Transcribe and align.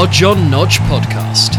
Hodge 0.00 0.22
on 0.22 0.48
Nodge 0.48 0.78
podcast. 0.86 1.56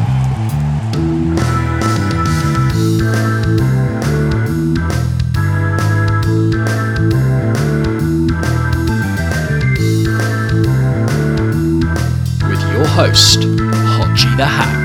With 12.47 12.61
your 12.71 12.87
host, 12.87 13.39
Hodgey 13.41 14.37
the 14.37 14.45
Hack. 14.45 14.78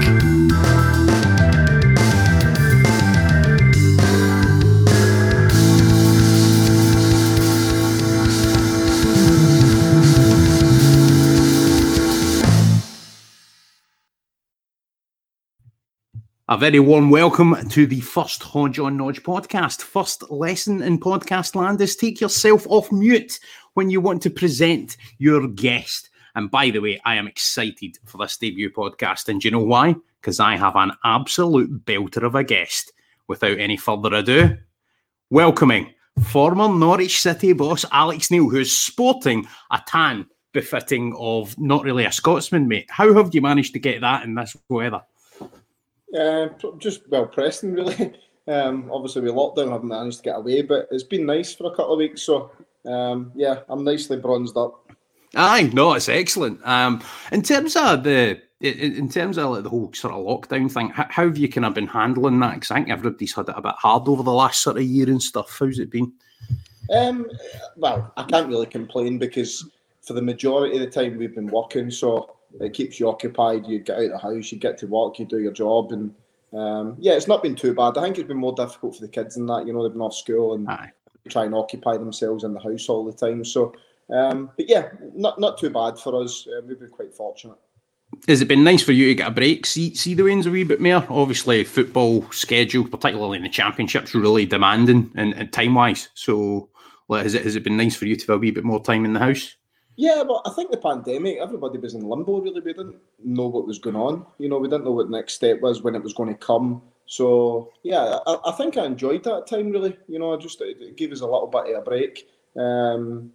A 16.54 16.56
very 16.56 16.78
warm 16.78 17.10
welcome 17.10 17.56
to 17.70 17.84
the 17.84 18.00
first 18.00 18.40
Hodge 18.40 18.78
on 18.78 18.96
Nodge 18.96 19.24
podcast. 19.24 19.82
First 19.82 20.30
lesson 20.30 20.82
in 20.82 21.00
podcast 21.00 21.56
land 21.56 21.80
is 21.80 21.96
take 21.96 22.20
yourself 22.20 22.64
off 22.68 22.92
mute 22.92 23.40
when 23.72 23.90
you 23.90 24.00
want 24.00 24.22
to 24.22 24.30
present 24.30 24.96
your 25.18 25.48
guest. 25.48 26.10
And 26.36 26.48
by 26.52 26.70
the 26.70 26.78
way, 26.78 27.00
I 27.04 27.16
am 27.16 27.26
excited 27.26 27.98
for 28.04 28.18
this 28.18 28.36
debut 28.36 28.70
podcast. 28.70 29.28
And 29.28 29.40
do 29.40 29.48
you 29.48 29.50
know 29.50 29.64
why? 29.64 29.96
Because 30.20 30.38
I 30.38 30.56
have 30.56 30.76
an 30.76 30.92
absolute 31.02 31.84
belter 31.84 32.22
of 32.22 32.36
a 32.36 32.44
guest. 32.44 32.92
Without 33.26 33.58
any 33.58 33.76
further 33.76 34.14
ado, 34.14 34.56
welcoming 35.30 35.92
former 36.22 36.68
Norwich 36.68 37.20
City 37.20 37.52
boss 37.52 37.84
Alex 37.90 38.30
Neil, 38.30 38.48
who's 38.48 38.70
sporting 38.70 39.44
a 39.72 39.82
tan 39.88 40.24
befitting 40.52 41.16
of 41.18 41.58
not 41.58 41.82
really 41.82 42.04
a 42.04 42.12
Scotsman, 42.12 42.68
mate. 42.68 42.86
How 42.90 43.12
have 43.12 43.34
you 43.34 43.42
managed 43.42 43.72
to 43.72 43.80
get 43.80 44.02
that 44.02 44.22
in 44.22 44.36
this 44.36 44.56
weather? 44.68 45.02
Uh, 46.14 46.48
just 46.78 47.08
well, 47.08 47.26
Preston 47.26 47.74
really. 47.74 48.14
Um, 48.46 48.90
obviously, 48.92 49.22
we 49.22 49.30
lockdown, 49.30 49.70
I 49.70 49.72
haven't 49.72 49.88
managed 49.88 50.18
to 50.18 50.22
get 50.22 50.36
away, 50.36 50.60
but 50.60 50.86
it's 50.90 51.02
been 51.02 51.24
nice 51.24 51.54
for 51.54 51.66
a 51.66 51.70
couple 51.70 51.94
of 51.94 51.98
weeks. 51.98 52.20
So, 52.20 52.50
um, 52.84 53.32
yeah, 53.34 53.60
I'm 53.70 53.84
nicely 53.84 54.18
bronzed 54.18 54.58
up. 54.58 54.92
Aye, 55.34 55.70
no, 55.72 55.94
it's 55.94 56.08
excellent. 56.10 56.60
Um, 56.66 57.02
in 57.32 57.40
terms 57.40 57.74
of 57.74 58.04
the 58.04 58.40
in, 58.60 59.08
terms 59.08 59.36
of 59.36 59.50
like 59.50 59.62
the 59.62 59.68
whole 59.68 59.92
sort 59.92 60.14
of 60.14 60.24
lockdown 60.24 60.70
thing, 60.70 60.90
how, 60.90 61.06
how 61.10 61.24
have 61.24 61.36
you 61.36 61.48
kind 61.48 61.66
of 61.66 61.74
been 61.74 61.86
handling 61.86 62.40
that? 62.40 62.54
Because 62.54 62.70
I 62.70 62.76
think 62.76 62.90
everybody's 62.90 63.34
had 63.34 63.48
it 63.48 63.54
a 63.56 63.62
bit 63.62 63.74
hard 63.76 64.08
over 64.08 64.22
the 64.22 64.32
last 64.32 64.62
sort 64.62 64.76
of 64.76 64.82
year 64.82 65.08
and 65.08 65.22
stuff. 65.22 65.56
How's 65.58 65.78
it 65.78 65.90
been? 65.90 66.12
Um, 66.90 67.26
well, 67.76 68.12
I 68.16 68.24
can't 68.24 68.48
really 68.48 68.66
complain 68.66 69.18
because 69.18 69.68
for 70.02 70.12
the 70.12 70.22
majority 70.22 70.76
of 70.76 70.80
the 70.80 70.90
time 70.90 71.18
we've 71.18 71.34
been 71.34 71.48
working, 71.48 71.90
so 71.90 72.36
it 72.60 72.72
keeps 72.72 73.00
you 73.00 73.08
occupied. 73.08 73.66
You 73.66 73.80
get 73.80 73.98
out 73.98 74.04
of 74.04 74.10
the 74.12 74.18
house, 74.18 74.52
you 74.52 74.58
get 74.58 74.78
to 74.78 74.86
work, 74.86 75.18
you 75.18 75.24
do 75.24 75.40
your 75.40 75.52
job, 75.52 75.92
and 75.92 76.14
um, 76.52 76.96
yeah, 76.98 77.14
it's 77.14 77.28
not 77.28 77.42
been 77.42 77.56
too 77.56 77.74
bad. 77.74 77.98
I 77.98 78.02
think 78.02 78.18
it's 78.18 78.28
been 78.28 78.36
more 78.36 78.54
difficult 78.54 78.96
for 78.96 79.00
the 79.00 79.08
kids 79.08 79.34
than 79.34 79.46
that. 79.46 79.66
You 79.66 79.72
know, 79.72 79.82
they've 79.82 79.92
been 79.92 80.00
off 80.00 80.14
school 80.14 80.54
and 80.54 80.68
Aye. 80.68 80.92
try 81.28 81.44
and 81.44 81.54
occupy 81.54 81.96
themselves 81.96 82.44
in 82.44 82.54
the 82.54 82.60
house 82.60 82.88
all 82.88 83.04
the 83.04 83.12
time. 83.12 83.44
So, 83.44 83.74
um, 84.10 84.50
but 84.56 84.68
yeah, 84.68 84.88
not 85.14 85.40
not 85.40 85.58
too 85.58 85.70
bad 85.70 85.98
for 85.98 86.22
us. 86.22 86.46
Uh, 86.46 86.60
we've 86.66 86.78
been 86.78 86.90
quite 86.90 87.12
fortunate. 87.12 87.58
Has 88.28 88.40
it 88.40 88.48
been 88.48 88.62
nice 88.62 88.82
for 88.82 88.92
you 88.92 89.08
to 89.08 89.14
get 89.14 89.28
a 89.28 89.32
break? 89.32 89.66
See, 89.66 89.94
see 89.94 90.14
the 90.14 90.22
wins 90.22 90.46
a 90.46 90.50
wee 90.50 90.62
bit 90.62 90.80
more. 90.80 91.04
Obviously, 91.10 91.64
football 91.64 92.30
schedule, 92.30 92.86
particularly 92.86 93.38
in 93.38 93.42
the 93.42 93.48
championships, 93.48 94.14
really 94.14 94.46
demanding 94.46 95.10
and, 95.16 95.34
and 95.34 95.52
time 95.52 95.74
wise. 95.74 96.08
So, 96.14 96.68
like, 97.08 97.24
has 97.24 97.34
it 97.34 97.42
has 97.42 97.56
it 97.56 97.64
been 97.64 97.76
nice 97.76 97.96
for 97.96 98.06
you 98.06 98.14
to 98.14 98.26
have 98.28 98.36
a 98.36 98.38
wee 98.38 98.52
bit 98.52 98.64
more 98.64 98.82
time 98.82 99.04
in 99.04 99.12
the 99.12 99.20
house? 99.20 99.56
Yeah, 99.96 100.24
but 100.26 100.42
I 100.44 100.50
think 100.50 100.70
the 100.70 100.76
pandemic, 100.76 101.38
everybody 101.40 101.78
was 101.78 101.94
in 101.94 102.08
limbo. 102.08 102.40
Really, 102.40 102.60
we 102.60 102.72
didn't 102.72 102.96
know 103.22 103.46
what 103.46 103.66
was 103.66 103.78
going 103.78 103.96
on. 103.96 104.26
You 104.38 104.48
know, 104.48 104.58
we 104.58 104.68
didn't 104.68 104.84
know 104.84 104.92
what 104.92 105.06
the 105.10 105.16
next 105.16 105.34
step 105.34 105.60
was 105.60 105.82
when 105.82 105.94
it 105.94 106.02
was 106.02 106.14
going 106.14 106.30
to 106.30 106.34
come. 106.34 106.82
So 107.06 107.72
yeah, 107.82 108.18
I, 108.26 108.38
I 108.46 108.52
think 108.52 108.76
I 108.76 108.86
enjoyed 108.86 109.24
that 109.24 109.46
time. 109.46 109.70
Really, 109.70 109.96
you 110.08 110.18
know, 110.18 110.34
I 110.34 110.36
just 110.36 110.60
it 110.60 110.96
gave 110.96 111.12
us 111.12 111.20
a 111.20 111.26
little 111.26 111.46
bit 111.46 111.74
of 111.74 111.82
a 111.82 111.84
break. 111.84 112.28
Um, 112.56 113.32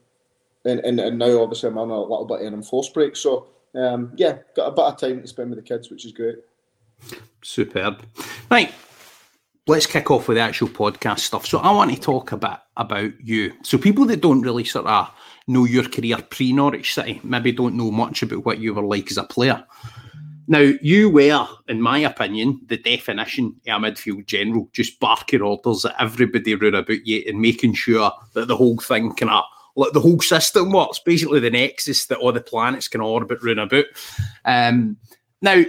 and, 0.65 0.79
and, 0.81 0.99
and 0.99 1.17
now 1.17 1.41
obviously 1.41 1.69
I'm 1.69 1.77
on 1.77 1.89
a 1.89 2.01
little 2.01 2.25
bit 2.25 2.41
of 2.41 2.47
an 2.47 2.53
enforced 2.53 2.93
break. 2.93 3.15
So 3.15 3.47
um, 3.75 4.11
yeah, 4.15 4.39
got 4.55 4.67
a 4.67 4.71
bit 4.71 4.85
of 4.85 4.99
time 4.99 5.21
to 5.21 5.27
spend 5.27 5.51
with 5.51 5.59
the 5.59 5.63
kids, 5.63 5.89
which 5.89 6.05
is 6.05 6.11
great. 6.11 6.37
Superb. 7.41 8.03
Right. 8.51 8.73
Let's 9.67 9.85
kick 9.85 10.09
off 10.09 10.27
with 10.27 10.37
the 10.37 10.41
actual 10.41 10.67
podcast 10.67 11.19
stuff. 11.19 11.45
So 11.45 11.59
I 11.59 11.71
want 11.71 11.93
to 11.93 11.99
talk 11.99 12.31
a 12.31 12.37
bit 12.37 12.57
about 12.75 13.11
you. 13.23 13.53
So 13.63 13.77
people 13.77 14.05
that 14.05 14.21
don't 14.21 14.41
really 14.41 14.63
sort 14.63 14.87
of 14.87 15.11
know 15.49 15.65
your 15.65 15.87
career 15.87 16.17
pre 16.29 16.53
Norwich 16.53 16.93
City 16.93 17.19
maybe 17.23 17.51
don't 17.51 17.75
know 17.75 17.91
much 17.91 18.21
about 18.21 18.45
what 18.45 18.59
you 18.59 18.73
were 18.73 18.85
like 18.85 19.11
as 19.11 19.17
a 19.17 19.23
player. 19.23 19.63
Now, 20.47 20.71
you 20.81 21.11
were, 21.11 21.47
in 21.67 21.79
my 21.79 21.99
opinion, 21.99 22.61
the 22.65 22.77
definition 22.77 23.55
of 23.67 23.83
a 23.83 23.85
midfield 23.85 24.25
general, 24.25 24.67
just 24.73 24.99
barking 24.99 25.43
orders 25.43 25.85
at 25.85 25.93
everybody 25.99 26.55
around 26.55 26.73
about 26.73 27.05
you 27.05 27.23
and 27.27 27.39
making 27.39 27.75
sure 27.75 28.11
that 28.33 28.47
the 28.47 28.55
whole 28.55 28.77
thing 28.77 29.13
kind 29.13 29.31
of, 29.31 29.43
like 29.75 29.93
the 29.93 29.99
whole 29.99 30.19
system 30.19 30.71
works, 30.71 30.99
basically 31.05 31.39
the 31.39 31.51
nexus 31.51 32.07
that 32.07 32.17
all 32.17 32.31
the 32.31 32.41
planets 32.41 32.87
can 32.87 32.99
orbit 32.99 33.37
round 33.43 33.59
about. 33.59 33.85
Um, 34.43 34.97
now, 35.43 35.63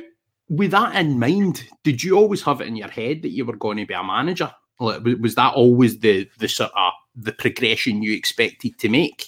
with 0.49 0.71
that 0.71 0.97
in 0.97 1.19
mind, 1.19 1.63
did 1.85 2.03
you 2.03 2.17
always 2.17 2.43
have 2.43 2.63
it 2.63 2.67
in 2.67 2.77
your 2.77 2.89
head 2.89 3.21
that 3.21 3.33
you 3.33 3.45
were 3.45 3.57
going 3.57 3.77
to 3.77 3.87
be 3.87 3.93
a 3.93 4.03
manager? 4.03 4.51
Like, 4.81 5.03
was 5.21 5.35
that 5.35 5.53
always 5.53 5.99
the 5.99 6.27
the 6.39 6.49
sort 6.49 6.73
of 6.75 6.93
the 7.15 7.33
progression 7.33 8.03
you 8.03 8.15
expected 8.15 8.79
to 8.79 8.89
make, 8.89 9.27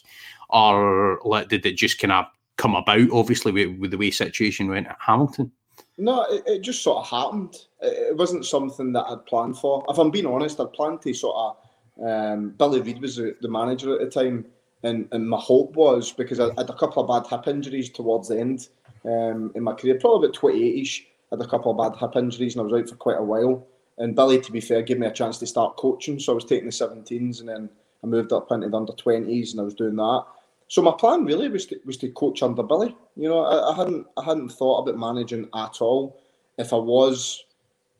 or 0.52 1.18
did 1.44 1.66
it 1.66 1.76
just 1.76 1.98
kind 1.98 2.12
of 2.12 2.26
come 2.56 2.74
about? 2.74 3.10
Obviously, 3.10 3.52
with, 3.52 3.78
with 3.78 3.90
the 3.90 3.98
way 3.98 4.10
situation 4.10 4.68
went 4.68 4.86
at 4.86 4.98
Hamilton. 5.00 5.50
No, 5.98 6.24
it, 6.24 6.42
it 6.46 6.60
just 6.62 6.82
sort 6.82 6.98
of 6.98 7.08
happened. 7.08 7.56
It, 7.80 8.16
wasn't 8.16 8.46
something 8.46 8.92
that 8.92 9.04
I'd 9.04 9.26
planned 9.26 9.58
for. 9.58 9.84
If 9.88 9.98
I'm 9.98 10.10
being 10.10 10.26
honest, 10.26 10.60
I'd 10.60 10.72
planned 10.72 11.02
to 11.02 11.14
sort 11.14 11.36
of. 11.36 11.56
Um, 12.04 12.50
Billy 12.58 12.80
Reid 12.80 13.00
was 13.00 13.16
the, 13.16 13.36
the 13.42 13.48
manager 13.48 13.94
at 13.94 14.00
the 14.00 14.10
time, 14.10 14.46
and, 14.82 15.06
and 15.12 15.28
my 15.28 15.38
hope 15.38 15.76
was 15.76 16.10
because 16.12 16.40
I 16.40 16.46
had 16.56 16.70
a 16.70 16.76
couple 16.76 17.02
of 17.02 17.08
bad 17.08 17.30
hip 17.30 17.46
injuries 17.46 17.90
towards 17.90 18.28
the 18.28 18.40
end 18.40 18.68
um, 19.04 19.52
in 19.54 19.62
my 19.62 19.74
career, 19.74 19.98
probably 19.98 20.26
about 20.26 20.34
28 20.34 20.80
ish. 20.82 21.06
Had 21.30 21.40
a 21.40 21.46
couple 21.46 21.70
of 21.70 21.78
bad 21.78 21.98
hip 21.98 22.16
injuries 22.16 22.54
and 22.54 22.62
I 22.62 22.64
was 22.64 22.82
out 22.82 22.88
for 22.88 22.96
quite 22.96 23.18
a 23.18 23.22
while. 23.22 23.66
And 23.98 24.16
Billy, 24.16 24.40
to 24.40 24.52
be 24.52 24.60
fair, 24.60 24.82
gave 24.82 24.98
me 24.98 25.06
a 25.06 25.12
chance 25.12 25.38
to 25.38 25.46
start 25.46 25.76
coaching. 25.76 26.18
So 26.18 26.32
I 26.32 26.34
was 26.34 26.44
taking 26.44 26.66
the 26.66 26.72
17s 26.72 27.40
and 27.40 27.48
then 27.48 27.70
I 28.02 28.06
moved 28.06 28.32
up 28.32 28.50
into 28.50 28.68
the 28.68 28.76
under 28.76 28.92
20s 28.92 29.52
and 29.52 29.60
I 29.60 29.64
was 29.64 29.74
doing 29.74 29.96
that. 29.96 30.24
So 30.72 30.80
my 30.80 30.92
plan 30.92 31.26
really 31.26 31.50
was 31.50 31.66
to, 31.66 31.78
was 31.84 31.98
to 31.98 32.08
coach 32.12 32.42
under 32.42 32.62
Billy. 32.62 32.96
You 33.14 33.28
know, 33.28 33.40
I, 33.40 33.72
I 33.72 33.76
hadn't 33.76 34.06
I 34.16 34.24
hadn't 34.24 34.52
thought 34.52 34.78
about 34.78 34.98
managing 34.98 35.46
at 35.54 35.82
all. 35.82 36.18
If 36.56 36.72
I 36.72 36.76
was 36.76 37.44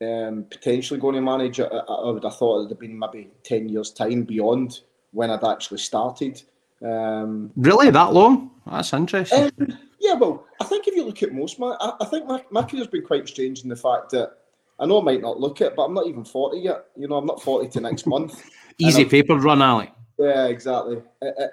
um, 0.01 0.47
potentially 0.49 0.99
going 0.99 1.13
to 1.13 1.21
manage, 1.21 1.59
I, 1.59 1.65
I 1.65 2.09
would 2.09 2.23
have 2.23 2.35
thought 2.35 2.55
it 2.55 2.61
would 2.61 2.71
have 2.71 2.79
been 2.79 2.97
maybe 2.97 3.29
10 3.43 3.69
years' 3.69 3.91
time 3.91 4.23
beyond 4.23 4.79
when 5.11 5.29
I'd 5.29 5.43
actually 5.43 5.77
started. 5.77 6.41
Um, 6.83 7.51
Really, 7.55 7.91
that 7.91 8.11
long? 8.11 8.49
That's 8.65 8.91
interesting. 8.91 9.51
um, 9.59 9.77
yeah, 9.99 10.15
well, 10.15 10.43
I 10.59 10.63
think 10.63 10.87
if 10.87 10.95
you 10.95 11.05
look 11.05 11.21
at 11.21 11.31
most, 11.31 11.59
my, 11.59 11.77
I, 11.79 11.93
I 12.01 12.05
think 12.05 12.25
my, 12.25 12.43
my 12.49 12.63
career's 12.63 12.87
been 12.87 13.05
quite 13.05 13.27
strange 13.27 13.61
in 13.61 13.69
the 13.69 13.75
fact 13.75 14.09
that 14.13 14.31
I 14.79 14.87
know 14.87 14.99
I 14.99 15.03
might 15.03 15.21
not 15.21 15.39
look 15.39 15.61
it, 15.61 15.75
but 15.75 15.83
I'm 15.83 15.93
not 15.93 16.07
even 16.07 16.25
40 16.25 16.57
yet. 16.57 16.85
You 16.97 17.07
know, 17.07 17.17
I'm 17.17 17.27
not 17.27 17.43
40 17.43 17.69
to 17.69 17.81
next 17.81 18.07
month. 18.07 18.49
Easy 18.79 19.05
paper 19.05 19.37
run, 19.37 19.61
Ali. 19.61 19.93
Yeah, 20.23 20.47
exactly. 20.47 21.01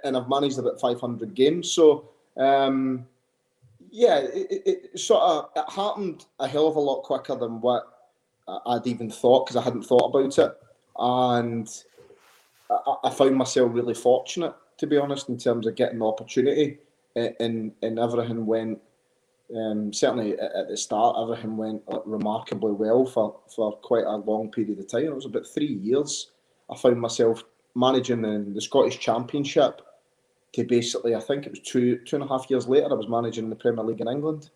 And 0.05 0.17
I've 0.17 0.29
managed 0.29 0.59
about 0.59 0.81
500 0.81 1.35
games. 1.35 1.73
So, 1.73 2.09
um, 2.37 3.05
yeah, 3.91 4.19
it, 4.19 4.47
it, 4.51 4.63
it 4.93 5.01
sort 5.01 5.23
of 5.23 5.51
it 5.57 5.73
happened 5.73 6.27
a 6.39 6.47
hell 6.47 6.69
of 6.69 6.77
a 6.77 6.81
lot 6.81 7.03
quicker 7.03 7.35
than 7.35 7.61
what 7.61 8.13
I'd 8.67 8.87
even 8.87 9.11
thought 9.11 9.47
because 9.47 9.57
I 9.57 9.63
hadn't 9.63 9.83
thought 9.83 10.15
about 10.15 10.39
it. 10.39 10.57
And 10.97 11.69
I, 12.71 12.95
I 13.05 13.11
found 13.11 13.35
myself 13.35 13.73
really 13.75 13.95
fortunate, 13.95 14.55
to 14.79 14.87
be 14.87 14.97
honest, 14.97 15.29
in 15.29 15.37
terms 15.37 15.67
of 15.67 15.75
getting 15.75 15.99
the 15.99 16.07
opportunity. 16.07 16.79
And, 17.17 17.73
and 17.83 17.99
everything 17.99 18.47
went, 18.47 18.79
um, 19.57 19.93
certainly 19.93 20.39
at, 20.39 20.69
the 20.69 20.77
start, 20.77 21.17
everything 21.21 21.57
went 21.57 21.83
remarkably 22.07 22.71
well 22.71 23.05
for, 23.05 23.41
for 23.53 23.73
quite 23.79 24.05
a 24.05 24.17
long 24.17 24.49
period 24.53 24.79
of 24.79 24.87
time. 24.87 25.07
It 25.07 25.15
was 25.15 25.27
about 25.27 25.49
three 25.49 25.75
years. 25.75 26.31
I 26.71 26.77
found 26.77 27.01
myself 27.01 27.43
managing 27.75 28.23
the, 28.23 28.51
the 28.55 28.61
Scottish 28.61 28.99
Championship 28.99 29.81
to 30.53 30.65
basically, 30.65 31.15
I 31.15 31.21
think 31.21 31.47
it 31.47 31.51
was 31.51 31.61
two 31.61 31.99
two 32.05 32.17
and 32.17 32.25
a 32.25 32.29
half 32.29 32.51
years 32.51 32.67
later, 32.69 32.91
I 32.91 32.95
was 32.95 33.09
managing 33.09 33.49
the 33.51 33.57
Premier 33.57 33.85
League 33.85 34.01
in 34.01 34.09
England. 34.09 34.51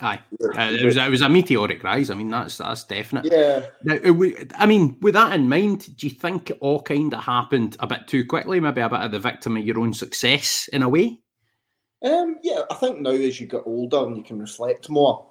Aye, 0.00 0.20
uh, 0.42 0.70
it 0.72 0.84
was 0.84 0.96
it 0.96 1.10
was 1.10 1.20
a 1.20 1.28
meteoric 1.28 1.82
rise. 1.84 2.10
I 2.10 2.14
mean, 2.14 2.30
that's 2.30 2.56
that's 2.58 2.84
definite. 2.84 3.26
Yeah, 3.30 3.66
Now, 3.84 4.12
we- 4.12 4.36
I 4.56 4.66
mean, 4.66 4.96
with 5.02 5.14
that 5.14 5.34
in 5.34 5.48
mind, 5.48 5.96
do 5.96 6.06
you 6.06 6.12
think 6.14 6.50
it 6.50 6.58
all 6.60 6.80
kind 6.82 7.12
of 7.14 7.22
happened 7.22 7.76
a 7.80 7.86
bit 7.86 8.08
too 8.08 8.24
quickly? 8.24 8.58
Maybe 8.58 8.80
a 8.80 8.88
bit 8.88 9.00
of 9.00 9.10
the 9.12 9.18
victim 9.20 9.56
of 9.56 9.64
your 9.64 9.78
own 9.80 9.92
success 9.92 10.68
in 10.72 10.82
a 10.82 10.88
way. 10.88 11.20
um, 12.04 12.36
yeah. 12.42 12.62
I 12.70 12.74
think 12.74 13.00
now 13.00 13.10
as 13.10 13.40
you 13.40 13.46
get 13.46 13.62
older 13.66 13.98
and 14.06 14.16
you 14.16 14.22
can 14.24 14.38
reflect 14.40 14.88
more, 14.90 15.26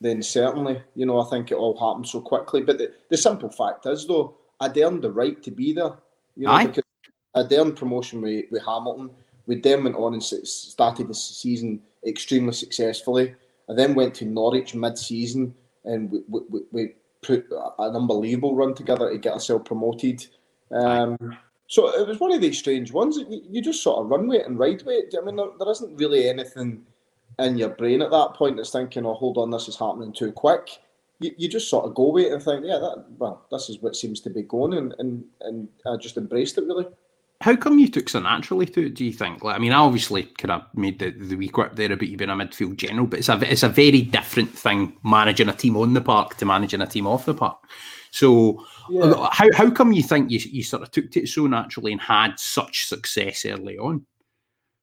then 0.00 0.22
certainly, 0.22 0.82
you 0.94 1.04
know, 1.06 1.20
I 1.20 1.28
think 1.28 1.50
it 1.52 1.56
all 1.56 1.78
happened 1.78 2.08
so 2.08 2.20
quickly. 2.22 2.62
But 2.62 2.78
the, 2.78 2.92
the 3.10 3.16
simple 3.18 3.50
fact 3.50 3.84
is, 3.86 4.06
though, 4.06 4.38
I'd 4.60 4.76
earned 4.78 5.02
the 5.02 5.12
right 5.12 5.40
to 5.42 5.50
be 5.50 5.72
there. 5.74 5.92
You 6.36 6.46
know, 6.46 6.52
Aye. 6.52 6.66
because 6.66 6.84
I'd 7.34 7.52
earned 7.52 7.76
promotion 7.76 8.22
with, 8.22 8.46
with 8.50 8.64
Hamilton. 8.64 9.10
We 9.46 9.56
then 9.60 9.84
went 9.84 9.96
on 9.96 10.14
and 10.14 10.22
started 10.22 11.08
the 11.08 11.14
season 11.14 11.80
extremely 12.06 12.52
successfully. 12.52 13.34
I 13.68 13.74
then 13.74 13.94
went 13.94 14.14
to 14.16 14.24
Norwich 14.24 14.74
mid-season, 14.74 15.54
and 15.84 16.10
we, 16.10 16.40
we, 16.48 16.60
we 16.72 16.94
put 17.22 17.46
an 17.78 17.96
unbelievable 17.96 18.54
run 18.54 18.74
together 18.74 19.10
to 19.10 19.18
get 19.18 19.34
ourselves 19.34 19.66
promoted. 19.66 20.26
Um, 20.72 21.16
so 21.66 21.88
it 22.00 22.06
was 22.06 22.18
one 22.18 22.32
of 22.32 22.40
these 22.40 22.58
strange 22.58 22.92
ones. 22.92 23.16
You, 23.16 23.42
you 23.48 23.62
just 23.62 23.82
sort 23.82 24.00
of 24.00 24.10
run 24.10 24.26
with 24.26 24.40
it 24.40 24.46
and 24.46 24.58
ride 24.58 24.82
with 24.82 25.04
it. 25.04 25.14
I 25.20 25.24
mean, 25.24 25.36
there, 25.36 25.46
there 25.58 25.70
isn't 25.70 25.96
really 25.96 26.28
anything 26.28 26.82
in 27.38 27.58
your 27.58 27.70
brain 27.70 28.02
at 28.02 28.10
that 28.10 28.34
point 28.34 28.56
that's 28.56 28.70
thinking, 28.70 29.06
"Oh, 29.06 29.14
hold 29.14 29.38
on, 29.38 29.50
this 29.50 29.68
is 29.68 29.76
happening 29.76 30.12
too 30.12 30.32
quick." 30.32 30.80
You, 31.20 31.32
you 31.36 31.48
just 31.48 31.68
sort 31.68 31.84
of 31.84 31.94
go 31.94 32.10
with 32.10 32.26
it 32.26 32.32
and 32.32 32.42
think, 32.42 32.64
"Yeah, 32.64 32.78
that 32.78 33.04
well, 33.18 33.46
this 33.50 33.68
is 33.68 33.80
what 33.80 33.96
seems 33.96 34.20
to 34.22 34.30
be 34.30 34.42
going," 34.42 34.74
and 34.74 34.94
and 34.98 35.24
and 35.42 35.68
I 35.86 35.96
just 35.96 36.16
embraced 36.16 36.58
it 36.58 36.64
really. 36.64 36.86
How 37.40 37.56
come 37.56 37.78
you 37.78 37.88
took 37.88 38.08
so 38.10 38.20
naturally 38.20 38.66
to 38.66 38.86
it? 38.86 38.94
Do 38.94 39.04
you 39.04 39.12
think? 39.12 39.42
Like, 39.42 39.56
I 39.56 39.58
mean, 39.58 39.72
I 39.72 39.78
obviously 39.78 40.24
kind 40.24 40.52
of 40.52 40.62
made 40.74 40.98
the, 40.98 41.10
the 41.10 41.36
wee 41.36 41.48
quip 41.48 41.74
there 41.74 41.90
about 41.90 42.06
you 42.06 42.18
being 42.18 42.28
a 42.28 42.34
midfield 42.34 42.76
general, 42.76 43.06
but 43.06 43.20
it's 43.20 43.30
a 43.30 43.50
it's 43.50 43.62
a 43.62 43.68
very 43.68 44.02
different 44.02 44.50
thing 44.50 44.94
managing 45.04 45.48
a 45.48 45.54
team 45.54 45.76
on 45.76 45.94
the 45.94 46.02
park 46.02 46.36
to 46.36 46.44
managing 46.44 46.82
a 46.82 46.86
team 46.86 47.06
off 47.06 47.24
the 47.24 47.32
park. 47.32 47.58
So, 48.10 48.64
yeah. 48.90 49.02
Uh, 49.04 49.30
how 49.30 49.46
how 49.54 49.70
come 49.70 49.92
you 49.92 50.02
think 50.02 50.30
you 50.30 50.38
you 50.50 50.62
sort 50.62 50.82
of 50.82 50.90
took 50.90 51.10
to 51.12 51.22
it 51.22 51.28
so 51.28 51.46
naturally 51.46 51.92
and 51.92 52.00
had 52.00 52.38
such 52.38 52.86
success 52.86 53.46
early 53.46 53.78
on? 53.78 54.04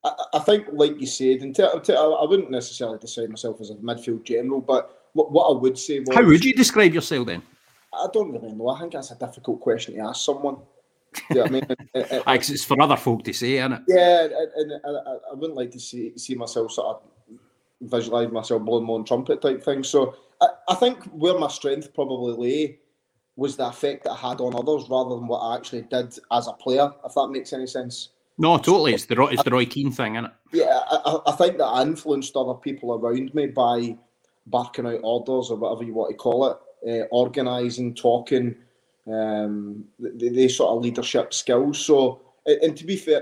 I, 0.03 0.13
I 0.33 0.39
think, 0.39 0.67
like 0.71 0.99
you 0.99 1.07
said, 1.07 1.41
and 1.41 1.55
t- 1.55 1.67
t- 1.83 1.93
I 1.93 2.25
wouldn't 2.27 2.49
necessarily 2.49 2.97
describe 2.97 3.29
myself 3.29 3.61
as 3.61 3.69
a 3.69 3.75
midfield 3.75 4.23
general, 4.23 4.61
but 4.61 4.96
what, 5.17 5.31
what 5.31 5.49
I 5.49 5.59
would 5.59 5.77
say 5.77 5.99
was, 5.99 6.15
how 6.15 6.23
would 6.23 6.45
you 6.45 6.53
describe 6.53 6.93
yourself 6.93 7.25
then? 7.25 7.41
I 7.91 8.07
don't 8.13 8.31
really 8.31 8.53
know. 8.53 8.69
I 8.69 8.79
think 8.79 8.93
that's 8.93 9.11
a 9.11 9.15
difficult 9.15 9.59
question 9.61 9.95
to 9.95 10.01
ask 10.01 10.23
someone. 10.23 10.57
Yeah, 11.31 11.43
I 11.43 11.49
mean, 11.49 11.65
it, 11.69 11.79
it, 11.95 12.23
it's 12.27 12.63
for 12.63 12.79
other 12.79 12.97
folk 12.97 13.23
to 13.23 13.33
say, 13.33 13.57
isn't 13.57 13.73
it? 13.73 13.81
Yeah, 13.87 14.25
and, 14.25 14.71
and 14.71 14.97
I, 15.07 15.31
I, 15.31 15.33
wouldn't 15.33 15.57
like 15.57 15.71
to 15.71 15.79
see 15.79 16.15
see 16.17 16.35
myself 16.35 16.71
sort 16.71 16.87
of 16.87 17.01
visualize 17.81 18.31
myself 18.31 18.61
blowing 18.61 18.85
my 18.85 18.93
own 18.93 19.05
trumpet 19.05 19.41
type 19.41 19.63
thing. 19.63 19.83
So 19.83 20.15
I, 20.39 20.47
I 20.69 20.75
think 20.75 21.03
where 21.05 21.39
my 21.39 21.47
strength 21.47 21.93
probably 21.95 22.33
lay 22.33 22.79
was 23.35 23.55
the 23.55 23.67
effect 23.67 24.03
that 24.03 24.11
I 24.11 24.29
had 24.29 24.39
on 24.41 24.53
others 24.55 24.87
rather 24.89 25.15
than 25.15 25.27
what 25.27 25.39
I 25.39 25.55
actually 25.55 25.83
did 25.83 26.15
as 26.31 26.47
a 26.47 26.53
player. 26.53 26.91
If 27.03 27.15
that 27.15 27.29
makes 27.31 27.53
any 27.53 27.67
sense. 27.67 28.09
No, 28.37 28.57
totally. 28.57 28.93
It's 28.93 29.05
the 29.05 29.19
it's 29.31 29.43
the 29.43 29.49
Roy 29.49 29.65
Keane 29.65 29.91
thing, 29.91 30.15
isn't 30.15 30.25
it? 30.25 30.31
Yeah, 30.53 30.79
I, 30.91 31.19
I 31.25 31.31
think 31.31 31.57
that 31.57 31.65
I 31.65 31.81
influenced 31.81 32.35
other 32.35 32.53
people 32.53 32.93
around 32.93 33.33
me 33.33 33.47
by 33.47 33.97
barking 34.47 34.87
out 34.87 34.99
orders 35.03 35.49
or 35.49 35.57
whatever 35.57 35.83
you 35.83 35.93
want 35.93 36.11
to 36.11 36.17
call 36.17 36.51
it, 36.51 36.57
uh, 36.87 37.05
organising, 37.11 37.93
talking, 37.93 38.55
um, 39.07 39.85
the, 39.99 40.29
the, 40.29 40.49
sort 40.49 40.75
of 40.75 40.83
leadership 40.83 41.33
skills. 41.33 41.79
So, 41.79 42.21
and 42.45 42.75
to 42.75 42.85
be 42.85 42.97
fair, 42.97 43.21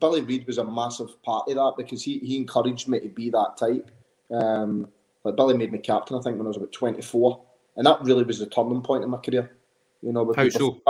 Billy 0.00 0.22
Reid 0.22 0.46
was 0.46 0.58
a 0.58 0.64
massive 0.64 1.22
part 1.22 1.48
of 1.48 1.54
that 1.54 1.74
because 1.76 2.02
he, 2.02 2.18
he 2.18 2.36
encouraged 2.36 2.88
me 2.88 3.00
to 3.00 3.08
be 3.08 3.30
that 3.30 3.56
type. 3.58 3.90
Um, 4.30 4.88
like 5.24 5.36
Billy 5.36 5.56
made 5.56 5.72
me 5.72 5.78
captain, 5.78 6.16
I 6.16 6.20
think, 6.20 6.36
when 6.36 6.46
I 6.46 6.48
was 6.48 6.56
about 6.56 6.72
24. 6.72 7.42
And 7.76 7.86
that 7.86 8.00
really 8.02 8.24
was 8.24 8.38
the 8.38 8.46
turning 8.46 8.82
point 8.82 9.04
in 9.04 9.10
my 9.10 9.18
career. 9.18 9.56
You 10.02 10.12
know, 10.12 10.32
How 10.36 10.48
so? 10.48 10.80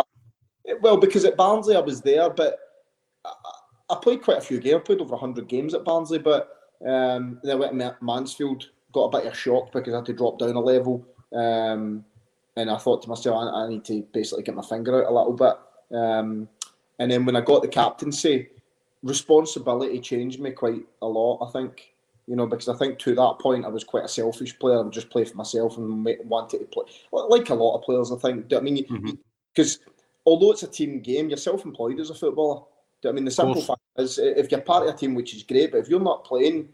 Well, 0.80 0.96
because 0.96 1.24
at 1.24 1.36
Barnsley 1.36 1.76
I 1.76 1.80
was 1.80 2.00
there, 2.00 2.30
but 2.30 2.58
I, 3.24 3.32
I 3.90 3.96
played 4.00 4.22
quite 4.22 4.38
a 4.38 4.42
few 4.42 4.60
games. 4.60 4.76
I 4.76 4.78
played 4.80 5.00
over 5.00 5.12
100 5.12 5.48
games 5.48 5.74
at 5.74 5.84
Barnsley, 5.84 6.18
but 6.18 6.48
um, 6.86 7.40
then 7.42 7.52
I 7.52 7.54
went 7.56 7.78
to 7.78 7.96
Mansfield, 8.00 8.70
got 8.92 9.04
a 9.04 9.18
bit 9.18 9.26
of 9.26 9.36
shock 9.36 9.72
because 9.72 9.92
I 9.92 9.98
had 9.98 10.06
to 10.06 10.12
drop 10.12 10.38
down 10.38 10.56
a 10.56 10.60
level. 10.60 11.04
Um, 11.34 12.04
and 12.56 12.70
I 12.70 12.76
thought 12.76 13.02
to 13.02 13.08
myself, 13.08 13.36
I, 13.36 13.64
I, 13.64 13.68
need 13.68 13.84
to 13.84 14.02
basically 14.12 14.42
get 14.42 14.54
my 14.54 14.62
finger 14.62 15.02
out 15.02 15.10
a 15.10 15.14
little 15.14 15.32
bit. 15.32 15.96
Um, 15.96 16.48
and 16.98 17.10
then 17.10 17.24
when 17.24 17.36
I 17.36 17.40
got 17.40 17.62
the 17.62 17.68
captaincy, 17.68 18.48
responsibility 19.02 20.00
changed 20.00 20.40
me 20.40 20.50
quite 20.50 20.84
a 21.02 21.06
lot. 21.06 21.46
I 21.46 21.50
think, 21.52 21.94
you 22.26 22.36
know, 22.36 22.46
because 22.46 22.68
I 22.68 22.76
think 22.76 22.98
to 23.00 23.14
that 23.14 23.38
point 23.40 23.64
I 23.64 23.68
was 23.68 23.84
quite 23.84 24.04
a 24.04 24.08
selfish 24.08 24.58
player. 24.58 24.78
I 24.78 24.82
would 24.82 24.92
just 24.92 25.10
play 25.10 25.24
for 25.24 25.36
myself 25.36 25.78
and 25.78 26.04
wanted 26.24 26.58
to 26.58 26.66
play 26.66 26.84
like 27.12 27.50
a 27.50 27.54
lot 27.54 27.78
of 27.78 27.84
players. 27.84 28.12
I 28.12 28.16
think. 28.16 28.52
I 28.52 28.60
mean, 28.60 28.84
because 29.54 29.78
mm-hmm. 29.78 29.90
although 30.26 30.52
it's 30.52 30.62
a 30.62 30.68
team 30.68 31.00
game, 31.00 31.28
you're 31.28 31.38
self-employed 31.38 32.00
as 32.00 32.10
a 32.10 32.14
footballer. 32.14 32.62
I 33.06 33.12
mean, 33.12 33.24
the 33.24 33.30
simple 33.30 33.62
fact 33.62 33.80
is, 33.96 34.18
if 34.18 34.50
you're 34.50 34.60
part 34.60 34.86
of 34.86 34.94
a 34.94 34.96
team, 34.96 35.14
which 35.14 35.34
is 35.34 35.42
great, 35.42 35.72
but 35.72 35.78
if 35.78 35.88
you're 35.88 36.00
not 36.00 36.24
playing, 36.24 36.68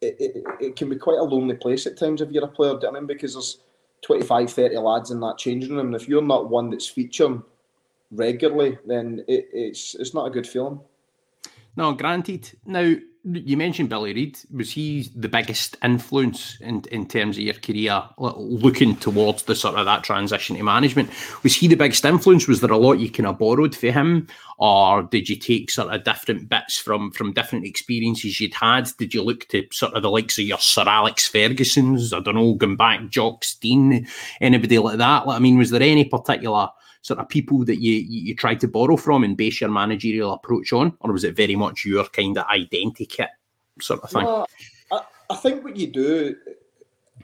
it, 0.00 0.16
it, 0.18 0.44
it 0.60 0.76
can 0.76 0.88
be 0.88 0.96
quite 0.96 1.18
a 1.18 1.22
lonely 1.22 1.54
place 1.54 1.86
at 1.86 1.98
times 1.98 2.20
if 2.20 2.30
you're 2.30 2.44
a 2.44 2.48
player. 2.48 2.78
I 2.86 2.90
mean, 2.90 3.06
because 3.06 3.34
there's 3.34 3.58
25, 4.02 4.50
30 4.50 4.76
lads 4.78 5.10
in 5.10 5.20
that 5.20 5.38
changing 5.38 5.76
room. 5.76 5.86
And 5.86 5.94
if 5.94 6.08
you're 6.08 6.22
not 6.22 6.50
one 6.50 6.70
that's 6.70 6.88
featuring 6.88 7.42
regularly, 8.10 8.78
then 8.86 9.24
it, 9.28 9.48
it's 9.52 9.94
it's 9.94 10.14
not 10.14 10.26
a 10.26 10.30
good 10.30 10.46
feeling. 10.46 10.80
No, 11.76 11.92
granted. 11.92 12.50
Now, 12.64 12.94
you 13.24 13.56
mentioned 13.56 13.88
Billy 13.88 14.14
Reid. 14.14 14.38
Was 14.50 14.70
he 14.70 15.10
the 15.14 15.28
biggest 15.28 15.76
influence 15.82 16.58
in, 16.60 16.82
in 16.90 17.06
terms 17.06 17.36
of 17.36 17.42
your 17.42 17.54
career, 17.54 18.02
looking 18.18 18.96
towards 18.96 19.42
the 19.42 19.54
sort 19.54 19.76
of 19.76 19.84
that 19.84 20.04
transition 20.04 20.56
to 20.56 20.62
management? 20.62 21.10
Was 21.42 21.54
he 21.54 21.68
the 21.68 21.76
biggest 21.76 22.04
influence? 22.04 22.48
Was 22.48 22.60
there 22.60 22.70
a 22.70 22.78
lot 22.78 22.94
you 22.98 23.10
kind 23.10 23.26
of 23.26 23.38
borrowed 23.38 23.76
for 23.76 23.90
him, 23.90 24.26
or 24.58 25.02
did 25.02 25.28
you 25.28 25.36
take 25.36 25.70
sort 25.70 25.92
of 25.92 26.04
different 26.04 26.48
bits 26.48 26.78
from 26.78 27.10
from 27.12 27.32
different 27.32 27.66
experiences 27.66 28.40
you'd 28.40 28.54
had? 28.54 28.90
Did 28.98 29.12
you 29.12 29.22
look 29.22 29.46
to 29.48 29.66
sort 29.70 29.94
of 29.94 30.02
the 30.02 30.10
likes 30.10 30.38
of 30.38 30.44
your 30.44 30.58
Sir 30.58 30.84
Alex 30.86 31.28
Ferguson's? 31.28 32.12
I 32.12 32.20
don't 32.20 32.36
know, 32.36 32.54
going 32.54 32.76
back, 32.76 33.08
Jock 33.10 33.44
Stein, 33.44 34.06
anybody 34.40 34.78
like 34.78 34.98
that? 34.98 35.24
I 35.26 35.38
mean, 35.38 35.58
was 35.58 35.70
there 35.70 35.82
any 35.82 36.06
particular 36.06 36.68
sort 37.02 37.18
of 37.18 37.28
people 37.28 37.64
that 37.64 37.80
you, 37.80 37.94
you, 37.94 38.34
tried 38.34 38.60
to 38.60 38.68
borrow 38.68 38.96
from 38.96 39.24
and 39.24 39.36
base 39.36 39.60
your 39.60 39.70
managerial 39.70 40.32
approach 40.32 40.72
on, 40.72 40.96
or 41.00 41.12
was 41.12 41.24
it 41.24 41.36
very 41.36 41.56
much 41.56 41.84
your 41.84 42.04
kind 42.04 42.36
of 42.36 42.46
identity 42.46 43.06
kit 43.06 43.30
sort 43.80 44.02
of 44.02 44.10
thing? 44.10 44.26
I, 44.92 45.00
I 45.30 45.36
think 45.36 45.64
what 45.64 45.76
you 45.76 45.86
do, 45.86 46.36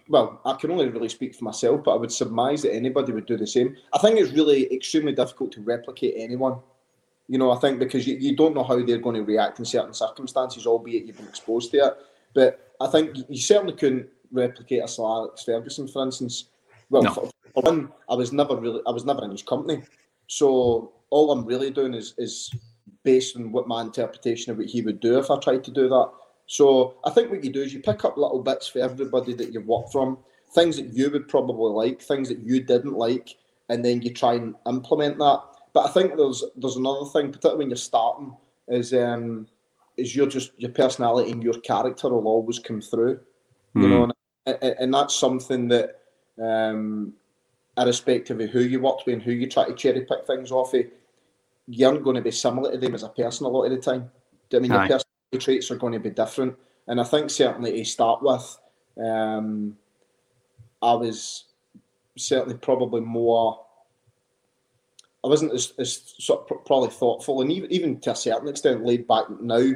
well, 0.08 0.40
I 0.44 0.54
can 0.54 0.70
only 0.70 0.88
really 0.88 1.08
speak 1.08 1.34
for 1.34 1.44
myself, 1.44 1.84
but 1.84 1.94
I 1.94 1.98
would 1.98 2.12
surmise 2.12 2.62
that 2.62 2.74
anybody 2.74 3.12
would 3.12 3.26
do 3.26 3.36
the 3.36 3.46
same. 3.46 3.76
I 3.92 3.98
think 3.98 4.18
it's 4.18 4.32
really 4.32 4.72
extremely 4.72 5.12
difficult 5.12 5.52
to 5.52 5.60
replicate 5.60 6.14
anyone. 6.16 6.58
You 7.28 7.38
know, 7.38 7.50
I 7.50 7.58
think 7.58 7.78
because 7.78 8.06
you, 8.06 8.16
you 8.16 8.36
don't 8.36 8.54
know 8.54 8.62
how 8.62 8.82
they're 8.82 8.98
going 8.98 9.16
to 9.16 9.24
react 9.24 9.58
in 9.58 9.64
certain 9.64 9.92
circumstances, 9.92 10.66
albeit 10.66 11.04
you've 11.04 11.16
been 11.16 11.28
exposed 11.28 11.72
to 11.72 11.78
it. 11.78 11.94
But 12.34 12.72
I 12.80 12.86
think 12.86 13.16
you 13.28 13.40
certainly 13.40 13.74
couldn't 13.74 14.08
replicate 14.30 14.84
a 14.84 14.88
Sir 14.88 15.02
Alex 15.02 15.42
Ferguson, 15.42 15.88
for 15.88 16.02
instance. 16.02 16.46
Well, 16.90 17.02
no. 17.02 17.12
for, 17.12 17.30
for 17.54 17.62
one, 17.62 17.92
I 18.08 18.14
was 18.14 18.32
never 18.32 18.56
really, 18.56 18.80
I 18.86 18.90
was 18.90 19.04
never 19.04 19.24
in 19.24 19.30
his 19.30 19.42
company, 19.42 19.82
so 20.26 20.92
all 21.10 21.30
I'm 21.30 21.44
really 21.44 21.70
doing 21.70 21.94
is 21.94 22.14
is 22.18 22.52
based 23.02 23.36
on 23.36 23.52
what 23.52 23.68
my 23.68 23.82
interpretation 23.82 24.50
of 24.50 24.58
what 24.58 24.66
he 24.66 24.82
would 24.82 25.00
do 25.00 25.18
if 25.18 25.30
I 25.30 25.38
tried 25.38 25.62
to 25.64 25.70
do 25.70 25.88
that. 25.88 26.10
So 26.46 26.96
I 27.04 27.10
think 27.10 27.30
what 27.30 27.44
you 27.44 27.52
do 27.52 27.62
is 27.62 27.72
you 27.72 27.80
pick 27.80 28.04
up 28.04 28.16
little 28.16 28.42
bits 28.42 28.68
for 28.68 28.80
everybody 28.80 29.32
that 29.34 29.52
you 29.52 29.60
work 29.60 29.90
from, 29.92 30.18
things 30.54 30.76
that 30.76 30.92
you 30.92 31.10
would 31.10 31.28
probably 31.28 31.72
like, 31.72 32.02
things 32.02 32.28
that 32.28 32.40
you 32.40 32.60
didn't 32.62 32.94
like, 32.94 33.36
and 33.68 33.84
then 33.84 34.02
you 34.02 34.12
try 34.12 34.34
and 34.34 34.54
implement 34.66 35.18
that. 35.18 35.40
But 35.72 35.86
I 35.86 35.90
think 35.90 36.16
there's 36.16 36.44
there's 36.56 36.76
another 36.76 37.06
thing, 37.06 37.28
particularly 37.28 37.58
when 37.58 37.70
you're 37.70 37.76
starting, 37.76 38.36
is 38.68 38.92
um 38.94 39.46
is 39.96 40.14
your 40.14 40.26
just 40.26 40.52
your 40.56 40.70
personality 40.70 41.30
and 41.30 41.42
your 41.42 41.58
character 41.60 42.08
will 42.08 42.28
always 42.28 42.58
come 42.58 42.80
through, 42.80 43.16
mm. 43.74 43.82
you 43.82 43.88
hmm. 43.88 43.90
know, 43.90 44.12
and, 44.46 44.76
and, 44.78 44.94
that's 44.94 45.14
something 45.14 45.68
that 45.68 46.00
um 46.42 47.12
irrespective 47.78 48.40
of 48.40 48.50
who 48.50 48.60
you 48.60 48.80
work 48.80 49.04
with 49.06 49.14
and 49.14 49.22
who 49.22 49.32
you 49.32 49.48
try 49.48 49.64
to 49.66 49.74
cherry 49.74 50.00
pick 50.00 50.26
things 50.26 50.50
off 50.50 50.74
of, 50.74 50.84
you 51.68 51.86
aren't 51.86 52.04
going 52.04 52.16
to 52.16 52.22
be 52.22 52.30
similar 52.30 52.72
to 52.72 52.78
them 52.78 52.94
as 52.94 53.02
a 53.02 53.08
person 53.08 53.46
a 53.46 53.48
lot 53.48 53.64
of 53.64 53.70
the 53.70 53.78
time. 53.78 54.10
I 54.54 54.58
mean, 54.58 54.72
Aye. 54.72 54.88
your 54.88 54.98
personality 54.98 55.38
traits 55.38 55.70
are 55.70 55.76
going 55.76 55.92
to 55.92 56.00
be 56.00 56.10
different. 56.10 56.56
And 56.86 57.00
I 57.00 57.04
think 57.04 57.30
certainly 57.30 57.72
to 57.72 57.84
start 57.84 58.22
with, 58.22 58.58
um, 59.04 59.76
I 60.80 60.94
was 60.94 61.44
certainly 62.16 62.56
probably 62.56 63.00
more. 63.00 63.60
I 65.24 65.28
wasn't 65.28 65.52
as, 65.52 65.72
as 65.78 66.14
sort 66.18 66.48
of 66.50 66.64
probably 66.64 66.90
thoughtful, 66.90 67.40
and 67.40 67.50
even 67.50 67.72
even 67.72 68.00
to 68.02 68.12
a 68.12 68.16
certain 68.16 68.48
extent 68.48 68.84
laid 68.84 69.08
back 69.08 69.24
now. 69.40 69.72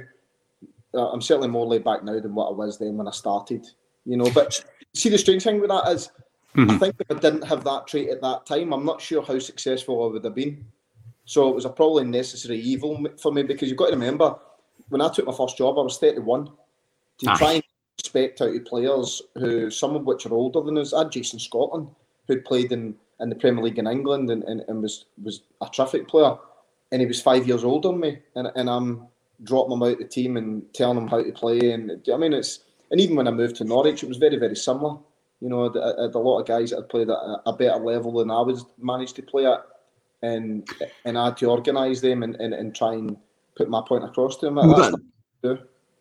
Uh, 0.93 1.09
I'm 1.11 1.21
certainly 1.21 1.49
more 1.49 1.67
laid 1.67 1.85
back 1.85 2.02
now 2.02 2.19
than 2.19 2.35
what 2.35 2.49
I 2.49 2.52
was 2.52 2.79
then 2.79 2.97
when 2.97 3.09
I 3.09 3.12
started. 3.12 3.67
You 4.05 4.17
know, 4.17 4.31
but 4.33 4.64
see 4.95 5.09
the 5.09 5.19
strange 5.19 5.43
thing 5.43 5.61
with 5.61 5.71
that 5.71 5.88
is 5.88 6.11
Mm-hmm. 6.57 6.71
I 6.71 6.78
think 6.78 6.97
if 6.99 7.16
I 7.16 7.21
didn't 7.21 7.45
have 7.45 7.64
that 7.64 7.87
trait 7.87 8.11
at 8.11 8.21
that 8.23 8.47
time, 8.47 8.73
I'm 8.73 8.85
not 8.85 9.00
sure 9.00 9.23
how 9.23 9.38
successful 9.38 10.04
I 10.04 10.12
would 10.12 10.25
have 10.25 10.35
been. 10.35 10.64
So 11.25 11.49
it 11.49 11.54
was 11.54 11.64
a 11.64 11.71
probably 11.71 12.04
necessary 12.04 12.59
evil 12.59 13.07
for 13.21 13.33
me 13.33 13.45
because 13.45 13.69
you've 13.69 13.78
got 13.78 13.87
to 13.87 13.92
remember 13.92 14.35
when 14.88 15.00
I 15.00 15.09
took 15.09 15.26
my 15.26 15.33
first 15.33 15.57
job, 15.57 15.78
I 15.78 15.83
was 15.83 15.99
31. 15.99 16.47
To 16.47 17.30
ah. 17.30 17.37
try 17.37 17.52
and 17.52 17.62
respect 17.99 18.40
out 18.40 18.54
of 18.54 18.64
players 18.64 19.23
who, 19.37 19.71
some 19.71 19.95
of 19.95 20.04
which 20.04 20.26
are 20.26 20.35
older 20.35 20.61
than 20.61 20.78
us, 20.78 20.92
I 20.92 21.00
had 21.00 21.12
Jason 21.12 21.38
Scotland, 21.38 21.88
who'd 22.26 22.45
played 22.45 22.73
in, 22.73 22.95
in 23.21 23.28
the 23.28 23.37
Premier 23.37 23.62
League 23.62 23.78
in 23.78 23.87
England 23.87 24.30
and, 24.30 24.42
and, 24.45 24.62
and 24.69 24.83
was, 24.83 25.07
was 25.23 25.42
a 25.61 25.69
terrific 25.69 26.09
player. 26.09 26.37
And 26.92 27.00
he 27.00 27.07
was 27.07 27.23
five 27.23 27.47
years 27.47 27.62
older 27.62 27.88
than 27.88 28.00
me. 28.00 28.19
And, 28.35 28.50
and 28.57 28.69
I'm 28.69 29.07
dropping 29.45 29.75
him 29.75 29.83
out 29.83 29.99
the 29.99 30.04
team 30.04 30.37
and 30.37 30.62
telling 30.75 30.99
him 30.99 31.09
how 31.09 31.23
to 31.23 31.33
play. 31.33 31.71
And 31.71 32.02
I 32.12 32.16
mean, 32.16 32.33
it's, 32.33 32.61
and 32.90 33.00
even 33.00 33.16
when 33.16 33.28
I 33.28 33.33
moved 33.33 33.57
to 33.57 33.64
Norwich, 33.64 34.02
it 34.02 34.09
was 34.09 34.19
very, 34.19 34.37
very 34.37 34.57
similar. 34.57 34.97
You 35.40 35.49
know, 35.49 35.64
a, 35.64 35.70
a 35.70 36.11
uh, 36.11 36.18
lot 36.18 36.40
of 36.40 36.47
guys 36.47 36.70
that 36.70 36.76
had 36.76 36.88
played 36.88 37.09
at 37.09 37.16
a, 37.47 37.52
better 37.52 37.78
level 37.82 38.12
than 38.12 38.30
I 38.30 38.40
was 38.40 38.66
managed 38.78 39.16
to 39.16 39.23
play 39.23 39.47
at, 39.47 39.64
and 40.23 40.68
and 41.04 41.16
I 41.16 41.26
had 41.26 41.38
to 41.38 41.47
organise 41.47 42.00
them 42.00 42.23
and, 42.23 42.37
and, 42.37 42.52
and 42.52 42.75
try 42.75 42.92
and 42.92 43.16
put 43.56 43.70
my 43.70 43.82
point 43.87 44.04
across 44.04 44.37
to 44.38 44.47
them. 44.47 44.56
Well, 44.56 44.92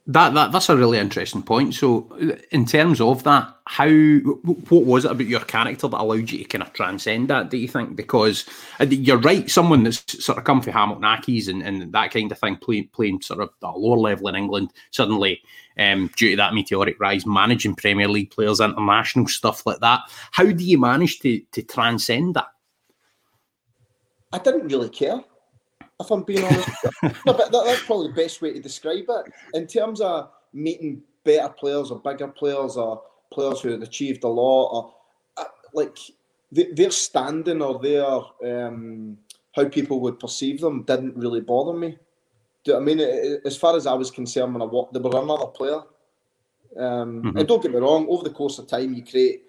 that, 0.09 0.29
That, 0.29 0.33
that 0.33 0.51
that's 0.51 0.69
a 0.69 0.77
really 0.77 0.97
interesting 0.97 1.43
point. 1.43 1.75
So, 1.75 2.07
in 2.51 2.65
terms 2.65 2.99
of 2.99 3.23
that, 3.23 3.55
how 3.65 3.89
what 3.89 4.85
was 4.85 5.05
it 5.05 5.11
about 5.11 5.27
your 5.27 5.41
character 5.41 5.87
that 5.87 5.99
allowed 5.99 6.31
you 6.31 6.39
to 6.39 6.43
kind 6.45 6.63
of 6.63 6.73
transcend 6.73 7.29
that? 7.29 7.51
Do 7.51 7.57
you 7.57 7.67
think? 7.67 7.95
Because 7.95 8.45
uh, 8.79 8.85
you're 8.85 9.19
right, 9.19 9.49
someone 9.49 9.83
that's 9.83 10.23
sort 10.23 10.39
of 10.39 10.43
come 10.43 10.61
from 10.61 10.73
Hamilton 10.73 11.03
Accies 11.03 11.47
and, 11.47 11.61
and 11.61 11.93
that 11.93 12.11
kind 12.11 12.31
of 12.31 12.39
thing, 12.39 12.57
playing 12.57 12.89
playing 12.91 13.21
sort 13.21 13.41
of 13.41 13.49
a 13.61 13.77
lower 13.77 13.97
level 13.97 14.27
in 14.29 14.35
England, 14.35 14.73
suddenly 14.91 15.41
um, 15.77 16.09
due 16.17 16.31
to 16.31 16.37
that 16.37 16.53
meteoric 16.53 16.99
rise, 16.99 17.25
managing 17.25 17.75
Premier 17.75 18.07
League 18.07 18.31
players, 18.31 18.59
international 18.59 19.27
stuff 19.27 19.65
like 19.65 19.79
that. 19.81 20.01
How 20.31 20.45
do 20.45 20.63
you 20.63 20.79
manage 20.79 21.19
to 21.19 21.39
to 21.51 21.61
transcend 21.61 22.35
that? 22.35 22.47
I 24.31 24.39
didn't 24.39 24.67
really 24.67 24.89
care 24.89 25.23
if 25.99 26.11
I'm 26.11 26.23
being 26.23 26.43
honest. 26.43 26.69
no, 27.03 27.33
but 27.33 27.51
that, 27.51 27.63
that's 27.65 27.85
probably 27.85 28.07
the 28.07 28.13
best 28.13 28.41
way 28.41 28.53
to 28.53 28.59
describe 28.59 29.05
it. 29.07 29.33
In 29.53 29.67
terms 29.67 30.01
of 30.01 30.29
meeting 30.53 31.01
better 31.23 31.49
players 31.49 31.91
or 31.91 31.99
bigger 31.99 32.27
players 32.27 32.77
or 32.77 33.01
players 33.31 33.61
who 33.61 33.69
have 33.71 33.81
achieved 33.81 34.23
a 34.23 34.27
lot, 34.27 34.69
or 34.71 34.93
uh, 35.37 35.49
like 35.73 35.97
their 36.51 36.91
standing 36.91 37.61
or 37.61 37.79
their 37.79 38.05
um, 38.43 39.17
how 39.55 39.67
people 39.67 39.99
would 40.01 40.19
perceive 40.19 40.61
them 40.61 40.83
didn't 40.83 41.17
really 41.17 41.41
bother 41.41 41.77
me. 41.77 41.97
Do 42.63 42.75
I 42.75 42.79
mean? 42.79 42.99
As 43.45 43.57
far 43.57 43.75
as 43.75 43.87
I 43.87 43.93
was 43.93 44.11
concerned, 44.11 44.53
when 44.53 44.61
I 44.61 44.65
walked, 44.65 44.93
they 44.93 44.99
were 44.99 45.21
another 45.21 45.47
player. 45.47 45.81
Um, 46.77 47.23
mm-hmm. 47.23 47.37
And 47.37 47.47
don't 47.47 47.61
get 47.61 47.73
me 47.73 47.79
wrong, 47.79 48.05
over 48.09 48.23
the 48.23 48.29
course 48.29 48.59
of 48.59 48.67
time, 48.67 48.93
you 48.93 49.03
create 49.03 49.43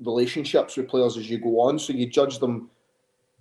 relationships 0.00 0.76
with 0.76 0.88
players 0.88 1.16
as 1.16 1.30
you 1.30 1.38
go 1.38 1.60
on, 1.60 1.78
so 1.78 1.92
you 1.92 2.06
judge 2.06 2.38
them 2.38 2.70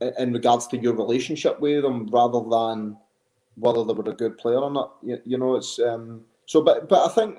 in 0.02 0.34
regards 0.34 0.68
to 0.68 0.78
your 0.78 0.94
relationship 0.94 1.60
with 1.60 1.84
them 1.84 2.08
rather 2.08 2.42
than 2.50 2.98
whether 3.56 3.84
they 3.84 3.94
were 3.94 4.10
a 4.10 4.16
good 4.16 4.38
player 4.38 4.60
or 4.60 4.72
not. 4.72 4.96
You, 5.02 5.20
you 5.26 5.38
know, 5.38 5.56
it's 5.56 5.80
um, 5.80 6.22
so. 6.46 6.62
But 6.62 6.90
but 6.90 7.06
I 7.06 7.14
think 7.14 7.38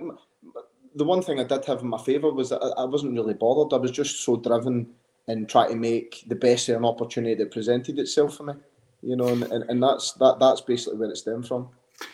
the 0.95 1.05
one 1.05 1.23
thing 1.23 1.39
I 1.39 1.45
did 1.45 1.65
have 1.67 1.83
in 1.83 1.89
my 1.89 1.99
favour 1.99 2.33
was 2.33 2.51
that 2.51 2.63
I, 2.79 2.85
wasn't 2.85 3.15
really 3.15 3.35
bothered. 3.35 3.75
I 3.75 3.81
was 3.81 3.91
just 3.91 4.25
so 4.25 4.37
driven 4.37 4.89
in 5.29 5.47
trying 5.47 5.71
to 5.71 5.77
make 5.77 6.25
the 6.29 6.35
best 6.35 6.69
of 6.69 6.77
an 6.77 6.85
opportunity 6.85 7.35
that 7.35 7.51
presented 7.51 7.99
itself 7.99 8.37
for 8.37 8.45
me. 8.45 8.55
You 9.03 9.17
know, 9.17 9.29
and, 9.29 9.43
and, 9.45 9.65
and 9.69 9.83
that's 9.83 10.13
that 10.13 10.39
that's 10.41 10.63
basically 10.63 10.99
where 10.99 11.11
it 11.11 11.17
stemmed 11.17 11.47
from. 11.47 11.69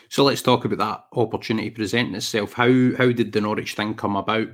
So 0.09 0.23
let's 0.23 0.41
talk 0.41 0.63
about 0.63 0.77
that 0.79 1.05
opportunity 1.17 1.69
presenting 1.69 2.15
itself. 2.15 2.53
How 2.53 2.95
how 2.97 3.11
did 3.11 3.31
the 3.31 3.41
Norwich 3.41 3.75
thing 3.75 3.95
come 3.95 4.15
about? 4.15 4.49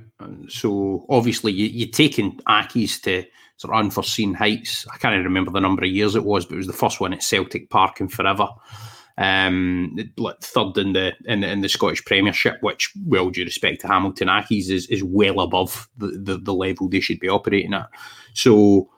So 0.48 1.06
obviously 1.08 1.52
you 1.52 1.66
you 1.66 1.86
taken 1.86 2.40
Accies 2.48 3.00
to 3.02 3.24
sort 3.60 3.74
of 3.74 3.80
unforeseen 3.80 4.32
heights. 4.32 4.86
I 4.90 4.96
can't 4.96 5.12
even 5.12 5.24
remember 5.24 5.50
the 5.50 5.60
number 5.60 5.84
of 5.84 5.90
years 5.90 6.14
it 6.14 6.24
was, 6.24 6.46
but 6.46 6.54
it 6.54 6.58
was 6.58 6.66
the 6.66 6.72
first 6.72 6.98
one 6.98 7.12
at 7.12 7.22
Celtic 7.22 7.68
Park 7.68 8.00
in 8.00 8.08
forever. 8.08 8.48
Um, 9.18 9.98
third 10.40 10.78
in 10.78 10.94
the, 10.94 11.12
in 11.26 11.40
the 11.40 11.50
in 11.50 11.60
the 11.60 11.68
Scottish 11.68 12.02
Premiership, 12.06 12.56
which, 12.62 12.90
well 13.04 13.28
due 13.28 13.44
respect 13.44 13.82
to 13.82 13.86
Hamilton 13.86 14.28
Accies, 14.28 14.70
is 14.70 14.86
is 14.86 15.04
well 15.04 15.40
above 15.40 15.90
the, 15.98 16.06
the, 16.06 16.38
the 16.38 16.54
level 16.54 16.88
they 16.88 17.00
should 17.00 17.20
be 17.20 17.28
operating 17.28 17.74
at. 17.74 17.90
So, 18.32 18.88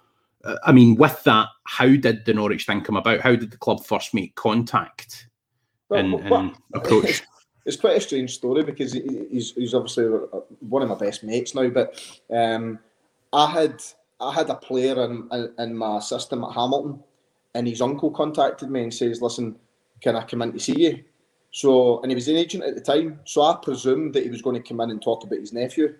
uh, 0.45 0.59
I 0.62 0.71
mean, 0.71 0.95
with 0.95 1.21
that, 1.25 1.49
how 1.64 1.88
did 1.88 2.25
the 2.25 2.33
Norwich 2.33 2.64
thing 2.64 2.83
come 2.83 2.97
about? 2.97 3.21
How 3.21 3.35
did 3.35 3.50
the 3.50 3.57
club 3.57 3.85
first 3.85 4.14
make 4.14 4.37
contact 4.37 5.26
and, 5.90 6.12
well, 6.31 6.35
and 6.35 6.54
approach? 6.75 7.25
It's 7.66 7.76
quite 7.76 7.97
a 7.97 8.00
strange 8.00 8.33
story 8.33 8.62
because 8.62 8.92
he's, 8.92 9.54
he's 9.54 9.75
obviously 9.75 10.04
one 10.61 10.83
of 10.83 10.88
my 10.88 10.95
best 10.95 11.25
mates 11.25 11.52
now, 11.52 11.69
but 11.69 12.00
um, 12.31 12.78
I 13.33 13.50
had 13.50 13.83
I 14.22 14.32
had 14.32 14.48
a 14.50 14.54
player 14.54 15.02
in, 15.04 15.28
in, 15.32 15.52
in 15.58 15.76
my 15.76 15.98
system 16.00 16.44
at 16.44 16.52
Hamilton, 16.52 17.02
and 17.54 17.66
his 17.66 17.82
uncle 17.82 18.10
contacted 18.10 18.70
me 18.70 18.82
and 18.84 18.94
says, 18.94 19.20
"Listen, 19.20 19.56
can 20.00 20.16
I 20.16 20.24
come 20.24 20.42
in 20.42 20.52
to 20.52 20.60
see 20.60 20.78
you?" 20.78 21.04
So, 21.50 22.00
and 22.00 22.10
he 22.10 22.14
was 22.14 22.28
an 22.28 22.36
agent 22.36 22.64
at 22.64 22.74
the 22.74 22.80
time, 22.80 23.20
so 23.24 23.42
I 23.42 23.56
presumed 23.62 24.14
that 24.14 24.24
he 24.24 24.30
was 24.30 24.40
going 24.40 24.60
to 24.60 24.66
come 24.66 24.80
in 24.80 24.90
and 24.90 25.02
talk 25.02 25.22
about 25.22 25.38
his 25.38 25.52
nephew. 25.52 25.94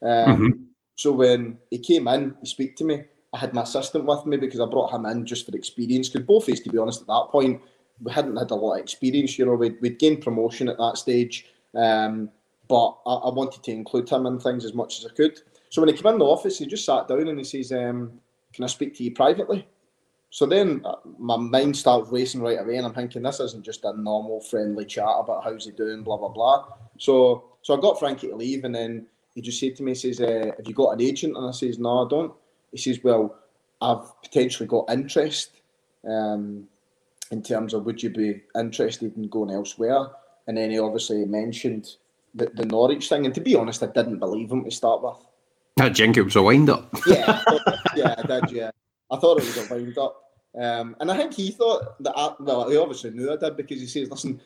Um, 0.00 0.08
mm-hmm. 0.08 0.62
So 0.94 1.10
when 1.12 1.58
he 1.70 1.78
came 1.78 2.06
in, 2.06 2.36
he 2.40 2.46
speak 2.46 2.76
to 2.76 2.84
me. 2.84 3.02
I 3.32 3.38
had 3.38 3.54
my 3.54 3.62
assistant 3.62 4.04
with 4.04 4.26
me 4.26 4.36
because 4.36 4.60
I 4.60 4.66
brought 4.66 4.92
him 4.92 5.06
in 5.06 5.26
just 5.26 5.46
for 5.46 5.56
experience. 5.56 6.08
Because 6.08 6.26
both 6.26 6.48
of 6.48 6.52
us, 6.52 6.60
to 6.60 6.70
be 6.70 6.78
honest, 6.78 7.00
at 7.00 7.06
that 7.08 7.28
point, 7.30 7.60
we 8.00 8.12
hadn't 8.12 8.36
had 8.36 8.50
a 8.50 8.54
lot 8.54 8.74
of 8.74 8.80
experience. 8.80 9.38
You 9.38 9.46
know, 9.46 9.54
we'd, 9.54 9.80
we'd 9.80 9.98
gained 9.98 10.22
promotion 10.22 10.68
at 10.68 10.78
that 10.78 10.98
stage, 10.98 11.46
um, 11.74 12.30
but 12.68 12.98
I, 13.06 13.14
I 13.14 13.32
wanted 13.32 13.62
to 13.64 13.72
include 13.72 14.08
him 14.08 14.26
in 14.26 14.38
things 14.38 14.64
as 14.64 14.74
much 14.74 14.98
as 14.98 15.10
I 15.10 15.14
could. 15.14 15.40
So 15.72 15.80
when 15.80 15.88
he 15.88 15.96
came 15.96 16.12
in 16.12 16.18
the 16.18 16.26
office, 16.26 16.58
he 16.58 16.66
just 16.66 16.84
sat 16.84 17.08
down 17.08 17.28
and 17.28 17.38
he 17.38 17.44
says, 17.44 17.72
um, 17.72 18.20
"Can 18.52 18.64
I 18.64 18.66
speak 18.66 18.94
to 18.96 19.04
you 19.04 19.12
privately?" 19.12 19.66
So 20.28 20.44
then 20.44 20.82
uh, 20.84 20.96
my 21.18 21.38
mind 21.38 21.74
starts 21.74 22.10
racing 22.10 22.42
right 22.42 22.60
away, 22.60 22.76
and 22.76 22.84
I'm 22.84 22.92
thinking 22.92 23.22
this 23.22 23.40
isn't 23.40 23.64
just 23.64 23.82
a 23.84 23.98
normal 23.98 24.42
friendly 24.42 24.84
chat 24.84 25.08
about 25.18 25.44
how's 25.44 25.64
he 25.64 25.70
doing, 25.70 26.02
blah 26.02 26.18
blah 26.18 26.28
blah. 26.28 26.66
So 26.98 27.44
so 27.62 27.74
I 27.74 27.80
got 27.80 27.98
Frankie 27.98 28.28
to 28.28 28.36
leave, 28.36 28.64
and 28.64 28.74
then 28.74 29.06
he 29.34 29.40
just 29.40 29.58
said 29.58 29.74
to 29.76 29.82
me, 29.82 29.92
he 29.92 29.94
says, 29.94 30.20
uh, 30.20 30.50
"Have 30.58 30.68
you 30.68 30.74
got 30.74 30.90
an 30.90 31.00
agent?" 31.00 31.38
And 31.38 31.48
I 31.48 31.52
says, 31.52 31.78
"No, 31.78 32.04
I 32.04 32.08
don't." 32.10 32.34
He 32.70 32.76
says, 32.76 33.02
"Well, 33.02 33.34
I've 33.80 34.20
potentially 34.20 34.66
got 34.66 34.90
interest 34.90 35.62
um, 36.06 36.68
in 37.30 37.42
terms 37.42 37.72
of 37.72 37.86
would 37.86 38.02
you 38.02 38.10
be 38.10 38.42
interested 38.54 39.16
in 39.16 39.26
going 39.28 39.50
elsewhere?" 39.50 40.08
And 40.46 40.58
then 40.58 40.70
he 40.70 40.78
obviously 40.78 41.24
mentioned 41.24 41.96
the, 42.34 42.50
the 42.52 42.66
Norwich 42.66 43.08
thing, 43.08 43.24
and 43.24 43.34
to 43.34 43.40
be 43.40 43.56
honest, 43.56 43.82
I 43.82 43.86
didn't 43.86 44.18
believe 44.18 44.52
him 44.52 44.64
to 44.64 44.70
start 44.70 45.02
with. 45.02 45.16
I 45.80 45.92
think 45.92 46.16
it 46.16 46.22
was 46.22 46.36
a 46.36 46.42
wind 46.42 46.68
up. 46.68 46.94
yeah, 47.06 47.42
yeah, 47.96 48.14
I 48.18 48.22
did. 48.26 48.50
Yeah, 48.50 48.70
I 49.10 49.16
thought 49.16 49.38
it 49.38 49.44
was 49.44 49.70
a 49.70 49.74
wind 49.74 49.96
up, 49.96 50.22
um, 50.60 50.96
and 51.00 51.10
I 51.10 51.16
think 51.16 51.34
he 51.34 51.50
thought 51.50 52.02
that. 52.02 52.12
I, 52.14 52.34
well, 52.40 52.68
he 52.68 52.76
obviously 52.76 53.10
knew 53.10 53.32
I 53.32 53.36
did 53.36 53.56
because 53.56 53.80
he 53.80 53.86
says, 53.86 54.10
"Listen, 54.10 54.40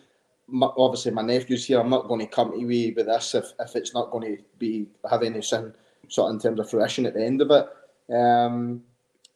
my, 0.46 0.68
obviously 0.76 1.10
my 1.10 1.22
nephew's 1.22 1.66
here. 1.66 1.80
I'm 1.80 1.90
not 1.90 2.06
going 2.06 2.20
to 2.20 2.26
come 2.26 2.52
to 2.52 2.58
you 2.58 2.94
with 2.94 3.06
this 3.06 3.34
if, 3.34 3.52
if 3.58 3.74
it's 3.74 3.92
not 3.92 4.10
going 4.10 4.36
to 4.36 4.42
be 4.58 4.86
have 5.10 5.22
any 5.22 5.42
sort 5.42 5.74
of 6.18 6.30
in 6.30 6.38
terms 6.38 6.60
of 6.60 6.70
fruition 6.70 7.06
at 7.06 7.14
the 7.14 7.24
end 7.24 7.42
of 7.42 7.50
it." 7.50 7.66
Um, 8.14 8.82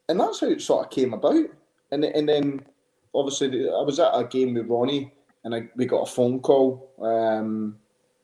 and 0.07 0.19
that's 0.19 0.39
how 0.39 0.47
it 0.47 0.61
sort 0.61 0.85
of 0.85 0.91
came 0.91 1.13
about. 1.13 1.45
And 1.91 2.05
and 2.05 2.27
then 2.27 2.61
obviously 3.13 3.67
I 3.69 3.81
was 3.81 3.99
at 3.99 4.17
a 4.17 4.23
game 4.23 4.53
with 4.53 4.67
Ronnie, 4.67 5.13
and 5.43 5.53
I, 5.53 5.67
we 5.75 5.85
got 5.85 6.07
a 6.07 6.11
phone 6.11 6.39
call 6.39 6.93
um, 7.01 7.75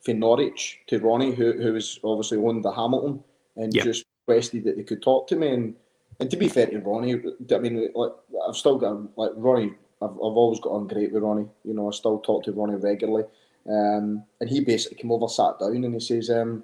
from 0.06 0.20
Norwich 0.20 0.80
to 0.88 1.00
Ronnie, 1.00 1.36
who 1.36 1.52
who 1.52 1.74
was 1.74 2.00
obviously 2.02 2.38
owned 2.38 2.64
the 2.64 2.72
Hamilton 2.72 3.22
and 3.58 3.74
yep. 3.74 3.84
just 3.84 4.06
requested 4.28 4.64
that 4.64 4.78
they 4.78 4.84
could 4.84 5.02
talk 5.02 5.28
to 5.28 5.36
me. 5.36 5.50
And 5.50 5.76
and 6.20 6.32
to 6.32 6.38
be 6.38 6.48
fair 6.48 6.68
to 6.68 6.80
Ronnie, 6.80 7.22
I 7.54 7.58
mean, 7.58 7.90
like 7.94 8.12
I've 8.48 8.56
still 8.56 8.78
got 8.78 9.18
like 9.18 9.32
Ronnie. 9.36 9.74
I've, 10.02 10.12
I've 10.12 10.38
always 10.38 10.60
got 10.60 10.74
on 10.74 10.88
great 10.88 11.12
with 11.12 11.24
Ronnie. 11.24 11.48
You 11.64 11.74
know, 11.74 11.88
I 11.88 11.92
still 11.92 12.20
talk 12.20 12.44
to 12.44 12.52
Ronnie 12.52 12.76
regularly. 12.76 13.26
Um, 13.68 14.24
and 14.40 14.50
he 14.50 14.62
basically 14.62 14.98
came 14.98 15.12
over, 15.12 15.28
sat 15.28 15.60
down, 15.60 15.84
and 15.84 15.94
he 15.94 16.00
says, 16.00 16.30
um, 16.30 16.64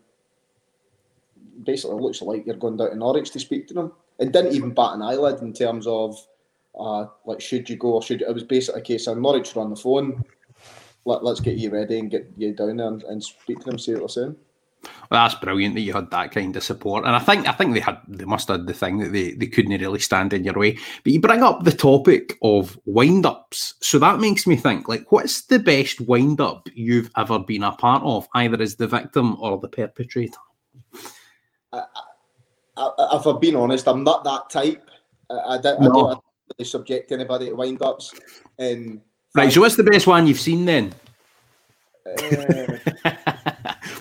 basically, 1.63 1.97
it 1.97 2.01
looks 2.01 2.21
like 2.21 2.45
you're 2.45 2.55
going 2.55 2.77
down 2.77 2.91
to 2.91 2.95
Norwich 2.95 3.31
to 3.31 3.39
speak 3.39 3.67
to 3.67 3.73
them, 3.73 3.91
and 4.19 4.31
didn't 4.31 4.53
even 4.53 4.73
bat 4.73 4.93
an 4.93 5.01
eyelid 5.01 5.41
in 5.41 5.51
terms 5.51 5.85
of, 5.85 6.15
uh, 6.79 7.07
like, 7.25 7.41
should 7.41 7.69
you 7.69 7.75
go 7.75 7.95
or 7.95 8.01
should 8.01 8.21
you? 8.21 8.27
It 8.27 8.33
was 8.33 8.43
basically 8.43 8.81
a 8.81 8.83
case 8.83 9.07
of 9.07 9.17
Norwich 9.17 9.53
were 9.53 9.63
on 9.63 9.71
the 9.71 9.75
phone. 9.75 10.23
Let, 11.05 11.25
let's 11.25 11.41
get 11.41 11.57
you 11.57 11.71
ready 11.71 11.99
and 11.99 12.09
get 12.09 12.31
you 12.37 12.53
down 12.53 12.77
there 12.77 12.87
and, 12.87 13.03
and 13.03 13.21
speak 13.21 13.59
to 13.59 13.65
them, 13.65 13.77
see 13.77 13.91
what 13.91 13.99
they're 13.99 14.07
saying. 14.07 14.35
Well, 14.83 15.23
that's 15.23 15.35
brilliant 15.35 15.75
that 15.75 15.81
you 15.81 15.93
had 15.93 16.11
that 16.11 16.31
kind 16.31 16.55
of 16.55 16.63
support, 16.63 17.05
and 17.05 17.15
I 17.15 17.19
think 17.19 17.47
I 17.47 17.51
think 17.51 17.73
they 17.73 17.79
had 17.79 17.99
they 18.07 18.25
must 18.25 18.47
have 18.47 18.65
the 18.65 18.73
thing 18.73 18.97
that 18.99 19.13
they, 19.13 19.31
they 19.31 19.47
couldn't 19.47 19.79
really 19.79 19.99
stand 19.99 20.33
in 20.33 20.43
your 20.43 20.57
way. 20.57 20.77
But 21.03 21.13
you 21.13 21.21
bring 21.21 21.43
up 21.43 21.63
the 21.63 21.71
topic 21.71 22.37
of 22.41 22.77
wind 22.85 23.25
ups, 23.25 23.75
so 23.81 23.99
that 23.99 24.19
makes 24.19 24.45
me 24.45 24.55
think 24.55 24.87
like, 24.87 25.11
what's 25.11 25.43
the 25.43 25.59
best 25.59 26.01
wind 26.01 26.41
up 26.41 26.67
you've 26.73 27.11
ever 27.15 27.39
been 27.39 27.63
a 27.63 27.71
part 27.71 28.03
of, 28.03 28.27
either 28.35 28.61
as 28.61 28.75
the 28.75 28.87
victim 28.87 29.37
or 29.39 29.57
the 29.57 29.69
perpetrator? 29.69 30.37
I, 31.71 31.83
I, 32.77 32.91
if 33.13 33.27
I've 33.27 33.39
been 33.39 33.55
honest, 33.55 33.87
I'm 33.87 34.03
not 34.03 34.23
that 34.23 34.49
type. 34.49 34.89
I, 35.29 35.55
I, 35.55 35.57
don't, 35.59 35.81
no. 35.81 35.89
I 35.89 36.13
don't 36.13 36.23
really 36.57 36.65
subject 36.65 37.11
anybody 37.11 37.47
to 37.47 37.53
wind 37.53 37.81
ups. 37.81 38.13
And 38.57 39.01
right, 39.35 39.51
so 39.51 39.61
what's 39.61 39.75
the 39.75 39.83
best 39.83 40.07
one 40.07 40.27
you've 40.27 40.39
seen 40.39 40.65
then? 40.65 40.93
Uh, 42.05 43.51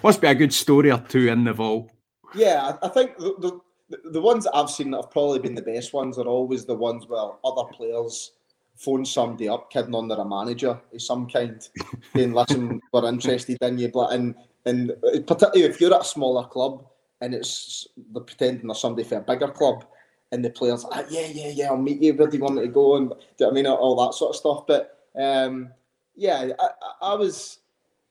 Must 0.02 0.20
be 0.20 0.26
a 0.26 0.34
good 0.34 0.52
story 0.52 0.90
or 0.90 0.98
two 0.98 1.28
in 1.28 1.44
the 1.44 1.52
vault. 1.52 1.90
Yeah, 2.34 2.76
I 2.82 2.88
think 2.88 3.16
the, 3.18 3.60
the, 3.88 4.10
the 4.10 4.20
ones 4.20 4.44
that 4.44 4.56
I've 4.56 4.70
seen 4.70 4.90
that 4.90 5.02
have 5.02 5.10
probably 5.10 5.38
been 5.38 5.54
the 5.54 5.62
best 5.62 5.92
ones 5.92 6.18
are 6.18 6.26
always 6.26 6.64
the 6.64 6.74
ones 6.74 7.06
where 7.06 7.30
other 7.44 7.70
players 7.72 8.32
phone 8.76 9.04
somebody 9.04 9.48
up, 9.48 9.70
kidding 9.70 9.94
on 9.94 10.08
they're 10.08 10.18
a 10.18 10.24
manager 10.24 10.80
of 10.92 11.02
some 11.02 11.28
kind, 11.28 11.68
saying, 12.16 12.32
"Listen, 12.32 12.80
we're 12.92 13.08
interested 13.08 13.58
in 13.62 13.78
you." 13.78 13.88
But 13.88 14.12
and 14.12 14.34
and 14.64 14.92
particularly 15.26 15.64
if 15.64 15.80
you're 15.80 15.94
at 15.94 16.00
a 16.00 16.04
smaller 16.04 16.46
club 16.46 16.84
and 17.20 17.34
it's 17.34 17.86
they're 18.12 18.22
pretending 18.22 18.66
they're 18.66 18.74
somebody 18.74 19.06
for 19.06 19.18
a 19.18 19.20
bigger 19.20 19.48
club, 19.48 19.84
and 20.32 20.44
the 20.44 20.50
players, 20.50 20.84
ah, 20.90 21.04
"Yeah, 21.08 21.26
yeah, 21.26 21.48
yeah, 21.48 21.66
I'll 21.66 21.76
meet 21.76 22.02
you. 22.02 22.14
Where 22.14 22.28
do 22.28 22.36
you 22.36 22.42
want 22.42 22.56
me 22.56 22.62
to 22.62 22.68
go?" 22.68 22.96
And 22.96 23.10
do 23.10 23.14
you 23.38 23.46
know 23.46 23.50
I 23.50 23.54
mean 23.54 23.66
all 23.66 24.04
that 24.04 24.14
sort 24.14 24.30
of 24.30 24.36
stuff. 24.36 24.66
But 24.66 24.98
um, 25.20 25.70
yeah, 26.16 26.48
I, 26.58 26.68
I 27.02 27.14
was 27.14 27.58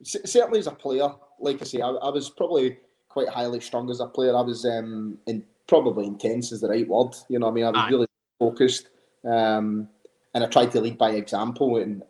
certainly 0.04 0.60
as 0.60 0.68
a 0.68 0.72
player, 0.72 1.10
like 1.42 1.62
I 1.62 1.66
say, 1.66 1.82
I, 1.82 1.90
I, 1.90 2.10
was 2.10 2.30
probably 2.30 2.78
quite 3.10 3.30
highly 3.30 3.60
strung 3.60 3.90
as 3.90 4.00
a 4.00 4.08
player. 4.08 4.36
I 4.36 4.42
was 4.42 4.66
um, 4.66 5.18
in, 5.28 5.44
probably 5.68 6.06
intense 6.06 6.52
is 6.52 6.62
the 6.62 6.70
right 6.70 6.88
word. 6.88 7.16
You 7.30 7.40
know, 7.40 7.48
I 7.48 7.52
mean, 7.52 7.66
I 7.66 7.70
was 7.70 7.80
Aye. 7.80 7.90
really 7.90 8.08
focused, 8.40 8.90
um, 9.26 9.88
and 10.34 10.44
I 10.44 10.48
tried 10.48 10.72
to 10.72 10.82
lead 10.82 10.98
by 10.98 11.12
example. 11.12 11.78
And 11.78 12.04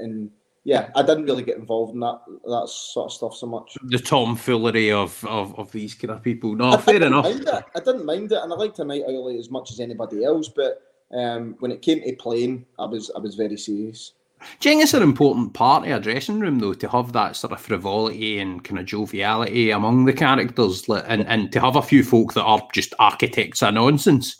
and 0.00 0.30
yeah, 0.64 0.90
I 0.94 1.02
didn't 1.02 1.24
really 1.24 1.42
get 1.42 1.56
involved 1.56 1.94
in 1.94 2.00
that 2.00 2.20
that 2.46 2.68
sort 2.68 3.06
of 3.06 3.12
stuff 3.12 3.34
so 3.36 3.46
much. 3.46 3.76
The 3.84 3.98
tomfoolery 3.98 4.90
of, 4.90 5.24
of, 5.24 5.58
of 5.58 5.70
these 5.72 5.94
kind 5.94 6.12
of 6.12 6.22
people. 6.22 6.54
No, 6.54 6.70
I 6.72 6.76
fair 6.78 7.02
enough. 7.02 7.26
I 7.26 7.80
didn't 7.80 8.06
mind 8.06 8.32
it, 8.32 8.38
and 8.42 8.52
I 8.52 8.56
liked 8.56 8.78
a 8.78 8.84
night 8.84 9.02
out 9.08 9.28
as 9.38 9.50
much 9.50 9.70
as 9.70 9.80
anybody 9.80 10.24
else. 10.24 10.48
But 10.48 10.82
um, 11.12 11.56
when 11.60 11.70
it 11.70 11.82
came 11.82 12.02
to 12.02 12.16
playing, 12.16 12.66
I 12.78 12.86
was 12.86 13.10
I 13.14 13.18
was 13.18 13.34
very 13.34 13.56
serious. 13.56 14.12
Do 14.60 14.68
you 14.68 14.74
think 14.74 14.82
it's 14.82 14.94
an 14.94 15.02
important 15.02 15.54
part 15.54 15.86
of 15.86 15.92
a 15.92 16.00
dressing 16.00 16.40
room, 16.40 16.58
though, 16.58 16.74
to 16.74 16.88
have 16.88 17.12
that 17.12 17.36
sort 17.36 17.52
of 17.52 17.60
frivolity 17.60 18.38
and 18.38 18.62
kind 18.64 18.78
of 18.78 18.86
joviality 18.86 19.70
among 19.70 20.04
the 20.04 20.12
characters, 20.12 20.88
and, 20.88 21.26
and 21.26 21.52
to 21.52 21.60
have 21.60 21.76
a 21.76 21.82
few 21.82 22.02
folk 22.04 22.34
that 22.34 22.44
are 22.44 22.66
just 22.72 22.94
architects 22.98 23.62
of 23.62 23.74
nonsense? 23.74 24.36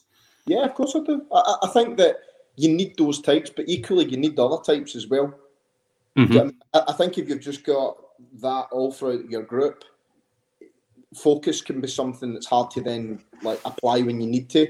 Yeah, 0.47 0.65
of 0.65 0.75
course 0.75 0.95
I 0.95 1.01
do. 1.01 1.23
I, 1.33 1.57
I 1.63 1.69
think 1.69 1.97
that 1.99 2.17
you 2.57 2.69
need 2.69 2.97
those 2.97 3.21
types, 3.21 3.51
but 3.51 3.69
equally 3.69 4.05
you 4.05 4.17
need 4.17 4.37
the 4.37 4.47
other 4.47 4.63
types 4.63 4.95
as 4.95 5.09
well. 5.09 5.35
Mm-hmm. 6.17 6.51
I, 6.73 6.83
I 6.89 6.93
think 6.93 7.19
if 7.19 7.29
you've 7.29 7.41
just 7.41 7.65
got 7.65 7.97
that 8.41 8.67
all 8.71 8.93
throughout 8.93 9.29
your 9.29 9.43
group, 9.43 9.85
focus 11.15 11.63
can 11.63 11.81
be 11.81 11.89
something 11.89 12.33
that's 12.33 12.47
hard 12.47 12.71
to 12.73 12.81
then 12.81 13.21
like 13.43 13.61
apply 13.65 14.03
when 14.03 14.21
you 14.21 14.27
need 14.27 14.49
to. 14.51 14.67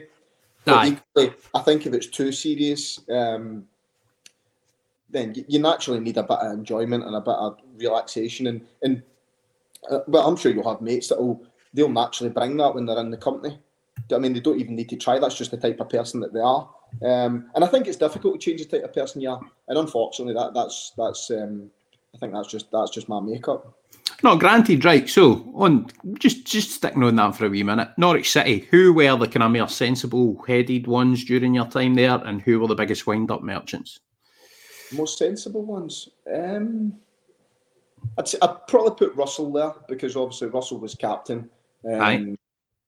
Equally, 0.66 1.34
I 1.54 1.60
think 1.60 1.86
if 1.86 1.92
it's 1.92 2.06
too 2.06 2.32
serious, 2.32 2.98
um, 3.10 3.66
then 5.14 5.32
you, 5.48 5.60
naturally 5.60 6.00
need 6.00 6.18
a 6.18 6.22
bit 6.22 6.38
of 6.38 6.52
enjoyment 6.52 7.04
and 7.04 7.14
a 7.14 7.20
bit 7.20 7.36
of 7.36 7.58
relaxation. 7.78 8.48
And 8.48 8.66
and 8.82 9.02
uh, 9.90 10.00
but 10.08 10.26
I'm 10.26 10.36
sure 10.36 10.52
you'll 10.52 10.68
have 10.68 10.82
mates 10.82 11.08
that 11.08 11.20
will 11.20 11.42
they'll 11.72 11.88
naturally 11.88 12.32
bring 12.32 12.56
that 12.58 12.74
when 12.74 12.84
they're 12.84 12.98
in 12.98 13.10
the 13.10 13.16
company. 13.16 13.58
I 14.12 14.18
mean, 14.18 14.32
they 14.32 14.40
don't 14.40 14.60
even 14.60 14.74
need 14.74 14.88
to 14.90 14.96
try. 14.96 15.18
That's 15.18 15.36
just 15.36 15.52
the 15.52 15.56
type 15.56 15.80
of 15.80 15.88
person 15.88 16.20
that 16.20 16.34
they 16.34 16.40
are. 16.40 16.68
Um, 17.02 17.50
and 17.54 17.64
I 17.64 17.68
think 17.68 17.86
it's 17.86 17.96
difficult 17.96 18.40
to 18.40 18.44
change 18.44 18.60
the 18.60 18.76
type 18.76 18.84
of 18.84 18.92
person 18.92 19.20
you 19.20 19.30
are. 19.30 19.40
And 19.68 19.78
unfortunately, 19.78 20.34
that 20.34 20.52
that's 20.52 20.92
that's 20.96 21.30
um, 21.30 21.70
I 22.14 22.18
think 22.18 22.32
that's 22.32 22.48
just 22.48 22.70
that's 22.72 22.90
just 22.90 23.08
my 23.08 23.20
makeup. 23.20 23.72
No, 24.22 24.36
granted, 24.36 24.84
right. 24.84 25.08
So 25.08 25.52
on 25.54 25.86
just 26.18 26.44
just 26.44 26.72
sticking 26.72 27.04
on 27.04 27.16
that 27.16 27.36
for 27.36 27.46
a 27.46 27.50
wee 27.50 27.62
minute. 27.62 27.90
Norwich 27.98 28.32
City, 28.32 28.66
who 28.70 28.92
were 28.92 29.16
the 29.16 29.28
kind 29.28 29.44
of 29.44 29.52
more 29.52 29.68
sensible 29.68 30.42
headed 30.46 30.88
ones 30.88 31.24
during 31.24 31.54
your 31.54 31.66
time 31.66 31.94
there, 31.94 32.20
and 32.24 32.42
who 32.42 32.58
were 32.58 32.68
the 32.68 32.74
biggest 32.74 33.06
wind 33.06 33.30
up 33.30 33.42
merchants? 33.42 34.00
Most 34.96 35.18
sensible 35.18 35.64
ones. 35.64 36.08
Um, 36.32 36.94
I'd 38.18 38.28
I'd 38.42 38.66
probably 38.68 38.94
put 38.94 39.16
Russell 39.16 39.52
there 39.52 39.72
because 39.88 40.16
obviously 40.16 40.48
Russell 40.48 40.78
was 40.78 40.94
captain. 40.94 41.48
Um, 41.90 42.36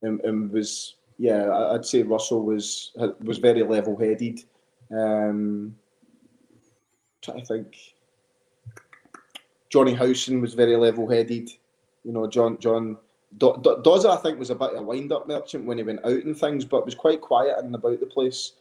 and, 0.03 0.21
and, 0.21 0.51
was 0.51 0.97
yeah, 1.19 1.51
I'd 1.73 1.85
say 1.85 2.03
Russell 2.03 2.43
was 2.43 2.93
was 3.23 3.39
very 3.39 3.63
level 3.63 3.97
headed. 3.97 4.41
Um, 4.91 5.77
trying 7.23 7.41
to 7.41 7.47
think, 7.47 7.77
Johnny 9.71 9.95
Howson 9.95 10.41
was 10.41 10.55
very 10.55 10.77
level 10.77 11.09
headed. 11.09 11.51
You 12.05 12.13
know, 12.13 12.27
John 12.27 12.59
John 12.59 12.97
Do, 13.37 13.59
Do, 13.63 13.83
Dozer 13.85 14.17
I 14.17 14.23
think 14.23 14.39
was 14.39 14.51
a 14.51 14.55
bit 14.55 14.71
of 14.71 14.79
a 14.79 14.83
wind 14.83 15.13
up 15.13 15.27
merchant 15.27 15.67
when 15.67 15.79
he 15.79 15.85
went 15.85 16.05
out 16.05 16.25
and 16.25 16.39
things, 16.39 16.65
but 16.65 16.85
was 16.85 16.95
quite 16.95 17.21
quiet 17.21 17.59
and 17.59 17.75
about 17.75 18.01
the 18.01 18.07
place. 18.07 18.53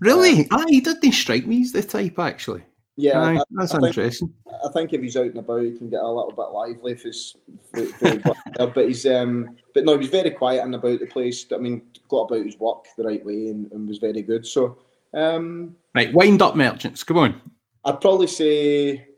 Really? 0.00 0.40
Um, 0.40 0.46
ah, 0.52 0.64
he 0.68 0.80
didn't 0.80 1.12
strike 1.12 1.46
me 1.46 1.62
as 1.62 1.72
the 1.72 1.82
type 1.82 2.18
actually. 2.18 2.64
Yeah, 2.96 3.20
Aye, 3.20 3.38
I, 3.38 3.42
that's 3.50 3.74
I 3.74 3.78
interesting. 3.78 4.28
Think, 4.28 4.56
I 4.64 4.72
think 4.72 4.92
if 4.92 5.02
he's 5.02 5.16
out 5.16 5.26
and 5.26 5.38
about, 5.38 5.62
he 5.62 5.76
can 5.76 5.90
get 5.90 6.00
a 6.00 6.08
little 6.08 6.30
bit 6.30 6.52
lively 6.52 6.92
if 6.92 7.02
he's. 7.02 7.34
but 8.56 8.86
he's 8.86 9.04
um, 9.06 9.56
but 9.74 9.84
no, 9.84 9.98
he's 9.98 10.10
very 10.10 10.30
quiet 10.30 10.62
and 10.62 10.74
about 10.74 11.00
the 11.00 11.06
place. 11.06 11.44
I 11.52 11.56
mean, 11.56 11.82
got 12.08 12.22
about 12.22 12.46
his 12.46 12.58
work 12.58 12.86
the 12.96 13.02
right 13.02 13.24
way 13.24 13.48
and, 13.48 13.70
and 13.72 13.88
was 13.88 13.98
very 13.98 14.22
good. 14.22 14.46
So, 14.46 14.78
um, 15.12 15.74
right, 15.94 16.14
wind 16.14 16.40
up 16.40 16.54
merchants. 16.54 17.02
Come 17.02 17.18
on. 17.18 17.40
I'd 17.84 18.00
probably 18.00 18.28
say 18.28 19.08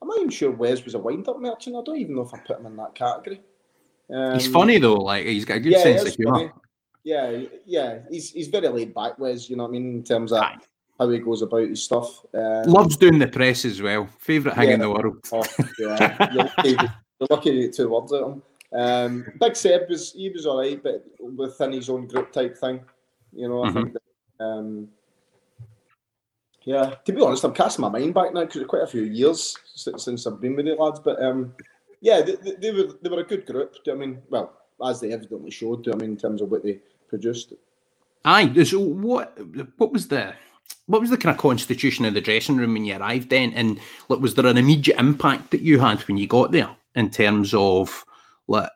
I'm 0.00 0.08
not 0.08 0.18
even 0.18 0.30
sure 0.30 0.52
Wes 0.52 0.84
was 0.84 0.94
a 0.94 0.98
wind 0.98 1.28
up 1.28 1.40
merchant. 1.40 1.76
I 1.76 1.82
don't 1.84 1.98
even 1.98 2.14
know 2.14 2.22
if 2.22 2.32
I 2.32 2.38
put 2.38 2.60
him 2.60 2.66
in 2.66 2.76
that 2.76 2.94
category. 2.94 3.40
Um, 4.14 4.34
he's 4.34 4.46
funny 4.46 4.78
though. 4.78 4.94
Like 4.94 5.26
he's 5.26 5.44
got 5.44 5.56
a 5.56 5.60
good 5.60 5.72
yeah, 5.72 5.82
sense 5.82 6.04
of 6.04 6.14
humour. 6.14 6.52
Yeah, 7.02 7.42
yeah, 7.66 7.98
he's 8.08 8.30
he's 8.30 8.46
very 8.46 8.68
laid 8.68 8.94
back, 8.94 9.18
Wes. 9.18 9.50
You 9.50 9.56
know 9.56 9.64
what 9.64 9.70
I 9.70 9.72
mean 9.72 9.96
in 9.96 10.04
terms 10.04 10.30
of. 10.30 10.40
Aye 10.40 10.58
how 11.02 11.10
he 11.10 11.18
goes 11.18 11.42
about 11.42 11.68
his 11.68 11.82
stuff. 11.82 12.24
Um, 12.34 12.64
Loves 12.64 12.96
doing 12.96 13.18
the 13.18 13.28
press 13.28 13.64
as 13.64 13.82
well. 13.82 14.08
Favourite 14.18 14.56
thing 14.56 14.68
yeah. 14.68 14.74
in 14.74 14.80
the 14.80 14.90
world. 14.90 15.18
Oh, 15.32 15.44
yeah. 15.78 16.30
you're, 16.32 16.44
lucky, 16.44 16.68
you're 17.20 17.28
lucky 17.30 17.50
to 17.50 17.60
get 17.60 17.74
two 17.74 17.88
words 17.88 18.12
of 18.12 18.32
him. 18.32 18.42
Um, 18.74 19.26
Big 19.38 19.56
Seb 19.56 19.88
was 19.88 20.12
he 20.12 20.30
was 20.30 20.46
all 20.46 20.60
right, 20.60 20.82
but 20.82 21.04
within 21.20 21.72
his 21.72 21.90
own 21.90 22.06
group 22.06 22.32
type 22.32 22.56
thing. 22.56 22.80
You 23.32 23.48
know, 23.48 23.64
I 23.64 23.68
mm-hmm. 23.68 23.82
think 23.82 23.92
that, 23.94 24.44
um, 24.44 24.88
yeah, 26.64 26.94
to 27.04 27.12
be 27.12 27.20
honest, 27.20 27.44
I'm 27.44 27.52
casting 27.52 27.82
my 27.82 27.88
mind 27.88 28.14
back 28.14 28.32
now 28.32 28.40
because 28.40 28.62
it's 28.62 28.70
quite 28.70 28.82
a 28.82 28.86
few 28.86 29.02
years 29.02 29.56
since, 29.74 30.04
since 30.04 30.26
I've 30.26 30.40
been 30.40 30.56
with 30.56 30.66
the 30.66 30.74
lads. 30.74 31.00
But 31.00 31.22
um, 31.22 31.54
yeah, 32.00 32.22
they, 32.22 32.36
they, 32.36 32.52
they, 32.52 32.70
were 32.70 32.94
they 33.02 33.10
were 33.10 33.20
a 33.20 33.24
good 33.24 33.46
group. 33.46 33.74
I 33.90 33.94
mean, 33.94 34.22
well, 34.30 34.54
as 34.84 35.00
they 35.00 35.12
evidently 35.12 35.50
showed. 35.50 35.84
Do 35.84 35.92
I 35.92 35.96
mean, 35.96 36.10
in 36.10 36.16
terms 36.16 36.40
of 36.40 36.50
what 36.50 36.62
they 36.62 36.80
produced. 37.08 37.52
Aye. 38.24 38.64
So 38.64 38.78
what 38.78 39.38
what 39.76 39.92
was 39.92 40.08
the 40.08 40.34
what 40.86 41.00
was 41.00 41.10
the 41.10 41.16
kind 41.16 41.34
of 41.34 41.40
constitution 41.40 42.04
of 42.04 42.14
the 42.14 42.20
dressing 42.20 42.56
room 42.56 42.74
when 42.74 42.84
you 42.84 42.96
arrived 42.96 43.30
then? 43.30 43.52
And 43.54 43.80
like, 44.08 44.20
was 44.20 44.34
there 44.34 44.46
an 44.46 44.58
immediate 44.58 44.98
impact 44.98 45.50
that 45.50 45.62
you 45.62 45.78
had 45.78 46.00
when 46.02 46.16
you 46.16 46.26
got 46.26 46.52
there 46.52 46.70
in 46.94 47.10
terms 47.10 47.54
of 47.54 48.04
like? 48.48 48.70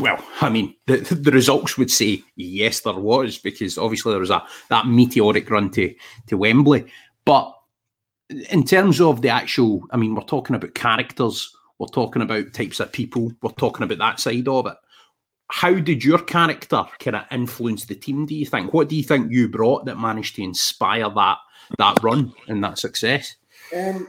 Well, 0.00 0.18
I 0.40 0.48
mean, 0.48 0.74
the, 0.88 0.96
the 0.96 1.30
results 1.30 1.78
would 1.78 1.90
say 1.90 2.24
yes, 2.34 2.80
there 2.80 2.94
was 2.94 3.38
because 3.38 3.78
obviously 3.78 4.10
there 4.10 4.20
was 4.20 4.30
a 4.30 4.42
that 4.70 4.88
meteoric 4.88 5.48
run 5.50 5.70
to 5.70 5.94
to 6.26 6.36
Wembley. 6.36 6.86
But 7.24 7.54
in 8.50 8.64
terms 8.64 9.00
of 9.00 9.22
the 9.22 9.28
actual, 9.28 9.84
I 9.92 9.98
mean, 9.98 10.16
we're 10.16 10.22
talking 10.22 10.56
about 10.56 10.74
characters, 10.74 11.54
we're 11.78 11.86
talking 11.86 12.22
about 12.22 12.54
types 12.54 12.80
of 12.80 12.90
people, 12.90 13.30
we're 13.40 13.52
talking 13.52 13.84
about 13.84 13.98
that 13.98 14.18
side 14.18 14.48
of 14.48 14.66
it 14.66 14.76
how 15.48 15.74
did 15.74 16.04
your 16.04 16.18
character 16.18 16.84
kind 16.98 17.16
of 17.16 17.24
influence 17.30 17.84
the 17.84 17.94
team? 17.94 18.26
Do 18.26 18.34
you 18.34 18.46
think? 18.46 18.72
What 18.72 18.88
do 18.88 18.96
you 18.96 19.02
think 19.02 19.30
you 19.30 19.48
brought 19.48 19.84
that 19.86 19.98
managed 19.98 20.36
to 20.36 20.42
inspire 20.42 21.08
that 21.10 21.38
that 21.78 22.02
run 22.02 22.32
and 22.48 22.62
that 22.64 22.78
success? 22.78 23.36
Um, 23.74 24.08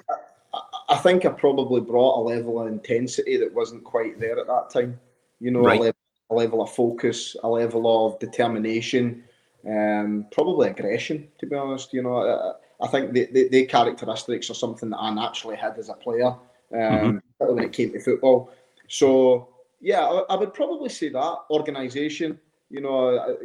I, 0.53 0.59
I, 0.89 0.97
think 0.97 1.25
I 1.25 1.29
probably 1.29 1.81
brought 1.81 2.19
a 2.19 2.21
level 2.21 2.61
of 2.61 2.67
intensity 2.67 3.37
that 3.37 3.53
wasn't 3.53 3.83
quite 3.83 4.19
there 4.19 4.39
at 4.39 4.47
that 4.47 4.69
time. 4.71 4.99
You 5.39 5.51
know, 5.51 5.61
right. 5.61 5.79
a, 5.79 5.83
level, 5.83 5.99
a, 6.31 6.35
level, 6.35 6.61
of 6.61 6.71
focus, 6.71 7.35
a 7.43 7.47
level 7.47 8.07
of 8.07 8.19
determination, 8.19 9.23
um, 9.67 10.25
probably 10.31 10.69
aggression. 10.69 11.27
To 11.39 11.45
be 11.45 11.55
honest, 11.55 11.93
you 11.93 12.01
know, 12.01 12.17
I, 12.17 12.85
I 12.85 12.87
think 12.87 13.13
the, 13.13 13.27
the, 13.31 13.49
the, 13.49 13.65
characteristics 13.65 14.49
are 14.49 14.55
something 14.55 14.89
that 14.89 14.97
I 14.97 15.13
naturally 15.13 15.55
had 15.55 15.77
as 15.77 15.89
a 15.89 15.93
player, 15.93 16.27
um, 16.27 16.39
mm-hmm. 16.71 17.55
when 17.55 17.63
it 17.63 17.73
came 17.73 17.91
to 17.91 17.99
football. 17.99 18.51
So 18.87 19.49
yeah, 19.81 20.01
I, 20.01 20.33
I, 20.33 20.35
would 20.35 20.53
probably 20.53 20.89
say 20.89 21.09
that 21.09 21.37
organisation. 21.49 22.39
You 22.69 22.81
know, 22.81 23.37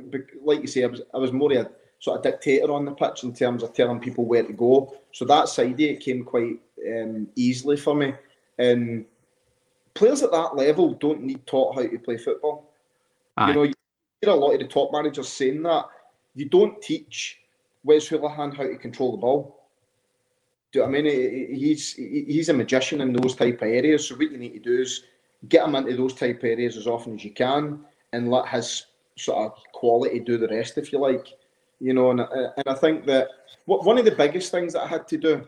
like 0.43 0.63
you 0.63 0.67
say, 0.67 0.85
I 0.85 0.87
was 0.87 1.03
I 1.15 1.19
was 1.19 1.33
more 1.33 1.53
a 1.53 1.71
sort 2.01 2.19
of 2.19 2.23
dictator 2.25 2.73
on 2.73 2.85
the 2.85 2.93
pitch 2.93 3.23
in 3.23 3.33
terms 3.33 3.63
of 3.63 3.73
telling 3.73 4.01
people 4.01 4.25
where 4.25 4.43
to 4.43 4.53
go. 4.53 4.95
So 5.13 5.25
that 5.27 5.49
side 5.49 5.81
it 5.81 6.01
came 6.01 6.25
quite 6.25 6.59
um, 6.87 7.29
easily 7.37 7.77
for 7.77 7.95
me. 7.95 8.15
And 8.59 9.05
players 9.95 10.23
at 10.23 10.33
that 10.33 10.57
level 10.57 10.95
don't 10.95 11.23
need 11.23 11.47
taught 11.47 11.77
how 11.77 11.83
to 11.83 11.99
play 11.99 12.17
football. 12.17 12.73
Aye. 13.37 13.49
You 13.49 13.55
know, 13.55 13.63
you 13.63 13.75
hear 14.21 14.31
a 14.31 14.35
lot 14.35 14.55
of 14.55 14.61
the 14.61 14.67
top 14.67 14.91
managers 14.93 15.29
saying 15.29 15.63
that 15.63 15.87
you 16.35 16.49
don't 16.49 16.83
teach 16.83 17.39
Wes 17.85 18.09
Hoolahan 18.09 18.57
how 18.57 18.65
to 18.65 18.77
control 18.77 19.13
the 19.13 19.19
ball. 19.19 19.61
Do 20.73 20.81
you 20.81 20.87
know 20.87 20.99
I 20.99 21.03
mean? 21.03 21.55
He's 21.55 21.93
he's 21.93 22.49
a 22.49 22.55
magician 22.55 23.03
in 23.03 23.13
those 23.13 23.37
type 23.37 23.61
of 23.61 23.69
areas. 23.69 24.09
So 24.09 24.17
what 24.17 24.31
you 24.31 24.39
need 24.39 24.55
to 24.55 24.59
do 24.59 24.81
is 24.81 25.05
get 25.49 25.67
him 25.67 25.75
into 25.75 25.97
those 25.97 26.15
type 26.15 26.41
areas 26.43 26.77
as 26.77 26.87
often 26.87 27.15
as 27.15 27.25
you 27.25 27.33
can, 27.33 27.85
and 28.13 28.31
let 28.31 28.49
his 28.49 28.87
sort 29.17 29.47
of 29.47 29.59
quality 29.73 30.21
do 30.21 30.39
the 30.39 30.49
rest, 30.49 30.79
if 30.79 30.93
you 30.93 30.99
like. 30.99 31.27
You 31.81 31.95
know, 31.95 32.11
and, 32.13 32.21
and 32.21 32.67
I 32.67 32.75
think 32.75 33.07
that 33.07 33.29
one 33.67 33.99
of 33.99 34.05
the 34.05 34.13
biggest 34.13 34.51
things 34.51 34.73
that 34.73 34.83
I 34.83 34.87
had 34.87 35.09
to 35.09 35.19
do, 35.19 35.47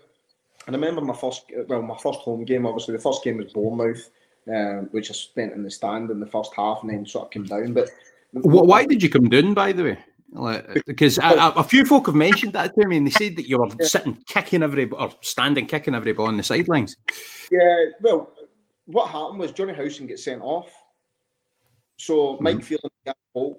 and 0.67 0.75
I 0.75 0.79
remember 0.79 1.01
my 1.01 1.15
first, 1.15 1.45
well, 1.69 1.83
my 1.83 1.97
first 1.99 2.21
home 2.21 2.45
game. 2.45 2.67
Obviously, 2.67 2.97
the 2.97 3.03
first 3.03 3.23
game 3.23 3.39
was 3.39 3.53
Bournemouth, 3.53 4.11
um, 4.49 4.89
which 4.91 5.11
I 5.11 5.15
spent 5.15 5.53
in 5.53 5.63
the 5.63 5.71
stand 5.71 6.11
in 6.11 6.21
the 6.21 6.27
first 6.27 6.53
half, 6.55 6.83
and 6.83 6.91
then 6.91 7.07
sort 7.07 7.27
of 7.27 7.31
came 7.31 7.45
down. 7.45 7.73
But 7.73 7.91
why 8.33 8.85
did 8.85 9.03
you 9.03 9.11
come 9.11 9.29
down, 9.29 9.55
by 9.55 9.73
the 9.73 9.85
way? 9.85 9.99
Like, 10.33 10.85
because 10.87 11.19
a, 11.19 11.53
a, 11.55 11.63
few 11.63 11.85
folk 11.85 12.07
have 12.07 12.17
mentioned 12.17 12.55
that 12.55 12.75
to 12.75 12.89
me, 12.89 12.97
and 12.97 13.07
they 13.07 13.13
said 13.13 13.37
that 13.37 13.49
you 13.49 13.59
were 13.59 13.69
sitting 13.85 14.17
kicking 14.27 14.65
every 14.65 14.91
or 14.91 15.13
standing 15.21 15.67
kicking 15.67 15.95
every 15.95 16.13
ball 16.13 16.27
on 16.27 16.37
the 16.37 16.43
sidelines. 16.43 16.97
Yeah, 17.53 17.85
well, 18.01 18.33
what 18.87 19.09
happened 19.09 19.39
was 19.39 19.53
Johnny 19.53 19.75
Howson 19.75 20.07
gets 20.07 20.25
sent 20.25 20.43
off. 20.43 20.71
So 21.97 22.39
Mike 22.41 22.57
mm-hmm. 22.57 22.77
Phelan 23.35 23.57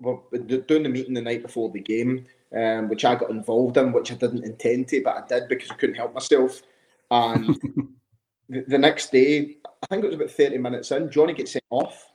were 0.00 0.38
doing 0.38 0.82
the 0.82 0.88
meeting 0.88 1.14
the 1.14 1.22
night 1.22 1.42
before 1.42 1.70
the 1.70 1.80
game, 1.80 2.26
um, 2.56 2.88
which 2.88 3.04
I 3.04 3.14
got 3.14 3.30
involved 3.30 3.76
in, 3.76 3.92
which 3.92 4.12
I 4.12 4.14
didn't 4.14 4.44
intend 4.44 4.88
to, 4.88 5.02
but 5.02 5.16
I 5.16 5.26
did 5.26 5.48
because 5.48 5.70
I 5.70 5.74
couldn't 5.74 5.96
help 5.96 6.14
myself. 6.14 6.62
And 7.10 7.46
the, 8.48 8.64
the, 8.68 8.78
next 8.78 9.12
day, 9.12 9.56
I 9.82 9.86
think 9.86 10.04
it 10.04 10.06
was 10.06 10.16
about 10.16 10.30
30 10.30 10.58
minutes 10.58 10.90
in, 10.92 11.10
Johnny 11.10 11.34
gets 11.34 11.52
sent 11.52 11.64
off. 11.70 12.08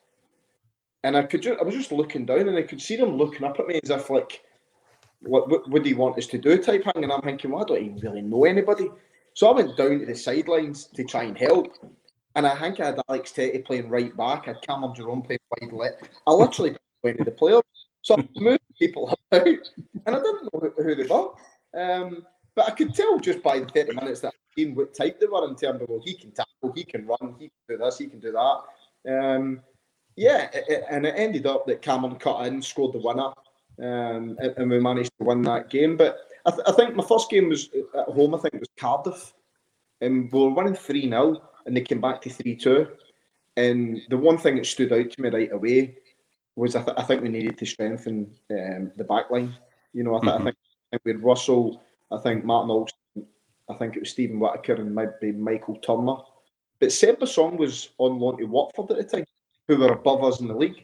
And 1.04 1.16
I 1.16 1.24
could 1.24 1.42
just, 1.42 1.60
I 1.60 1.64
was 1.64 1.76
just 1.76 1.92
looking 1.92 2.26
down 2.26 2.48
and 2.48 2.58
I 2.58 2.64
could 2.64 2.82
see 2.82 2.96
them 2.96 3.18
looking 3.18 3.46
up 3.46 3.60
at 3.60 3.68
me 3.68 3.80
as 3.84 3.90
if 3.90 4.10
like, 4.10 4.44
what, 5.22 5.50
what, 5.50 5.70
what 5.70 5.84
do 5.84 5.90
you 5.90 5.98
want 5.98 6.18
us 6.18 6.28
to 6.28 6.38
do 6.38 6.58
type 6.58 6.84
thing? 6.84 7.04
And 7.04 7.12
I'm 7.12 7.22
thinking, 7.22 7.52
well, 7.52 7.64
I 7.64 7.68
don't 7.68 7.84
even 7.84 8.00
really 8.00 8.22
know 8.22 8.46
anybody. 8.46 8.90
So 9.34 9.50
I 9.50 9.54
went 9.54 9.78
down 9.78 10.00
to 10.00 10.06
the 10.06 10.16
sidelines 10.16 10.86
to 10.96 11.04
try 11.04 11.24
and 11.24 11.38
help. 11.38 11.78
And 12.38 12.46
I 12.46 12.56
think 12.56 12.80
I 12.80 12.86
had 12.86 13.02
Alex 13.10 13.32
Tettey 13.32 13.66
playing 13.66 13.90
right 13.90 14.16
back. 14.16 14.44
I 14.44 14.52
had 14.52 14.62
Cameron 14.62 14.94
Jerome 14.94 15.24
playing 15.24 15.40
wide 15.60 15.74
left. 15.74 16.10
I 16.28 16.32
literally 16.32 16.78
went 17.04 17.18
to 17.18 17.24
the 17.24 17.32
players. 17.32 17.64
So 18.04 18.16
I 18.16 18.28
moved 18.36 18.62
people 18.80 19.12
about, 19.32 19.48
and 19.48 20.16
I 20.16 20.20
didn't 20.20 20.44
know 20.54 20.72
who, 20.78 20.96
they 20.96 21.08
were. 21.08 21.32
Um, 21.76 22.28
but 22.56 22.68
I 22.68 22.72
could 22.72 22.94
tell 22.94 23.20
just 23.20 23.42
by 23.42 23.58
the 23.58 23.66
30 23.66 23.96
minutes 23.96 24.22
that 24.22 24.28
I'd 24.28 24.56
seen 24.56 24.76
what 24.76 24.94
type 24.94 25.20
they 25.20 25.26
were 25.26 25.48
in 25.48 25.56
terms 25.56 25.82
of, 25.82 25.90
well, 25.90 26.02
he 26.06 26.14
can 26.14 26.32
tackle, 26.32 26.74
he 26.76 26.84
can 26.84 27.08
run, 27.08 27.36
he 27.40 27.50
can 27.50 27.52
do 27.70 27.78
this, 27.78 27.98
he 27.98 28.06
can 28.06 28.20
do 28.20 28.32
that. 28.32 28.62
Um, 29.12 29.62
yeah, 30.16 30.52
it, 30.54 30.66
it, 30.68 30.84
and 30.92 31.08
it 31.08 31.16
ended 31.18 31.48
up 31.48 31.66
that 31.66 31.82
Cameron 31.82 32.18
cut 32.18 32.46
in, 32.46 32.62
scored 32.62 32.94
the 32.94 33.00
winner, 33.00 33.32
um, 33.80 34.38
and, 34.40 34.54
and, 34.58 34.70
we 34.70 34.80
managed 34.80 35.12
to 35.20 35.26
win 35.26 35.42
that 35.44 35.72
game. 35.72 35.98
But 35.98 36.18
I, 36.46 36.52
th- 36.52 36.64
I, 36.68 36.72
think 36.74 36.96
my 36.96 37.04
first 37.04 37.32
game 37.32 37.50
was 37.50 37.70
at 37.98 38.06
home, 38.06 38.36
I 38.36 38.38
think 38.38 38.54
it 38.54 38.60
was 38.60 38.70
Cardiff, 38.80 39.34
and 40.02 40.32
we 40.32 40.40
were 40.40 40.50
winning 40.50 40.76
3 40.76 41.10
0, 41.10 41.42
and 41.68 41.76
they 41.76 41.82
came 41.82 42.02
back 42.02 42.22
to 42.22 42.30
3 42.30 42.56
2. 42.56 42.88
And 43.58 44.02
the 44.10 44.18
one 44.18 44.38
thing 44.38 44.56
that 44.56 44.66
stood 44.66 44.94
out 44.94 45.12
to 45.12 45.22
me 45.22 45.30
right 45.30 45.52
away 45.52 45.98
was 46.56 46.76
I, 46.76 46.84
th- 46.84 46.98
I 46.98 47.04
think 47.04 47.22
we 47.22 47.30
needed 47.30 47.58
to 47.58 47.66
strengthen 47.66 48.32
um, 48.52 48.92
the 48.96 49.04
back 49.04 49.30
line. 49.30 49.56
You 49.94 50.04
know, 50.04 50.16
I, 50.16 50.22
th- 50.22 50.34
mm-hmm. 50.34 50.42
I, 50.42 50.46
think, 50.46 50.58
I 50.94 50.98
think 50.98 51.06
with 51.06 51.24
Russell, 51.24 51.82
I 52.12 52.18
think 52.18 52.46
Martin 52.46 52.72
Olsson, 52.72 53.26
I 53.70 53.74
think 53.76 53.96
it 53.96 54.00
was 54.00 54.12
Steven 54.12 54.40
Whittaker 54.40 54.76
and 54.76 54.96
maybe 54.96 55.38
Michael 55.38 55.76
Turner. 55.78 56.18
But 56.80 56.92
Seb 56.92 57.20
Bassong 57.20 57.58
was 57.58 57.90
on 57.98 58.20
loan 58.20 58.38
to 58.38 58.46
Watford 58.46 58.92
at 58.92 58.98
the 58.98 59.18
time, 59.18 59.26
who 59.68 59.78
were 59.78 59.94
above 59.94 60.24
us 60.24 60.40
in 60.40 60.48
the 60.48 60.56
league. 60.56 60.84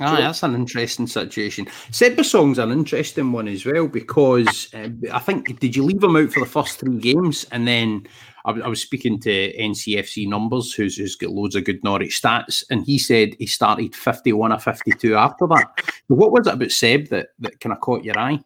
Ah, 0.00 0.16
so, 0.16 0.22
that's 0.22 0.42
an 0.42 0.54
interesting 0.54 1.06
situation. 1.06 1.66
Seb 1.90 2.16
Bassong's 2.16 2.58
an 2.58 2.70
interesting 2.70 3.32
one 3.32 3.48
as 3.48 3.66
well 3.66 3.86
because 3.86 4.72
uh, 4.72 4.88
I 5.12 5.18
think 5.18 5.60
did 5.60 5.76
you 5.76 5.84
leave 5.84 6.02
him 6.02 6.16
out 6.16 6.32
for 6.32 6.40
the 6.40 6.46
first 6.46 6.80
three 6.80 6.98
games 6.98 7.44
and 7.52 7.68
then 7.68 8.06
I, 8.44 8.52
I 8.52 8.68
was 8.68 8.80
speaking 8.80 9.20
to 9.20 9.56
NCFC 9.56 10.28
numbers, 10.28 10.72
who's, 10.72 10.96
who's 10.96 11.16
got 11.16 11.30
loads 11.30 11.54
of 11.54 11.64
good 11.64 11.82
Norwich 11.84 12.20
stats, 12.20 12.64
and 12.70 12.84
he 12.84 12.98
said 12.98 13.34
he 13.38 13.46
started 13.46 13.94
51 13.94 14.52
or 14.52 14.58
52 14.58 15.14
after 15.14 15.46
that. 15.48 15.84
What 16.08 16.32
was 16.32 16.46
it 16.46 16.54
about 16.54 16.70
Seb 16.70 17.08
that, 17.08 17.28
that 17.40 17.60
kind 17.60 17.72
of 17.72 17.80
caught 17.80 18.04
your 18.04 18.18
eye? 18.18 18.38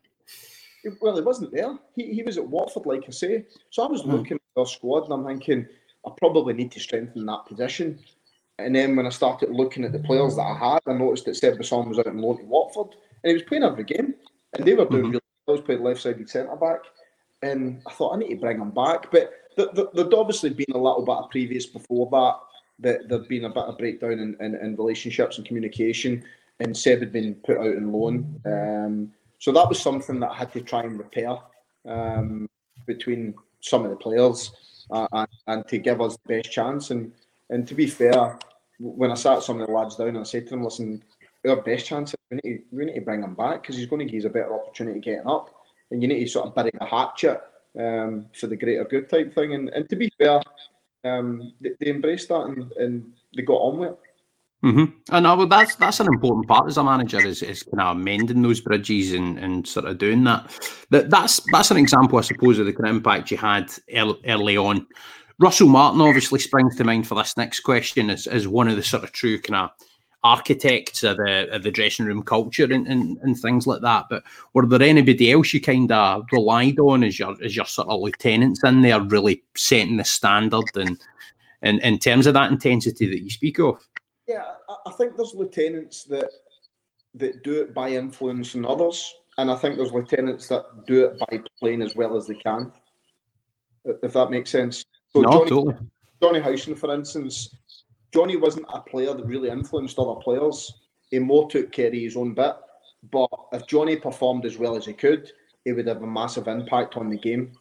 Well, 1.01 1.17
he 1.17 1.23
wasn't 1.23 1.53
there. 1.53 1.77
He, 1.95 2.15
he 2.15 2.23
was 2.23 2.39
at 2.39 2.47
Watford, 2.47 2.87
like 2.87 3.05
I 3.09 3.11
say. 3.11 3.45
So 3.71 3.83
I 3.83 3.89
was 3.89 4.03
hmm. 4.03 4.13
looking 4.13 4.37
at 4.37 4.61
our 4.61 4.67
squad 4.67 5.05
and 5.05 5.15
I'm 5.15 5.27
thinking, 5.27 5.67
I 6.07 6.11
probably 6.17 6.55
need 6.55 6.71
to 6.73 6.81
strengthen 6.81 7.27
that 7.27 7.47
position. 7.47 7.99
And 8.59 8.75
then 8.75 8.97
when 8.97 9.07
I 9.07 9.11
started 9.11 9.51
looking 9.51 9.85
at 9.85 9.93
the 9.93 9.99
players 9.99 10.37
that 10.37 10.43
I 10.43 10.73
had, 10.73 10.81
I 10.87 10.93
noticed 10.93 11.27
that 11.27 11.37
Seb 11.37 11.59
Bassong 11.59 11.89
was 11.89 11.99
out 11.99 12.07
in 12.07 12.19
loan 12.19 12.39
to 12.39 12.45
Watford 12.45 12.95
and 13.23 13.31
he 13.31 13.35
was 13.35 13.43
playing 13.43 13.65
every 13.65 13.85
game. 13.85 14.15
And 14.55 14.65
they 14.65 14.75
were 14.75 14.87
doing 14.87 15.03
mm-hmm. 15.03 15.11
really 15.13 15.21
well. 15.47 15.57
He 15.57 15.61
was 15.61 15.67
playing 15.67 15.83
left 15.83 16.01
sided 16.01 16.31
centre 16.31 16.57
back. 16.57 16.81
And 17.43 17.83
I 17.87 17.93
thought, 17.93 18.15
I 18.15 18.19
need 18.19 18.31
to 18.31 18.37
bring 18.37 18.61
him 18.61 18.71
back. 18.71 19.11
But 19.11 19.31
there'd 19.57 20.15
obviously 20.15 20.51
been 20.51 20.75
a 20.75 20.79
little 20.79 21.05
bit 21.05 21.17
of 21.17 21.31
previous 21.31 21.67
before 21.67 22.09
that. 22.11 22.39
That 22.79 23.09
there'd 23.09 23.29
been 23.29 23.47
a 23.47 23.51
bit 23.51 23.65
of 23.65 23.79
breakdown 23.79 24.13
in, 24.13 24.37
in, 24.41 24.55
in 24.55 24.77
relationships 24.77 25.39
and 25.39 25.47
communication, 25.47 26.23
and 26.61 26.77
Seb 26.77 27.01
had 27.01 27.13
been 27.13 27.35
put 27.37 27.59
out 27.59 27.67
in 27.67 27.91
loan. 27.91 28.41
Um, 28.45 29.13
so 29.39 29.51
that 29.53 29.69
was 29.69 29.81
something 29.81 30.21
that 30.21 30.31
I 30.31 30.37
had 30.37 30.53
to 30.53 30.61
try 30.61 30.83
and 30.83 30.99
repair 30.99 31.37
um, 31.89 32.49
between 32.87 33.35
some 33.61 33.85
of 33.85 33.91
the 33.91 33.97
players 33.97 34.53
uh, 34.91 35.07
and, 35.13 35.29
and, 35.47 35.69
to 35.69 35.79
give 35.79 36.01
us 36.01 36.17
the 36.17 36.37
best 36.37 36.53
chance. 36.53 36.91
And 36.91 37.13
and 37.49 37.67
to 37.67 37.75
be 37.75 37.87
fair, 37.87 38.39
when 38.79 39.11
I 39.11 39.15
sat 39.15 39.43
some 39.43 39.61
of 39.61 39.67
the 39.67 39.73
lads 39.73 39.97
down 39.97 40.09
and 40.09 40.19
I 40.19 40.23
said 40.25 40.45
to 40.45 40.51
them, 40.51 40.65
listen, 40.65 41.03
our 41.49 41.57
best 41.63 41.87
chance 41.87 42.15
we 42.31 42.41
need 42.43 42.59
to, 42.59 42.63
we 42.73 42.85
need 42.85 42.95
to 42.97 43.01
bring 43.01 43.23
him 43.23 43.35
back 43.35 43.63
because 43.63 43.77
he's 43.77 43.87
going 43.87 44.07
to 44.07 44.13
give 44.13 44.25
us 44.25 44.27
a 44.27 44.31
better 44.31 44.55
opportunity 44.55 45.01
getting 45.01 45.27
up, 45.27 45.51
and 45.91 46.03
you 46.03 46.09
need 46.09 46.25
to 46.25 46.29
sort 46.31 46.47
of 46.47 46.55
bury 46.55 46.73
the 46.79 46.85
hatchet 46.85 47.41
um, 47.79 48.27
for 48.39 48.47
the 48.47 48.57
greater 48.57 48.85
good 48.85 49.09
type 49.09 49.35
thing. 49.35 49.55
And, 49.55 49.69
and 49.71 49.89
to 49.89 49.97
be 49.97 50.11
fair, 50.19 50.41
um, 51.05 51.53
they, 51.61 51.71
they, 51.81 51.91
embraced 51.91 52.29
that 52.29 52.43
and, 52.43 52.73
and 52.73 53.13
they 53.35 53.43
got 53.43 53.55
on 53.55 53.79
with 53.79 53.91
it. 53.91 53.99
Mm-hmm. 54.65 54.85
And 55.15 55.27
uh, 55.27 55.45
that's 55.45 55.77
that's 55.77 56.01
an 56.01 56.09
important 56.09 56.49
part 56.49 56.67
as 56.67 56.79
a 56.79 56.83
manager 56.83 57.25
is, 57.25 57.43
is 57.43 57.63
kind 57.63 57.81
of 57.81 57.97
mending 57.99 58.43
those 58.43 58.61
bridges 58.61 59.13
and, 59.13 59.39
and 59.39 59.69
sort 59.69 59.87
of 59.87 59.99
doing 59.99 60.25
that. 60.25 60.51
That 60.91 61.11
that's 61.11 61.41
that's 61.53 61.71
an 61.71 61.77
example, 61.77 62.19
I 62.19 62.23
suppose, 62.23 62.59
of 62.59 62.67
the 62.67 62.73
kind 62.73 62.89
of 62.89 62.97
impact 62.97 63.31
you 63.31 63.37
had 63.37 63.71
early 64.27 64.57
on. 64.57 64.87
Russell 65.39 65.69
Martin 65.69 66.01
obviously 66.01 66.41
springs 66.41 66.77
to 66.77 66.85
mind 66.85 67.07
for 67.07 67.15
this 67.15 67.37
next 67.37 67.61
question 67.61 68.09
as, 68.09 68.27
as 68.27 68.49
one 68.49 68.69
of 68.69 68.77
the 68.77 68.83
sort 68.83 69.05
of 69.05 69.13
true 69.13 69.39
kind 69.39 69.65
of 69.65 69.71
architects 70.25 71.03
of 71.05 71.19
the 71.19 71.49
of 71.51 71.63
the 71.63 71.71
dressing 71.71 72.07
room 72.07 72.23
culture 72.23 72.65
and, 72.65 72.87
and, 72.89 73.19
and 73.19 73.39
things 73.39 73.67
like 73.67 73.83
that. 73.83 74.07
But 74.11 74.25
were 74.55 74.67
there 74.67 74.83
anybody 74.83 75.33
else 75.33 75.53
you 75.55 75.61
kind 75.61 75.91
of 75.93 76.27
relied 76.33 76.79
on 76.79 77.05
as 77.05 77.19
your 77.19 77.37
as 77.43 77.55
your 77.55 77.67
sort 77.67 77.89
of 77.89 78.01
lieutenants 78.01 78.65
in 78.65 78.83
there, 78.83 79.01
really 79.01 79.43
setting 79.57 79.97
the 79.97 80.05
standard 80.05 80.65
and 80.75 80.99
in, 81.63 81.81
in 81.81 81.99
terms 81.99 82.27
of 82.27 82.35
that 82.35 82.51
intensity 82.51 83.07
that 83.07 83.23
you 83.23 83.31
speak 83.31 83.59
of? 83.59 83.79
Yeah, 84.27 84.45
I 84.87 84.91
think 84.93 85.17
there's 85.17 85.35
lieutenants 85.35 86.05
that 86.05 86.31
that 87.15 87.43
do 87.43 87.63
it 87.63 87.73
by 87.73 87.91
influencing 87.91 88.67
others, 88.67 89.15
and 89.39 89.51
I 89.51 89.57
think 89.57 89.77
there's 89.77 89.93
lieutenants 89.93 90.49
that 90.49 90.65
do 90.87 91.07
it 91.07 91.19
by 91.19 91.41
playing 91.59 91.83
as 91.83 91.95
well 91.95 92.17
as 92.17 92.27
they 92.27 92.35
can. 92.35 92.73
If 93.85 94.15
that 94.15 94.31
makes 94.31 94.51
sense. 94.51 94.85
So 95.11 95.21
no, 95.21 95.31
Johnny, 95.31 95.49
totally. 95.51 95.75
Johnny 96.21 96.41
Howson, 96.41 96.75
for 96.75 96.93
instance, 96.93 97.55
Johnny 98.13 98.37
wasn't 98.37 98.67
a 98.73 98.81
player 98.81 99.15
that 99.15 99.27
really 99.27 99.49
influenced 99.49 99.99
other 99.99 100.21
players. 100.21 100.73
He 101.11 101.19
more 101.19 101.49
took 101.49 101.73
care 101.73 101.89
of 101.89 101.93
his 101.93 102.17
own 102.17 102.35
bit. 102.35 102.55
But 103.11 103.31
if 103.53 103.67
Johnny 103.67 103.97
performed 103.97 104.45
as 104.47 104.59
well 104.59 104.77
as 104.77 104.87
he 104.87 104.93
could, 104.93 105.31
he 105.65 105.73
would 105.73 105.87
have 105.87 106.03
a 106.03 106.07
massive 106.07 106.49
impact 106.49 106.97
on 106.97 107.11
the 107.11 107.19
game. 107.19 107.53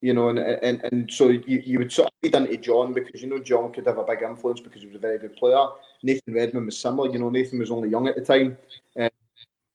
You 0.00 0.14
know, 0.14 0.30
and 0.30 0.38
and, 0.38 0.82
and 0.84 1.10
so 1.10 1.28
you, 1.28 1.62
you 1.64 1.78
would 1.78 1.92
sort 1.92 2.08
of 2.08 2.14
feed 2.20 2.34
into 2.34 2.56
John 2.56 2.92
because 2.92 3.22
you 3.22 3.28
know 3.28 3.38
John 3.38 3.72
could 3.72 3.86
have 3.86 3.98
a 3.98 4.04
big 4.04 4.22
influence 4.22 4.60
because 4.60 4.82
he 4.82 4.88
was 4.88 4.96
a 4.96 5.00
very 5.00 5.18
good 5.18 5.36
player. 5.36 5.64
Nathan 6.02 6.34
Redmond 6.34 6.66
was 6.66 6.78
similar. 6.78 7.10
You 7.10 7.20
know, 7.20 7.30
Nathan 7.30 7.60
was 7.60 7.70
only 7.70 7.88
young 7.88 8.08
at 8.08 8.16
the 8.16 8.24
time. 8.24 8.58
Uh, 8.98 9.08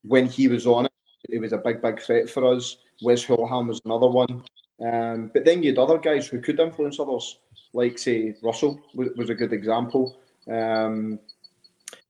when 0.02 0.26
he 0.26 0.48
was 0.48 0.66
on 0.66 0.84
it, 0.84 0.92
it 1.30 1.38
was 1.38 1.52
a 1.52 1.58
big, 1.58 1.80
big 1.80 2.00
threat 2.00 2.28
for 2.28 2.54
us. 2.54 2.76
Wes 3.00 3.24
Hoolahan 3.24 3.68
was 3.68 3.80
another 3.86 4.06
one. 4.06 4.44
Um, 4.84 5.30
but 5.34 5.44
then 5.44 5.62
you 5.62 5.70
had 5.70 5.78
other 5.78 5.98
guys 5.98 6.28
who 6.28 6.40
could 6.40 6.60
influence 6.60 7.00
others 7.00 7.38
like 7.72 7.98
say 7.98 8.34
Russell 8.42 8.80
was, 8.94 9.08
was 9.16 9.30
a 9.30 9.34
good 9.34 9.52
example. 9.52 10.18
Um, 10.50 11.18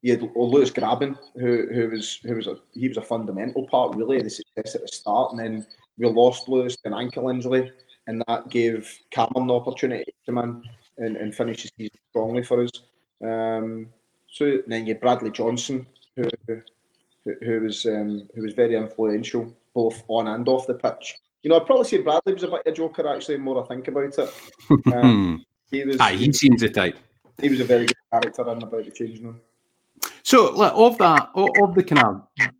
you 0.02 0.12
had 0.12 0.30
Lewis 0.36 0.70
Grabban, 0.70 1.16
who 1.34 1.66
who 1.72 1.88
was 1.90 2.16
who 2.16 2.36
was 2.36 2.46
a 2.46 2.56
he 2.72 2.88
was 2.88 2.96
a 2.96 3.02
fundamental 3.02 3.66
part 3.66 3.96
really 3.96 4.18
of 4.18 4.24
the 4.24 4.30
success 4.30 4.74
at 4.74 4.82
the 4.82 4.88
start, 4.88 5.32
and 5.32 5.40
then 5.40 5.66
we 5.96 6.08
lost 6.08 6.48
Lewis 6.48 6.76
to 6.76 6.88
an 6.88 6.94
ankle 6.94 7.28
injury, 7.30 7.72
and 8.06 8.22
that 8.28 8.48
gave 8.48 8.96
Cameron 9.10 9.48
the 9.48 9.54
opportunity 9.54 10.04
to 10.04 10.12
come 10.26 10.38
in 10.38 11.04
and, 11.04 11.16
and 11.16 11.34
finish 11.34 11.64
the 11.64 11.70
season 11.76 11.98
strongly 12.10 12.42
for 12.44 12.62
us. 12.62 12.70
Um, 13.24 13.88
so 14.30 14.58
then 14.66 14.86
you 14.86 14.94
had 14.94 15.00
Bradley 15.00 15.30
Johnson, 15.30 15.86
who 16.16 16.28
who, 16.46 16.62
who 17.42 17.60
was 17.60 17.84
um, 17.86 18.28
who 18.34 18.42
was 18.42 18.54
very 18.54 18.76
influential 18.76 19.52
both 19.74 20.02
on 20.08 20.28
and 20.28 20.48
off 20.48 20.66
the 20.66 20.74
pitch. 20.74 21.16
You 21.42 21.50
know, 21.50 21.56
I'd 21.56 21.66
probably 21.66 21.84
say 21.84 21.98
Bradley 21.98 22.34
was 22.34 22.42
a 22.42 22.48
bit 22.48 22.66
of 22.66 22.72
a 22.72 22.76
joker 22.76 23.08
actually. 23.08 23.36
The 23.36 23.42
more 23.42 23.62
I 23.62 23.66
think 23.66 23.88
about 23.88 24.18
it, 24.18 24.34
um, 24.94 25.44
he 25.70 25.84
was. 25.84 26.00
Aye, 26.00 26.16
he 26.16 26.32
seems 26.32 26.60
the 26.60 26.68
type. 26.68 26.96
He 27.40 27.48
was 27.48 27.60
a 27.60 27.64
very 27.64 27.86
good 27.86 27.96
character 28.12 28.48
and 28.48 28.62
about 28.62 28.84
the 28.84 28.90
changing 28.90 29.24
room. 29.24 29.40
So, 30.22 30.48
of 30.60 30.98
that, 30.98 31.30
of, 31.34 31.48
of 31.62 31.74
the 31.74 31.84
kind 31.84 32.04
of 32.04 32.50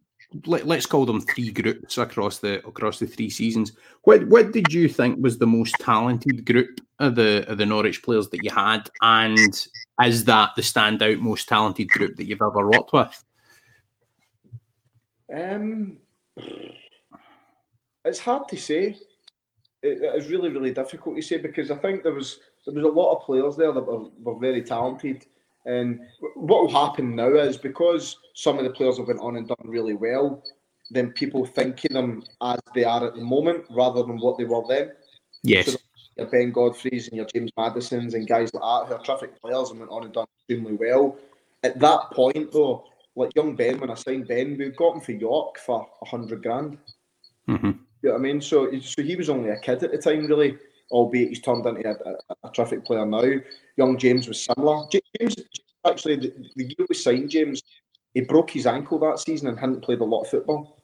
let, 0.44 0.66
us 0.66 0.86
call 0.86 1.06
them 1.06 1.20
three 1.20 1.50
groups 1.50 1.96
across 1.98 2.38
the 2.38 2.66
across 2.66 2.98
the 2.98 3.06
three 3.06 3.30
seasons. 3.30 3.72
What 4.02 4.26
what 4.28 4.52
did 4.52 4.72
you 4.72 4.88
think 4.88 5.22
was 5.22 5.38
the 5.38 5.46
most 5.46 5.74
talented 5.80 6.44
group 6.44 6.80
of 6.98 7.14
the 7.14 7.44
of 7.48 7.58
the 7.58 7.66
Norwich 7.66 8.02
players 8.02 8.28
that 8.28 8.44
you 8.44 8.50
had, 8.50 8.88
and 9.02 9.68
is 10.04 10.24
that 10.24 10.50
the 10.54 10.62
standout 10.62 11.20
most 11.20 11.48
talented 11.48 11.88
group 11.88 12.16
that 12.16 12.24
you've 12.24 12.42
ever 12.42 12.68
worked 12.68 12.92
with? 12.92 13.24
Um, 15.34 15.98
it's 18.08 18.18
hard 18.18 18.48
to 18.48 18.56
say. 18.56 18.96
It, 19.82 19.98
it's 20.02 20.28
really 20.28 20.50
really 20.50 20.72
difficult 20.72 21.16
to 21.16 21.22
say 21.22 21.38
because 21.38 21.70
I 21.70 21.76
think 21.76 22.02
there 22.02 22.14
was 22.14 22.40
there 22.66 22.74
was 22.74 22.84
a 22.84 22.88
lot 22.88 23.14
of 23.14 23.22
players 23.22 23.56
there 23.56 23.72
that 23.72 23.86
were, 23.86 24.08
were 24.22 24.38
very 24.38 24.62
talented. 24.62 25.26
And 25.66 26.00
what 26.34 26.62
will 26.62 26.70
happen 26.70 27.14
now 27.14 27.34
is 27.34 27.56
because 27.56 28.16
some 28.34 28.58
of 28.58 28.64
the 28.64 28.70
players 28.70 28.98
have 28.98 29.06
went 29.06 29.20
on 29.20 29.36
and 29.36 29.46
done 29.46 29.56
really 29.64 29.94
well, 29.94 30.42
then 30.90 31.12
people 31.12 31.44
think 31.44 31.84
of 31.84 31.92
them 31.92 32.22
as 32.42 32.58
they 32.74 32.84
are 32.84 33.06
at 33.06 33.14
the 33.14 33.20
moment 33.20 33.66
rather 33.70 34.02
than 34.02 34.18
what 34.18 34.38
they 34.38 34.44
were 34.44 34.62
then. 34.68 34.92
Yes. 35.42 35.72
So 35.72 35.78
your 36.16 36.26
Ben 36.26 36.52
Godfrey's 36.52 37.08
and 37.08 37.16
your 37.16 37.26
James 37.26 37.50
Maddisons 37.56 38.14
and 38.14 38.26
guys 38.26 38.52
like 38.54 38.62
that 38.62 38.88
who 38.88 38.94
are 38.94 39.04
terrific 39.04 39.40
players 39.40 39.70
and 39.70 39.80
went 39.80 39.92
on 39.92 40.04
and 40.04 40.12
done 40.12 40.26
extremely 40.40 40.74
well. 40.74 41.16
At 41.62 41.78
that 41.80 42.10
point, 42.12 42.52
though, 42.52 42.84
like 43.14 43.34
young 43.34 43.54
Ben, 43.54 43.80
when 43.80 43.90
I 43.90 43.94
signed 43.94 44.28
Ben, 44.28 44.56
we 44.56 44.70
got 44.70 44.94
him 44.94 45.00
for 45.00 45.12
York 45.12 45.58
for 45.58 45.86
a 46.02 46.06
hundred 46.06 46.42
grand. 46.42 46.78
Mm-hmm. 47.48 47.70
You 48.02 48.10
know 48.10 48.14
what 48.14 48.20
I 48.20 48.22
mean? 48.22 48.40
So, 48.40 48.70
so 48.80 49.02
he 49.02 49.16
was 49.16 49.28
only 49.28 49.50
a 49.50 49.58
kid 49.58 49.82
at 49.82 49.90
the 49.92 49.98
time, 49.98 50.26
really 50.26 50.56
albeit 50.90 51.28
he's 51.28 51.40
turned 51.40 51.66
into 51.66 51.88
a, 51.88 51.92
a, 51.92 52.48
a 52.48 52.52
terrific 52.52 52.84
player 52.84 53.04
now. 53.04 53.24
Young 53.76 53.98
James 53.98 54.28
was 54.28 54.42
similar. 54.42 54.86
James, 54.90 55.36
actually, 55.86 56.16
the, 56.16 56.32
the 56.56 56.64
year 56.64 56.86
we 56.88 56.94
signed 56.94 57.30
James, 57.30 57.62
he 58.14 58.20
broke 58.22 58.50
his 58.50 58.66
ankle 58.66 58.98
that 59.00 59.18
season 59.18 59.48
and 59.48 59.58
hadn't 59.58 59.82
played 59.82 60.00
a 60.00 60.04
lot 60.04 60.22
of 60.22 60.28
football. 60.28 60.82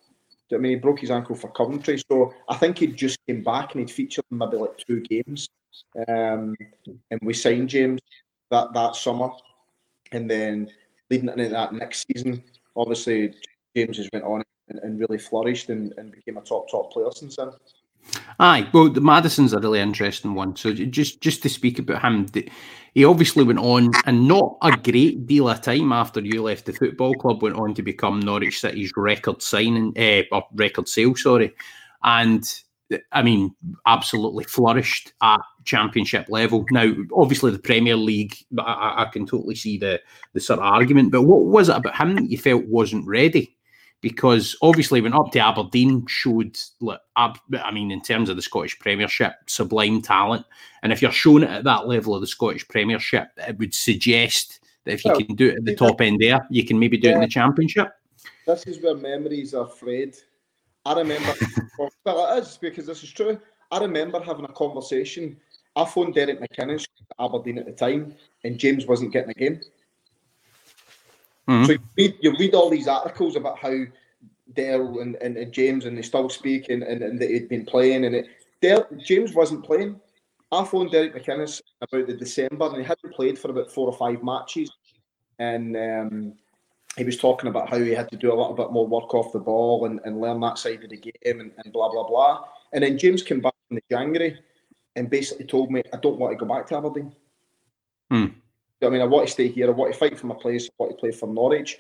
I 0.53 0.59
mean, 0.59 0.73
he 0.73 0.77
broke 0.77 1.01
his 1.01 1.11
ankle 1.11 1.35
for 1.35 1.51
Coventry, 1.51 2.01
so 2.11 2.33
I 2.49 2.57
think 2.57 2.79
he 2.79 2.87
just 2.89 3.19
came 3.27 3.43
back 3.43 3.75
and 3.75 3.81
he'd 3.81 3.95
featured 3.95 4.25
in 4.31 4.39
maybe 4.39 4.57
like 4.57 4.77
two 4.77 5.01
games. 5.01 5.49
Um, 6.07 6.55
and 7.11 7.21
we 7.23 7.35
signed 7.35 7.71
James 7.71 8.01
that 8.51 8.73
that 8.75 8.95
summer, 8.95 9.31
and 10.13 10.31
then 10.31 10.71
leading 11.11 11.31
into 11.31 11.49
that 11.49 11.73
next 11.73 12.07
season, 12.07 12.45
obviously 12.77 13.35
James 13.75 13.97
has 13.97 14.09
went 14.13 14.25
on 14.25 14.45
and, 14.69 14.79
and 14.81 14.99
really 14.99 15.19
flourished 15.19 15.69
and, 15.71 15.93
and 15.97 16.13
became 16.13 16.37
a 16.37 16.43
top 16.43 16.71
top 16.71 16.93
player 16.93 17.09
since 17.15 17.37
then. 17.37 17.51
Aye, 18.39 18.69
well, 18.73 18.91
the 18.91 19.01
Maddison's 19.01 19.53
a 19.55 19.61
really 19.61 19.81
interesting 19.81 20.35
one. 20.35 20.57
So 20.57 20.73
just 20.73 21.21
just 21.21 21.43
to 21.43 21.49
speak 21.49 21.79
about 21.79 22.03
him, 22.03 22.27
he 22.93 23.05
obviously 23.05 23.45
went 23.45 23.61
on, 23.61 23.93
and 24.07 24.29
not 24.29 24.57
a 24.63 24.77
great 24.77 25.27
deal 25.27 25.49
of 25.49 25.63
time 25.63 25.93
after 25.93 26.21
you 26.21 26.43
left 26.43 26.67
the 26.67 26.73
football 26.73 27.15
club, 27.15 27.43
went 27.43 27.57
on 27.57 27.75
to 27.75 27.83
become 27.83 28.21
Norwich 28.21 28.61
City's 28.61 28.93
record 28.97 29.41
signing, 29.43 29.95
uh, 29.97 30.23
or 30.33 30.45
record 30.55 30.89
sale, 30.89 31.15
sorry, 31.17 31.55
and 32.03 32.45
I 33.13 33.23
mean, 33.23 33.55
absolutely 33.87 34.45
flourished 34.45 35.15
at 35.23 35.41
championship 35.65 36.27
level. 36.29 36.67
Now, 36.71 36.93
obviously, 37.17 37.51
the 37.51 37.59
Premier 37.59 37.97
League, 37.97 38.37
I, 38.59 39.07
I 39.07 39.11
can 39.13 39.27
totally 39.27 39.55
see 39.55 39.79
the 39.79 40.01
the 40.35 40.41
sort 40.41 40.61
of 40.61 40.67
argument. 40.67 41.11
But 41.11 41.23
what 41.23 41.45
was 41.45 41.69
it 41.69 41.77
about 41.77 41.97
him 41.97 42.17
that 42.17 42.31
you 42.31 42.39
felt 42.39 42.67
wasn't 42.67 43.07
ready? 43.07 43.57
Because 44.01 44.57
obviously 44.61 45.01
went 45.01 45.15
up 45.15 45.33
to 45.33 45.39
Aberdeen, 45.39 46.07
showed, 46.07 46.59
I 47.17 47.71
mean, 47.73 47.91
in 47.91 48.03
terms 48.03 48.29
of 48.29 48.37
the 48.37 48.43
Scottish 48.43 48.79
Premiership, 48.79 49.33
sublime 49.47 50.03
talent. 50.03 50.45
And 50.83 50.93
if 50.93 51.01
you're 51.01 51.11
shown 51.11 51.43
it 51.43 51.51
at 51.51 51.65
that 51.65 51.87
level 51.87 52.15
of 52.15 52.21
the 52.21 52.27
Scottish 52.27 52.69
Premiership, 52.69 53.29
it 53.39 53.59
would 53.59 53.73
suggest 53.73 54.61
that 54.85 54.93
if 54.93 55.05
you 55.05 55.13
well, 55.13 55.21
can 55.21 55.37
do 55.37 55.49
it 55.49 55.57
at 55.57 55.65
the 55.65 55.75
top 55.75 56.01
end 56.01 56.21
there, 56.21 56.47
you 56.51 56.67
can 56.67 56.79
maybe 56.79 56.99
do 56.99 57.09
yeah. 57.09 57.15
it 57.15 57.17
in 57.17 57.21
the 57.23 57.29
Championship. 57.29 57.89
This 58.47 58.67
is 58.67 58.83
where 58.83 58.95
memories 58.95 59.55
are 59.55 59.67
frayed. 59.67 60.17
I 60.85 60.99
remember, 60.99 61.33
well, 62.05 62.37
it 62.37 62.43
is 62.43 62.59
because 62.59 62.87
this 62.87 63.03
is 63.03 63.11
true. 63.11 63.41
I 63.71 63.79
remember 63.79 64.21
having 64.21 64.45
a 64.45 64.53
conversation. 64.53 65.39
I 65.77 65.85
phoned 65.85 66.15
Derek 66.15 66.41
at 66.43 66.87
Aberdeen 67.19 67.59
at 67.59 67.67
the 67.67 67.73
time, 67.73 68.15
and 68.45 68.59
James 68.59 68.87
wasn't 68.87 69.13
getting 69.13 69.31
a 69.31 69.35
game. 69.35 69.61
Mm-hmm. 71.49 71.65
So 71.65 71.73
you 71.73 71.81
read, 71.97 72.17
you 72.21 72.37
read, 72.39 72.55
all 72.55 72.71
these 72.71 72.89
articles 72.89 73.37
about 73.37 73.59
how 73.59 73.85
Dale 74.55 75.01
and, 75.01 75.17
and, 75.17 75.37
and 75.37 75.53
James 75.53 75.85
and 75.85 75.97
they 75.97 76.03
still 76.03 76.29
speak 76.29 76.69
and, 76.69 76.83
and, 76.83 77.03
and 77.03 77.19
they'd 77.19 77.49
been 77.49 77.67
playing 77.67 78.05
and 78.05 78.15
it 78.15 78.29
Dale, 78.61 78.87
James 78.97 79.35
wasn't 79.35 79.65
playing. 79.65 80.01
I 80.51 80.65
phoned 80.65 80.91
Derek 80.91 81.15
McInnes 81.15 81.61
about 81.83 82.07
the 82.07 82.15
December 82.15 82.67
and 82.69 82.79
he 82.79 82.83
hadn't 82.83 83.15
played 83.15 83.39
for 83.39 83.51
about 83.51 83.71
four 83.71 83.89
or 83.89 83.93
five 83.93 84.23
matches. 84.23 84.71
And 85.39 85.77
um, 85.77 86.35
he 86.97 87.05
was 87.05 87.19
talking 87.19 87.51
about 87.51 87.69
how 87.69 87.79
he 87.79 87.91
had 87.91 88.11
to 88.11 88.17
do 88.17 88.33
a 88.33 88.39
little 88.39 88.55
bit 88.55 88.71
more 88.71 88.87
work 88.87 89.13
off 89.15 89.33
the 89.33 89.39
ball 89.39 89.85
and, 89.85 90.01
and 90.05 90.21
learn 90.21 90.41
that 90.41 90.59
side 90.59 90.83
of 90.83 90.91
the 90.91 90.97
game 90.97 91.41
and, 91.41 91.51
and 91.63 91.73
blah, 91.73 91.91
blah, 91.91 92.07
blah. 92.07 92.45
And 92.73 92.85
then 92.85 92.97
James 92.97 93.23
came 93.23 93.41
back 93.41 93.55
in 93.71 93.77
the 93.77 93.83
January 93.91 94.39
and 94.97 95.11
basically 95.11 95.45
told 95.45 95.71
me, 95.71 95.83
I 95.93 95.97
don't 95.99 96.19
want 96.19 96.33
to 96.33 96.43
go 96.43 96.53
back 96.53 96.67
to 96.69 96.77
Aberdeen. 96.77 97.13
Hmm. 98.11 98.27
I 98.87 98.91
mean, 98.91 99.03
I 99.03 99.07
want 99.07 99.27
to 99.27 99.33
stay 99.33 99.49
here. 99.49 99.69
I 99.69 99.71
want 99.71 99.93
to 99.93 99.99
fight 99.99 100.19
for 100.19 100.27
my 100.27 100.35
place. 100.35 100.69
I 100.69 100.73
want 100.79 100.93
to 100.93 100.99
play 100.99 101.11
for 101.11 101.29
Norwich. 101.29 101.79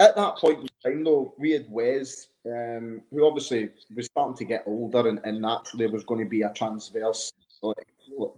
At 0.00 0.16
that 0.16 0.36
point 0.36 0.60
in 0.60 0.68
time, 0.82 1.04
though, 1.04 1.34
we 1.38 1.52
had 1.52 1.66
Wes, 1.68 2.28
um, 2.46 3.02
who 3.10 3.26
obviously 3.26 3.70
was 3.94 4.06
starting 4.06 4.36
to 4.36 4.44
get 4.44 4.64
older, 4.66 5.08
and, 5.08 5.20
and 5.24 5.40
naturally 5.40 5.86
was 5.86 6.04
going 6.04 6.24
to 6.24 6.28
be 6.28 6.42
a 6.42 6.52
transverse 6.54 7.32
like, 7.62 7.86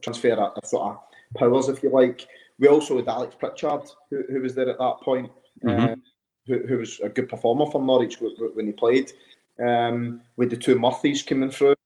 transfer 0.02 0.32
of 0.32 0.66
sort 0.66 0.96
of 0.96 0.98
powers, 1.36 1.68
if 1.68 1.82
you 1.82 1.90
like. 1.90 2.26
We 2.58 2.68
also 2.68 2.96
had 2.96 3.08
Alex 3.08 3.34
Pritchard, 3.38 3.88
who, 4.10 4.24
who 4.30 4.40
was 4.40 4.54
there 4.54 4.68
at 4.68 4.78
that 4.78 5.00
point, 5.02 5.30
mm-hmm. 5.64 5.92
um, 5.92 6.02
who, 6.46 6.66
who, 6.66 6.78
was 6.78 7.00
a 7.00 7.08
good 7.08 7.28
performer 7.28 7.66
for 7.70 7.82
Norwich 7.82 8.18
when 8.54 8.66
he 8.66 8.72
played. 8.72 9.12
Um, 9.64 10.20
with 10.36 10.50
the 10.50 10.56
two 10.56 10.78
Murphys 10.78 11.22
coming 11.22 11.50
through 11.50 11.76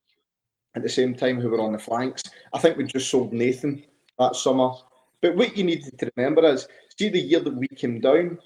at 0.75 0.83
the 0.83 0.88
same 0.88 1.14
time, 1.14 1.41
who 1.41 1.51
were 1.51 1.61
on 1.61 1.73
the 1.73 1.79
flanks. 1.79 2.23
I 2.53 2.59
think 2.59 2.77
we 2.77 2.85
just 2.85 3.11
sold 3.11 3.33
Nathan 3.33 3.85
that 4.19 4.37
summer 4.37 4.73
but 5.20 5.37
what 5.37 5.57
you 5.57 5.64
needed 5.64 5.98
to 5.98 6.11
remember 6.16 6.44
is, 6.46 6.68
see 6.98 7.09
the 7.09 7.20
year 7.20 7.40
that 7.40 7.54
we 7.54 7.68
came 7.68 8.00
down, 8.00 8.38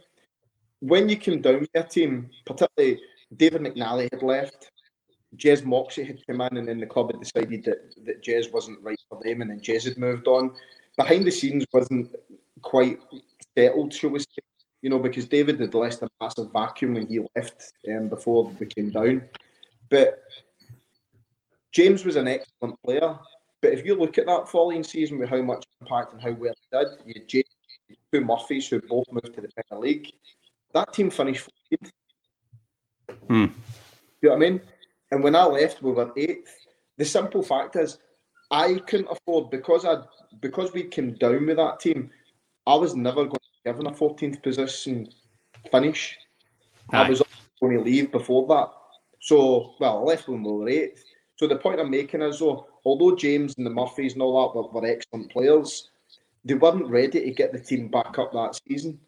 when 0.80 1.08
you 1.08 1.16
came 1.16 1.40
down 1.40 1.60
with 1.60 1.70
a 1.74 1.82
team, 1.82 2.30
particularly 2.44 3.00
David 3.36 3.62
McNally 3.62 4.08
had 4.12 4.22
left, 4.22 4.70
Jez 5.36 5.64
Moxey 5.64 6.04
had 6.04 6.26
come 6.26 6.40
in, 6.42 6.56
and 6.58 6.68
then 6.68 6.80
the 6.80 6.86
club 6.86 7.12
had 7.12 7.20
decided 7.20 7.64
that, 7.64 7.94
that 8.04 8.22
Jez 8.22 8.52
wasn't 8.52 8.82
right 8.82 9.00
for 9.08 9.20
them, 9.22 9.40
and 9.40 9.50
then 9.50 9.60
Jez 9.60 9.84
had 9.84 9.96
moved 9.96 10.26
on. 10.26 10.54
Behind 10.96 11.24
the 11.24 11.30
scenes 11.30 11.64
wasn't 11.72 12.14
quite 12.60 12.98
settled, 13.56 13.94
shall 13.94 14.10
we 14.10 14.18
say, 14.18 14.42
you 14.82 14.90
know, 14.90 14.98
because 14.98 15.26
David 15.26 15.60
had 15.60 15.74
left 15.74 16.02
a 16.02 16.08
massive 16.20 16.52
vacuum 16.52 16.94
when 16.94 17.06
he 17.06 17.20
left 17.36 17.72
um, 17.88 18.08
before 18.08 18.52
we 18.58 18.66
came 18.66 18.90
down. 18.90 19.22
But 19.88 20.20
James 21.70 22.04
was 22.04 22.16
an 22.16 22.28
excellent 22.28 22.76
player, 22.82 23.18
but 23.62 23.72
if 23.72 23.86
you 23.86 23.94
look 23.94 24.18
at 24.18 24.26
that 24.26 24.48
following 24.48 24.82
season 24.82 25.18
with 25.18 25.30
how 25.30 25.40
much 25.40 25.64
impact 25.80 26.12
and 26.12 26.20
how 26.20 26.32
well 26.32 26.52
he 26.60 26.78
did, 26.78 26.88
you 27.06 27.14
had 27.16 27.28
Jay, 27.28 27.44
two 28.12 28.20
Murphys 28.20 28.68
who 28.68 28.80
both 28.80 29.06
moved 29.10 29.34
to 29.34 29.40
the 29.40 29.48
Premier 29.48 29.82
League. 29.82 30.12
That 30.74 30.92
team 30.92 31.10
finished 31.10 31.48
14th. 31.72 31.90
Hmm. 33.28 33.46
You 34.20 34.28
know 34.28 34.30
what 34.30 34.36
I 34.36 34.38
mean? 34.38 34.60
And 35.12 35.22
when 35.22 35.36
I 35.36 35.44
left, 35.44 35.80
we 35.80 35.92
were 35.92 36.12
eighth. 36.16 36.56
The 36.98 37.04
simple 37.04 37.42
fact 37.42 37.76
is, 37.76 37.98
I 38.50 38.74
couldn't 38.86 39.08
afford 39.10 39.50
because 39.50 39.84
I 39.84 40.02
because 40.40 40.72
we 40.72 40.84
came 40.84 41.14
down 41.14 41.46
with 41.46 41.56
that 41.56 41.80
team. 41.80 42.10
I 42.66 42.74
was 42.74 42.96
never 42.96 43.24
going 43.24 43.30
to 43.30 43.40
be 43.64 43.70
given 43.70 43.86
a 43.86 43.92
14th 43.92 44.42
position 44.42 45.08
finish. 45.70 46.18
Aye. 46.92 47.04
I 47.04 47.08
was 47.08 47.22
going 47.60 47.76
to 47.76 47.82
leave 47.82 48.10
before 48.10 48.46
that. 48.48 48.70
So, 49.20 49.74
well, 49.78 49.98
I 49.98 50.00
left 50.02 50.28
when 50.28 50.42
we 50.42 50.52
were 50.52 50.68
eighth. 50.68 51.04
So 51.36 51.46
the 51.46 51.56
point 51.56 51.80
I'm 51.80 51.90
making 51.90 52.22
is, 52.22 52.40
though, 52.40 52.66
although 52.84 53.16
James 53.16 53.54
and 53.56 53.66
the 53.66 53.70
Murphys 53.70 54.14
and 54.14 54.22
all 54.22 54.48
that 54.48 54.58
were, 54.58 54.80
were 54.80 54.86
excellent 54.86 55.30
players, 55.30 55.90
they 56.44 56.54
weren't 56.54 56.86
ready 56.88 57.20
to 57.20 57.30
get 57.30 57.52
the 57.52 57.60
team 57.60 57.88
back 57.88 58.18
up 58.18 58.32
that 58.32 58.58
season. 58.66 58.98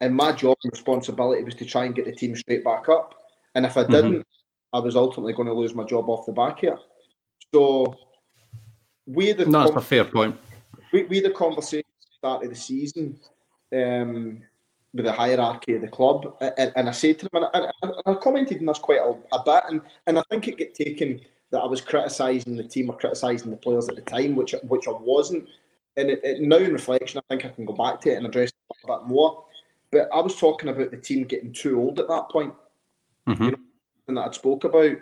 And 0.00 0.14
my 0.14 0.32
job 0.32 0.56
and 0.64 0.72
responsibility 0.72 1.44
was 1.44 1.54
to 1.56 1.64
try 1.64 1.84
and 1.84 1.94
get 1.94 2.06
the 2.06 2.12
team 2.12 2.34
straight 2.34 2.64
back 2.64 2.88
up. 2.88 3.14
And 3.54 3.66
if 3.66 3.76
I 3.76 3.82
mm-hmm. 3.82 3.92
didn't. 3.92 4.26
I 4.72 4.78
was 4.78 4.96
ultimately 4.96 5.32
going 5.32 5.48
to 5.48 5.54
lose 5.54 5.74
my 5.74 5.84
job 5.84 6.08
off 6.08 6.26
the 6.26 6.32
back 6.32 6.60
here. 6.60 6.78
So 7.52 7.96
we 9.06 9.32
the 9.32 9.46
no, 9.46 9.64
that's 9.64 9.76
a 9.76 9.80
fair 9.80 10.04
point. 10.04 10.36
We, 10.92 11.04
we 11.04 11.20
the 11.20 11.30
conversation 11.30 11.84
start 12.18 12.44
of 12.44 12.50
the 12.50 12.56
season 12.56 13.18
um, 13.72 14.42
with 14.92 15.04
the 15.04 15.12
hierarchy 15.12 15.74
of 15.74 15.82
the 15.82 15.88
club, 15.88 16.36
and, 16.40 16.72
and 16.76 16.88
I 16.88 16.92
said 16.92 17.18
to 17.20 17.28
them, 17.28 17.44
and 17.44 17.64
I, 17.64 17.70
and 17.82 17.92
I 18.06 18.14
commented 18.14 18.58
on 18.58 18.66
this 18.66 18.78
quite 18.78 19.00
a, 19.00 19.14
a 19.32 19.42
bit, 19.44 19.64
and, 19.68 19.80
and 20.06 20.18
I 20.18 20.22
think 20.30 20.48
it 20.48 20.58
get 20.58 20.74
taken 20.74 21.20
that 21.50 21.60
I 21.60 21.66
was 21.66 21.80
criticising 21.80 22.56
the 22.56 22.64
team 22.64 22.90
or 22.90 22.96
criticising 22.96 23.50
the 23.50 23.56
players 23.56 23.88
at 23.88 23.96
the 23.96 24.02
time, 24.02 24.36
which 24.36 24.54
which 24.62 24.88
I 24.88 24.92
wasn't. 24.92 25.48
And 25.96 26.10
it, 26.10 26.20
it, 26.22 26.40
now 26.40 26.56
in 26.56 26.72
reflection, 26.72 27.18
I 27.18 27.22
think 27.28 27.44
I 27.44 27.54
can 27.54 27.64
go 27.64 27.72
back 27.72 28.00
to 28.02 28.10
it 28.10 28.16
and 28.16 28.26
address 28.26 28.50
it 28.50 28.76
a 28.84 28.98
bit 28.98 29.06
more. 29.06 29.44
But 29.90 30.08
I 30.14 30.20
was 30.20 30.36
talking 30.36 30.68
about 30.68 30.92
the 30.92 30.96
team 30.96 31.24
getting 31.24 31.52
too 31.52 31.80
old 31.80 31.98
at 31.98 32.08
that 32.08 32.28
point, 32.30 32.54
mm-hmm. 33.28 33.42
you 33.42 33.50
know, 33.50 33.58
and 34.06 34.16
that 34.16 34.28
I 34.28 34.30
spoke 34.30 34.62
about, 34.62 34.96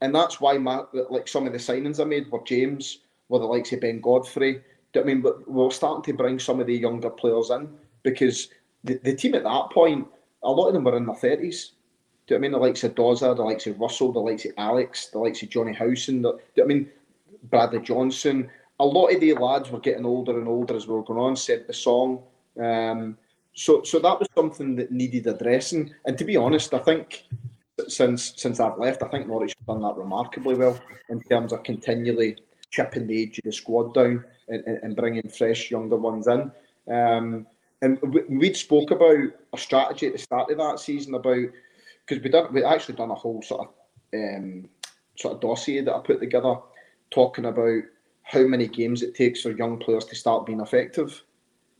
and 0.00 0.14
that's 0.14 0.40
why 0.40 0.56
my 0.56 0.82
like 1.10 1.28
some 1.28 1.46
of 1.46 1.52
the 1.52 1.58
signings 1.58 2.00
I 2.00 2.04
made 2.04 2.30
were 2.30 2.42
James, 2.46 3.00
were 3.28 3.38
the 3.38 3.44
likes 3.44 3.72
of 3.72 3.80
Ben 3.80 4.00
Godfrey. 4.00 4.62
I 4.96 5.02
mean, 5.02 5.24
we're 5.46 5.70
starting 5.70 6.02
to 6.04 6.16
bring 6.16 6.38
some 6.38 6.58
of 6.58 6.66
the 6.66 6.76
younger 6.76 7.10
players 7.10 7.50
in 7.50 7.68
because 8.02 8.48
the, 8.82 8.98
the 9.04 9.14
team 9.14 9.34
at 9.34 9.44
that 9.44 9.70
point, 9.70 10.08
a 10.42 10.50
lot 10.50 10.68
of 10.68 10.74
them 10.74 10.84
were 10.84 10.96
in 10.96 11.06
their 11.06 11.14
thirties 11.14 11.72
do 12.30 12.34
you 12.36 12.40
know 12.40 12.46
I 12.46 12.48
mean? 12.48 12.52
The 12.52 12.66
likes 12.66 12.84
of 12.84 12.94
Dozer, 12.94 13.34
the 13.34 13.42
likes 13.42 13.66
of 13.66 13.80
Russell, 13.80 14.12
the 14.12 14.20
likes 14.20 14.44
of 14.44 14.52
Alex, 14.56 15.06
the 15.06 15.18
likes 15.18 15.42
of 15.42 15.48
Johnny 15.48 15.72
Howson, 15.72 16.22
the, 16.22 16.32
do 16.32 16.38
you 16.54 16.62
know 16.62 16.64
I 16.64 16.68
mean? 16.68 16.90
Bradley 17.44 17.80
Johnson. 17.80 18.48
A 18.78 18.84
lot 18.84 19.08
of 19.08 19.20
the 19.20 19.34
lads 19.34 19.70
were 19.70 19.80
getting 19.80 20.06
older 20.06 20.38
and 20.38 20.46
older 20.46 20.76
as 20.76 20.86
we 20.86 20.94
were 20.94 21.02
going 21.02 21.18
on, 21.18 21.34
Seb 21.34 21.66
Bassong. 21.66 22.22
Um, 22.56 23.18
so, 23.52 23.82
so 23.82 23.98
that 23.98 24.18
was 24.18 24.28
something 24.34 24.76
that 24.76 24.92
needed 24.92 25.26
addressing. 25.26 25.92
And 26.06 26.16
to 26.18 26.24
be 26.24 26.36
honest, 26.36 26.72
I 26.72 26.78
think 26.78 27.24
since 27.88 28.32
since 28.36 28.60
I've 28.60 28.78
left, 28.78 29.02
I 29.02 29.08
think 29.08 29.26
Norwich 29.26 29.54
have 29.58 29.66
done 29.66 29.82
that 29.82 29.96
remarkably 29.96 30.54
well 30.54 30.78
in 31.08 31.20
terms 31.22 31.52
of 31.52 31.64
continually 31.64 32.36
chipping 32.70 33.08
the 33.08 33.22
age 33.22 33.38
of 33.38 33.44
the 33.44 33.52
squad 33.52 33.92
down 33.92 34.24
and, 34.48 34.64
and 34.64 34.94
bringing 34.94 35.28
fresh 35.28 35.70
younger 35.70 35.96
ones 35.96 36.28
in. 36.28 36.52
Um, 36.94 37.46
and 37.82 37.98
we, 38.02 38.22
would 38.28 38.56
spoke 38.56 38.92
about 38.92 39.30
a 39.52 39.58
strategy 39.58 40.06
at 40.06 40.12
the 40.12 40.18
start 40.18 40.50
of 40.50 40.58
that 40.58 40.78
season 40.78 41.14
about 41.14 41.48
because 42.10 42.24
we 42.24 42.30
done 42.30 42.52
we 42.52 42.64
actually 42.64 42.96
done 42.96 43.10
a 43.10 43.14
whole 43.14 43.40
sort 43.42 43.68
of 43.68 43.74
um, 44.14 44.68
sort 45.16 45.34
of 45.34 45.40
dossier 45.40 45.80
that 45.82 45.94
I 45.94 46.00
put 46.00 46.20
together 46.20 46.56
talking 47.10 47.44
about 47.44 47.82
how 48.22 48.42
many 48.42 48.66
games 48.66 49.02
it 49.02 49.14
takes 49.14 49.42
for 49.42 49.50
young 49.50 49.78
players 49.78 50.04
to 50.06 50.16
start 50.16 50.46
being 50.46 50.60
effective. 50.60 51.22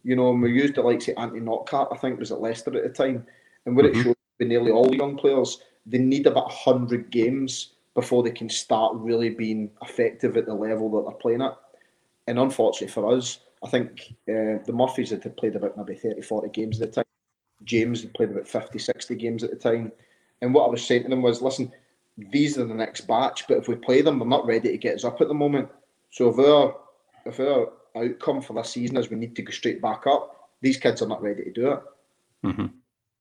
You 0.03 0.16
know, 0.16 0.31
and 0.31 0.40
we 0.40 0.53
used 0.53 0.77
the 0.77 0.83
likes 0.83 1.09
of 1.09 1.14
Anthony 1.19 1.40
Knockaert, 1.40 1.88
I 1.93 1.97
think 1.97 2.19
was 2.19 2.33
at 2.33 2.40
Leicester 2.40 2.77
at 2.77 2.83
the 2.83 3.05
time, 3.05 3.27
and 3.66 3.77
what 3.77 3.85
mm-hmm. 3.85 4.01
it 4.01 4.05
showed 4.05 4.16
with 4.38 4.49
nearly 4.49 4.71
all 4.71 4.95
young 4.95 5.16
players, 5.16 5.61
they 5.85 5.99
need 5.99 6.27
about 6.27 6.51
hundred 6.51 7.11
games 7.11 7.75
before 7.95 8.23
they 8.23 8.31
can 8.31 8.49
start 8.49 8.95
really 8.97 9.31
being 9.31 9.71
effective 9.83 10.37
at 10.37 10.47
the 10.47 10.55
level 10.55 10.90
that 10.90 11.09
they're 11.09 11.19
playing 11.19 11.43
at. 11.43 11.57
And 12.29 12.38
unfortunately 12.38 12.93
for 12.93 13.14
us, 13.14 13.40
I 13.64 13.69
think 13.69 14.14
uh, 14.29 14.62
the 14.64 14.73
Murphys 14.73 15.11
had 15.11 15.37
played 15.37 15.57
about 15.57 15.77
maybe 15.77 15.99
30, 15.99 16.23
40 16.23 16.49
games 16.51 16.81
at 16.81 16.93
the 16.93 17.03
time. 17.03 17.05
James 17.64 18.03
had 18.03 18.14
played 18.14 18.31
about 18.31 18.49
50, 18.49 18.79
60 18.79 19.14
games 19.16 19.45
at 19.45 19.51
the 19.51 19.57
time. 19.57 19.93
And 20.42 20.55
what 20.55 20.66
I 20.66 20.70
was 20.70 20.85
saying 20.87 21.05
to 21.05 21.09
them 21.09 21.22
was, 21.22 21.42
listen, 21.42 21.72
these 22.16 22.59
are 22.59 22.64
the 22.64 22.74
next 22.74 23.03
batch, 23.03 23.46
but 23.48 23.59
if 23.59 23.68
we 23.68 23.74
play 23.76 24.03
them, 24.03 24.18
they're 24.18 24.29
not 24.29 24.46
ready 24.46 24.70
to 24.70 24.79
get 24.79 24.96
us 24.96 25.05
up 25.05 25.20
at 25.20 25.29
the 25.29 25.35
moment. 25.35 25.68
So 26.11 26.29
if 26.29 26.38
our 26.38 26.76
if 27.26 27.40
our 27.40 27.72
outcome 27.96 28.40
for 28.40 28.55
this 28.55 28.70
season 28.70 28.96
is 28.96 29.11
we 29.11 29.16
need 29.16 29.37
to 29.37 29.42
go 29.42 29.50
straight 29.53 29.83
back 29.83 30.07
up, 30.07 30.50
these 30.61 30.76
kids 30.76 31.03
are 31.03 31.09
not 31.09 31.22
ready 31.22 31.44
to 31.44 31.53
do 31.53 31.72
it. 31.72 31.83
Mm-hmm. 32.44 32.66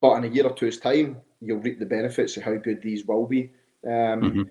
But 0.02 0.16
in 0.16 0.24
a 0.26 0.28
year 0.28 0.46
or 0.46 0.54
two's 0.54 0.80
time, 0.80 1.18
you'll 1.42 1.60
reap 1.60 1.80
the 1.80 1.86
benefits 1.86 2.38
of 2.38 2.44
how 2.44 2.56
good 2.56 2.82
these 2.82 3.06
will 3.06 3.26
be. 3.26 3.52
Um, 3.86 4.22
Mhm. 4.22 4.50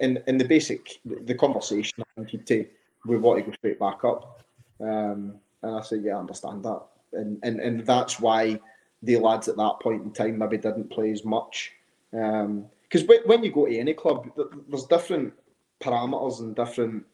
in, 0.00 0.22
in 0.26 0.38
the 0.38 0.44
basic, 0.44 1.00
the 1.04 1.34
conversation 1.34 2.02
I 2.02 2.20
wanted 2.20 2.46
to, 2.46 2.66
we 3.06 3.18
want 3.18 3.38
to 3.40 3.50
go 3.50 3.56
straight 3.56 3.78
back 3.78 4.04
up. 4.04 4.42
Um, 4.80 5.40
and 5.62 5.76
I 5.76 5.80
said, 5.82 6.02
yeah, 6.02 6.16
I 6.16 6.20
understand 6.20 6.64
that. 6.64 6.82
And, 7.12 7.38
and, 7.42 7.60
and 7.60 7.86
that's 7.86 8.20
why 8.20 8.60
the 9.02 9.16
lads 9.16 9.48
at 9.48 9.56
that 9.56 9.80
point 9.80 10.02
in 10.02 10.12
time 10.12 10.38
maybe 10.38 10.58
didn't 10.58 10.90
play 10.90 11.10
as 11.10 11.24
much. 11.24 11.72
Because 12.16 13.06
when, 13.06 13.20
when 13.26 13.44
you 13.44 13.52
go 13.52 13.66
to 13.66 13.78
any 13.78 13.94
club, 13.94 14.30
there's 14.68 14.86
different 14.86 15.34
parameters 15.82 16.40
and 16.40 16.56
different 16.56 17.04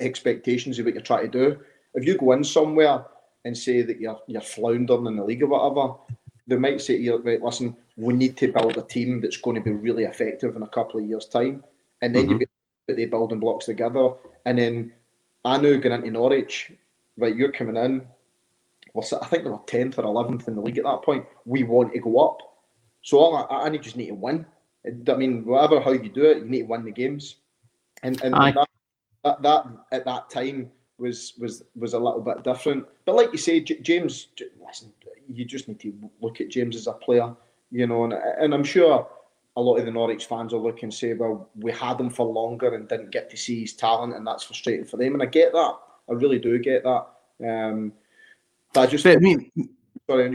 expectations 0.00 0.78
of 0.78 0.84
what 0.84 0.94
you're 0.94 1.02
trying 1.02 1.30
to 1.30 1.38
do. 1.50 1.60
If 1.94 2.06
you 2.06 2.18
go 2.18 2.32
in 2.32 2.44
somewhere 2.44 3.04
and 3.44 3.56
say 3.56 3.82
that 3.82 4.00
you're 4.00 4.20
you're 4.26 4.40
floundering 4.40 5.06
in 5.06 5.16
the 5.16 5.24
league 5.24 5.42
or 5.42 5.48
whatever, 5.48 5.94
they 6.46 6.56
might 6.56 6.80
say 6.80 6.96
to 6.96 7.02
you, 7.02 7.16
right, 7.18 7.42
listen, 7.42 7.76
we 7.96 8.12
need 8.12 8.36
to 8.38 8.52
build 8.52 8.76
a 8.76 8.82
team 8.82 9.20
that's 9.20 9.36
going 9.36 9.54
to 9.54 9.62
be 9.62 9.70
really 9.70 10.04
effective 10.04 10.56
in 10.56 10.62
a 10.62 10.68
couple 10.68 11.00
of 11.00 11.06
years' 11.06 11.26
time. 11.26 11.64
And 12.02 12.14
then 12.14 12.28
you 12.28 12.36
Mhm. 12.36 12.46
put 12.88 12.96
the 12.96 13.06
building 13.06 13.40
blocks 13.40 13.66
together. 13.66 14.14
And 14.44 14.58
then 14.58 14.92
I 15.44 15.58
knew 15.58 15.78
going 15.78 15.98
into 15.98 16.10
Norwich, 16.10 16.72
right, 17.16 17.34
you're 17.34 17.52
coming 17.52 17.76
in. 17.76 18.06
Well, 18.92 19.06
I 19.22 19.26
think 19.26 19.44
they 19.44 19.50
were 19.50 19.58
10th 19.66 19.98
or 19.98 20.04
11th 20.04 20.48
in 20.48 20.56
the 20.56 20.60
league 20.60 20.78
at 20.78 20.84
that 20.84 21.02
point. 21.02 21.24
We 21.46 21.62
want 21.62 21.92
to 21.94 22.00
go 22.00 22.18
up. 22.18 22.38
So 23.04 23.18
all 23.18 23.36
I, 23.36 23.66
I 23.66 23.76
just 23.76 23.96
need 23.96 24.08
to 24.08 24.14
win. 24.14 24.44
I 24.86 25.14
mean, 25.14 25.44
whatever 25.44 25.80
how 25.80 25.92
you 25.92 26.08
do 26.08 26.24
it, 26.24 26.38
you 26.38 26.44
need 26.46 26.62
to 26.62 26.66
win 26.66 26.84
the 26.84 26.90
games. 26.90 27.36
And, 28.02 28.20
and, 28.22 28.34
Aye. 28.34 28.52
that, 28.52 28.68
that, 29.22 29.42
that 29.42 29.66
at 29.92 30.04
that 30.06 30.30
time 30.30 30.70
was 30.98 31.34
was 31.38 31.62
was 31.76 31.92
a 31.92 31.98
little 31.98 32.20
bit 32.20 32.42
different. 32.42 32.86
But 33.04 33.14
like 33.14 33.30
you 33.32 33.38
say, 33.38 33.60
J- 33.60 33.80
James, 33.80 34.28
J- 34.36 34.46
listen, 34.66 34.92
you 35.28 35.44
just 35.44 35.68
need 35.68 35.80
to 35.80 35.92
look 36.20 36.40
at 36.40 36.48
James 36.48 36.76
as 36.76 36.86
a 36.86 36.92
player, 36.92 37.34
you 37.70 37.86
know, 37.86 38.04
and, 38.04 38.14
and 38.14 38.54
I'm 38.54 38.64
sure 38.64 39.06
a 39.56 39.60
lot 39.60 39.76
of 39.76 39.84
the 39.84 39.90
Norwich 39.90 40.24
fans 40.24 40.52
will 40.52 40.62
look 40.62 40.82
and 40.82 40.92
say, 40.92 41.12
well, 41.12 41.48
we 41.56 41.72
had 41.72 42.00
him 42.00 42.10
for 42.10 42.26
longer 42.26 42.74
and 42.74 42.88
didn't 42.88 43.10
get 43.10 43.30
to 43.30 43.36
see 43.36 43.60
his 43.60 43.74
talent, 43.74 44.14
and 44.14 44.26
that's 44.26 44.44
frustrating 44.44 44.86
for 44.86 44.96
them. 44.96 45.12
And 45.14 45.22
I 45.22 45.26
get 45.26 45.52
that. 45.52 45.74
I 46.08 46.12
really 46.12 46.38
do 46.38 46.58
get 46.58 46.84
that. 46.84 47.06
Um, 47.46 47.92
but 48.72 48.80
I 48.80 48.86
just 48.86 49.04
But 49.04 49.16
I 49.16 49.20
mean, 49.20 49.50
sorry. 50.08 50.34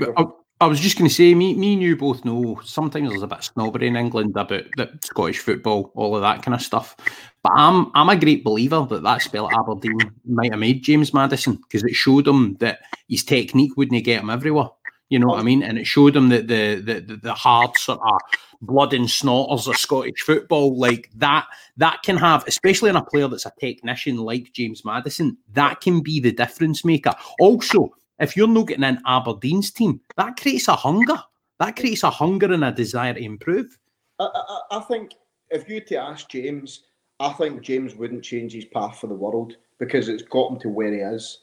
I, 0.61 0.67
was 0.67 0.79
just 0.79 0.97
going 0.97 1.07
to 1.07 1.13
say, 1.13 1.33
me, 1.33 1.55
me 1.55 1.73
and 1.73 1.81
you 1.81 1.95
both 1.95 2.25
know 2.25 2.59
sometimes 2.63 3.09
there's 3.09 3.21
a 3.21 3.27
bit 3.27 3.39
of 3.39 3.43
snobbery 3.43 3.87
in 3.87 3.95
England 3.95 4.31
about 4.31 4.65
the 4.75 4.89
Scottish 5.03 5.39
football, 5.39 5.91
all 5.95 6.15
of 6.15 6.21
that 6.21 6.43
kind 6.43 6.55
of 6.55 6.61
stuff. 6.61 6.95
But 7.41 7.53
I'm 7.55 7.91
I'm 7.95 8.09
a 8.09 8.19
great 8.19 8.43
believer 8.43 8.85
that 8.89 9.03
that 9.03 9.21
spell 9.21 9.49
at 9.49 9.57
Aberdeen 9.57 9.97
might 10.25 10.51
have 10.51 10.59
made 10.59 10.83
James 10.83 11.13
Maddison 11.13 11.55
because 11.55 11.83
it 11.83 11.95
showed 11.95 12.27
him 12.27 12.55
that 12.55 12.79
his 13.07 13.23
technique 13.23 13.77
wouldn't 13.77 14.03
get 14.03 14.21
him 14.21 14.29
everywhere. 14.29 14.69
You 15.09 15.19
know 15.19 15.27
what 15.27 15.39
I 15.39 15.43
mean? 15.43 15.63
And 15.63 15.77
it 15.77 15.87
showed 15.87 16.15
him 16.15 16.29
that 16.29 16.47
the 16.47 16.75
the 16.75 16.99
the, 16.99 17.15
the 17.15 17.33
hard 17.33 17.77
sort 17.77 17.99
of 18.03 18.19
blood 18.61 18.93
and 18.93 19.09
snorters 19.09 19.67
of 19.67 19.77
Scottish 19.77 20.19
football 20.21 20.77
like 20.77 21.09
that 21.15 21.47
that 21.77 22.03
can 22.03 22.17
have, 22.17 22.45
especially 22.47 22.89
in 22.89 22.95
a 22.95 23.03
player 23.03 23.27
that's 23.27 23.45
a 23.45 23.53
technician 23.59 24.17
like 24.17 24.51
James 24.53 24.83
Maddison, 24.83 25.37
that 25.53 25.81
can 25.81 26.01
be 26.01 26.19
the 26.19 26.31
difference 26.31 26.83
maker. 26.83 27.13
Also, 27.39 27.89
if 28.19 28.35
you're 28.35 28.47
not 28.47 28.67
getting 28.67 28.83
in 28.83 28.99
Aberdeen's 29.05 29.71
team, 29.71 30.01
that 30.17 30.37
creates 30.37 30.67
a 30.67 30.75
hunger. 30.75 31.21
That 31.59 31.75
creates 31.75 32.03
a 32.03 32.09
hunger 32.09 32.51
and 32.51 32.63
a 32.63 32.71
desire 32.71 33.13
to 33.13 33.23
improve. 33.23 33.77
I, 34.19 34.29
I, 34.33 34.77
I 34.77 34.79
think 34.81 35.13
if 35.49 35.69
you 35.69 35.81
to 35.81 35.95
ask 35.95 36.29
James, 36.29 36.83
I 37.19 37.33
think 37.33 37.61
James 37.61 37.95
wouldn't 37.95 38.23
change 38.23 38.53
his 38.53 38.65
path 38.65 38.99
for 38.99 39.07
the 39.07 39.13
world 39.13 39.57
because 39.77 40.09
it's 40.09 40.23
got 40.23 40.51
him 40.51 40.59
to 40.59 40.69
where 40.69 40.93
he 40.93 40.99
is. 40.99 41.39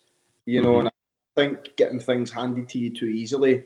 You 0.47 0.62
know, 0.62 0.79
and 0.79 0.89
I 0.89 0.93
think 1.35 1.77
getting 1.77 1.99
things 1.99 2.31
handed 2.31 2.69
to 2.69 2.79
you 2.79 2.95
too 2.95 3.07
easily 3.07 3.65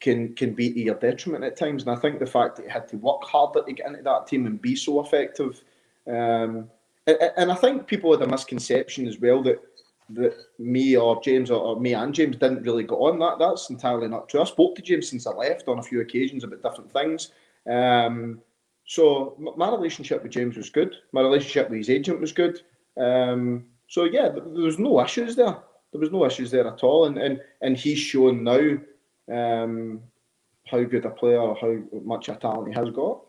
can 0.00 0.34
can 0.34 0.52
be 0.52 0.72
to 0.72 0.80
your 0.80 0.94
detriment 0.96 1.44
at 1.44 1.56
times. 1.56 1.82
And 1.84 1.96
I 1.96 2.00
think 2.00 2.18
the 2.18 2.26
fact 2.26 2.56
that 2.56 2.66
he 2.66 2.70
had 2.70 2.88
to 2.88 2.96
work 2.96 3.22
harder 3.24 3.62
to 3.62 3.72
get 3.72 3.86
into 3.86 4.02
that 4.02 4.26
team 4.26 4.46
and 4.46 4.60
be 4.60 4.74
so 4.76 5.00
effective. 5.00 5.62
Um, 6.06 6.68
and, 7.06 7.18
and 7.36 7.52
I 7.52 7.54
think 7.54 7.86
people 7.86 8.12
had 8.12 8.26
a 8.26 8.30
misconception 8.30 9.06
as 9.06 9.18
well 9.18 9.42
that 9.44 9.60
that 10.10 10.34
me 10.58 10.96
or 10.96 11.20
James 11.22 11.50
or, 11.50 11.60
or 11.60 11.80
me 11.80 11.94
and 11.94 12.14
James 12.14 12.36
didn't 12.36 12.62
really 12.62 12.84
go 12.84 13.06
on 13.06 13.18
that. 13.18 13.38
That's 13.38 13.70
entirely 13.70 14.08
not 14.08 14.28
true. 14.28 14.40
I 14.40 14.44
spoke 14.44 14.74
to 14.76 14.82
James 14.82 15.08
since 15.08 15.26
I 15.26 15.30
left 15.30 15.68
on 15.68 15.78
a 15.78 15.82
few 15.82 16.00
occasions 16.00 16.44
about 16.44 16.62
different 16.62 16.92
things. 16.92 17.32
Um, 17.70 18.40
so 18.86 19.36
my 19.56 19.70
relationship 19.70 20.22
with 20.22 20.32
James 20.32 20.56
was 20.56 20.70
good. 20.70 20.94
My 21.12 21.20
relationship 21.20 21.68
with 21.68 21.78
his 21.78 21.90
agent 21.90 22.20
was 22.20 22.32
good. 22.32 22.62
Um, 22.96 23.66
so 23.86 24.04
yeah, 24.04 24.30
th- 24.30 24.44
there 24.44 24.64
was 24.64 24.78
no 24.78 25.00
issues 25.02 25.36
there. 25.36 25.58
There 25.92 26.00
was 26.00 26.10
no 26.10 26.24
issues 26.24 26.50
there 26.50 26.66
at 26.66 26.82
all, 26.82 27.06
and 27.06 27.18
and 27.18 27.40
and 27.60 27.76
he's 27.76 27.98
shown 27.98 28.44
now 28.44 28.78
um, 29.30 30.00
how 30.66 30.82
good 30.84 31.04
a 31.04 31.10
player, 31.10 31.38
how 31.38 31.76
much 32.02 32.28
a 32.28 32.36
talent 32.36 32.68
he 32.68 32.74
has 32.74 32.90
got. 32.90 33.20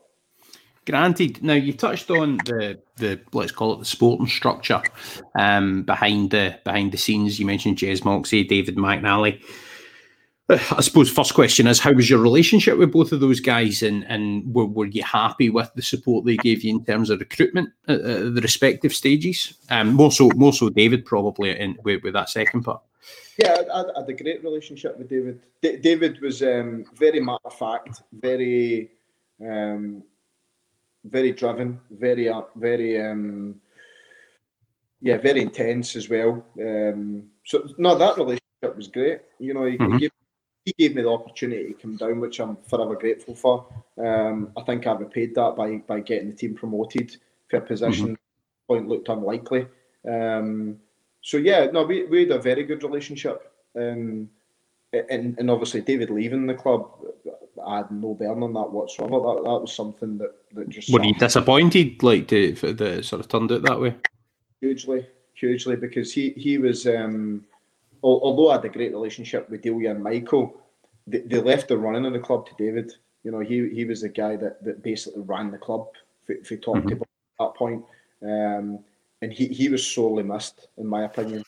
Granted, 0.86 1.42
now 1.42 1.54
you 1.54 1.72
touched 1.72 2.10
on 2.10 2.38
the 2.46 2.80
the 2.96 3.20
let's 3.32 3.52
call 3.52 3.74
it 3.74 3.78
the 3.78 3.84
sporting 3.84 4.26
structure 4.26 4.82
um, 5.38 5.82
behind 5.82 6.30
the 6.30 6.58
behind 6.64 6.92
the 6.92 6.98
scenes. 6.98 7.38
You 7.38 7.46
mentioned 7.46 7.76
Jez 7.76 8.04
Moxey, 8.04 8.44
David 8.44 8.76
McNally. 8.76 9.42
Uh, 10.48 10.58
I 10.72 10.80
suppose 10.80 11.10
first 11.10 11.34
question 11.34 11.66
is 11.66 11.78
how 11.78 11.92
was 11.92 12.10
your 12.10 12.18
relationship 12.18 12.76
with 12.78 12.92
both 12.92 13.12
of 13.12 13.20
those 13.20 13.40
guys, 13.40 13.82
and 13.82 14.04
and 14.08 14.54
were, 14.54 14.64
were 14.64 14.86
you 14.86 15.04
happy 15.04 15.50
with 15.50 15.70
the 15.74 15.82
support 15.82 16.24
they 16.24 16.36
gave 16.36 16.64
you 16.64 16.70
in 16.70 16.84
terms 16.84 17.10
of 17.10 17.20
recruitment 17.20 17.70
at, 17.86 18.00
at 18.00 18.34
the 18.34 18.40
respective 18.40 18.94
stages? 18.94 19.54
Um, 19.68 19.92
more 19.92 20.10
so, 20.10 20.30
more 20.34 20.52
so, 20.52 20.70
David 20.70 21.04
probably 21.04 21.58
in 21.58 21.76
with, 21.84 22.02
with 22.02 22.14
that 22.14 22.30
second 22.30 22.62
part. 22.62 22.82
Yeah, 23.38 23.56
I, 23.72 23.80
I 23.80 24.00
had 24.00 24.08
a 24.08 24.12
great 24.12 24.42
relationship 24.42 24.98
with 24.98 25.08
David. 25.08 25.40
D- 25.62 25.76
David 25.76 26.20
was 26.20 26.42
um, 26.42 26.84
very 26.94 27.20
matter 27.20 27.38
of 27.44 27.54
fact, 27.54 28.02
very, 28.12 28.90
um, 29.40 30.02
very 31.04 31.32
driven, 31.32 31.80
very, 31.90 32.28
uh, 32.28 32.42
very, 32.56 33.00
um, 33.00 33.60
yeah, 35.00 35.16
very 35.16 35.40
intense 35.40 35.96
as 35.96 36.08
well. 36.08 36.44
Um, 36.60 37.30
so 37.44 37.68
no, 37.78 37.96
that 37.96 38.16
relationship 38.16 38.76
was 38.76 38.88
great. 38.88 39.20
You 39.38 39.54
know, 39.54 39.64
he, 39.64 39.78
Mhm. 39.78 39.98
gave, 39.98 40.10
he 40.64 40.74
gave 40.76 40.94
me 40.94 41.02
the 41.02 41.08
opportunity 41.08 41.68
to 41.68 41.74
come 41.74 41.96
down, 41.96 42.20
which 42.20 42.38
I'm 42.38 42.56
forever 42.68 42.96
grateful 42.96 43.34
for. 43.34 43.66
Um, 43.96 44.52
I 44.56 44.62
think 44.62 44.86
I 44.86 44.92
repaid 44.92 45.34
that 45.34 45.56
by 45.56 45.78
by 45.78 46.00
getting 46.00 46.30
the 46.30 46.36
team 46.36 46.54
promoted 46.54 47.16
for 47.48 47.56
a 47.56 47.60
position 47.60 48.16
point 48.68 48.88
looked 48.88 49.08
unlikely. 49.08 49.66
Um, 50.06 50.78
so 51.22 51.38
yeah, 51.38 51.66
no, 51.66 51.82
we, 51.84 52.04
we 52.04 52.20
had 52.20 52.30
a 52.32 52.38
very 52.38 52.64
good 52.64 52.82
relationship. 52.82 53.52
Um, 53.74 54.30
and, 54.92 55.38
and 55.38 55.50
obviously 55.50 55.80
David 55.80 56.10
leaving 56.10 56.46
the 56.46 56.54
club, 56.54 56.90
I 57.66 57.78
had 57.78 57.90
no 57.90 58.14
bearing 58.14 58.42
on 58.42 58.52
that 58.54 58.70
whatsoever. 58.70 59.12
That, 59.20 59.42
that 59.44 59.60
was 59.60 59.72
something 59.74 60.18
that, 60.18 60.34
that 60.54 60.68
just 60.68 60.92
Were 60.92 61.02
you 61.04 61.14
disappointed, 61.14 62.02
like 62.02 62.28
to 62.28 62.52
the 62.52 63.02
sort 63.02 63.20
of 63.20 63.28
turned 63.28 63.52
out 63.52 63.62
that 63.62 63.80
way? 63.80 63.94
hugely, 64.60 65.06
hugely 65.34 65.76
because 65.76 66.12
he 66.12 66.30
he 66.30 66.58
was 66.58 66.86
um, 66.86 67.44
although 68.02 68.50
I 68.50 68.56
had 68.56 68.64
a 68.64 68.68
great 68.68 68.92
relationship 68.92 69.48
with 69.48 69.62
Delia 69.62 69.92
and 69.92 70.02
Michael, 70.02 70.60
they, 71.06 71.20
they 71.20 71.40
left 71.40 71.68
the 71.68 71.78
running 71.78 72.06
of 72.06 72.12
the 72.12 72.18
club 72.18 72.46
to 72.46 72.54
David. 72.58 72.92
You 73.24 73.30
know, 73.30 73.40
he 73.40 73.68
he 73.70 73.84
was 73.84 74.02
the 74.02 74.08
guy 74.08 74.36
that, 74.36 74.62
that 74.64 74.82
basically 74.82 75.22
ran 75.22 75.50
the 75.50 75.58
club 75.58 75.88
for, 76.26 76.36
for 76.44 76.56
top 76.56 76.76
Mhm. 76.76 77.00
at 77.00 77.08
that 77.38 77.54
point. 77.54 77.84
Um, 78.22 78.80
and 79.22 79.32
he, 79.32 79.48
he 79.48 79.68
was 79.68 79.86
sorely 79.86 80.22
missed, 80.22 80.68
in 80.78 80.86
my 80.86 81.04
opinion. 81.04 81.42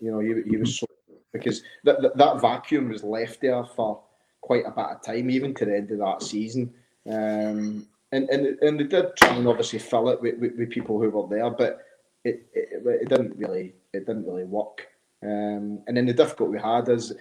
You 0.00 0.12
know, 0.12 0.20
he, 0.20 0.42
he 0.48 0.56
was 0.56 0.78
so 0.78 0.86
because 1.32 1.62
that, 1.84 2.00
that 2.02 2.16
that 2.16 2.40
vacuum 2.40 2.88
was 2.88 3.02
left 3.02 3.40
there 3.40 3.64
for 3.64 4.00
quite 4.46 4.64
a 4.64 4.70
bit 4.70 4.84
of 4.84 5.02
time, 5.02 5.28
even 5.28 5.52
to 5.54 5.64
the 5.64 5.76
end 5.76 5.90
of 5.90 5.98
that 5.98 6.22
season. 6.22 6.72
Um, 7.10 7.86
and, 8.12 8.28
and 8.30 8.46
and 8.62 8.78
they 8.78 8.84
did 8.84 9.16
try 9.16 9.34
and 9.34 9.48
obviously 9.48 9.80
fill 9.80 10.08
it 10.10 10.22
with, 10.22 10.38
with, 10.38 10.52
with 10.56 10.70
people 10.70 11.00
who 11.00 11.10
were 11.10 11.26
there, 11.28 11.50
but 11.50 11.80
it, 12.24 12.46
it, 12.54 12.82
it 13.02 13.08
didn't 13.08 13.36
really 13.36 13.74
it 13.92 14.06
didn't 14.06 14.24
really 14.24 14.44
work. 14.44 14.86
Um, 15.22 15.82
and 15.86 15.96
then 15.96 16.06
the 16.06 16.12
difficulty 16.12 16.52
we 16.52 16.60
had 16.60 16.88
is 16.88 17.12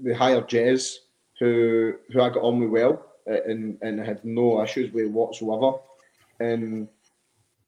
we 0.00 0.14
hired 0.14 0.48
Jez, 0.48 0.98
who 1.40 1.94
who 2.12 2.22
I 2.22 2.28
got 2.28 2.44
on 2.44 2.60
with 2.60 2.70
well, 2.70 3.04
uh, 3.28 3.42
and 3.42 3.76
and 3.82 3.98
had 3.98 4.24
no 4.24 4.62
issues 4.62 4.92
with 4.92 5.10
whatsoever. 5.10 5.78
And 6.38 6.86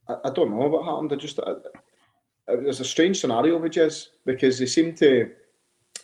I, 0.09 0.14
I 0.26 0.30
don't 0.30 0.51
know 0.51 0.68
what 0.68 0.84
happened. 0.84 1.12
I 1.12 1.16
just 1.16 1.40
I, 1.40 1.55
it 2.53 2.62
was 2.62 2.78
a 2.78 2.84
strange 2.84 3.20
scenario 3.20 3.59
with 3.59 3.72
Jez 3.72 4.09
because 4.24 4.61
they 4.61 4.66
seemed 4.66 4.97
to 4.99 5.30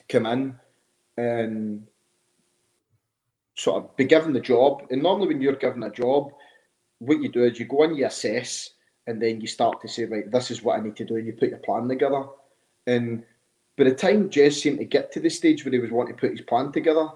come 0.09 0.27
in 0.27 0.59
and 1.17 1.87
sort 3.61 3.85
of 3.85 3.97
be 3.97 4.05
given 4.05 4.33
the 4.33 4.41
job. 4.41 4.87
And 4.91 5.03
normally, 5.03 5.29
when 5.29 5.43
you're 5.43 5.57
given 5.57 5.83
a 5.83 5.91
job, 5.91 6.33
what 6.99 7.21
you 7.21 7.29
do 7.29 7.45
is 7.45 7.59
you 7.59 7.67
go 7.67 7.83
in, 7.83 7.95
you 7.95 8.07
assess, 8.07 8.71
and 9.07 9.21
then 9.21 9.41
you 9.41 9.47
start 9.47 9.81
to 9.83 9.89
say, 9.89 10.05
right, 10.05 10.31
this 10.31 10.51
is 10.51 10.63
what 10.63 10.79
I 10.79 10.83
need 10.83 10.97
to 10.97 11.05
do, 11.05 11.17
and 11.17 11.27
you 11.27 11.35
put 11.35 11.51
your 11.51 11.59
plan 11.59 11.87
together. 11.89 12.25
And 12.87 13.23
by 13.77 13.85
the 13.85 13.95
time 13.95 14.31
Jez 14.31 14.61
seemed 14.61 14.79
to 14.79 14.85
get 14.85 15.13
to 15.13 15.21
the 15.21 15.29
stage 15.29 15.65
where 15.65 15.73
he 15.73 15.79
was 15.79 15.91
wanting 15.91 16.15
to 16.15 16.21
put 16.21 16.31
his 16.31 16.41
plan 16.41 16.73
together, 16.73 17.09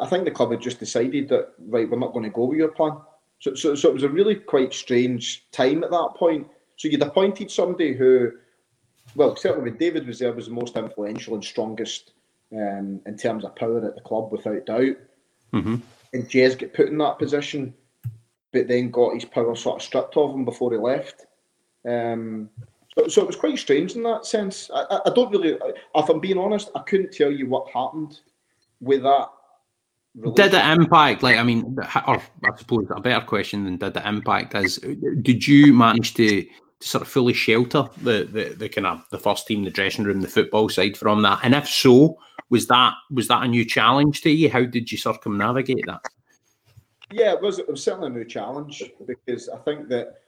I 0.00 0.06
think 0.06 0.24
the 0.24 0.30
club 0.30 0.52
had 0.52 0.60
just 0.60 0.80
decided 0.80 1.28
that 1.28 1.52
right, 1.66 1.88
we're 1.88 1.98
not 1.98 2.12
going 2.12 2.24
to 2.24 2.30
go 2.30 2.44
with 2.44 2.58
your 2.58 2.68
plan. 2.68 2.96
So, 3.40 3.54
so, 3.54 3.74
so 3.74 3.90
it 3.90 3.94
was 3.94 4.04
a 4.04 4.08
really 4.08 4.36
quite 4.36 4.72
strange 4.72 5.46
time 5.50 5.84
at 5.84 5.90
that 5.90 6.14
point. 6.16 6.46
So 6.76 6.88
you'd 6.88 7.02
appointed 7.02 7.50
somebody 7.50 7.92
who, 7.92 8.32
well, 9.16 9.36
certainly 9.36 9.70
when 9.70 9.78
David 9.78 10.06
was 10.06 10.18
there, 10.18 10.32
was 10.32 10.46
the 10.46 10.52
most 10.52 10.76
influential 10.76 11.34
and 11.34 11.44
strongest 11.44 12.12
um, 12.52 13.00
in 13.06 13.16
terms 13.16 13.44
of 13.44 13.56
power 13.56 13.84
at 13.84 13.94
the 13.94 14.00
club, 14.02 14.30
without 14.32 14.66
doubt. 14.66 14.96
Mm-hmm. 15.52 15.76
And 16.14 16.28
Jez 16.28 16.58
get 16.58 16.74
put 16.74 16.88
in 16.88 16.98
that 16.98 17.18
position, 17.18 17.74
but 18.52 18.68
then 18.68 18.90
got 18.90 19.14
his 19.14 19.24
power 19.24 19.54
sort 19.56 19.76
of 19.76 19.82
stripped 19.82 20.16
of 20.16 20.34
him 20.34 20.44
before 20.44 20.72
he 20.72 20.78
left. 20.78 21.26
Um, 21.88 22.50
so, 22.96 23.08
so 23.08 23.22
it 23.22 23.26
was 23.26 23.36
quite 23.36 23.58
strange 23.58 23.92
in 23.92 24.02
that 24.02 24.26
sense. 24.26 24.70
I, 24.74 24.82
I, 24.90 25.00
I 25.06 25.14
don't 25.14 25.30
really, 25.30 25.58
if 25.94 26.08
I'm 26.08 26.20
being 26.20 26.38
honest, 26.38 26.70
I 26.74 26.80
couldn't 26.80 27.12
tell 27.12 27.30
you 27.30 27.48
what 27.48 27.70
happened 27.70 28.20
with 28.80 29.02
that. 29.02 29.28
Did 30.34 30.52
it 30.52 30.66
impact? 30.66 31.22
Like, 31.22 31.38
I 31.38 31.42
mean, 31.42 31.74
or 32.06 32.22
I 32.44 32.56
suppose 32.58 32.86
a 32.94 33.00
better 33.00 33.24
question 33.24 33.64
than 33.64 33.78
did 33.78 33.96
it 33.96 34.04
impact 34.04 34.54
is, 34.54 34.76
did 35.22 35.46
you 35.46 35.72
manage 35.72 36.12
to, 36.14 36.42
to 36.42 36.88
sort 36.88 37.00
of 37.00 37.08
fully 37.08 37.32
shelter 37.32 37.88
the, 38.02 38.28
the 38.30 38.54
the 38.54 38.68
kind 38.68 38.86
of 38.86 39.06
the 39.10 39.18
first 39.18 39.46
team, 39.46 39.64
the 39.64 39.70
dressing 39.70 40.04
room, 40.04 40.20
the 40.20 40.28
football 40.28 40.68
side 40.68 40.98
from 40.98 41.22
that? 41.22 41.40
And 41.42 41.54
if 41.54 41.66
so, 41.66 42.18
was 42.52 42.66
that 42.66 42.92
was 43.10 43.28
that 43.28 43.42
a 43.42 43.48
new 43.48 43.64
challenge 43.64 44.20
to 44.20 44.30
you? 44.30 44.50
How 44.50 44.64
did 44.64 44.92
you 44.92 44.98
circumnavigate 44.98 45.86
that? 45.86 46.02
Yeah, 47.10 47.32
it 47.32 47.40
was. 47.40 47.58
It 47.58 47.68
was 47.68 47.82
certainly 47.82 48.08
a 48.08 48.10
new 48.10 48.26
challenge 48.26 48.84
because 49.06 49.48
I 49.48 49.56
think 49.56 49.88
that 49.88 50.20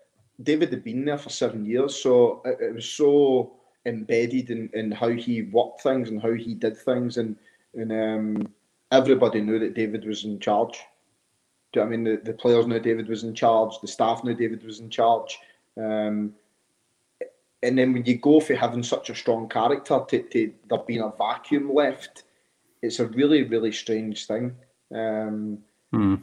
David 0.43 0.71
had 0.71 0.83
been 0.83 1.05
there 1.05 1.19
for 1.19 1.29
seven 1.29 1.67
years, 1.67 1.95
so 2.03 2.41
it, 2.47 2.59
it 2.61 2.75
was 2.75 2.89
so 2.89 3.53
embedded 3.85 4.49
in, 4.49 4.71
in 4.73 4.91
how 4.91 5.11
he 5.11 5.43
worked 5.43 5.83
things 5.83 6.09
and 6.09 6.21
how 6.21 6.33
he 6.33 6.55
did 6.55 6.79
things, 6.79 7.19
and 7.19 7.37
and 7.75 7.93
um, 7.93 8.49
everybody 8.91 9.43
knew 9.43 9.59
that 9.59 9.75
David 9.75 10.07
was 10.07 10.25
in 10.25 10.41
charge. 10.41 10.81
Do 11.75 11.83
I 11.83 11.85
mean 11.85 12.05
the, 12.05 12.23
the 12.25 12.33
players 12.33 12.67
knew 12.67 12.81
David 12.81 13.07
was 13.07 13.25
in 13.25 13.35
charge, 13.35 13.75
the 13.83 13.87
staff 13.87 14.25
knew 14.25 14.35
David 14.35 14.65
was 14.65 14.81
in 14.81 14.89
charge. 14.89 15.39
Um, 15.77 16.33
and 17.65 17.79
then 17.79 17.93
when 17.93 18.05
you 18.05 18.19
go 18.19 18.41
for 18.41 18.55
having 18.55 18.83
such 18.83 19.11
a 19.11 19.15
strong 19.15 19.49
character 19.49 20.01
to, 20.09 20.23
to 20.23 20.53
there 20.69 20.79
being 20.87 21.01
a 21.01 21.13
vacuum 21.17 21.73
left, 21.73 22.25
it's 22.83 23.01
a 23.01 23.07
really, 23.07 23.43
really 23.43 23.73
strange 23.73 24.27
thing. 24.27 24.55
Um, 24.95 25.59
Hmm. 25.95 26.17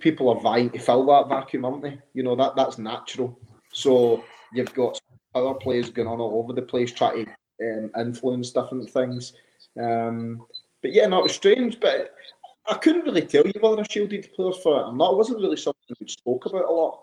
People 0.00 0.30
are 0.30 0.40
vying 0.40 0.70
to 0.70 0.78
fill 0.78 1.06
that 1.06 1.28
vacuum, 1.28 1.64
aren't 1.64 1.82
they? 1.82 1.98
You 2.14 2.22
know 2.22 2.34
that 2.34 2.56
that's 2.56 2.78
natural. 2.78 3.38
So 3.72 4.24
you've 4.52 4.74
got 4.74 4.98
other 5.34 5.54
players 5.54 5.90
going 5.90 6.08
on 6.08 6.18
all 6.18 6.40
over 6.42 6.52
the 6.52 6.62
place 6.62 6.92
trying 6.92 7.26
to 7.26 7.84
um, 7.84 7.90
influence 7.98 8.50
different 8.50 8.90
things. 8.90 9.34
Um, 9.80 10.44
but 10.82 10.92
yeah, 10.92 11.06
no, 11.06 11.20
it 11.20 11.24
was 11.24 11.34
strange. 11.34 11.78
But 11.78 12.14
I 12.68 12.74
couldn't 12.74 13.04
really 13.04 13.22
tell 13.22 13.46
you 13.46 13.52
whether 13.60 13.80
I 13.80 13.86
shielded 13.88 14.28
players 14.34 14.56
for 14.56 14.80
it 14.80 14.84
or 14.84 14.92
not. 14.92 15.12
It 15.12 15.18
wasn't 15.18 15.40
really 15.40 15.56
something 15.56 15.96
we 16.00 16.08
spoke 16.08 16.46
about 16.46 16.64
a 16.64 16.72
lot. 16.72 17.00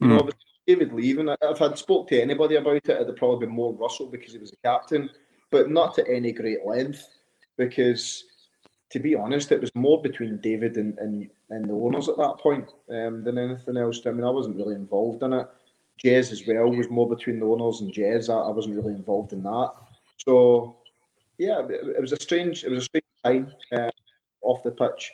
You 0.00 0.08
know, 0.08 0.28
Mm. 0.68 0.78
with 0.78 0.88
David 0.88 0.92
leaving, 0.92 1.28
if 1.28 1.62
I'd 1.62 1.78
spoke 1.78 2.08
to 2.08 2.20
anybody 2.20 2.56
about 2.56 2.76
it, 2.76 2.88
it'd 2.88 3.16
probably 3.16 3.46
been 3.46 3.54
more 3.54 3.74
Russell 3.74 4.06
because 4.06 4.32
he 4.32 4.38
was 4.38 4.50
the 4.50 4.56
captain, 4.64 5.10
but 5.50 5.70
not 5.70 5.94
to 5.94 6.08
any 6.08 6.32
great 6.32 6.64
length. 6.64 7.08
Because 7.56 8.24
to 8.90 8.98
be 8.98 9.14
honest, 9.14 9.52
it 9.52 9.60
was 9.60 9.74
more 9.74 10.00
between 10.02 10.38
David 10.38 10.76
and, 10.76 10.98
and, 10.98 11.28
and 11.50 11.68
the 11.68 11.74
owners 11.74 12.08
at 12.08 12.16
that 12.18 12.38
point 12.38 12.68
um, 12.90 13.24
than 13.24 13.38
anything 13.38 13.76
else. 13.76 14.00
I 14.06 14.10
mean, 14.10 14.24
I 14.24 14.30
wasn't 14.30 14.56
really 14.56 14.74
involved 14.74 15.22
in 15.22 15.32
it. 15.32 15.48
Jez 16.02 16.32
as 16.32 16.46
well 16.46 16.70
was 16.70 16.90
more 16.90 17.08
between 17.08 17.38
the 17.38 17.46
owners 17.46 17.80
and 17.80 17.92
Jez. 17.92 18.28
I, 18.28 18.48
I 18.48 18.50
wasn't 18.50 18.76
really 18.76 18.94
involved 18.94 19.32
in 19.32 19.42
that. 19.44 19.72
So 20.18 20.76
yeah, 21.38 21.60
it, 21.60 21.96
it 21.96 22.00
was 22.00 22.12
a 22.12 22.20
strange, 22.20 22.64
it 22.64 22.70
was 22.70 22.82
a 22.82 22.86
strange 22.86 23.04
time 23.24 23.52
uh, 23.72 23.90
off 24.42 24.62
the 24.62 24.70
pitch. 24.70 25.12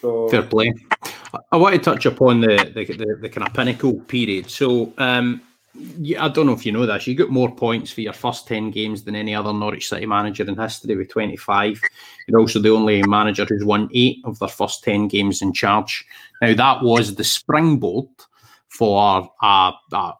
So 0.00 0.28
Fair 0.28 0.42
play. 0.42 0.74
I 1.52 1.56
want 1.56 1.74
to 1.74 1.80
touch 1.80 2.06
upon 2.06 2.40
the 2.40 2.70
the, 2.74 2.84
the, 2.84 3.18
the 3.20 3.28
kind 3.28 3.46
of 3.46 3.54
pinnacle 3.54 4.00
period. 4.00 4.50
So, 4.50 4.92
um, 4.98 5.42
I 6.18 6.28
don't 6.28 6.46
know 6.46 6.52
if 6.52 6.66
you 6.66 6.72
know 6.72 6.86
this. 6.86 7.06
You 7.06 7.14
got 7.14 7.30
more 7.30 7.54
points 7.54 7.92
for 7.92 8.00
your 8.00 8.12
first 8.12 8.48
ten 8.48 8.70
games 8.70 9.04
than 9.04 9.14
any 9.14 9.34
other 9.34 9.52
Norwich 9.52 9.88
City 9.88 10.06
manager 10.06 10.44
in 10.44 10.56
history, 10.56 10.96
with 10.96 11.10
twenty 11.10 11.36
five. 11.36 11.80
You're 12.26 12.40
also 12.40 12.58
the 12.58 12.70
only 12.70 13.02
manager 13.02 13.44
who's 13.44 13.64
won 13.64 13.88
eight 13.94 14.18
of 14.24 14.38
their 14.38 14.48
first 14.48 14.82
ten 14.82 15.08
games 15.08 15.42
in 15.42 15.52
charge. 15.52 16.04
Now, 16.42 16.54
that 16.54 16.82
was 16.82 17.14
the 17.14 17.24
springboard 17.24 18.08
for 18.68 19.28
a, 19.42 19.46
a, 19.46 19.72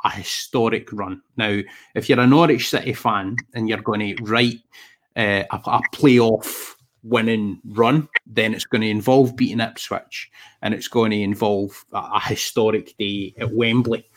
a 0.05 0.11
historic 0.11 0.93
run. 0.93 1.23
Now, 1.37 1.61
if 1.95 2.09
you're 2.09 2.21
a 2.21 2.27
Norwich 2.27 2.69
City 2.69 2.93
fan 2.93 3.37
and 3.55 3.69
you're 3.69 3.81
going 3.83 4.17
to 4.17 4.23
write 4.25 4.61
uh, 5.17 5.45
a, 5.51 5.57
a 5.57 5.81
playoff 5.93 6.75
winning 7.03 7.61
run, 7.65 8.09
then 8.27 8.55
it's 8.55 8.65
going 8.65 8.83
to 8.83 8.89
involve 8.89 9.37
beating 9.37 9.61
Ipswich 9.61 10.31
and 10.63 10.75
it's 10.75 10.89
going 10.89 11.11
to 11.11 11.21
involve 11.21 11.85
a, 11.93 11.99
a 11.99 12.21
historic 12.21 12.97
day 12.99 13.35
at 13.39 13.53
Wembley. 13.53 14.09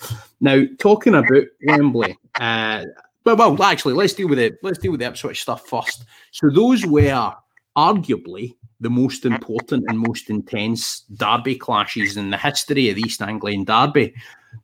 Now, 0.41 0.63
talking 0.79 1.15
about 1.15 1.43
Wembley, 1.65 2.17
uh, 2.39 2.85
well, 3.25 3.37
well, 3.37 3.63
actually, 3.63 3.93
let's 3.93 4.13
deal 4.13 4.27
with 4.27 4.39
it. 4.39 4.57
Let's 4.63 4.79
deal 4.79 4.91
with 4.91 4.99
the 4.99 5.07
Ipswich 5.07 5.41
stuff 5.41 5.67
first. 5.67 6.05
So, 6.31 6.49
those 6.49 6.85
were 6.85 7.33
arguably 7.77 8.55
the 8.81 8.89
most 8.89 9.25
important 9.25 9.85
and 9.87 9.97
most 9.97 10.29
intense 10.29 11.01
derby 11.15 11.55
clashes 11.55 12.17
in 12.17 12.29
the 12.29 12.37
history 12.37 12.89
of 12.89 12.97
the 12.97 13.01
East 13.01 13.21
Anglian 13.21 13.63
Derby. 13.63 14.13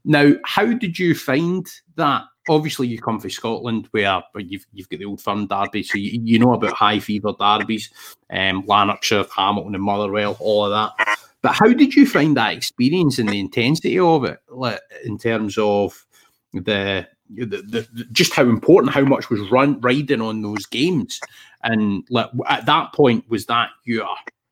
Now, 0.06 0.34
how 0.46 0.74
did 0.74 0.98
you 0.98 1.16
find 1.16 1.68
that? 1.96 2.24
Obviously, 2.48 2.88
you 2.88 3.00
come 3.00 3.20
from 3.20 3.30
Scotland, 3.30 3.88
where 3.92 4.24
you've 4.38 4.66
you've 4.74 4.90
got 4.90 4.98
the 5.00 5.06
old 5.06 5.22
firm 5.22 5.46
derby, 5.46 5.84
so 5.84 6.00
you, 6.00 6.20
you 6.24 6.40
know 6.40 6.54
about 6.54 6.74
high 6.74 7.00
fever 7.00 7.32
derbies, 7.40 7.92
um, 8.32 8.66
Lanarkshire, 8.66 9.26
Hamilton, 9.36 9.76
and 9.76 9.84
Motherwell, 9.84 10.36
all 10.40 10.66
of 10.66 10.72
that. 10.72 11.18
But 11.44 11.54
how 11.54 11.68
did 11.68 11.94
you 11.94 12.08
find 12.08 12.36
that 12.38 12.54
experience 12.54 13.20
and 13.20 13.30
the 13.30 13.40
intensity 13.40 14.00
of 14.00 14.26
it, 14.26 14.40
like, 14.50 14.80
in 15.06 15.18
terms 15.20 15.58
of 15.60 16.06
the 16.54 17.08
the, 17.30 17.46
the, 17.46 17.88
the 17.94 18.08
just 18.12 18.34
how 18.34 18.44
important, 18.44 18.96
how 18.96 19.04
much 19.04 19.30
was 19.30 19.52
run 19.52 19.80
riding 19.82 20.22
on 20.22 20.42
those 20.42 20.66
games, 20.66 21.20
and 21.62 22.04
like 22.10 22.32
at 22.48 22.66
that 22.66 22.94
point, 22.94 23.30
was 23.30 23.46
that 23.46 23.70
your 23.86 24.08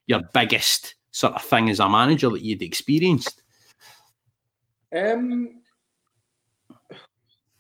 your 0.06 0.22
biggest 0.34 0.94
sort 1.12 1.34
of 1.34 1.42
thing 1.42 1.70
as 1.72 1.80
a 1.80 1.90
manager 1.90 2.30
that 2.30 2.44
you'd 2.44 2.62
experienced? 2.62 3.37
Um, 4.96 5.62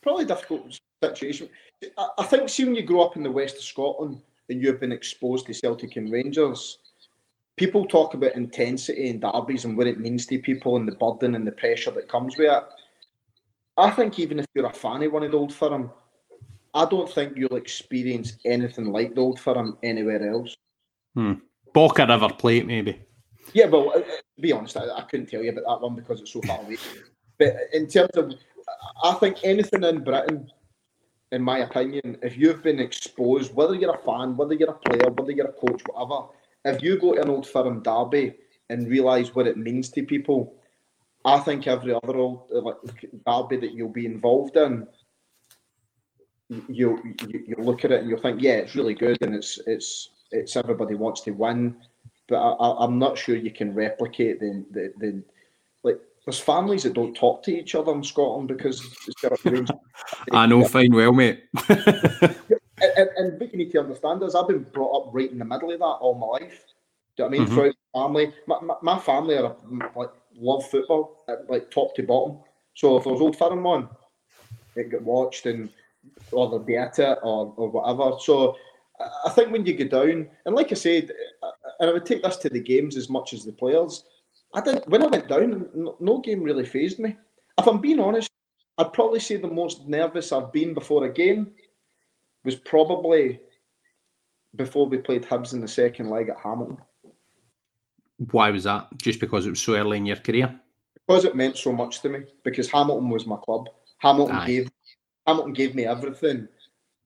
probably 0.01 0.23
a 0.23 0.27
difficult 0.27 0.79
situation. 1.03 1.49
I, 1.97 2.07
I 2.19 2.23
think, 2.23 2.49
see, 2.49 2.65
when 2.65 2.75
you 2.75 2.83
grow 2.83 3.01
up 3.01 3.15
in 3.15 3.23
the 3.23 3.31
west 3.31 3.57
of 3.57 3.63
Scotland 3.63 4.21
and 4.49 4.61
you've 4.61 4.79
been 4.79 4.91
exposed 4.91 5.45
to 5.47 5.53
Celtic 5.53 5.95
and 5.95 6.11
Rangers, 6.11 6.79
people 7.57 7.85
talk 7.85 8.13
about 8.13 8.35
intensity 8.35 9.09
and 9.09 9.21
derbies 9.21 9.65
and 9.65 9.77
what 9.77 9.87
it 9.87 9.99
means 9.99 10.25
to 10.27 10.39
people 10.39 10.77
and 10.77 10.87
the 10.87 10.95
burden 10.95 11.35
and 11.35 11.45
the 11.45 11.51
pressure 11.51 11.91
that 11.91 12.07
comes 12.07 12.37
with 12.37 12.51
it. 12.51 12.63
I 13.77 13.89
think 13.91 14.17
even 14.19 14.39
if 14.39 14.45
you're 14.55 14.65
a 14.65 14.73
fan 14.73 15.03
of 15.03 15.11
one 15.11 15.23
of 15.23 15.31
the 15.31 15.37
old 15.37 15.53
firm, 15.53 15.91
I 16.73 16.85
don't 16.85 17.11
think 17.11 17.33
you'll 17.35 17.55
experience 17.55 18.37
anything 18.45 18.91
like 18.91 19.15
the 19.15 19.21
old 19.21 19.39
firm 19.39 19.77
anywhere 19.83 20.29
else. 20.29 20.55
Boca 21.73 22.05
River 22.07 22.29
Plate, 22.29 22.65
maybe. 22.65 23.01
Yeah, 23.53 23.65
well, 23.67 23.89
uh, 23.89 23.99
uh, 23.99 24.01
to 24.01 24.41
be 24.41 24.51
honest, 24.51 24.77
I, 24.77 24.89
I 24.89 25.01
couldn't 25.03 25.27
tell 25.27 25.41
you 25.41 25.51
about 25.51 25.63
that 25.65 25.85
one 25.85 25.95
because 25.95 26.21
it's 26.21 26.33
so 26.33 26.41
far 26.41 26.59
away. 26.59 26.77
But 27.37 27.55
in 27.73 27.87
terms 27.87 28.11
of, 28.15 28.33
I 29.03 29.13
think 29.13 29.37
anything 29.43 29.83
in 29.83 30.03
Britain, 30.03 30.49
in 31.31 31.41
my 31.41 31.59
opinion, 31.59 32.17
if 32.21 32.37
you've 32.37 32.63
been 32.63 32.79
exposed, 32.79 33.53
whether 33.53 33.75
you're 33.75 33.95
a 33.95 34.03
fan, 34.03 34.37
whether 34.37 34.53
you're 34.53 34.71
a 34.71 34.73
player, 34.73 35.11
whether 35.11 35.31
you're 35.31 35.47
a 35.47 35.53
coach, 35.53 35.81
whatever, 35.87 36.27
if 36.65 36.81
you 36.81 36.99
go 36.99 37.13
to 37.13 37.21
an 37.21 37.29
old 37.29 37.47
firm 37.47 37.83
derby 37.83 38.35
and 38.69 38.87
realise 38.87 39.35
what 39.35 39.47
it 39.47 39.57
means 39.57 39.89
to 39.89 40.03
people, 40.03 40.55
I 41.25 41.39
think 41.39 41.67
every 41.67 41.93
other 41.93 42.17
old 42.17 42.49
uh, 42.55 42.71
derby 43.25 43.57
that 43.57 43.73
you'll 43.73 43.89
be 43.89 44.05
involved 44.05 44.55
in, 44.55 44.87
you 46.49 47.15
you 47.27 47.43
you 47.47 47.55
look 47.57 47.83
at 47.83 47.91
it 47.91 48.01
and 48.01 48.09
you'll 48.09 48.21
think, 48.21 48.41
yeah, 48.41 48.53
it's 48.53 48.75
really 48.75 48.93
good 48.93 49.17
and 49.21 49.35
it's 49.35 49.59
it's 49.67 50.09
it's 50.31 50.55
everybody 50.55 50.95
wants 50.95 51.21
to 51.21 51.31
win, 51.31 51.75
but 52.29 52.37
I, 52.37 52.85
I'm 52.85 52.97
not 52.97 53.17
sure 53.17 53.35
you 53.35 53.51
can 53.51 53.73
replicate 53.73 54.39
the, 54.39 54.65
the 54.71 54.93
the. 54.99 55.23
There's 56.27 56.39
families 56.41 56.83
that 56.83 56.93
don't 56.93 57.15
talk 57.15 57.41
to 57.43 57.57
each 57.57 57.73
other 57.73 57.93
in 57.93 58.03
Scotland 58.03 58.49
because 58.49 58.85
it's 59.07 59.21
got 59.21 59.39
a. 59.45 59.79
I 60.33 60.45
know 60.45 60.61
fine 60.65 60.93
well, 60.93 61.13
mate. 61.13 61.45
and, 61.69 63.09
and, 63.15 63.39
what 63.39 63.49
you 63.53 63.57
need 63.57 63.71
to 63.71 63.79
understand 63.79 64.21
is 64.23 64.35
I've 64.35 64.49
been 64.49 64.63
brought 64.63 65.07
up 65.07 65.13
right 65.13 65.31
in 65.31 65.39
the 65.39 65.45
middle 65.45 65.71
of 65.71 65.79
that 65.79 65.85
all 65.85 66.15
my 66.15 66.45
life. 66.45 66.65
Do 67.15 67.23
you 67.23 67.29
know 67.29 67.29
what 67.29 67.33
I 67.33 67.39
mean? 67.39 67.47
Mhm. 67.47 67.53
Throughout 67.53 67.75
the 67.93 67.99
family, 68.01 68.33
my, 68.45 68.59
my, 68.59 68.75
my 68.81 68.99
family 68.99 69.37
are 69.37 69.55
like 69.95 70.09
love 70.35 70.69
football, 70.69 71.23
like 71.47 71.71
top 71.71 71.95
to 71.95 72.03
bottom. 72.03 72.39
So 72.73 72.97
if 72.97 73.05
there's 73.05 73.21
old 73.21 73.37
firm 73.37 73.65
on, 73.65 73.87
it 74.75 74.91
get 74.91 75.03
watched 75.03 75.45
and 75.45 75.69
or 76.33 76.49
they'll 76.49 76.59
be 76.59 76.75
at 76.75 76.99
it 76.99 77.19
or, 77.23 77.53
or 77.55 77.69
whatever. 77.69 78.17
So 78.19 78.57
I- 78.99 79.29
think 79.29 79.53
when 79.53 79.65
you 79.65 79.77
go 79.77 80.05
down, 80.05 80.27
and 80.45 80.53
like 80.53 80.73
I 80.73 80.75
said, 80.75 81.09
and 81.79 81.89
I 81.89 81.93
would 81.93 82.05
take 82.05 82.21
this 82.21 82.35
to 82.35 82.49
the 82.49 82.59
games 82.59 82.97
as 82.97 83.09
much 83.09 83.31
as 83.31 83.45
the 83.45 83.53
players. 83.53 84.03
I 84.57 84.61
didn't 84.61 84.89
when 84.89 85.03
I 85.03 85.07
went 85.07 85.27
down, 85.27 85.69
no, 85.75 85.95
no 85.99 86.17
game 86.19 86.41
really 86.41 86.65
fazed 86.65 86.97
me. 86.97 87.15
If 87.59 87.67
I'm 87.67 87.79
being 87.79 87.99
honest, 87.99 88.29
I'd 88.79 88.91
probably 88.91 89.19
say 89.19 89.37
the 89.37 89.47
most 89.47 89.87
nervous 89.87 90.31
I've 90.31 90.51
been 90.51 90.73
before 90.73 91.05
a 91.05 91.13
game 91.13 91.51
was 92.43 92.55
probably 92.55 93.39
before 94.55 94.87
we 94.87 94.97
played 94.97 95.23
Hibs 95.23 95.53
in 95.53 95.61
the 95.61 95.67
second 95.67 96.09
leg 96.09 96.29
at 96.29 96.39
Hamilton. 96.43 96.77
Why 98.31 98.49
was 98.49 98.63
that? 98.63 98.87
Just 98.97 99.19
because 99.19 99.45
it 99.45 99.51
was 99.51 99.61
so 99.61 99.75
early 99.75 99.97
in 99.97 100.07
your 100.07 100.17
career? 100.17 100.59
because 101.07 101.23
it 101.23 101.35
meant 101.35 101.57
so 101.57 101.71
much 101.71 102.01
to 102.01 102.09
me. 102.09 102.19
Because 102.43 102.69
Hamilton 102.69 103.09
was 103.09 103.25
my 103.25 103.37
club. 103.37 103.69
Hamilton 103.99 104.35
Aye. 104.35 104.47
gave 104.47 104.71
Hamilton 105.25 105.53
gave 105.53 105.75
me 105.75 105.85
everything 105.85 106.47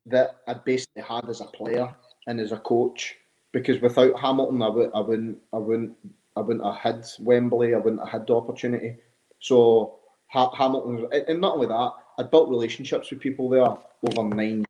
that 0.05 0.41
I 0.47 0.53
basically 0.53 1.03
had 1.03 1.29
as 1.29 1.41
a 1.41 1.45
player 1.45 1.93
and 2.27 2.39
as 2.39 2.51
a 2.51 2.57
coach. 2.57 3.15
Because 3.51 3.81
without 3.81 4.19
Hamilton, 4.19 4.61
I 4.61 4.69
would 4.69 4.91
I 4.95 4.99
wouldn't 4.99 5.37
I 5.53 5.57
wouldn't 5.57 5.95
I 6.41 6.45
wouldn't 6.45 6.65
have 6.65 6.77
had 6.77 7.05
Wembley. 7.19 7.73
I 7.73 7.77
wouldn't 7.77 8.01
have 8.01 8.09
had 8.09 8.27
the 8.27 8.35
opportunity. 8.35 8.97
So 9.39 9.99
ha- 10.27 10.53
Hamilton, 10.55 11.07
and- 11.27 11.41
not 11.41 11.55
only 11.55 11.67
that, 11.67 11.91
I 12.17 12.23
built 12.23 12.49
relationships 12.49 13.09
with 13.09 13.19
people 13.19 13.49
there 13.49 13.61
over 13.61 14.35
nine. 14.35 14.65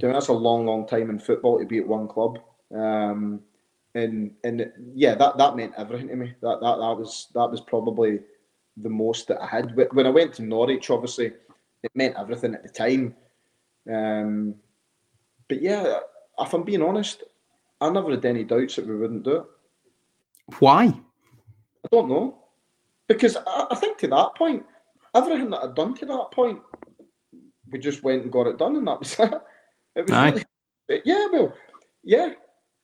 You 0.00 0.08
know, 0.08 0.14
that's 0.14 0.28
a 0.28 0.32
long, 0.32 0.66
long 0.66 0.86
time 0.86 1.10
in 1.10 1.18
football 1.18 1.58
to 1.58 1.64
be 1.64 1.78
at 1.78 1.86
one 1.86 2.08
club. 2.08 2.38
Um, 2.74 3.40
and 3.94 4.32
and 4.42 4.72
yeah, 4.94 5.14
that, 5.14 5.36
that 5.36 5.56
meant 5.56 5.74
everything 5.76 6.08
to 6.08 6.16
me. 6.16 6.34
That, 6.40 6.60
that 6.60 6.76
that 6.76 6.96
was 6.96 7.28
that 7.34 7.50
was 7.50 7.60
probably 7.60 8.20
the 8.78 8.88
most 8.88 9.28
that 9.28 9.40
I 9.40 9.46
had. 9.46 9.76
When 9.92 10.06
I 10.06 10.10
went 10.10 10.34
to 10.34 10.42
Norwich, 10.42 10.90
obviously, 10.90 11.32
it 11.82 11.90
meant 11.94 12.16
everything 12.18 12.54
at 12.54 12.62
the 12.62 12.68
time. 12.70 13.14
Um, 13.92 14.54
but 15.48 15.60
yeah, 15.60 15.98
if 16.38 16.54
I'm 16.54 16.62
being 16.62 16.82
honest, 16.82 17.22
I 17.80 17.90
never 17.90 18.10
had 18.10 18.24
any 18.24 18.44
doubts 18.44 18.76
that 18.76 18.86
we 18.86 18.96
wouldn't 18.96 19.24
do 19.24 19.36
it. 19.36 19.44
Why? 20.58 20.84
I 20.84 21.88
don't 21.90 22.08
know. 22.08 22.38
Because 23.08 23.36
I, 23.36 23.66
I 23.70 23.74
think 23.74 23.98
to 23.98 24.08
that 24.08 24.34
point, 24.36 24.64
everything 25.14 25.50
that 25.50 25.62
I'd 25.62 25.74
done 25.74 25.94
to 25.94 26.06
that 26.06 26.30
point, 26.32 26.60
we 27.70 27.78
just 27.78 28.02
went 28.02 28.22
and 28.22 28.32
got 28.32 28.46
it 28.46 28.58
done, 28.58 28.76
and 28.76 28.86
that 28.86 28.98
was 28.98 29.12
it. 29.18 29.32
It 29.94 30.02
was 30.02 30.10
Aye. 30.12 30.44
really, 30.88 31.02
yeah, 31.04 31.26
well, 31.32 31.54
yeah. 32.02 32.30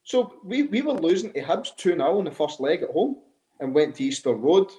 So 0.05 0.35
we, 0.43 0.63
we 0.65 0.83
were 0.83 0.95
losing 0.95 1.33
to 1.35 1.43
Hibs 1.43 1.77
2 1.77 1.97
0 1.97 2.19
in 2.19 2.25
the 2.25 2.31
first 2.31 2.61
leg 2.61 2.83
at 2.83 2.91
home 2.91 3.17
and 3.61 3.75
went 3.75 3.97
to 3.97 4.05
Easter 4.05 4.33
Road. 4.33 4.71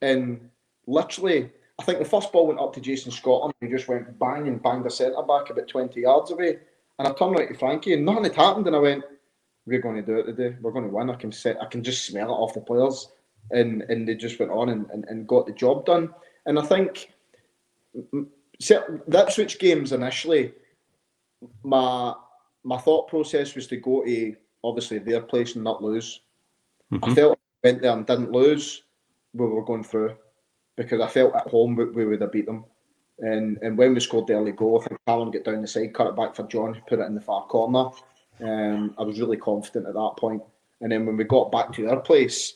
And 0.00 0.48
literally, 0.86 1.50
I 1.78 1.82
think 1.82 1.98
the 1.98 2.04
first 2.04 2.32
ball 2.32 2.46
went 2.46 2.60
up 2.60 2.72
to 2.74 2.80
Jason 2.80 3.12
Scotland. 3.12 3.52
And 3.60 3.68
he 3.68 3.76
just 3.76 3.88
went 3.88 4.18
bang 4.18 4.48
and 4.48 4.62
banged 4.62 4.86
the 4.86 4.90
centre 4.90 5.22
back 5.22 5.50
about 5.50 5.68
20 5.68 6.00
yards 6.00 6.30
away. 6.30 6.58
And 6.98 7.06
I 7.06 7.12
turned 7.12 7.36
right 7.36 7.48
to 7.48 7.54
Frankie 7.54 7.92
and 7.92 8.04
nothing 8.04 8.24
had 8.24 8.34
happened. 8.34 8.66
And 8.66 8.76
I 8.76 8.78
went, 8.78 9.04
We're 9.66 9.80
going 9.80 9.96
to 9.96 10.02
do 10.02 10.18
it 10.18 10.24
today. 10.24 10.56
We're 10.60 10.70
going 10.70 10.88
to 10.88 10.94
win. 10.94 11.10
I 11.10 11.16
can 11.16 11.32
set, 11.32 11.60
I 11.60 11.66
can 11.66 11.82
just 11.82 12.04
smell 12.04 12.30
it 12.30 12.34
off 12.34 12.54
the 12.54 12.60
players. 12.60 13.10
And 13.50 13.82
and 13.82 14.08
they 14.08 14.14
just 14.14 14.38
went 14.40 14.50
on 14.50 14.70
and, 14.70 14.90
and, 14.90 15.04
and 15.08 15.26
got 15.28 15.46
the 15.46 15.52
job 15.52 15.86
done. 15.86 16.12
And 16.46 16.58
I 16.58 16.62
think 16.62 17.12
so 18.60 19.00
the 19.06 19.56
games 19.58 19.92
initially, 19.92 20.52
my 21.62 22.14
my 22.64 22.78
thought 22.78 23.08
process 23.08 23.54
was 23.54 23.66
to 23.68 23.76
go 23.76 24.04
to 24.04 24.34
obviously 24.64 24.98
their 24.98 25.20
place 25.20 25.54
and 25.54 25.62
not 25.62 25.82
lose. 25.82 26.22
I 26.92 26.96
Mhm. 26.96 27.14
felt 27.14 27.38
I 27.64 27.68
went 27.68 27.82
there 27.82 27.92
and 27.92 28.06
didn't 28.06 28.32
lose, 28.32 28.82
we 29.32 29.46
were 29.46 29.64
going 29.64 29.84
through 29.84 30.16
because 30.76 31.00
I 31.00 31.06
felt 31.08 31.34
at 31.34 31.48
home 31.48 31.76
we, 31.76 31.84
we 31.86 32.04
would 32.04 32.20
have 32.20 32.32
beat 32.32 32.46
them. 32.46 32.64
And 33.20 33.58
and 33.62 33.78
when 33.78 33.94
we 33.94 34.00
scored 34.00 34.26
the 34.26 34.34
early 34.34 34.52
goal, 34.52 34.80
I 34.82 34.88
think 34.88 35.00
Callum 35.06 35.30
got 35.30 35.44
down 35.44 35.62
the 35.62 35.68
side, 35.68 35.94
cut 35.94 36.08
it 36.08 36.16
back 36.16 36.34
for 36.34 36.42
John, 36.48 36.74
who 36.74 36.80
put 36.82 36.98
it 36.98 37.06
in 37.06 37.14
the 37.14 37.20
far 37.20 37.46
corner. 37.46 37.90
Um, 38.42 38.94
I 38.98 39.02
was 39.02 39.20
really 39.20 39.36
confident 39.36 39.86
at 39.86 39.94
that 39.94 40.14
point. 40.18 40.42
And 40.80 40.92
then 40.92 41.06
when 41.06 41.16
we 41.16 41.24
got 41.24 41.50
back 41.50 41.72
to 41.72 41.86
their 41.86 42.00
place, 42.00 42.54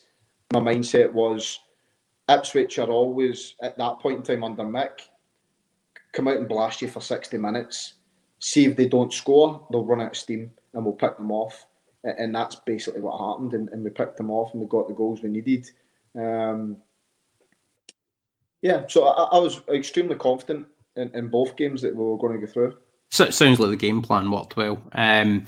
my 0.53 0.61
mindset 0.61 1.13
was 1.13 1.59
Ipswich 2.29 2.79
are 2.79 2.91
always 2.91 3.55
at 3.63 3.77
that 3.79 3.99
point 3.99 4.19
in 4.19 4.23
time 4.23 4.45
under 4.45 4.63
Mick, 4.65 5.09
come 6.13 6.29
out 6.29 6.37
and 6.37 6.49
blast 6.49 6.83
you 6.83 6.89
for 6.89 7.01
60 7.01 7.37
minutes. 7.39 7.95
See 8.39 8.65
if 8.65 8.77
they 8.77 8.89
don't 8.89 9.13
score, 9.13 9.67
they'll 9.71 9.85
run 9.85 10.01
out 10.01 10.13
of 10.13 10.17
steam 10.17 10.51
and 10.75 10.85
we'll 10.85 10.95
pick 10.95 11.17
them 11.17 11.31
off. 11.31 11.67
And 12.05 12.35
that's 12.35 12.57
basically 12.57 13.01
what 13.01 13.19
happened. 13.19 13.53
And, 13.53 13.69
and 13.71 13.85
we 13.85 13.91
picked 13.91 14.17
them 14.17 14.31
off 14.31 14.53
and 14.53 14.63
we 14.63 14.69
got 14.69 14.89
the 14.89 14.95
goals 14.95 15.23
we 15.23 15.29
needed. 15.29 15.69
Um, 16.17 16.79
yeah, 18.63 18.85
so 18.89 19.05
I, 19.05 19.37
I 19.37 19.39
was 19.39 19.61
extremely 19.69 20.17
confident 20.17 20.67
in, 20.97 21.11
in 21.15 21.29
both 21.29 21.57
games 21.57 21.83
that 21.83 21.95
we 21.95 22.03
were 22.03 22.19
going 22.19 22.41
to 22.41 22.47
go 22.47 22.51
through. 22.51 22.77
So 23.11 23.31
sounds 23.31 23.59
like 23.59 23.71
the 23.71 23.77
game 23.77 24.03
plan 24.03 24.31
worked 24.31 24.57
well. 24.57 24.81
Um, 24.93 25.47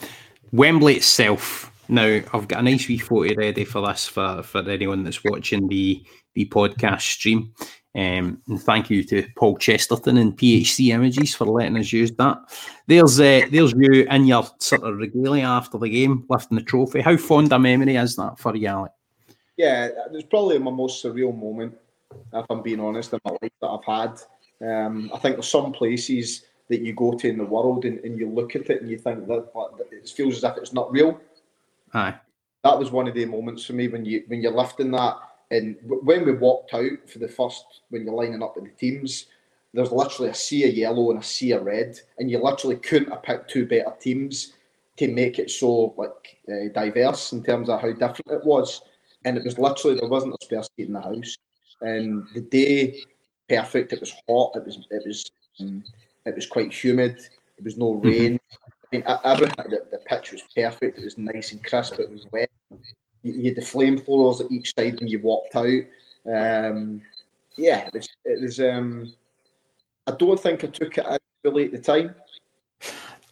Wembley 0.52 0.96
itself. 0.96 1.72
Now 1.88 2.20
I've 2.32 2.48
got 2.48 2.60
a 2.60 2.62
nice 2.62 2.88
wee 2.88 2.98
photo 2.98 3.34
ready 3.36 3.64
for 3.64 3.86
this 3.86 4.06
for, 4.06 4.42
for 4.42 4.68
anyone 4.68 5.04
that's 5.04 5.24
watching 5.24 5.68
the 5.68 6.04
the 6.34 6.46
podcast 6.46 7.02
stream. 7.02 7.52
Um, 7.94 8.40
and 8.48 8.60
thank 8.60 8.88
you 8.88 9.04
to 9.04 9.26
Paul 9.36 9.58
Chesterton 9.58 10.16
and 10.16 10.36
PHC 10.36 10.88
Images 10.94 11.34
for 11.34 11.44
letting 11.44 11.76
us 11.76 11.92
use 11.92 12.10
that. 12.12 12.38
There's 12.86 13.20
uh, 13.20 13.42
there's 13.50 13.74
you 13.76 14.06
in 14.10 14.26
your 14.26 14.46
sort 14.58 14.82
of 14.82 14.96
regalia 14.96 15.44
after 15.44 15.76
the 15.78 15.90
game, 15.90 16.24
lifting 16.28 16.56
the 16.56 16.64
trophy. 16.64 17.02
How 17.02 17.16
fond 17.18 17.52
a 17.52 17.58
memory 17.58 17.96
is 17.96 18.16
that 18.16 18.38
for 18.38 18.56
you, 18.56 18.68
Alec? 18.68 18.92
yeah, 19.56 19.86
it 19.86 20.10
was 20.10 20.24
probably 20.24 20.58
my 20.58 20.70
most 20.70 21.04
surreal 21.04 21.36
moment, 21.36 21.76
if 22.32 22.46
I'm 22.50 22.62
being 22.62 22.80
honest, 22.80 23.12
in 23.12 23.20
my 23.24 23.32
life 23.42 23.52
that 23.60 23.68
I've 23.68 23.84
had. 23.84 24.20
Um, 24.66 25.10
I 25.12 25.18
think 25.18 25.42
some 25.44 25.72
places 25.72 26.44
that 26.72 26.80
you 26.80 26.94
go 26.94 27.12
to 27.12 27.28
in 27.28 27.36
the 27.36 27.44
world 27.44 27.84
and, 27.84 27.98
and 28.00 28.18
you 28.18 28.26
look 28.26 28.56
at 28.56 28.70
it 28.70 28.80
and 28.80 28.90
you 28.90 28.96
think 28.96 29.26
that, 29.28 29.52
that 29.52 29.86
it 29.92 30.08
feels 30.08 30.38
as 30.38 30.44
if 30.44 30.56
it's 30.56 30.72
not 30.72 30.90
real. 30.90 31.20
Aye. 31.92 32.14
That 32.64 32.78
was 32.78 32.90
one 32.90 33.06
of 33.06 33.14
the 33.14 33.26
moments 33.26 33.66
for 33.66 33.74
me 33.74 33.88
when 33.88 34.06
you 34.06 34.24
when 34.28 34.40
you're 34.40 34.52
lifting 34.52 34.90
that. 34.92 35.18
And 35.50 35.76
when 35.82 36.24
we 36.24 36.32
walked 36.32 36.72
out 36.72 37.10
for 37.10 37.18
the 37.18 37.28
first, 37.28 37.82
when 37.90 38.04
you're 38.04 38.14
lining 38.14 38.42
up 38.42 38.56
with 38.56 38.64
the 38.64 38.70
teams, 38.70 39.26
there's 39.74 39.92
literally 39.92 40.30
a 40.30 40.34
sea 40.34 40.66
of 40.66 40.74
yellow 40.74 41.10
and 41.10 41.20
a 41.20 41.22
sea 41.22 41.52
of 41.52 41.64
red, 41.64 41.98
and 42.18 42.30
you 42.30 42.38
literally 42.38 42.76
couldn't 42.76 43.10
have 43.10 43.22
picked 43.22 43.50
two 43.50 43.66
better 43.66 43.92
teams 44.00 44.54
to 44.96 45.08
make 45.08 45.38
it 45.38 45.50
so 45.50 45.94
like 45.98 46.38
uh, 46.48 46.72
diverse 46.72 47.32
in 47.32 47.42
terms 47.42 47.68
of 47.68 47.82
how 47.82 47.92
different 47.92 48.30
it 48.30 48.44
was. 48.44 48.80
And 49.26 49.36
it 49.36 49.44
was 49.44 49.58
literally 49.58 49.98
there 49.98 50.08
wasn't 50.08 50.34
a 50.40 50.44
spare 50.44 50.62
seat 50.62 50.86
in 50.86 50.94
the 50.94 51.02
house, 51.02 51.36
and 51.82 52.26
the 52.32 52.40
day 52.40 53.02
perfect. 53.50 53.92
It 53.92 54.00
was 54.00 54.14
hot. 54.26 54.56
It 54.56 54.64
was 54.64 54.78
it 54.90 55.02
was 55.06 55.30
um, 55.60 55.84
it 56.26 56.34
was 56.34 56.46
quite 56.46 56.72
humid. 56.72 57.16
There 57.16 57.64
was 57.64 57.76
no 57.76 57.92
rain. 57.92 58.38
I 58.92 58.96
mean, 58.96 59.04
everything. 59.24 59.70
The, 59.70 59.86
the 59.90 59.98
pitch 60.06 60.32
was 60.32 60.42
perfect. 60.54 60.98
It 60.98 61.04
was 61.04 61.18
nice 61.18 61.52
and 61.52 61.64
crisp. 61.64 61.98
It 61.98 62.10
was 62.10 62.26
wet. 62.32 62.50
You, 63.22 63.32
you 63.32 63.44
had 63.46 63.56
the 63.56 63.62
flamethrowers 63.62 64.44
at 64.44 64.50
each 64.50 64.74
side 64.74 64.98
when 64.98 65.08
you 65.08 65.20
walked 65.20 65.54
out. 65.56 65.82
Um, 66.26 67.02
yeah, 67.56 67.86
it 67.86 67.94
was. 67.94 68.08
It 68.24 68.40
was 68.40 68.60
um, 68.60 69.12
I 70.06 70.12
don't 70.12 70.40
think 70.40 70.64
I 70.64 70.68
took 70.68 70.98
it 70.98 71.06
fully 71.42 71.66
at 71.66 71.72
the 71.72 71.78
time. 71.78 72.14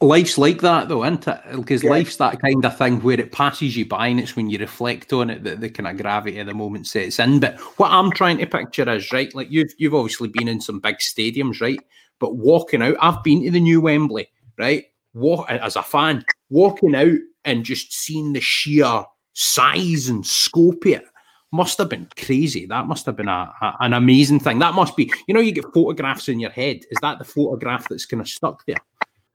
Life's 0.02 0.38
like 0.38 0.62
that 0.62 0.88
though, 0.88 1.04
isn't 1.04 1.28
it? 1.28 1.40
Because 1.56 1.82
Yeah. 1.84 1.90
life's 1.90 2.16
that 2.16 2.40
kind 2.40 2.64
of 2.64 2.76
thing 2.78 3.02
where 3.02 3.20
it 3.20 3.32
passes 3.32 3.76
you 3.76 3.84
by 3.84 4.08
and 4.08 4.18
it's 4.18 4.34
when 4.34 4.48
you 4.48 4.58
reflect 4.58 5.12
on 5.12 5.28
it 5.28 5.44
that 5.44 5.60
the 5.60 5.68
kind 5.68 5.86
of 5.88 6.00
gravity 6.00 6.38
of 6.38 6.46
the 6.46 6.54
moment 6.54 6.86
sets 6.86 7.18
in. 7.18 7.38
But 7.38 7.58
what 7.78 7.90
I'm 7.90 8.10
trying 8.10 8.38
to 8.38 8.46
picture 8.46 8.88
is 8.88 9.12
right, 9.12 9.34
like 9.34 9.50
you've 9.50 9.74
you've 9.76 9.94
obviously 9.94 10.28
been 10.28 10.48
in 10.48 10.60
some 10.60 10.80
big 10.80 10.96
stadiums, 10.98 11.60
right? 11.60 11.80
But 12.20 12.36
walking 12.36 12.82
out, 12.82 12.96
I've 13.00 13.22
been 13.24 13.42
to 13.44 13.50
the 13.50 13.60
new 13.60 13.80
Wembley, 13.80 14.28
right? 14.58 14.84
Walk 15.14 15.50
as 15.50 15.74
a 15.74 15.82
fan, 15.82 16.24
walking 16.50 16.94
out 16.94 17.18
and 17.44 17.64
just 17.64 17.92
seeing 17.92 18.32
the 18.32 18.40
sheer 18.40 19.04
size 19.32 20.08
and 20.08 20.24
scope 20.24 20.84
of 20.84 20.92
it 20.92 21.04
must 21.52 21.78
have 21.78 21.88
been 21.88 22.08
crazy. 22.16 22.66
That 22.66 22.86
must 22.86 23.06
have 23.06 23.16
been 23.16 23.28
a, 23.28 23.52
a- 23.60 23.76
an 23.80 23.92
amazing 23.92 24.38
thing. 24.40 24.58
That 24.60 24.74
must 24.74 24.96
be, 24.96 25.12
you 25.26 25.34
know, 25.34 25.40
you 25.40 25.52
get 25.52 25.72
photographs 25.74 26.28
in 26.28 26.38
your 26.38 26.50
head. 26.50 26.84
Is 26.90 26.98
that 27.02 27.18
the 27.18 27.24
photograph 27.24 27.88
that's 27.88 28.06
kind 28.06 28.20
of 28.20 28.28
stuck 28.28 28.64
there? 28.66 28.76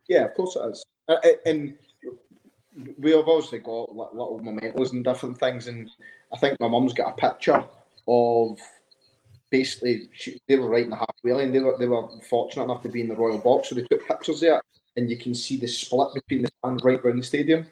Yeah, 0.08 0.26
of 0.26 0.34
course 0.36 0.56
it 0.56 0.70
is. 0.72 0.86
Uh, 1.10 1.14
uh, 1.24 1.30
and 1.46 1.76
we 2.98 3.12
have 3.12 3.28
obviously 3.28 3.60
got 3.60 3.96
li- 3.96 4.08
little 4.14 4.40
mementos 4.42 4.94
and 4.94 5.04
different 5.04 5.38
things. 5.40 5.68
And 5.68 5.90
I 6.34 6.38
think 6.38 6.60
my 6.60 6.68
mum's 6.68 6.94
got 6.94 7.14
a 7.14 7.16
picture 7.30 7.64
of 8.08 8.60
basically 9.58 10.10
they 10.48 10.58
were 10.58 10.70
right 10.70 10.84
in 10.84 10.90
the 10.90 10.98
halfway 10.98 11.32
line. 11.32 11.54
They 11.54 11.60
were 11.60 11.78
they 11.78 11.88
were 11.88 12.08
fortunate 12.30 12.66
enough 12.66 12.84
to 12.84 12.90
be 12.90 13.02
in 13.02 13.08
the 13.08 13.16
royal 13.16 13.38
box, 13.38 13.70
so 13.70 13.76
they 13.76 13.84
took 13.84 14.06
pictures 14.06 14.42
there, 14.42 14.62
and 14.98 15.10
you 15.10 15.18
can 15.18 15.34
see 15.34 15.56
the 15.58 15.68
split 15.68 16.10
between 16.14 16.44
the 16.44 16.52
fans 16.62 16.84
right 16.84 17.00
around 17.00 17.20
the 17.20 17.24
stadium. 17.24 17.66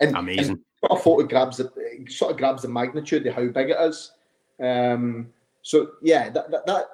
And, 0.00 0.16
Amazing. 0.16 0.50
and 0.50 0.60
sort 0.80 0.92
of 0.92 1.02
photo 1.02 1.26
grabs 1.26 1.56
the 1.58 1.70
sort 2.08 2.32
of 2.32 2.38
grabs 2.38 2.62
the 2.62 2.68
magnitude 2.68 3.26
of 3.26 3.34
how 3.34 3.46
big 3.46 3.70
it 3.70 3.80
is. 3.80 4.12
Um, 4.60 5.28
so 5.62 5.92
yeah, 6.02 6.30
that, 6.30 6.50
that 6.50 6.66
that 6.66 6.86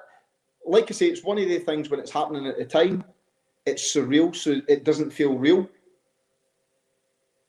like 0.65 0.89
I 0.89 0.93
say, 0.93 1.07
it's 1.07 1.23
one 1.23 1.39
of 1.39 1.47
the 1.47 1.59
things 1.59 1.89
when 1.89 1.99
it's 1.99 2.11
happening 2.11 2.47
at 2.47 2.57
the 2.57 2.65
time, 2.65 3.03
it's 3.65 3.95
surreal, 3.95 4.35
so 4.35 4.61
it 4.67 4.83
doesn't 4.83 5.11
feel 5.11 5.33
real. 5.35 5.67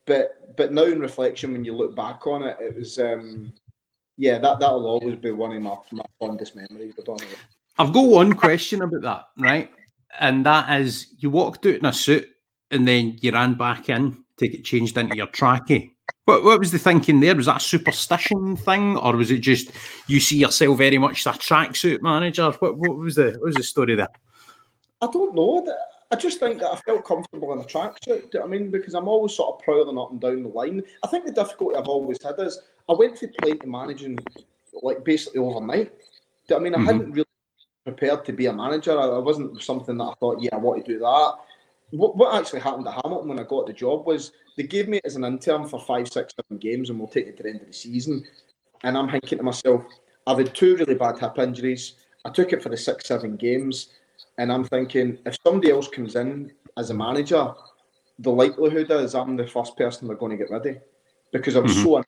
But 0.06 0.56
but 0.56 0.72
now 0.72 0.84
in 0.84 1.00
reflection, 1.00 1.52
when 1.52 1.64
you 1.64 1.74
look 1.74 1.94
back 1.94 2.26
on 2.26 2.42
it, 2.42 2.56
it 2.60 2.76
was 2.76 2.98
um, 2.98 3.52
yeah, 4.16 4.38
that 4.38 4.58
that'll 4.58 4.86
always 4.86 5.16
be 5.16 5.30
one 5.30 5.54
of 5.54 5.62
my, 5.62 5.76
my 5.92 6.04
fondest 6.18 6.56
memories. 6.56 6.94
I 6.98 7.02
don't 7.02 7.20
know. 7.20 7.26
I've 7.78 7.92
got 7.92 8.06
one 8.06 8.32
question 8.32 8.82
about 8.82 9.02
that, 9.02 9.24
right? 9.38 9.70
And 10.18 10.46
that 10.46 10.80
is 10.80 11.08
you 11.18 11.30
walked 11.30 11.66
out 11.66 11.74
in 11.74 11.84
a 11.84 11.92
suit 11.92 12.26
and 12.70 12.88
then 12.88 13.18
you 13.20 13.32
ran 13.32 13.54
back 13.54 13.88
in 13.88 14.24
to 14.38 14.48
get 14.48 14.64
changed 14.64 14.96
into 14.96 15.16
your 15.16 15.26
trackie. 15.28 15.92
What, 16.24 16.44
what 16.44 16.58
was 16.58 16.72
the 16.72 16.78
thinking 16.78 17.20
there? 17.20 17.36
Was 17.36 17.46
that 17.46 17.58
a 17.58 17.64
superstition 17.64 18.56
thing, 18.56 18.96
or 18.96 19.16
was 19.16 19.30
it 19.30 19.38
just 19.38 19.70
you 20.06 20.20
see 20.20 20.38
yourself 20.38 20.78
very 20.78 20.98
much 20.98 21.26
as 21.26 21.36
a 21.36 21.38
tracksuit 21.38 22.02
manager? 22.02 22.50
What, 22.58 22.78
what 22.78 22.96
was 22.96 23.16
the 23.16 23.32
what 23.32 23.42
was 23.42 23.54
the 23.56 23.62
story 23.62 23.94
there? 23.94 24.08
I 25.00 25.08
don't 25.08 25.34
know. 25.34 25.66
I 26.10 26.16
just 26.16 26.38
think 26.38 26.60
that 26.60 26.70
I 26.70 26.76
felt 26.76 27.04
comfortable 27.04 27.52
in 27.52 27.58
a 27.58 27.64
tracksuit. 27.64 28.06
do 28.06 28.12
you 28.12 28.30
know 28.34 28.40
what 28.40 28.44
I 28.44 28.58
mean? 28.58 28.70
Because 28.70 28.94
I'm 28.94 29.08
always 29.08 29.34
sort 29.34 29.56
of 29.56 29.64
prowling 29.64 29.98
up 29.98 30.12
and 30.12 30.20
down 30.20 30.44
the 30.44 30.48
line. 30.48 30.82
I 31.02 31.08
think 31.08 31.26
the 31.26 31.32
difficulty 31.32 31.76
I've 31.76 31.88
always 31.88 32.22
had 32.22 32.38
is 32.38 32.60
I 32.88 32.92
went 32.92 33.18
from 33.18 33.30
playing 33.40 33.58
to 33.60 33.66
managing 33.66 34.18
like 34.82 35.04
basically 35.04 35.40
overnight. 35.40 35.92
Do 36.48 36.54
you 36.54 36.56
know 36.56 36.56
what 36.56 36.60
I 36.60 36.62
mean? 36.64 36.74
I 36.74 36.78
Mhm. 36.78 36.86
hadn't 36.86 37.12
really 37.12 37.26
prepared 37.84 38.24
to 38.26 38.32
be 38.32 38.46
a 38.46 38.52
manager. 38.52 38.98
I, 38.98 39.06
I 39.06 39.18
wasn't 39.18 39.62
something 39.62 39.96
that 39.98 40.04
I 40.04 40.14
thought, 40.20 40.40
yeah, 40.40 40.50
I 40.54 40.58
want 40.58 40.84
to 40.84 40.92
do 40.92 40.98
that. 40.98 41.34
What, 41.90 42.16
what 42.16 42.34
actually 42.34 42.60
happened 42.60 42.86
at 42.88 43.00
Hamilton 43.02 43.28
when 43.28 43.38
I 43.40 43.44
got 43.44 43.66
the 43.66 43.72
job 43.72 44.06
was 44.06 44.32
they 44.56 44.64
gave 44.64 44.88
me 44.88 44.98
it 44.98 45.06
as 45.06 45.16
an 45.16 45.24
intern 45.24 45.68
for 45.68 45.80
five, 45.80 46.08
six, 46.08 46.34
seven 46.34 46.58
games, 46.58 46.90
and 46.90 46.98
we'll 46.98 47.08
take 47.08 47.26
it 47.28 47.36
to 47.38 47.42
the 47.44 47.50
end 47.50 47.60
of 47.60 47.68
the 47.68 47.72
season. 47.72 48.24
And 48.82 48.98
I'm 48.98 49.08
thinking 49.08 49.38
to 49.38 49.44
myself, 49.44 49.82
I've 50.26 50.38
had 50.38 50.54
two 50.54 50.76
really 50.76 50.94
bad 50.94 51.18
hip 51.18 51.38
injuries. 51.38 51.94
I 52.24 52.30
took 52.30 52.52
it 52.52 52.62
for 52.62 52.68
the 52.68 52.76
six, 52.76 53.06
seven 53.06 53.36
games, 53.36 53.90
and 54.38 54.52
I'm 54.52 54.64
thinking 54.64 55.18
if 55.24 55.36
somebody 55.44 55.70
else 55.70 55.88
comes 55.88 56.16
in 56.16 56.52
as 56.76 56.90
a 56.90 56.94
manager, 56.94 57.54
the 58.18 58.30
likelihood 58.30 58.90
is 58.90 59.14
I'm 59.14 59.36
the 59.36 59.46
first 59.46 59.76
person 59.76 60.08
they're 60.08 60.16
going 60.16 60.32
to 60.32 60.36
get 60.36 60.50
ready 60.50 60.78
because 61.32 61.54
I 61.56 61.60
was 61.60 61.76
Mhm. 61.76 61.82
so 61.84 62.02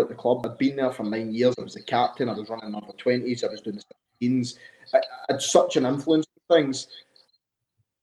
at 0.00 0.08
the 0.08 0.14
club. 0.14 0.44
I'd 0.44 0.58
been 0.58 0.76
there 0.76 0.92
for 0.92 1.04
nine 1.04 1.32
years. 1.32 1.54
I 1.58 1.62
was 1.62 1.74
the 1.74 1.82
captain. 1.82 2.28
I 2.28 2.32
was 2.32 2.48
running 2.48 2.72
number 2.72 2.92
twenties. 2.96 3.44
I 3.44 3.48
was 3.48 3.60
doing 3.60 3.76
the 3.76 4.26
17s. 4.26 4.54
I, 4.94 5.00
had 5.28 5.42
such 5.42 5.76
an 5.76 5.86
influence 5.86 6.26
on 6.50 6.56
things. 6.56 6.88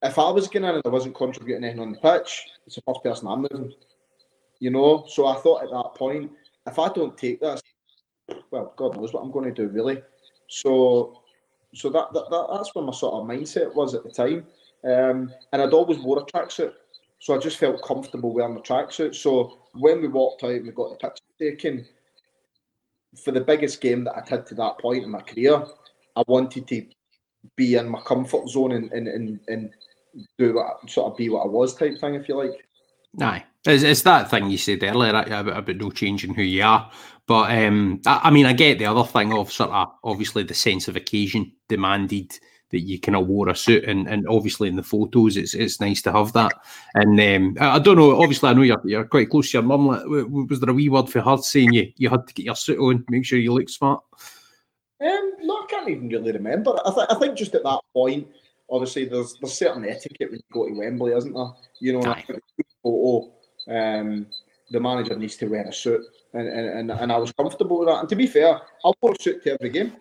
If 0.02 0.20
I 0.20 0.30
was 0.30 0.48
going 0.48 0.66
in 0.66 0.76
and 0.76 0.82
I 0.86 0.90
wasn't 0.90 1.16
contributing 1.16 1.64
anything 1.64 1.82
on 1.82 1.92
the 1.94 1.98
pitch, 1.98 2.44
it's 2.66 2.76
the 2.76 2.82
first 2.86 3.04
person 3.04 3.28
I'm 3.28 3.42
moving. 3.42 3.74
You 4.60 4.70
know, 4.72 5.06
so 5.08 5.28
I 5.28 5.36
thought 5.36 5.64
at 5.64 5.72
that 5.72 5.96
point, 5.96 6.32
if 6.68 6.80
I 6.80 6.90
don't 6.90 7.18
take 7.18 7.42
this, 7.42 7.62
well, 8.52 8.74
God 8.78 8.96
knows 8.96 9.14
what 9.14 9.22
I'm 9.22 9.32
going 9.32 9.54
to 9.54 9.64
do, 9.64 9.70
really. 9.70 10.02
So, 10.48 11.22
so 11.74 11.90
that, 11.90 12.14
that, 12.14 12.30
that 12.30 12.48
that's 12.54 12.74
where 12.74 12.86
my 12.86 12.94
sort 12.94 13.16
of 13.16 13.28
mindset 13.28 13.74
was 13.74 13.94
at 13.94 14.04
the 14.04 14.12
time. 14.12 14.46
Um, 14.84 15.32
and 15.52 15.62
I'd 15.62 15.74
always 15.74 16.00
wore 16.00 16.20
a 16.20 16.26
tracksuit, 16.26 16.74
so 17.20 17.36
I 17.36 17.40
just 17.40 17.58
felt 17.58 17.84
comfortable 17.84 18.34
wearing 18.34 18.54
the 18.54 18.62
tracksuit. 18.62 19.16
So 19.16 19.60
when 19.74 20.02
we 20.02 20.08
walked 20.08 20.44
out 20.44 20.52
and 20.52 20.66
we 20.66 20.72
got 20.72 20.92
the 20.92 21.08
picture 21.08 21.24
taken, 21.40 21.86
for 23.24 23.32
the 23.32 23.42
biggest 23.42 23.82
game 23.82 24.04
that 24.06 24.18
I'd 24.18 24.30
had 24.30 24.46
to 24.48 24.56
that 24.56 24.80
point 24.80 25.04
in 25.04 25.12
my 25.12 25.22
career, 25.22 25.66
I 26.16 26.24
wanted 26.28 26.68
to 26.68 26.86
be 27.56 27.76
in 27.76 27.90
my 27.90 28.02
comfort 28.02 28.50
zone 28.50 28.72
and 28.72 28.92
and, 28.92 29.08
and, 29.08 29.40
and 29.48 29.74
do 30.38 30.56
what 30.56 30.90
sort 30.90 31.12
of 31.12 31.18
be 31.18 31.30
what 31.30 31.44
I 31.44 31.48
was 31.48 31.76
type 31.76 32.00
thing, 32.00 32.16
if 32.16 32.28
you 32.30 32.38
like. 32.38 32.66
Aye, 33.22 33.44
it's, 33.66 33.84
it's 33.84 34.02
that 34.02 34.30
thing 34.30 34.50
you 34.50 34.58
said 34.58 34.84
earlier 34.84 35.12
about, 35.12 35.48
about 35.48 35.76
no 35.76 35.90
changing 35.92 36.34
who 36.34 36.42
you 36.42 36.64
are. 36.64 36.92
But 37.28 37.52
um, 37.52 38.02
I, 38.06 38.22
I 38.26 38.32
mean, 38.32 38.46
I 38.46 38.54
get 38.54 38.80
the 38.80 38.86
other 38.86 39.04
thing 39.04 39.34
of 39.34 39.52
sort 39.52 39.72
of 39.72 39.90
obviously 40.04 40.44
the 40.44 40.54
sense 40.54 40.88
of 40.88 40.96
occasion 40.96 41.52
demanded 41.70 42.38
that 42.76 42.82
you 42.82 43.00
kind 43.00 43.16
of 43.16 43.28
wore 43.28 43.48
a 43.48 43.56
suit, 43.56 43.86
and, 43.86 44.06
and 44.10 44.28
obviously 44.28 44.68
in 44.68 44.76
the 44.76 44.84
photos, 44.84 45.38
it's 45.38 45.54
it's 45.54 45.80
nice 45.80 46.02
to 46.02 46.12
have 46.12 46.34
that. 46.34 46.52
And 46.94 47.20
um, 47.20 47.58
I, 47.62 47.80
don't 47.80 47.96
know. 47.96 48.22
Obviously, 48.22 48.50
I 48.50 48.54
know 48.54 48.64
you're 48.64 48.82
you're 48.84 49.06
quite 49.06 49.30
close 49.30 49.52
to 49.52 49.58
your 49.58 49.64
mum. 49.64 49.88
Like, 49.88 50.02
w- 50.02 50.26
w- 50.26 50.48
was 50.50 50.60
there 50.60 50.70
a 50.70 50.74
wee 50.74 50.90
word 50.90 51.10
for 51.10 51.22
her 51.22 51.38
saying 51.38 51.72
you 51.72 51.94
you 51.96 52.10
had 52.10 52.28
to 52.28 52.34
get 52.34 52.46
your 52.46 52.56
suit 52.56 52.78
on, 52.80 53.06
make 53.10 53.26
sure 53.26 53.40
you 53.40 53.54
look 53.54 53.70
smart? 53.70 54.04
Um, 55.02 55.32
no, 55.42 55.56
I 55.56 55.66
can't 55.70 55.90
even 55.90 56.10
really 56.10 56.34
remember. 56.34 56.78
I, 56.86 56.94
th- 56.94 57.08
I 57.10 57.16
think 57.16 57.38
just 57.38 57.56
at 57.56 57.64
that 57.64 57.80
point, 57.94 58.28
obviously, 58.70 59.06
there's 59.06 59.38
there's 59.40 59.58
certain 59.58 59.86
etiquette 59.86 60.32
when 60.32 60.40
you 60.40 60.52
go 60.52 60.68
to 60.68 60.74
Wembley, 60.74 61.14
isn't 61.14 61.34
there? 61.34 61.52
You 61.80 61.94
know, 61.94 62.00
and 62.00 62.08
I 62.08 62.12
Aye. 62.12 62.24
think 62.28 62.42
the 62.58 62.64
photo, 62.84 63.32
um, 63.70 64.28
the 64.70 64.82
manager 64.82 65.16
needs 65.18 65.38
to 65.38 65.48
wear 65.48 65.64
a 65.64 65.72
suit, 65.74 66.02
and, 66.34 66.48
and, 66.48 66.68
and, 66.68 66.92
and 66.92 67.12
I 67.12 67.18
was 67.18 67.32
comfortable 67.32 67.80
with 67.80 67.88
that. 67.88 68.02
And 68.02 68.10
to 68.10 68.16
be 68.18 68.28
fair, 68.28 68.60
I 68.84 68.92
wore 69.02 69.14
a 69.14 69.22
suit 69.22 69.44
to 69.44 69.54
every 69.54 69.70
game. 69.70 69.94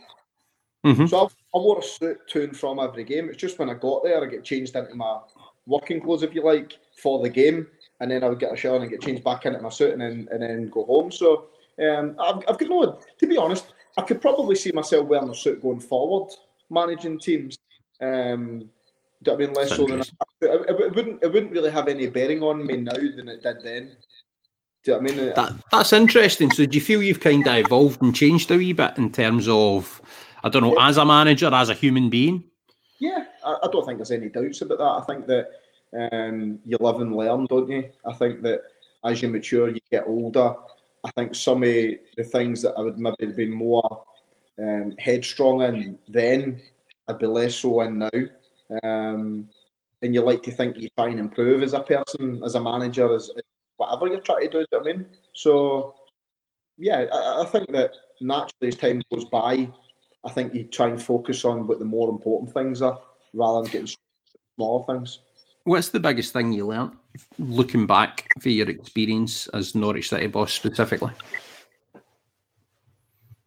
Mhm. 0.84 1.08
So 1.08 1.18
I, 1.18 1.24
I 1.24 1.58
wore 1.58 1.78
a 1.78 1.82
suit 1.82 2.18
to 2.28 2.44
and 2.44 2.56
from 2.56 2.78
every 2.78 3.04
game. 3.04 3.28
It's 3.28 3.38
just 3.38 3.58
when 3.58 3.70
I 3.70 3.74
got 3.74 4.04
there, 4.04 4.22
I 4.22 4.26
get 4.26 4.44
changed 4.44 4.76
into 4.76 4.94
my 4.94 5.18
working 5.66 6.00
clothes, 6.00 6.22
if 6.22 6.34
you 6.34 6.44
like, 6.44 6.78
for 7.02 7.22
the 7.22 7.30
game, 7.30 7.66
and 8.00 8.10
then 8.10 8.22
I 8.22 8.28
would 8.28 8.38
get 8.38 8.52
a 8.52 8.56
shower 8.56 8.76
and 8.76 8.90
get 8.90 9.00
changed 9.00 9.24
back 9.24 9.46
into 9.46 9.60
my 9.60 9.70
suit, 9.70 9.92
and 9.92 10.02
then 10.02 10.28
and 10.30 10.42
then 10.42 10.68
go 10.68 10.84
home. 10.84 11.10
So 11.10 11.46
um, 11.82 12.16
I've, 12.20 12.44
I've 12.48 12.58
got 12.58 12.68
no. 12.68 12.98
To 13.18 13.26
be 13.26 13.36
honest, 13.36 13.72
I 13.96 14.02
could 14.02 14.20
probably 14.20 14.56
see 14.56 14.72
myself 14.72 15.06
wearing 15.06 15.30
a 15.30 15.34
suit 15.34 15.62
going 15.62 15.80
forward, 15.80 16.32
managing 16.70 17.18
teams. 17.18 17.58
Um, 18.00 18.68
do 19.22 19.30
you 19.30 19.38
know 19.38 19.44
I 19.44 19.46
mean 19.46 19.54
less 19.54 19.70
so 19.70 19.86
than 19.86 20.02
I, 20.02 20.04
it, 20.42 20.94
wouldn't 20.94 21.22
it 21.22 21.32
wouldn't 21.32 21.52
really 21.52 21.70
have 21.70 21.88
any 21.88 22.08
bearing 22.08 22.42
on 22.42 22.66
me 22.66 22.76
now 22.76 22.92
than 22.92 23.28
it 23.28 23.42
did 23.42 23.62
then. 23.62 23.96
Do 24.84 24.92
you 24.92 24.98
know 24.98 25.02
what 25.02 25.12
I 25.12 25.14
mean? 25.14 25.34
That 25.34 25.52
that's 25.72 25.92
interesting. 25.94 26.50
So, 26.50 26.66
do 26.66 26.76
you 26.76 26.84
feel 26.84 27.02
you've 27.02 27.20
kind 27.20 27.46
of 27.46 27.56
evolved 27.56 28.02
and 28.02 28.14
changed 28.14 28.50
a 28.50 28.58
wee 28.58 28.74
bit 28.74 28.98
in 28.98 29.10
terms 29.12 29.48
of, 29.48 30.02
I 30.44 30.50
don't 30.50 30.62
know, 30.62 30.76
as 30.78 30.98
a 30.98 31.06
manager, 31.06 31.52
as 31.52 31.70
a 31.70 31.74
human 31.74 32.10
being? 32.10 32.44
Yeah, 32.98 33.24
I, 33.42 33.56
I 33.62 33.68
don't 33.72 33.86
think 33.86 33.96
there's 33.96 34.10
any 34.10 34.28
doubts 34.28 34.60
about 34.60 34.78
that. 34.78 34.84
I 34.84 35.02
think 35.06 35.26
that 35.26 35.48
um, 36.12 36.58
you 36.66 36.76
live 36.80 37.00
and 37.00 37.16
learn, 37.16 37.46
don't 37.46 37.70
you? 37.70 37.88
I 38.04 38.12
think 38.12 38.42
that 38.42 38.60
as 39.06 39.22
you 39.22 39.28
mature, 39.30 39.70
you 39.70 39.80
get 39.90 40.04
older. 40.06 40.54
I 41.02 41.10
think 41.12 41.34
some 41.34 41.62
of 41.62 41.68
the 41.70 42.24
things 42.30 42.60
that 42.60 42.74
I 42.76 42.82
would 42.82 42.98
maybe 42.98 43.24
have 43.26 43.36
been 43.36 43.52
more 43.52 44.04
um, 44.58 44.94
headstrong 44.98 45.62
in 45.62 45.98
then, 46.08 46.60
I'd 47.08 47.18
be 47.18 47.26
less 47.26 47.56
so 47.56 47.80
in 47.80 47.98
now. 47.98 48.10
Um, 48.82 49.48
and 50.02 50.14
you 50.14 50.20
like 50.20 50.42
to 50.42 50.50
think 50.50 50.76
you 50.76 50.90
try 50.98 51.08
and 51.08 51.20
improve 51.20 51.62
as 51.62 51.72
a 51.72 51.80
person, 51.80 52.42
as 52.44 52.54
a 52.54 52.60
manager, 52.60 53.14
as, 53.14 53.30
whatever 53.78 54.08
you're 54.08 54.20
trying 54.20 54.42
to 54.42 54.48
do. 54.48 54.58
do 54.58 54.58
you 54.58 54.66
know 54.72 54.80
I 54.80 54.92
mean? 54.92 55.06
So, 55.32 55.94
yeah, 56.76 57.06
I, 57.10 57.42
I 57.42 57.46
think 57.46 57.72
that 57.72 57.92
naturally 58.20 58.68
as 58.68 58.76
time 58.76 59.00
goes 59.10 59.24
by, 59.24 59.70
I 60.24 60.30
think 60.30 60.54
you 60.54 60.64
try 60.64 60.88
and 60.88 61.02
focus 61.02 61.44
on 61.44 61.66
what 61.66 61.78
the 61.78 61.84
more 61.84 62.08
important 62.08 62.52
things 62.52 62.82
are 62.82 63.00
rather 63.32 63.62
than 63.62 63.70
getting 63.70 63.96
smaller 64.56 64.84
things. 64.86 65.20
What's 65.64 65.88
the 65.88 66.00
biggest 66.00 66.32
thing 66.32 66.52
you 66.52 66.66
learnt 66.66 66.94
looking 67.38 67.86
back 67.86 68.28
for 68.40 68.48
your 68.50 68.68
experience 68.68 69.46
as 69.48 69.74
Norwich 69.74 70.08
City 70.10 70.26
boss 70.26 70.52
specifically? 70.52 71.12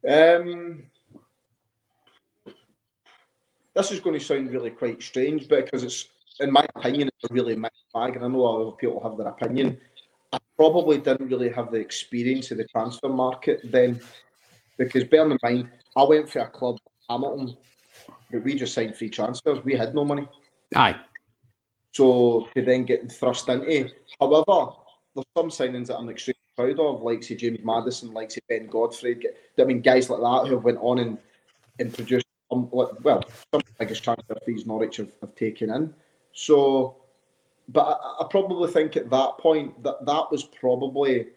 Um, 0.08 0.84
this 3.76 3.92
is 3.92 4.00
going 4.00 4.18
to 4.18 4.26
sound 4.26 4.52
really 4.52 4.72
quite 4.72 5.02
strange 5.02 5.48
because 5.48 5.84
it's, 5.84 6.08
in 6.40 6.52
my 6.52 6.66
opinion, 6.76 7.10
it's 7.10 7.30
a 7.30 7.34
really 7.34 7.56
mixed 7.56 7.84
bag, 7.94 8.16
and 8.16 8.26
I 8.26 8.28
know 8.28 8.46
other 8.46 8.72
people 8.72 9.02
have 9.04 9.18
their 9.18 9.28
opinion. 9.28 9.78
I 10.34 10.40
probably 10.56 10.98
didn't 10.98 11.30
really 11.30 11.50
have 11.50 11.72
the 11.72 11.78
experience 11.78 12.52
of 12.52 12.58
the 12.58 12.66
transfer 12.66 13.10
market 13.10 13.62
then, 13.66 14.00
because 14.78 15.04
bear 15.04 15.30
in 15.30 15.38
mind, 15.44 15.70
I 15.98 16.04
went 16.04 16.30
for 16.30 16.40
a 16.40 16.48
club, 16.48 16.78
Hamilton, 17.10 17.58
but 18.32 18.44
we 18.44 18.54
just 18.54 18.76
signed 18.76 18.96
free 18.96 19.10
transfers. 19.10 19.66
We 19.66 19.74
had 19.74 19.96
no 19.96 20.06
money. 20.06 20.28
Aye, 20.76 20.96
So 21.92 22.48
to 22.56 22.62
then 22.62 22.86
get 22.86 23.12
thrust 23.12 23.50
into. 23.50 23.90
However, 24.20 24.74
there's 25.16 25.26
some 25.36 25.50
signings 25.50 25.88
that 25.88 25.98
I'm 25.98 26.10
extremely 26.10 26.38
proud 26.56 26.80
of, 26.80 27.02
like 27.02 27.24
say 27.24 27.36
James 27.36 27.60
Maddison, 27.64 28.14
like 28.14 28.30
say 28.30 28.42
Ben 28.48 28.68
Godfrey. 28.68 29.18
I 29.60 29.64
mean, 29.64 29.82
guys 29.82 30.08
like 30.10 30.20
that 30.20 30.48
who 30.48 30.56
have 30.56 30.64
went 30.64 30.78
on 30.82 31.00
and, 31.00 31.18
and 31.80 31.92
produced 31.92 32.28
um, 32.52 32.70
well 32.72 32.96
some 33.52 33.60
of 33.60 33.64
the 33.66 33.74
biggest 33.80 34.04
transfer 34.04 34.38
fees 34.46 34.68
Norwich 34.68 34.98
have, 34.98 35.12
have 35.22 35.34
taken 35.36 35.72
in. 35.72 35.94
So, 36.32 36.98
but 37.70 38.00
I, 38.02 38.24
I 38.24 38.28
probably 38.30 38.72
think 38.72 38.96
at 38.98 39.10
that 39.10 39.38
point 39.40 39.82
that 39.84 40.06
that 40.06 40.32
was 40.32 40.44
probably 40.44 41.28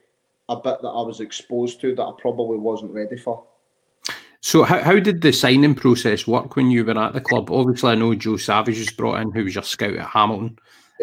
a 0.51 0.57
bit 0.57 0.83
that 0.83 0.89
I 0.89 1.03
was 1.03 1.21
exposed 1.21 1.81
to 1.81 1.95
that 1.95 2.03
I 2.03 2.13
probably 2.19 2.59
wasn't 2.59 2.93
ready 2.93 3.17
for. 3.17 3.45
So 4.43 4.63
how, 4.63 4.83
how 4.83 4.99
did 4.99 5.21
the 5.21 5.33
signing 5.33 5.75
process 5.75 6.27
work 6.27 6.57
when 6.57 6.71
you 6.71 6.85
were 6.85 6.99
at 6.99 7.13
the 7.13 7.21
club? 7.21 7.51
Obviously, 7.51 7.91
I 7.91 7.95
know 7.95 8.15
Joe 8.15 8.39
Savage 8.39 8.79
was 8.79 8.91
brought 8.91 9.21
in, 9.21 9.33
who 9.33 9.45
was 9.45 9.55
your 9.55 9.65
scout 9.65 9.97
at 9.97 10.07
Hamilton, 10.07 10.59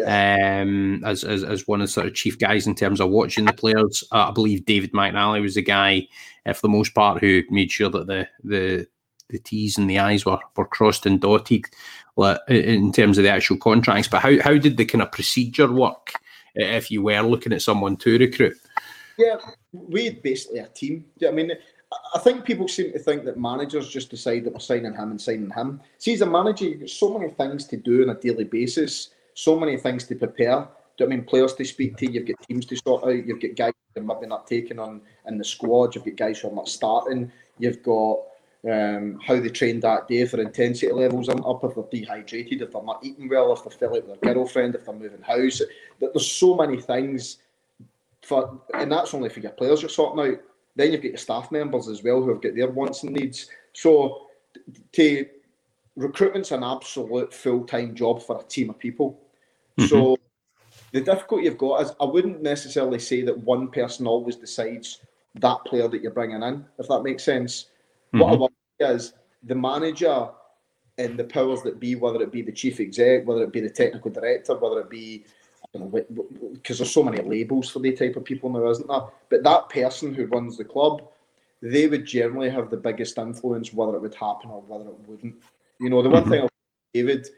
um, 0.06 1.04
as, 1.04 1.22
as 1.22 1.44
as 1.44 1.68
one 1.68 1.80
of 1.80 1.86
the 1.86 1.92
sort 1.92 2.06
of 2.08 2.14
chief 2.14 2.38
guys 2.38 2.66
in 2.66 2.74
terms 2.74 3.00
of 3.00 3.10
watching 3.10 3.44
the 3.44 3.52
players. 3.52 4.02
Uh, 4.10 4.28
I 4.28 4.30
believe 4.32 4.66
David 4.66 4.92
McNally 4.92 5.40
was 5.40 5.54
the 5.54 5.62
guy, 5.62 6.08
uh, 6.46 6.52
for 6.52 6.62
the 6.62 6.68
most 6.68 6.94
part, 6.94 7.20
who 7.20 7.42
made 7.48 7.70
sure 7.70 7.90
that 7.90 8.08
the 8.08 8.28
the 8.42 8.88
the 9.28 9.38
T's 9.38 9.78
and 9.78 9.88
the 9.88 9.98
I's 9.98 10.24
were, 10.24 10.38
were 10.56 10.66
crossed 10.66 11.06
and 11.06 11.20
dotted 11.20 11.66
in 12.48 12.92
terms 12.92 13.18
of 13.18 13.24
the 13.24 13.30
actual 13.30 13.58
contracts. 13.58 14.08
But 14.08 14.22
how, 14.22 14.40
how 14.40 14.56
did 14.56 14.76
the 14.76 14.84
kind 14.84 15.02
of 15.02 15.12
procedure 15.12 15.70
work 15.70 16.12
if 16.54 16.90
you 16.90 17.02
were 17.02 17.20
looking 17.20 17.52
at 17.52 17.62
someone 17.62 17.96
to 17.98 18.18
recruit? 18.18 18.56
Yeah, 19.18 19.36
we 19.72 20.10
basically 20.10 20.60
a 20.60 20.66
team. 20.66 21.04
Do 21.18 21.26
you 21.26 21.32
know 21.32 21.38
I 21.38 21.42
mean? 21.42 21.52
I- 21.92 22.18
think 22.18 22.44
people 22.44 22.68
seem 22.68 22.92
to 22.92 22.98
think 22.98 23.24
that 23.24 23.38
managers 23.38 23.88
just 23.88 24.10
decide 24.10 24.44
that 24.44 24.52
we're 24.52 24.58
signing 24.58 24.94
him 24.94 25.10
and 25.10 25.20
signing 25.20 25.50
him. 25.50 25.80
See, 25.98 26.12
as 26.12 26.20
a 26.20 26.26
manager, 26.26 26.66
you've 26.66 26.80
got 26.80 26.90
so 26.90 27.16
many 27.16 27.30
things 27.32 27.66
to 27.68 27.76
do 27.76 28.02
on 28.02 28.10
a 28.10 28.20
daily 28.20 28.44
basis, 28.44 29.10
so 29.34 29.58
many 29.58 29.76
things 29.76 30.04
to 30.04 30.14
prepare. 30.14 30.68
Do 30.96 31.04
you 31.04 31.06
I 31.06 31.16
mean? 31.16 31.24
Players 31.24 31.54
to 31.54 31.64
speak 31.64 31.96
to, 31.98 32.10
you've 32.10 32.26
got 32.26 32.36
teams 32.46 32.66
to 32.66 32.76
sort 32.76 33.04
out, 33.04 33.26
you've 33.26 33.40
got 33.40 33.54
guys 33.54 33.72
that 33.94 34.04
maybe 34.04 34.26
not 34.26 34.46
taking 34.46 34.78
on 34.78 35.00
in 35.26 35.38
the 35.38 35.44
squad, 35.44 35.94
you've 35.94 36.04
got 36.04 36.16
guys 36.16 36.40
who 36.40 36.48
are 36.48 36.54
not 36.54 36.68
starting, 36.68 37.30
you've 37.58 37.82
got 37.82 38.18
um, 38.68 39.20
how 39.24 39.38
they 39.38 39.48
trained 39.48 39.82
that 39.82 40.08
day, 40.08 40.24
their 40.24 40.40
intensity 40.40 40.92
levels 40.92 41.28
aren't 41.28 41.46
up, 41.46 41.62
if 41.62 41.74
they're 41.74 41.84
dehydrated, 41.90 42.62
if 42.62 42.72
they're 42.72 42.82
not 42.82 43.04
eating 43.04 43.28
well, 43.28 43.52
if 43.52 43.62
they 43.64 43.70
fell 43.70 43.96
out 43.96 44.06
with 44.06 44.20
their 44.20 44.34
girlfriend, 44.34 44.74
if 44.74 44.84
they're 44.84 44.94
moving 44.94 45.22
house. 45.22 45.62
There's 46.00 46.30
so 46.30 46.56
many 46.56 46.80
things 46.80 47.38
for, 48.22 48.60
and 48.74 48.90
that's 48.90 49.14
only 49.14 49.28
for 49.28 49.40
your 49.40 49.52
players 49.52 49.80
you're 49.80 49.88
sorting 49.88 50.32
out. 50.32 50.40
Then 50.78 50.92
you've 50.92 51.02
got 51.02 51.08
your 51.08 51.18
staff 51.18 51.50
members 51.50 51.88
as 51.88 52.04
well 52.04 52.22
who 52.22 52.28
have 52.30 52.40
got 52.40 52.54
their 52.54 52.70
wants 52.70 53.02
and 53.02 53.12
needs. 53.12 53.50
So, 53.72 54.28
to 54.92 55.26
recruitment's 55.96 56.52
an 56.52 56.62
absolute 56.62 57.34
full 57.34 57.64
time 57.64 57.96
job 57.96 58.22
for 58.22 58.40
a 58.40 58.44
team 58.44 58.70
of 58.70 58.78
people. 58.78 59.18
So, 59.88 60.16
the 60.92 61.00
difficulty 61.00 61.44
you've 61.44 61.58
got 61.58 61.82
is 61.82 61.92
I 62.00 62.04
wouldn't 62.04 62.42
necessarily 62.42 63.00
say 63.00 63.22
that 63.22 63.36
one 63.38 63.68
person 63.68 64.06
always 64.06 64.36
decides 64.36 65.00
that 65.34 65.64
player 65.66 65.88
that 65.88 66.00
you're 66.00 66.12
bringing 66.12 66.44
in, 66.44 66.64
if 66.78 66.86
that 66.86 67.02
makes 67.02 67.24
sense. 67.24 67.66
Mm-hmm. 68.14 68.20
What 68.20 68.32
I 68.32 68.36
want 68.36 68.54
is 68.78 69.14
the 69.42 69.56
manager 69.56 70.28
and 70.96 71.18
the 71.18 71.24
powers 71.24 71.62
that 71.62 71.80
be, 71.80 71.96
whether 71.96 72.22
it 72.22 72.30
be 72.30 72.42
the 72.42 72.52
chief 72.52 72.78
exec, 72.78 73.26
whether 73.26 73.42
it 73.42 73.52
be 73.52 73.60
the 73.60 73.70
technical 73.70 74.12
director, 74.12 74.56
whether 74.56 74.80
it 74.80 74.90
be 74.90 75.24
because 75.72 76.78
there's 76.78 76.90
so 76.90 77.02
many 77.02 77.20
labels 77.22 77.70
for 77.70 77.78
the 77.78 77.92
type 77.92 78.16
of 78.16 78.24
people 78.24 78.50
now, 78.50 78.68
isn't 78.70 78.88
there? 78.88 79.02
But 79.28 79.44
that 79.44 79.68
person 79.68 80.14
who 80.14 80.26
runs 80.26 80.56
the 80.56 80.64
club, 80.64 81.02
they 81.60 81.86
would 81.86 82.06
generally 82.06 82.50
have 82.50 82.70
the 82.70 82.76
biggest 82.76 83.18
influence 83.18 83.72
whether 83.72 83.96
it 83.96 84.02
would 84.02 84.14
happen 84.14 84.50
or 84.50 84.62
whether 84.62 84.88
it 84.88 84.98
wouldn't. 85.06 85.34
You 85.80 85.90
know, 85.90 86.02
the 86.02 86.08
one 86.08 86.22
mm-hmm. 86.22 86.30
thing 86.30 86.48
David, 86.94 87.28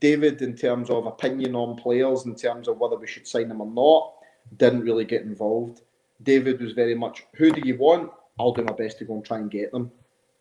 David, 0.00 0.42
in 0.42 0.56
terms 0.56 0.90
of 0.90 1.06
opinion 1.06 1.54
on 1.54 1.76
players, 1.76 2.26
in 2.26 2.34
terms 2.34 2.68
of 2.68 2.78
whether 2.78 2.96
we 2.96 3.06
should 3.06 3.26
sign 3.26 3.48
them 3.48 3.60
or 3.60 3.70
not, 3.70 4.14
didn't 4.56 4.82
really 4.82 5.04
get 5.04 5.22
involved. 5.22 5.80
David 6.22 6.60
was 6.60 6.72
very 6.72 6.94
much, 6.94 7.24
who 7.34 7.50
do 7.50 7.60
you 7.66 7.76
want? 7.76 8.10
I'll 8.38 8.52
do 8.52 8.62
my 8.62 8.72
best 8.72 8.98
to 8.98 9.04
go 9.04 9.14
and 9.14 9.24
try 9.24 9.38
and 9.38 9.50
get 9.50 9.72
them, 9.72 9.90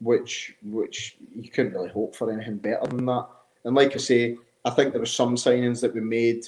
which 0.01 0.55
which 0.63 1.17
you 1.36 1.49
couldn't 1.49 1.73
really 1.73 1.89
hope 1.89 2.15
for 2.15 2.31
anything 2.31 2.57
better 2.57 2.86
than 2.88 3.05
that. 3.05 3.27
And 3.65 3.75
like 3.75 3.93
I 3.93 3.97
say, 3.97 4.38
I 4.65 4.69
think 4.69 4.91
there 4.91 4.99
were 4.99 5.05
some 5.05 5.36
signings 5.36 5.81
that 5.81 5.93
we 5.93 6.01
made 6.01 6.45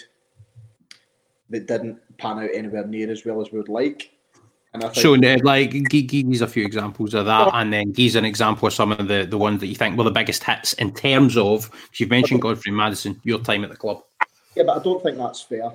that 1.50 1.68
didn't 1.68 2.00
pan 2.18 2.40
out 2.40 2.50
anywhere 2.54 2.86
near 2.86 3.12
as 3.12 3.26
well 3.26 3.42
as 3.42 3.52
we 3.52 3.60
would 3.60 3.70
like. 3.70 4.12
And 4.74 4.84
I 4.84 4.90
think, 4.90 5.02
so, 5.02 5.14
like, 5.44 5.72
give 5.72 6.42
a 6.42 6.48
few 6.48 6.66
examples 6.66 7.14
of 7.14 7.26
that, 7.28 7.50
and 7.54 7.72
then 7.72 7.94
give 7.94 8.18
an 8.18 8.26
example 8.26 8.68
of 8.68 8.74
some 8.74 8.92
of 8.92 9.08
the, 9.08 9.26
the 9.26 9.38
ones 9.38 9.62
that 9.62 9.68
you 9.68 9.76
think 9.76 9.98
were 9.98 10.04
the 10.04 10.12
biggest 10.12 10.44
hits 10.44 10.74
in 10.74 10.94
terms 10.94 11.38
of. 11.38 11.70
You've 11.94 12.10
mentioned 12.10 12.42
Godfrey 12.42 12.74
Maddison, 12.74 13.22
your 13.24 13.40
time 13.40 13.64
at 13.64 13.70
the 13.70 13.78
club. 13.78 14.04
Yeah, 14.54 14.64
but 14.64 14.78
I 14.80 14.84
don't 14.84 15.02
think 15.02 15.18
that's 15.18 15.42
fair. 15.42 15.72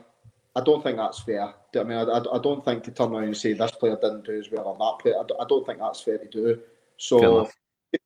I 0.54 0.60
don't 0.60 0.82
think 0.82 0.98
that's 0.98 1.20
fair. 1.20 1.54
I 1.74 1.82
mean, 1.82 1.96
I, 1.96 2.18
I 2.18 2.38
don't 2.38 2.64
think 2.64 2.84
to 2.84 2.90
turn 2.90 3.12
around 3.12 3.24
and 3.24 3.36
say 3.36 3.52
this 3.52 3.70
player 3.70 3.96
didn't 3.96 4.26
do 4.26 4.38
as 4.38 4.50
well 4.50 4.64
or 4.64 4.76
that 4.76 5.02
player. 5.02 5.14
I, 5.18 5.44
don't 5.48 5.64
think 5.64 5.78
that's 5.78 6.00
fair 6.00 6.18
to 6.18 6.26
do. 6.26 6.60
So 6.96 7.48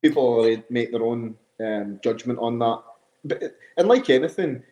people 0.02 0.62
make 0.70 0.92
their 0.92 1.02
own 1.02 1.36
um, 1.60 1.98
judgment 2.02 2.38
on 2.38 2.58
that. 2.58 2.82
But 3.24 3.56
and 3.78 3.88
like 3.88 4.10
anything, 4.10 4.62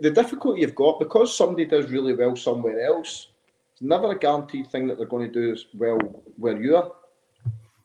the 0.00 0.10
difficulty 0.10 0.60
you've 0.60 0.74
got 0.74 0.98
because 0.98 1.36
somebody 1.36 1.64
does 1.64 1.90
really 1.90 2.14
well 2.14 2.36
somewhere 2.36 2.84
else, 2.84 3.28
it's 3.72 3.82
never 3.82 4.12
a 4.12 4.18
guaranteed 4.18 4.68
thing 4.68 4.86
that 4.86 4.98
they're 4.98 5.06
going 5.06 5.30
to 5.30 5.40
do 5.40 5.52
as 5.52 5.66
well 5.74 5.98
where 6.36 6.60
you 6.60 6.76
are. 6.76 6.92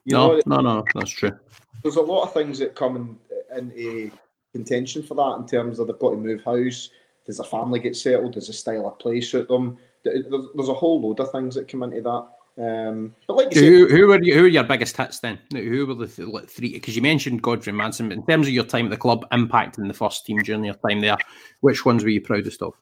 You 0.05 0.13
no, 0.13 0.35
know, 0.35 0.41
no, 0.45 0.61
no, 0.61 0.85
that's 0.95 1.11
true. 1.11 1.37
There's 1.83 1.97
a 1.97 2.01
lot 2.01 2.23
of 2.23 2.33
things 2.33 2.59
that 2.59 2.75
come 2.75 3.19
in, 3.55 3.71
into 3.71 4.11
contention 4.53 5.03
for 5.03 5.15
that 5.15 5.37
in 5.41 5.47
terms 5.47 5.79
of 5.79 5.87
they've 5.87 5.99
got 5.99 6.11
to 6.11 6.17
move 6.17 6.43
house. 6.43 6.89
Does 7.25 7.39
a 7.39 7.43
family 7.43 7.79
get 7.79 7.95
settled? 7.95 8.33
Does 8.33 8.49
a 8.49 8.53
style 8.53 8.87
of 8.87 8.99
play 8.99 9.19
suit 9.19 9.47
them? 9.49 9.77
There's 10.03 10.69
a 10.69 10.73
whole 10.73 11.01
load 11.01 11.19
of 11.19 11.31
things 11.31 11.55
that 11.55 11.67
come 11.67 11.83
into 11.83 12.01
that. 12.01 12.27
Um, 12.59 13.13
but 13.27 13.37
like 13.37 13.53
who, 13.53 13.87
who 13.87 14.07
were 14.07 14.21
you, 14.21 14.33
who 14.33 14.41
were 14.41 14.47
your 14.47 14.63
biggest 14.63 14.97
hits 14.97 15.19
then? 15.19 15.39
Who 15.51 15.85
were 15.85 15.93
the 15.93 16.07
th- 16.07 16.49
three? 16.49 16.73
Because 16.73 16.95
you 16.95 17.03
mentioned 17.03 17.43
Godfrey 17.43 17.73
Maddison, 17.73 18.09
but 18.09 18.17
in 18.17 18.25
terms 18.25 18.47
of 18.47 18.53
your 18.53 18.63
time 18.63 18.85
at 18.85 18.91
the 18.91 18.97
club, 18.97 19.25
impact 19.31 19.77
in 19.77 19.87
the 19.87 19.93
first 19.93 20.25
team 20.25 20.39
during 20.39 20.63
your 20.63 20.73
time 20.75 21.01
there, 21.01 21.17
which 21.61 21.85
ones 21.85 22.03
were 22.03 22.09
you 22.09 22.21
proudest 22.21 22.63
of? 22.63 22.73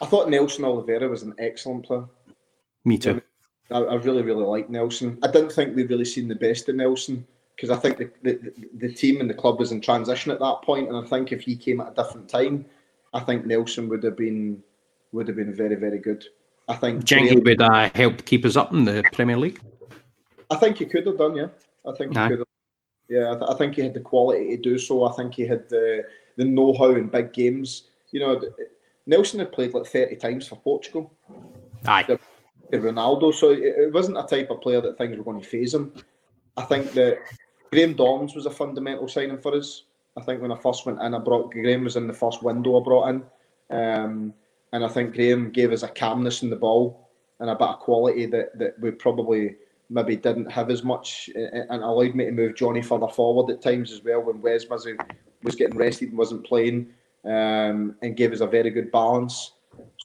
I 0.00 0.06
thought 0.06 0.30
Nelson 0.30 0.64
Oliveira 0.64 1.08
was 1.08 1.22
an 1.22 1.34
excellent 1.38 1.86
player. 1.86 2.04
Me 2.84 2.96
too. 2.96 3.20
I, 3.70 3.78
I 3.78 3.94
really, 3.96 4.22
really 4.22 4.44
liked 4.44 4.70
Nelson. 4.70 5.18
I 5.22 5.30
didn't 5.30 5.50
think 5.50 5.74
we'd 5.74 5.90
really 5.90 6.04
seen 6.04 6.28
the 6.28 6.36
best 6.36 6.68
of 6.68 6.76
Nelson 6.76 7.26
because 7.56 7.70
I 7.70 7.76
think 7.76 7.98
the, 7.98 8.10
the, 8.22 8.52
the 8.76 8.92
team 8.92 9.20
and 9.20 9.28
the 9.28 9.34
club 9.34 9.58
was 9.58 9.72
in 9.72 9.80
transition 9.80 10.30
at 10.30 10.38
that 10.40 10.62
point, 10.62 10.88
and 10.88 10.96
I 10.96 11.08
think 11.08 11.32
if 11.32 11.40
he 11.40 11.56
came 11.56 11.80
at 11.80 11.92
a 11.92 11.94
different 11.94 12.28
time, 12.28 12.66
I 13.14 13.20
think 13.20 13.46
Nelson 13.46 13.88
would 13.88 14.04
have 14.04 14.16
been 14.16 14.62
would 15.12 15.26
have 15.28 15.36
been 15.36 15.54
very, 15.54 15.74
very 15.74 15.98
good. 15.98 16.24
I 16.68 16.74
think 16.74 17.04
Jenky 17.04 17.36
would 17.36 17.60
uh, 17.60 17.90
help 17.94 18.24
keep 18.24 18.44
us 18.44 18.56
up 18.56 18.72
in 18.72 18.84
the 18.84 19.04
Premier 19.12 19.36
League. 19.36 19.60
I 20.50 20.56
think 20.56 20.78
he 20.78 20.86
could 20.86 21.06
have 21.06 21.18
done, 21.18 21.36
yeah. 21.36 21.48
I 21.86 21.92
think 21.92 22.16
he 22.16 22.28
could 22.28 22.38
have. 22.38 22.46
Yeah, 23.08 23.30
I, 23.30 23.34
th- 23.34 23.50
I, 23.50 23.54
think 23.54 23.76
he 23.76 23.82
had 23.82 23.94
the 23.94 24.00
quality 24.00 24.56
to 24.56 24.62
do 24.62 24.78
so. 24.78 25.04
I 25.04 25.12
think 25.12 25.34
he 25.34 25.46
had 25.46 25.68
the 25.68 26.04
the 26.36 26.44
know 26.44 26.74
how 26.76 26.90
in 26.90 27.06
big 27.06 27.32
games. 27.32 27.84
You 28.10 28.20
know, 28.20 28.42
Nelson 29.06 29.38
had 29.38 29.52
played 29.52 29.74
like 29.74 29.86
thirty 29.86 30.16
times 30.16 30.48
for 30.48 30.56
Portugal. 30.56 31.12
Aye. 31.86 32.18
Ronaldo, 32.72 33.32
so 33.32 33.50
it, 33.50 33.60
it 33.60 33.92
wasn't 33.92 34.18
a 34.18 34.24
type 34.24 34.50
of 34.50 34.60
player 34.60 34.80
that 34.80 34.98
things 34.98 35.16
were 35.16 35.22
going 35.22 35.40
to 35.40 35.48
faze 35.48 35.72
him. 35.72 35.92
I 36.56 36.62
think 36.62 36.92
that 36.92 37.18
Graham 37.70 37.94
Dorrans 37.94 38.34
was 38.34 38.46
a 38.46 38.50
fundamental 38.50 39.06
signing 39.06 39.38
for 39.38 39.54
us. 39.54 39.84
I 40.16 40.22
think 40.22 40.42
when 40.42 40.50
I 40.50 40.56
first 40.56 40.84
went 40.84 41.00
in, 41.00 41.14
I 41.14 41.18
brought 41.18 41.52
Graham 41.52 41.84
was 41.84 41.96
in 41.96 42.08
the 42.08 42.12
first 42.12 42.42
window 42.42 42.80
I 42.80 42.84
brought 42.84 43.08
in. 43.10 43.22
Um, 43.70 44.34
and 44.76 44.84
I 44.84 44.88
think 44.88 45.14
Graham 45.14 45.50
gave 45.50 45.72
us 45.72 45.82
a 45.82 45.88
calmness 45.88 46.42
in 46.42 46.50
the 46.50 46.56
ball 46.56 47.08
and 47.40 47.48
a 47.48 47.54
bit 47.54 47.68
of 47.68 47.78
quality 47.78 48.26
that, 48.26 48.58
that 48.58 48.78
we 48.78 48.90
probably 48.90 49.56
maybe 49.88 50.16
didn't 50.16 50.52
have 50.52 50.70
as 50.70 50.84
much 50.84 51.30
and 51.34 51.82
allowed 51.82 52.14
me 52.14 52.26
to 52.26 52.30
move 52.30 52.56
Johnny 52.56 52.82
further 52.82 53.08
forward 53.08 53.50
at 53.50 53.62
times 53.62 53.90
as 53.90 54.04
well 54.04 54.20
when 54.20 54.42
Wes 54.42 54.68
was, 54.68 54.86
was 55.42 55.54
getting 55.54 55.78
rested 55.78 56.10
and 56.10 56.18
wasn't 56.18 56.44
playing 56.44 56.92
um, 57.24 57.96
and 58.02 58.18
gave 58.18 58.34
us 58.34 58.40
a 58.40 58.46
very 58.46 58.68
good 58.68 58.92
balance. 58.92 59.52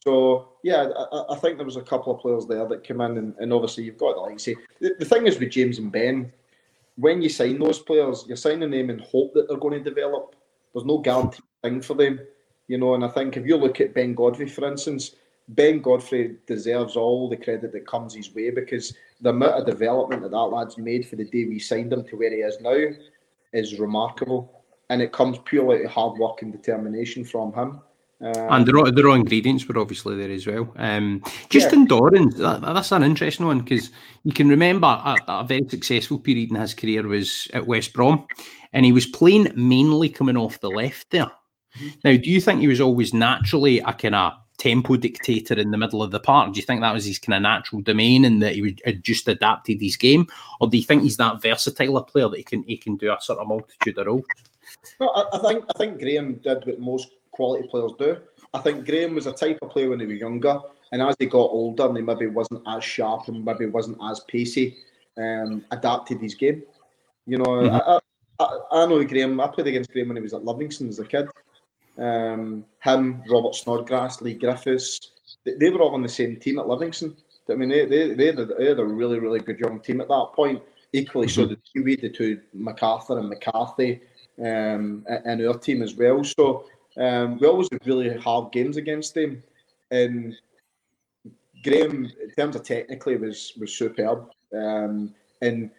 So 0.05 0.47
yeah, 0.63 0.88
I, 1.11 1.34
I, 1.34 1.36
think 1.36 1.57
there 1.57 1.65
was 1.65 1.76
a 1.76 1.82
couple 1.82 2.15
of 2.15 2.22
players 2.22 2.45
there 2.45 2.65
that 2.69 2.86
came 2.86 3.01
in 3.01 3.17
and, 3.17 3.36
and 3.39 3.51
obviously 3.51 3.84
you've 3.84 3.97
got 3.97 4.13
to 4.13 4.22
like 4.22 4.39
say 4.39 4.55
the, 4.80 4.95
the 4.99 5.05
thing 5.05 5.28
is 5.28 5.38
with 5.38 5.51
James 5.51 5.80
and 5.80 5.91
Ben, 5.91 6.32
when 6.95 7.22
you 7.22 7.28
sign 7.28 7.59
those 7.59 7.80
players, 7.80 8.24
you're 8.26 8.38
signing 8.38 8.72
them 8.72 8.89
in 8.89 8.99
hope 8.99 9.34
that 9.34 9.49
they're 9.49 9.57
going 9.57 9.84
to 9.84 9.89
develop. 9.89 10.34
There's 10.74 10.86
no 10.86 10.99
guaranteed 10.99 11.43
thing 11.61 11.82
for 11.82 11.93
them. 11.93 12.22
You 12.72 12.78
know, 12.78 12.93
and 12.93 13.03
I 13.03 13.09
think 13.09 13.36
if 13.36 13.45
you 13.45 13.57
look 13.57 13.82
at 13.82 13.93
Ben 13.93 14.13
Godfrey, 14.13 14.47
for 14.47 14.65
instance, 14.65 15.17
Ben 15.49 15.82
Godfrey 15.82 16.38
deserves 16.47 16.95
all 16.95 17.28
the 17.28 17.36
credit 17.36 17.74
that 17.74 17.86
comes 17.86 18.15
his 18.15 18.34
way 18.34 18.49
because 18.49 18.93
the 19.19 19.32
amount 19.32 19.59
of 19.59 19.65
development 19.65 20.22
that 20.22 20.32
that 20.32 20.38
lad's 20.38 20.78
made 20.78 21.05
for 21.05 21.17
the 21.17 21.26
day 21.26 21.43
we 21.43 21.59
signed 21.59 21.91
him 21.91 22.05
to 22.05 22.15
where 22.15 22.32
he 22.32 22.38
is 22.38 22.61
now 22.61 22.82
is 23.51 23.78
remarkable. 23.78 24.63
And 24.89 25.01
it 25.01 25.11
comes 25.11 25.38
purely 25.43 25.84
out 25.84 25.91
hard 25.91 26.17
work 26.17 26.43
and 26.43 26.53
determination 26.53 27.26
from 27.26 27.51
him. 27.51 27.82
Um, 28.22 28.34
and 28.51 28.65
the 28.65 28.72
raw, 28.72 28.89
the 28.89 29.03
raw 29.03 29.15
ingredients 29.15 29.67
were 29.67 29.78
obviously 29.78 30.15
there 30.15 30.32
as 30.32 30.47
well. 30.47 30.74
Um, 30.78 31.22
just 31.49 31.74
yeah. 31.74 31.80
in 31.80 31.88
Dorrans, 31.88 32.38
that, 32.38 32.61
that's 32.61 32.93
an 32.93 33.03
interesting 33.03 33.47
one 33.47 33.59
because 33.59 33.91
you 34.24 34.32
can 34.32 34.47
remember 34.47 34.88
a, 34.88 35.17
a, 35.28 35.43
very 35.43 35.67
successful 35.67 36.19
period 36.19 36.51
in 36.51 36.55
his 36.55 36.74
career 36.74 37.05
was 37.05 37.49
at 37.53 37.67
West 37.67 37.91
Brom, 37.91 38.26
and 38.72 38.86
he 38.86 38.93
was 38.93 39.07
playing 39.07 39.51
mainly 39.55 40.07
coming 40.07 40.38
off 40.38 40.61
the 40.61 40.69
left 40.69 41.09
there. 41.09 41.32
Now, 42.03 42.15
do 42.17 42.30
you 42.30 42.41
think 42.41 42.61
he 42.61 42.67
was 42.67 42.82
always 42.82 43.13
naturally 43.13 43.80
a 43.80 43.93
kind 43.93 44.15
of 44.15 44.34
tempo 44.57 44.95
dictator 44.95 45.55
in 45.55 45.72
the 45.72 45.78
middle 45.78 46.03
of 46.03 46.11
the 46.11 46.19
park? 46.19 46.53
Do 46.53 46.59
you 46.59 46.65
think 46.65 46.82
that 46.82 46.93
was 46.93 47.05
his 47.05 47.17
kind 47.17 47.36
of 47.36 47.41
natural 47.41 47.82
domain 47.82 48.26
and 48.26 48.41
that 48.43 48.53
he 48.53 48.78
had 48.86 49.03
just 49.03 49.28
adapted 49.28 49.82
his 49.82 49.97
game, 49.97 50.28
or 50.59 50.69
do 50.69 50.78
you 50.78 50.84
think 50.84 51.03
he's 51.03 51.17
that 51.17 51.41
versatile 51.41 51.97
a 51.97 52.03
player 52.03 52.30
that 52.30 52.38
he 52.38 52.43
can 52.43 52.63
he 52.63 52.78
can 52.78 52.95
do 52.97 53.11
a 53.11 53.17
sort 53.19 53.39
of 53.39 53.47
multitude 53.47 53.97
of 53.97 54.07
roles? 54.07 54.26
No, 54.99 55.09
I, 55.09 55.38
I 55.38 55.39
think 55.39 55.65
I 55.74 55.78
think 55.78 55.99
Graham 55.99 56.36
did 56.36 56.65
what 56.65 56.80
most 56.80 57.11
quality 57.32 57.67
players 57.67 57.93
do. 57.97 58.17
I 58.53 58.59
think 58.59 58.86
Graham 58.86 59.15
was 59.15 59.28
a 59.28 59.34
type 59.34 59.59
of 59.61 59.72
player 59.72 59.89
when 59.89 59.99
he 59.99 60.05
was 60.05 60.19
younger, 60.19 60.59
and 60.91 61.01
as 61.01 61.15
he 61.17 61.26
got 61.26 61.38
older, 61.38 61.88
and 61.88 61.97
he 61.97 62.03
maybe 62.03 62.28
wasn't 62.28 62.61
as 62.67 62.84
sharp 62.84 63.28
and 63.30 63.43
maybe 63.43 63.65
wasn't 63.65 63.97
as 64.03 64.19
pacey, 64.28 64.78
um, 65.17 65.65
adapted 65.72 66.22
his 66.22 66.36
game. 66.36 66.63
You 67.26 67.38
know, 67.38 67.45
mm-hmm. 67.45 67.76
I, 67.76 67.99
I, 68.39 68.84
I 68.84 68.86
know 68.86 69.03
Graham. 69.03 69.39
I 69.39 69.47
played 69.47 69.67
against 69.67 69.91
Graham 69.91 70.09
when 70.09 70.17
he 70.17 70.22
was 70.22 70.34
at 70.34 70.45
Livingston 70.45 70.89
as 70.89 70.99
a 70.99 71.05
kid, 71.05 71.28
um, 72.02 72.66
him, 72.84 73.24
Robert 73.30 73.56
Snodgrass, 73.56 74.22
Leigh 74.22 74.34
Griffiths, 74.34 75.12
they, 75.45 75.54
they, 75.54 75.70
were 75.70 75.82
all 75.82 75.93
on 75.93 76.02
the 76.02 76.10
same 76.10 76.38
team 76.38 76.60
at 76.60 76.68
Livingston. 76.68 77.16
I 77.49 77.56
mean, 77.56 77.70
they, 77.70 77.86
they, 77.86 78.14
they, 78.14 78.26
had, 78.28 78.39
a, 78.39 78.45
they 78.45 78.66
had 78.66 78.80
a 78.80 78.86
really, 78.86 79.20
really 79.20 79.39
good 79.39 79.60
young 79.60 79.80
team 79.80 80.02
at 80.02 80.08
that 80.08 80.32
point. 80.34 80.62
Equally, 80.93 81.28
mm-hmm. 81.28 81.41
so 81.41 81.47
did 81.47 81.60
we, 81.76 81.95
the 81.95 82.10
two 82.10 82.41
McArthur 82.56 83.20
and 83.20 83.30
McCarthy, 83.30 84.02
um, 84.43 85.06
and 85.08 85.45
our 85.45 85.58
team 85.58 85.82
as 85.82 85.95
well. 85.95 86.24
So 86.24 86.66
um, 86.97 87.39
we 87.39 87.47
always 87.47 87.70
had 87.72 87.86
really 87.86 88.18
hard 88.18 88.52
games 88.52 88.78
against 88.78 89.14
them. 89.14 89.43
And 89.91 90.36
Graham, 91.64 92.12
in 92.22 92.32
terms 92.38 92.56
of 92.56 92.64
technically, 92.64 93.16
was 93.18 93.54
was 93.60 93.74
superb. 93.74 94.32
Um, 94.54 95.14
and 95.41 95.70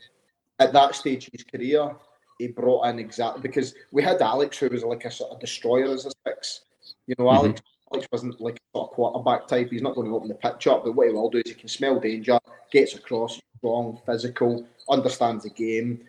at 0.58 0.72
that 0.72 0.94
stage 0.94 1.26
of 1.26 1.32
his 1.32 1.44
career, 1.44 1.94
he 2.42 2.48
brought 2.48 2.86
in 2.88 2.98
exactly 2.98 3.40
because 3.40 3.74
we 3.92 4.02
had 4.02 4.20
Alex 4.20 4.58
who 4.58 4.68
was 4.68 4.84
like 4.84 5.04
a 5.04 5.10
sort 5.10 5.30
of 5.30 5.40
destroyer 5.40 5.92
as 5.92 6.06
a 6.06 6.10
six. 6.26 6.62
You 7.06 7.14
know, 7.18 7.26
mm-hmm. 7.26 7.46
Alex 7.46 7.62
Alex 7.92 8.08
wasn't 8.10 8.40
like 8.40 8.56
a 8.56 8.78
sort 8.78 8.90
of 8.90 8.94
quarterback 8.94 9.46
type. 9.46 9.70
He's 9.70 9.82
not 9.82 9.94
going 9.94 10.08
to 10.08 10.14
open 10.16 10.28
the 10.28 10.34
pitch 10.34 10.66
up, 10.66 10.84
but 10.84 10.92
what 10.92 11.08
he 11.08 11.12
will 11.12 11.30
do 11.30 11.42
is 11.44 11.50
he 11.50 11.54
can 11.54 11.68
smell 11.68 12.00
danger, 12.00 12.38
gets 12.70 12.94
across, 12.94 13.40
strong, 13.58 14.00
physical, 14.06 14.66
understands 14.88 15.44
the 15.44 15.50
game, 15.50 16.00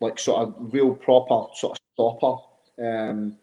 like 0.00 0.18
sort 0.18 0.48
of 0.48 0.54
real 0.72 0.94
proper 0.94 1.52
sort 1.54 1.78
of 1.78 1.84
stopper. 1.94 2.36
Um, 2.82 3.36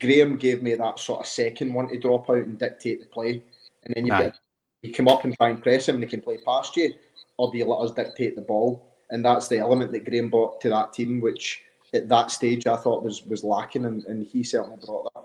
Graham 0.00 0.36
gave 0.36 0.62
me 0.62 0.74
that 0.74 0.98
sort 0.98 1.20
of 1.20 1.26
second 1.26 1.72
one 1.72 1.88
to 1.88 1.98
drop 1.98 2.28
out 2.28 2.36
and 2.36 2.58
dictate 2.58 3.00
the 3.00 3.06
play, 3.06 3.42
and 3.84 3.94
then 3.94 4.04
you 4.04 4.12
get 4.12 4.36
you 4.82 4.92
come 4.92 5.08
up 5.08 5.24
and 5.24 5.36
try 5.36 5.48
and 5.48 5.62
press 5.62 5.88
him, 5.88 5.96
and 5.96 6.04
he 6.04 6.10
can 6.10 6.20
play 6.20 6.38
past 6.44 6.76
you, 6.76 6.92
or 7.36 7.50
do 7.50 7.58
you 7.58 7.64
let 7.64 7.80
us 7.80 7.92
dictate 7.92 8.36
the 8.36 8.42
ball? 8.42 8.84
And 9.10 9.24
that's 9.24 9.48
the 9.48 9.58
element 9.58 9.92
that 9.92 10.04
Graham 10.04 10.28
brought 10.28 10.60
to 10.60 10.68
that 10.68 10.92
team, 10.92 11.20
which 11.20 11.62
at 11.94 12.08
that 12.08 12.30
stage 12.30 12.66
I 12.66 12.76
thought 12.76 13.02
was 13.02 13.24
was 13.24 13.44
lacking, 13.44 13.84
and, 13.84 14.04
and 14.04 14.26
he 14.26 14.42
certainly 14.42 14.78
brought 14.84 15.12
that. 15.14 15.24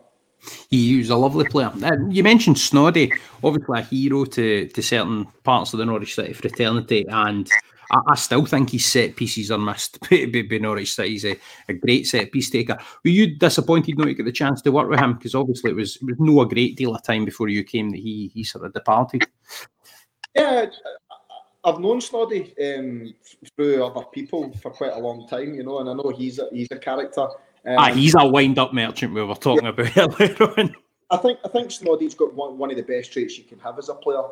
He 0.69 0.97
was 0.97 1.09
a 1.09 1.15
lovely 1.15 1.45
player. 1.45 1.71
Uh, 1.83 2.07
you 2.09 2.21
mentioned 2.21 2.57
Snoddy, 2.57 3.17
obviously 3.43 3.79
a 3.79 3.83
hero 3.83 4.25
to, 4.25 4.67
to 4.67 4.81
certain 4.81 5.25
parts 5.43 5.71
of 5.71 5.79
the 5.79 5.85
Norwich 5.85 6.15
City 6.15 6.33
fraternity, 6.33 7.05
and 7.07 7.49
I, 7.91 7.99
I, 8.09 8.15
still 8.15 8.45
think 8.45 8.71
his 8.71 8.85
set 8.85 9.15
pieces 9.15 9.51
are 9.51 9.57
missed 9.57 9.99
by, 10.09 10.57
Norwich 10.59 10.95
City. 10.95 11.09
He's 11.11 11.25
a, 11.25 11.37
a, 11.69 11.73
great 11.73 12.07
set 12.07 12.31
piece 12.31 12.49
taker. 12.49 12.77
Were 13.03 13.11
you 13.11 13.37
disappointed 13.37 13.97
not 13.97 14.05
to 14.05 14.13
get 14.13 14.25
the 14.25 14.31
chance 14.31 14.61
to 14.63 14.71
work 14.71 14.89
with 14.89 14.99
him? 14.99 15.13
Because 15.13 15.35
obviously 15.35 15.71
it 15.71 15.75
was, 15.75 15.95
it 15.97 16.05
was 16.05 16.19
no 16.19 16.41
a 16.41 16.47
great 16.47 16.75
deal 16.75 16.93
of 16.95 17.03
time 17.03 17.23
before 17.23 17.47
you 17.47 17.63
came 17.63 17.89
that 17.91 17.99
he 17.99 18.31
he 18.33 18.43
sort 18.43 18.65
of 18.65 18.73
departed. 18.73 19.25
Yeah, 20.35 20.65
I've 21.65 21.79
known 21.79 21.99
Snoddy 21.99 22.53
um, 22.77 23.13
through 23.55 23.83
other 23.83 24.05
people 24.11 24.53
for 24.61 24.71
quite 24.71 24.93
a 24.93 24.99
long 24.99 25.27
time, 25.27 25.53
you 25.53 25.63
know, 25.63 25.79
and 25.79 25.89
I 25.89 25.93
know 25.93 26.13
he's 26.15 26.39
a, 26.39 26.49
he's 26.51 26.67
a 26.71 26.77
character. 26.77 27.21
Um, 27.65 27.77
ah, 27.77 27.93
he's 27.93 28.15
a 28.15 28.27
wind-up 28.27 28.73
merchant 28.73 29.13
we 29.13 29.23
were 29.23 29.35
talking 29.35 29.63
yeah. 29.63 29.69
about 29.69 29.97
earlier 30.19 30.53
on. 30.57 30.75
I 31.09 31.17
think 31.17 31.39
I 31.45 31.47
think 31.47 31.71
Snoddy's 31.71 32.15
got 32.15 32.33
one, 32.33 32.57
one 32.57 32.71
of 32.71 32.77
the 32.77 32.83
best 32.83 33.13
traits 33.13 33.37
you 33.37 33.43
can 33.43 33.59
have 33.59 33.77
as 33.77 33.89
a 33.89 33.93
player 33.93 34.23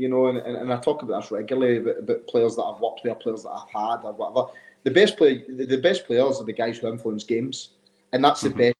you 0.00 0.08
know, 0.08 0.28
and, 0.28 0.38
and, 0.38 0.56
and 0.56 0.72
I 0.72 0.78
talk 0.78 1.02
about 1.02 1.20
this 1.20 1.30
regularly 1.30 1.76
about, 1.76 1.98
about, 1.98 2.26
players 2.26 2.56
that 2.56 2.62
I've 2.62 2.80
worked 2.80 3.02
with, 3.04 3.20
players 3.20 3.42
that 3.42 3.50
I've 3.50 3.68
had, 3.68 4.02
or 4.02 4.14
whatever. 4.14 4.50
The 4.82 4.90
best 4.90 5.18
play, 5.18 5.44
the 5.46 5.76
best 5.76 6.06
players 6.06 6.40
are 6.40 6.44
the 6.44 6.54
guys 6.54 6.78
who 6.78 6.88
influence 6.88 7.22
games, 7.22 7.74
and 8.14 8.24
that's 8.24 8.42
mm-hmm. 8.42 8.58
the 8.58 8.64
best 8.68 8.76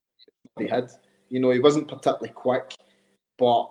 he 0.58 0.66
had. 0.66 0.90
You 1.28 1.40
know, 1.40 1.50
he 1.50 1.58
wasn't 1.58 1.88
particularly 1.88 2.30
quick, 2.30 2.74
but 3.36 3.70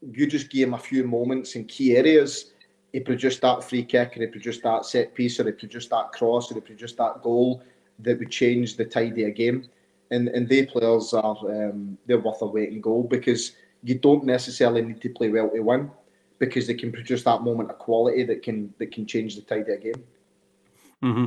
you 0.00 0.26
just 0.26 0.50
gave 0.50 0.66
him 0.66 0.74
a 0.74 0.78
few 0.78 1.04
moments 1.04 1.54
in 1.54 1.64
key 1.66 1.96
areas. 1.96 2.50
He 2.92 3.00
produced 3.00 3.40
that 3.42 3.62
free 3.62 3.84
kick, 3.84 4.16
or 4.16 4.20
he 4.20 4.26
produced 4.26 4.62
that 4.64 4.84
set 4.84 5.14
piece, 5.14 5.38
or 5.38 5.44
he 5.44 5.52
produced 5.52 5.90
that 5.90 6.12
cross, 6.12 6.50
or 6.50 6.54
he 6.54 6.60
produced 6.60 6.96
that 6.96 7.22
goal 7.22 7.62
that 8.00 8.18
would 8.18 8.30
change 8.30 8.76
the 8.76 8.84
tide 8.84 9.12
of 9.12 9.18
a 9.18 9.30
game. 9.30 9.68
And 10.10 10.28
and 10.28 10.48
they 10.48 10.66
players 10.66 11.12
are 11.14 11.36
um, 11.70 11.96
they're 12.06 12.18
worth 12.18 12.42
a 12.42 12.46
weight 12.46 12.70
in 12.70 12.80
gold 12.80 13.10
because 13.10 13.52
you 13.82 13.94
don't 13.94 14.24
necessarily 14.24 14.82
need 14.82 15.00
to 15.00 15.08
play 15.10 15.28
well 15.28 15.50
to 15.50 15.60
win 15.60 15.90
because 16.38 16.66
they 16.66 16.74
can 16.74 16.90
produce 16.90 17.22
that 17.22 17.42
moment 17.42 17.70
of 17.70 17.78
quality 17.78 18.24
that 18.24 18.42
can 18.42 18.74
that 18.78 18.92
can 18.92 19.06
change 19.06 19.36
the 19.36 19.42
tide 19.42 19.68
of 19.68 19.68
a 19.68 19.76
game. 19.76 20.04
Mm-hmm. 21.02 21.24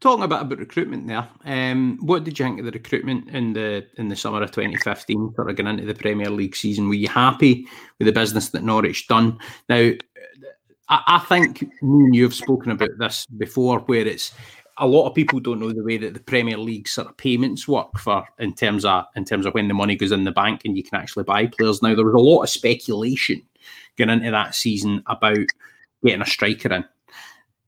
Talking 0.00 0.24
a 0.24 0.28
bit 0.28 0.40
about 0.40 0.58
recruitment 0.58 1.06
there, 1.06 1.28
um, 1.44 1.98
what 2.02 2.24
did 2.24 2.38
you 2.38 2.44
think 2.44 2.58
of 2.58 2.66
the 2.66 2.70
recruitment 2.70 3.28
in 3.30 3.52
the 3.52 3.86
in 3.96 4.08
the 4.08 4.16
summer 4.16 4.42
of 4.42 4.50
2015, 4.50 5.34
sort 5.34 5.50
of 5.50 5.56
going 5.56 5.66
into 5.66 5.86
the 5.86 5.94
Premier 5.94 6.30
League 6.30 6.56
season? 6.56 6.88
Were 6.88 6.94
you 6.94 7.08
happy 7.08 7.66
with 7.98 8.06
the 8.06 8.12
business 8.12 8.50
that 8.50 8.62
Norwich 8.62 9.08
done? 9.08 9.38
Now, 9.68 9.92
I, 10.88 11.02
I 11.06 11.18
think 11.20 11.62
me 11.82 12.04
and 12.04 12.14
you 12.14 12.22
have 12.24 12.34
spoken 12.34 12.72
about 12.72 12.98
this 12.98 13.26
before, 13.26 13.80
where 13.80 14.06
it's 14.06 14.32
a 14.78 14.86
lot 14.86 15.08
of 15.08 15.14
people 15.14 15.40
don't 15.40 15.60
know 15.60 15.72
the 15.72 15.82
way 15.82 15.96
that 15.98 16.14
the 16.14 16.20
Premier 16.20 16.58
League 16.58 16.88
sort 16.88 17.08
of 17.08 17.16
payments 17.16 17.66
work 17.66 17.98
for 17.98 18.26
in 18.38 18.54
terms 18.54 18.84
of 18.84 19.04
in 19.16 19.24
terms 19.24 19.46
of 19.46 19.54
when 19.54 19.68
the 19.68 19.74
money 19.74 19.96
goes 19.96 20.12
in 20.12 20.24
the 20.24 20.32
bank 20.32 20.62
and 20.64 20.76
you 20.76 20.82
can 20.82 21.00
actually 21.00 21.24
buy 21.24 21.46
players. 21.46 21.82
Now 21.82 21.94
there 21.94 22.04
was 22.04 22.14
a 22.14 22.18
lot 22.18 22.42
of 22.42 22.50
speculation 22.50 23.42
going 23.96 24.10
into 24.10 24.30
that 24.30 24.54
season 24.54 25.02
about 25.06 25.38
getting 26.04 26.22
a 26.22 26.26
striker 26.26 26.72
in. 26.72 26.84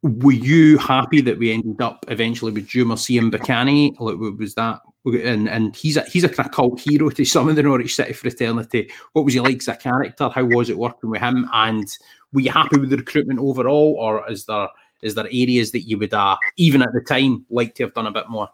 Were 0.02 0.32
you 0.32 0.78
happy 0.78 1.20
that 1.22 1.38
we 1.38 1.52
ended 1.52 1.80
up 1.80 2.04
eventually 2.08 2.52
with 2.52 2.68
Dieumerci 2.68 3.20
Mbokani? 3.20 3.98
Like, 3.98 4.38
was 4.38 4.54
that 4.54 4.80
and 5.04 5.48
and 5.48 5.74
he's 5.74 5.96
a 5.96 6.02
he's 6.02 6.24
a 6.24 6.28
kind 6.28 6.48
of 6.48 6.54
cult 6.54 6.80
hero 6.80 7.08
to 7.10 7.24
some 7.24 7.48
of 7.48 7.56
the 7.56 7.62
Norwich 7.62 7.94
City 7.94 8.12
fraternity. 8.12 8.90
What 9.12 9.24
was 9.24 9.34
he 9.34 9.40
like 9.40 9.58
as 9.58 9.68
a 9.68 9.76
character? 9.76 10.28
How 10.28 10.44
was 10.44 10.68
it 10.70 10.78
working 10.78 11.10
with 11.10 11.20
him? 11.20 11.48
And 11.52 11.88
were 12.32 12.40
you 12.40 12.50
happy 12.50 12.78
with 12.78 12.90
the 12.90 12.96
recruitment 12.96 13.40
overall, 13.40 13.96
or 13.98 14.30
is 14.30 14.46
there 14.46 14.68
is 15.02 15.14
there 15.14 15.26
areas 15.26 15.72
that 15.72 15.82
you 15.82 15.98
would 15.98 16.12
uh, 16.12 16.36
even 16.56 16.82
at 16.82 16.92
the 16.92 17.00
time 17.00 17.46
like 17.50 17.74
to 17.76 17.84
have 17.84 17.94
done 17.94 18.06
a 18.06 18.12
bit 18.12 18.28
more? 18.28 18.48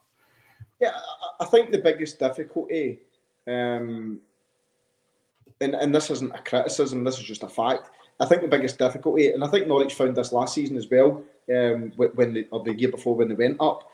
Yeah, 0.81 0.93
I 1.41 1.45
think 1.47 1.71
the 1.71 1.79
biggest 1.79 2.19
difficulty 2.19 3.01
um, 3.47 4.21
and, 5.61 5.75
and 5.75 5.95
this 5.95 6.11
isn't 6.11 6.35
a 6.35 6.43
criticism, 6.43 7.05
this 7.05 7.19
is 7.19 7.25
just 7.25 7.43
a 7.43 7.49
fact. 7.49 7.91
I 8.21 8.27
think 8.27 8.43
the 8.43 8.49
biggest 8.49 8.79
difficulty, 8.79 9.33
and 9.33 9.43
I 9.43 9.49
think 9.49 9.67
Norwich 9.67 9.95
found 9.95 10.17
this 10.17 10.33
last 10.33 10.55
season 10.55 10.77
as 10.77 10.89
well, 10.89 11.23
um, 11.55 11.93
when 11.97 12.35
they, 12.35 12.45
or 12.51 12.63
the 12.63 12.75
year 12.75 12.91
before 12.91 13.17
when 13.17 13.29
they 13.29 13.35
went 13.35 13.61
up, 13.61 13.91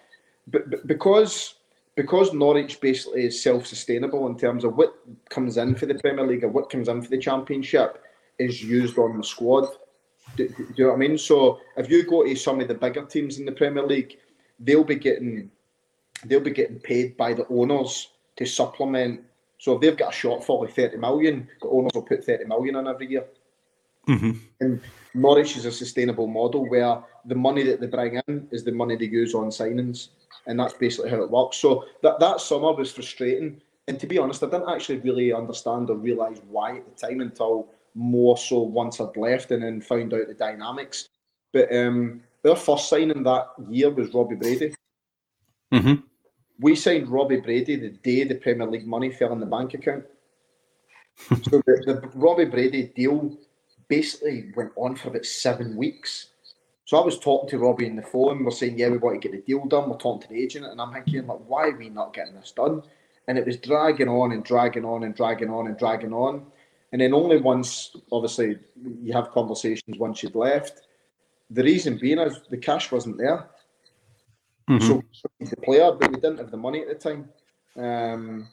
but, 0.46 0.70
but 0.70 0.86
because 0.86 1.54
because 1.96 2.32
Norwich 2.32 2.80
basically 2.80 3.24
is 3.24 3.42
self-sustainable 3.42 4.26
in 4.28 4.38
terms 4.38 4.64
of 4.64 4.76
what 4.76 4.94
comes 5.28 5.56
in 5.56 5.74
for 5.74 5.86
the 5.86 5.96
Premier 5.96 6.26
League 6.26 6.44
or 6.44 6.48
what 6.48 6.70
comes 6.70 6.88
in 6.88 7.02
for 7.02 7.10
the 7.10 7.18
Championship 7.18 8.02
is 8.40 8.62
used 8.62 8.98
on 8.98 9.16
the 9.16 9.24
squad. 9.24 9.68
Do, 10.36 10.48
do, 10.48 10.66
you 10.76 10.84
know 10.84 10.90
what 10.90 10.96
I 10.96 10.98
mean? 10.98 11.18
So 11.18 11.60
if 11.76 11.90
you 11.90 12.04
go 12.04 12.24
to 12.24 12.34
some 12.34 12.60
of 12.60 12.68
the 12.68 12.74
bigger 12.74 13.04
teams 13.04 13.38
in 13.38 13.44
the 13.44 13.52
Premier 13.52 13.86
League, 13.86 14.18
they'll 14.58 14.84
be 14.84 14.96
getting 14.96 15.50
they'll 16.24 16.40
be 16.40 16.50
getting 16.50 16.78
paid 16.78 17.16
by 17.16 17.32
the 17.32 17.46
owners 17.48 18.08
to 18.36 18.44
supplement 18.44 19.22
so 19.60 19.74
if 19.74 19.82
they've 19.82 19.96
got 19.96 20.14
a 20.14 20.16
shortfall 20.16 20.64
of 20.64 20.72
30 20.72 20.96
million, 20.96 21.46
the 21.60 21.68
owners 21.68 21.92
will 21.94 22.02
put 22.02 22.24
30 22.24 22.46
million 22.46 22.76
in 22.76 22.86
every 22.86 23.10
year. 23.10 23.26
Mm-hmm. 24.08 24.30
And 24.60 24.80
Norwich 25.12 25.54
is 25.58 25.66
a 25.66 25.72
sustainable 25.72 26.26
model 26.26 26.66
where 26.66 27.02
the 27.26 27.34
money 27.34 27.62
that 27.64 27.78
they 27.78 27.86
bring 27.86 28.18
in 28.26 28.48
is 28.50 28.64
the 28.64 28.72
money 28.72 28.96
they 28.96 29.04
use 29.04 29.34
on 29.34 29.50
signings. 29.50 30.08
And 30.46 30.58
that's 30.58 30.72
basically 30.72 31.10
how 31.10 31.22
it 31.22 31.30
works. 31.30 31.58
So 31.58 31.84
that, 32.02 32.18
that 32.20 32.40
summer 32.40 32.72
was 32.72 32.90
frustrating. 32.90 33.60
And 33.86 34.00
to 34.00 34.06
be 34.06 34.16
honest, 34.16 34.42
I 34.42 34.46
didn't 34.46 34.70
actually 34.70 35.00
really 35.00 35.30
understand 35.30 35.90
or 35.90 35.96
realise 35.96 36.40
why 36.48 36.78
at 36.78 36.96
the 36.96 37.08
time 37.08 37.20
until 37.20 37.68
more 37.94 38.36
so 38.36 38.60
once 38.60 39.00
I'd 39.00 39.16
left 39.16 39.50
and 39.50 39.62
then 39.62 39.80
found 39.80 40.14
out 40.14 40.28
the 40.28 40.34
dynamics. 40.34 41.08
But 41.52 41.74
um, 41.74 42.22
their 42.42 42.56
first 42.56 42.88
signing 42.88 43.22
that 43.24 43.48
year 43.68 43.90
was 43.90 44.14
Robbie 44.14 44.36
Brady. 44.36 44.74
Mm-hmm. 45.72 45.94
We 46.60 46.76
signed 46.76 47.08
Robbie 47.08 47.40
Brady 47.40 47.76
the 47.76 47.90
day 47.90 48.24
the 48.24 48.34
Premier 48.34 48.66
League 48.66 48.86
money 48.86 49.10
fell 49.10 49.32
in 49.32 49.40
the 49.40 49.46
bank 49.46 49.74
account. 49.74 50.04
so 51.28 51.62
the, 51.66 51.82
the 51.86 52.10
Robbie 52.14 52.44
Brady 52.46 52.92
deal 52.94 53.36
basically 53.88 54.52
went 54.56 54.72
on 54.76 54.96
for 54.96 55.08
about 55.08 55.26
seven 55.26 55.76
weeks. 55.76 56.28
So 56.84 56.96
I 57.00 57.04
was 57.04 57.18
talking 57.18 57.50
to 57.50 57.58
Robbie 57.58 57.88
on 57.88 57.96
the 57.96 58.02
phone. 58.02 58.44
We're 58.44 58.50
saying, 58.50 58.78
yeah, 58.78 58.88
we 58.88 58.98
want 58.98 59.20
to 59.20 59.28
get 59.28 59.36
the 59.36 59.44
deal 59.46 59.64
done. 59.66 59.88
We're 59.88 59.96
talking 59.96 60.22
to 60.22 60.28
the 60.28 60.42
agent, 60.42 60.66
and 60.66 60.80
I'm 60.80 60.92
thinking, 60.92 61.26
like, 61.26 61.38
why 61.46 61.68
are 61.68 61.76
we 61.76 61.88
not 61.88 62.14
getting 62.14 62.34
this 62.34 62.52
done? 62.52 62.82
And 63.28 63.38
it 63.38 63.46
was 63.46 63.58
dragging 63.58 64.08
on 64.08 64.32
and 64.32 64.42
dragging 64.42 64.84
on 64.84 65.04
and 65.04 65.14
dragging 65.14 65.50
on 65.50 65.68
and 65.68 65.78
dragging 65.78 66.12
on. 66.12 66.46
And 66.92 67.00
then 67.00 67.14
only 67.14 67.38
once, 67.38 67.96
obviously, 68.10 68.58
you 69.00 69.12
have 69.12 69.30
conversations 69.30 69.98
once 69.98 70.22
you've 70.22 70.34
left. 70.34 70.82
The 71.50 71.62
reason 71.62 71.98
being 71.98 72.18
is 72.18 72.40
the 72.50 72.56
cash 72.56 72.90
wasn't 72.90 73.18
there. 73.18 73.48
Mm-hmm. 74.68 74.86
So 75.12 75.30
he's 75.38 75.52
a 75.52 75.56
player, 75.56 75.92
but 75.92 76.10
we 76.10 76.20
didn't 76.20 76.38
have 76.38 76.50
the 76.50 76.56
money 76.56 76.80
at 76.82 76.88
the 76.88 76.94
time, 76.94 77.28
um, 77.76 78.48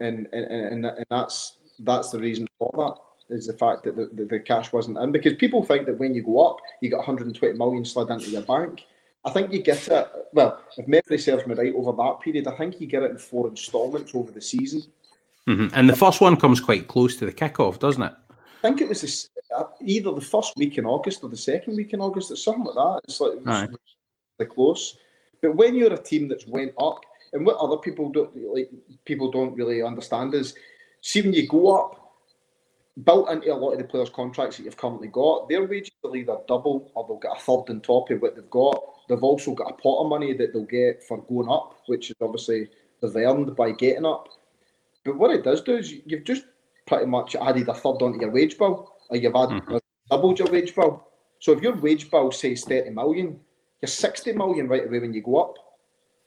and, 0.00 0.26
and 0.32 0.44
and 0.46 0.86
and 0.86 1.06
that's 1.10 1.58
that's 1.80 2.10
the 2.10 2.18
reason 2.18 2.48
for 2.58 2.70
that 2.76 3.34
is 3.36 3.46
the 3.46 3.52
fact 3.52 3.82
that 3.84 3.96
the, 3.96 4.06
the, 4.14 4.24
the, 4.24 4.40
cash 4.40 4.72
wasn't 4.72 4.96
in 4.98 5.10
because 5.12 5.34
people 5.34 5.62
think 5.62 5.84
that 5.86 5.98
when 5.98 6.14
you 6.14 6.22
go 6.22 6.48
up, 6.48 6.58
you 6.80 6.88
get 6.88 6.98
120 6.98 7.58
million 7.58 7.84
slid 7.84 8.08
into 8.08 8.30
your 8.30 8.42
bank. 8.42 8.84
I 9.24 9.30
think 9.30 9.52
you 9.52 9.62
get 9.62 9.88
it. 9.88 10.08
Well, 10.32 10.62
if 10.78 10.86
memory 10.86 11.18
serves 11.18 11.46
me 11.46 11.54
right, 11.54 11.74
over 11.74 11.92
that 11.92 12.20
period, 12.20 12.46
I 12.46 12.56
think 12.56 12.80
you 12.80 12.86
get 12.86 13.02
it 13.02 13.10
in 13.10 13.18
four 13.18 13.48
instalments 13.48 14.14
over 14.14 14.30
the 14.30 14.40
season. 14.40 14.84
Mm-hmm. 15.48 15.74
And 15.74 15.88
the 15.88 15.96
first 15.96 16.20
one 16.20 16.36
comes 16.36 16.60
quite 16.60 16.88
close 16.88 17.16
to 17.16 17.26
the 17.26 17.32
kickoff, 17.32 17.78
doesn't 17.78 18.02
it? 18.02 18.12
I 18.30 18.68
think 18.68 18.80
it 18.80 18.88
was 18.88 19.02
this, 19.02 19.28
uh, 19.56 19.64
either 19.80 20.12
the 20.12 20.20
first 20.20 20.54
week 20.56 20.76
in 20.78 20.86
August 20.86 21.22
or 21.22 21.30
the 21.30 21.36
second 21.36 21.76
week 21.76 21.92
in 21.92 22.00
August. 22.00 22.30
or 22.30 22.36
something 22.36 22.64
like 22.64 22.74
that. 22.74 23.00
It's 23.04 23.20
like 23.20 23.34
it 23.34 23.46
was, 23.46 23.68
really 24.38 24.50
close. 24.50 24.96
But 25.40 25.54
when 25.54 25.74
you're 25.74 25.92
a 25.92 26.02
team 26.02 26.28
that's 26.28 26.46
went 26.46 26.72
up, 26.78 27.00
and 27.32 27.44
what 27.44 27.56
other 27.58 27.76
people 27.76 28.10
don't 28.10 28.34
like, 28.54 28.70
people 29.04 29.30
don't 29.30 29.54
really 29.54 29.82
understand 29.82 30.34
is, 30.34 30.54
see 31.00 31.22
when 31.22 31.32
you 31.32 31.46
go 31.46 31.76
up, 31.76 32.06
built 33.04 33.28
into 33.30 33.52
a 33.52 33.54
lot 33.54 33.72
of 33.72 33.78
the 33.78 33.84
players' 33.84 34.10
contracts 34.10 34.56
that 34.56 34.64
you've 34.64 34.76
currently 34.76 35.08
got, 35.08 35.48
their 35.48 35.64
wages 35.64 35.92
will 36.02 36.16
either 36.16 36.38
double 36.48 36.90
or 36.94 37.06
they'll 37.06 37.18
get 37.18 37.36
a 37.36 37.40
third 37.40 37.70
on 37.70 37.80
top 37.80 38.10
of 38.10 38.22
what 38.22 38.34
they've 38.34 38.50
got. 38.50 38.82
They've 39.08 39.22
also 39.22 39.54
got 39.54 39.70
a 39.70 39.74
pot 39.74 40.02
of 40.02 40.08
money 40.08 40.32
that 40.34 40.52
they'll 40.52 40.64
get 40.64 41.04
for 41.04 41.18
going 41.22 41.48
up, 41.48 41.74
which 41.86 42.10
is 42.10 42.16
obviously 42.20 42.68
they've 43.02 43.16
earned 43.16 43.54
by 43.54 43.72
getting 43.72 44.06
up. 44.06 44.28
But 45.06 45.16
what 45.16 45.30
it 45.30 45.44
does 45.44 45.62
do 45.62 45.76
is 45.76 45.94
you've 46.04 46.24
just 46.24 46.44
pretty 46.86 47.06
much 47.06 47.36
added 47.36 47.68
a 47.68 47.74
third 47.74 48.02
onto 48.02 48.20
your 48.20 48.32
wage 48.32 48.58
bill, 48.58 48.92
or 49.08 49.16
you've 49.16 49.36
added 49.36 49.62
mm-hmm. 49.62 49.76
doubled 50.10 50.38
your 50.40 50.50
wage 50.50 50.74
bill. 50.74 51.06
So 51.38 51.52
if 51.52 51.62
your 51.62 51.76
wage 51.76 52.10
bill 52.10 52.32
says 52.32 52.64
30 52.64 52.90
million, 52.90 53.38
you're 53.80 53.88
60 53.88 54.32
million 54.32 54.68
right 54.68 54.86
away 54.86 54.98
when 54.98 55.14
you 55.14 55.22
go 55.22 55.36
up. 55.36 55.54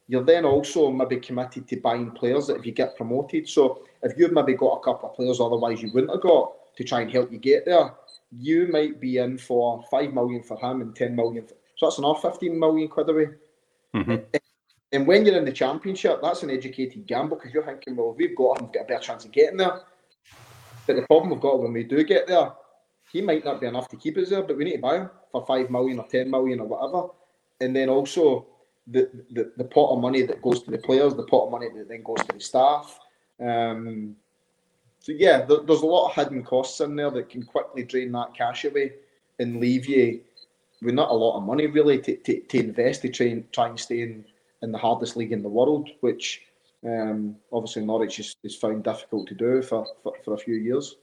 You're 0.08 0.24
then 0.24 0.46
also 0.46 0.90
maybe 0.92 1.18
committed 1.18 1.68
to 1.68 1.76
buying 1.76 2.12
players 2.12 2.48
that 2.48 2.58
if 2.58 2.66
you 2.66 2.72
get 2.72 2.96
promoted. 2.96 3.48
So 3.50 3.84
if 4.02 4.18
you've 4.18 4.32
maybe 4.32 4.54
got 4.54 4.78
a 4.78 4.84
couple 4.84 5.10
of 5.10 5.16
players 5.16 5.40
otherwise 5.40 5.82
you 5.82 5.92
wouldn't 5.94 6.12
have 6.14 6.22
got 6.22 6.54
to 6.78 6.84
try 6.84 7.02
and 7.02 7.12
help 7.12 7.32
you 7.32 7.38
get 7.38 7.66
there, 7.66 7.94
you 8.32 8.68
might 8.72 9.02
be 9.02 9.18
in 9.18 9.38
for 9.38 9.84
5 9.92 10.14
million 10.14 10.42
for 10.42 10.58
him 10.58 10.82
and 10.82 10.96
10 10.96 11.16
million. 11.16 11.46
For, 11.46 11.54
so 11.76 11.86
that's 11.86 11.98
another 11.98 12.20
15 12.20 12.58
million 12.58 12.88
quid 12.88 13.10
away. 13.10 13.28
Mm-hmm. 13.94 14.38
And 14.92 15.06
when 15.06 15.26
you're 15.26 15.38
in 15.38 15.46
the 15.46 15.52
championship, 15.52 16.20
that's 16.22 16.44
an 16.44 16.50
educated 16.50 17.06
gamble 17.06 17.38
because 17.38 17.54
you're 17.54 17.66
thinking, 17.66 17.96
well, 17.96 18.16
we've 18.18 18.36
got 18.36 18.62
we've 18.62 18.72
got 18.72 18.84
a 18.84 18.86
better 18.86 19.04
chance 19.04 19.26
of 19.26 19.32
getting 19.32 19.58
there. 19.58 19.82
But 20.88 20.96
the 20.96 21.04
problem 21.04 21.30
we've 21.30 21.40
got 21.42 21.60
when 21.60 21.74
we 21.74 21.84
do 21.84 22.04
get 22.04 22.28
there, 22.28 22.52
he 23.12 23.22
might 23.22 23.46
not 23.46 23.62
be 23.62 23.68
enough 23.68 23.88
to 23.90 23.98
keep 23.98 24.18
us 24.18 24.30
there, 24.30 24.42
but 24.42 24.58
we 24.58 24.66
need 24.66 24.78
to 24.78 24.82
buy 24.82 24.98
him 24.98 25.10
for 25.32 25.46
5 25.46 25.70
million 25.70 26.00
or 26.00 26.08
10 26.08 26.30
million 26.30 26.60
or 26.60 26.68
whatever 26.68 27.10
and 27.62 27.76
then 27.76 27.90
also 27.90 28.46
the, 28.88 29.10
the, 29.32 29.52
the 29.58 29.64
pot 29.64 29.94
of 29.94 30.02
money 30.02 30.24
that 30.24 30.42
goes 30.42 30.64
to 30.64 30.72
the 30.72 30.78
players, 30.78 31.16
the 31.16 31.24
pot 31.24 31.46
of 31.46 31.52
money 31.52 31.68
that 31.76 31.88
then 31.88 32.04
goes 32.04 32.20
to 32.20 32.34
the 32.34 32.40
staff. 32.40 33.00
Um, 33.40 34.16
so 35.00 35.12
yeah, 35.12 35.46
there's 35.46 35.82
a 35.82 35.86
lot 35.86 36.10
of 36.10 36.16
hidden 36.16 36.44
costs 36.44 36.80
in 36.82 36.96
there 36.96 37.12
that 37.12 37.30
can 37.30 37.44
quickly 37.44 37.84
drain 37.84 38.12
that 38.14 38.34
cash 38.36 38.66
away 38.66 38.94
and 39.40 39.60
leave 39.60 39.86
you 39.86 40.22
with 40.82 40.94
not 40.94 41.10
a 41.10 41.14
lot 41.14 41.38
of 41.38 41.44
money 41.44 41.68
really 41.68 42.00
to, 42.00 42.16
to, 42.18 42.42
to 42.42 42.60
invest 42.60 43.02
to 43.02 43.10
try 43.10 43.28
and 43.28 43.52
try 43.54 43.68
and 43.68 43.80
stay 43.80 44.02
in, 44.02 44.26
in 44.62 44.72
the 44.72 44.78
hardest 44.78 45.16
league 45.16 45.32
in 45.32 45.44
the 45.44 45.50
world, 45.50 45.90
which 46.02 46.42
um, 46.86 47.36
obviously 47.52 47.86
Norwich 47.86 48.20
is, 48.20 48.36
is 48.44 48.56
found 48.56 48.84
difficult 48.84 49.28
to 49.28 49.36
do 49.36 49.62
for, 49.62 49.86
for, 50.04 50.14
for 50.24 50.34
a 50.34 50.38
few 50.38 50.56
years. 50.56 50.96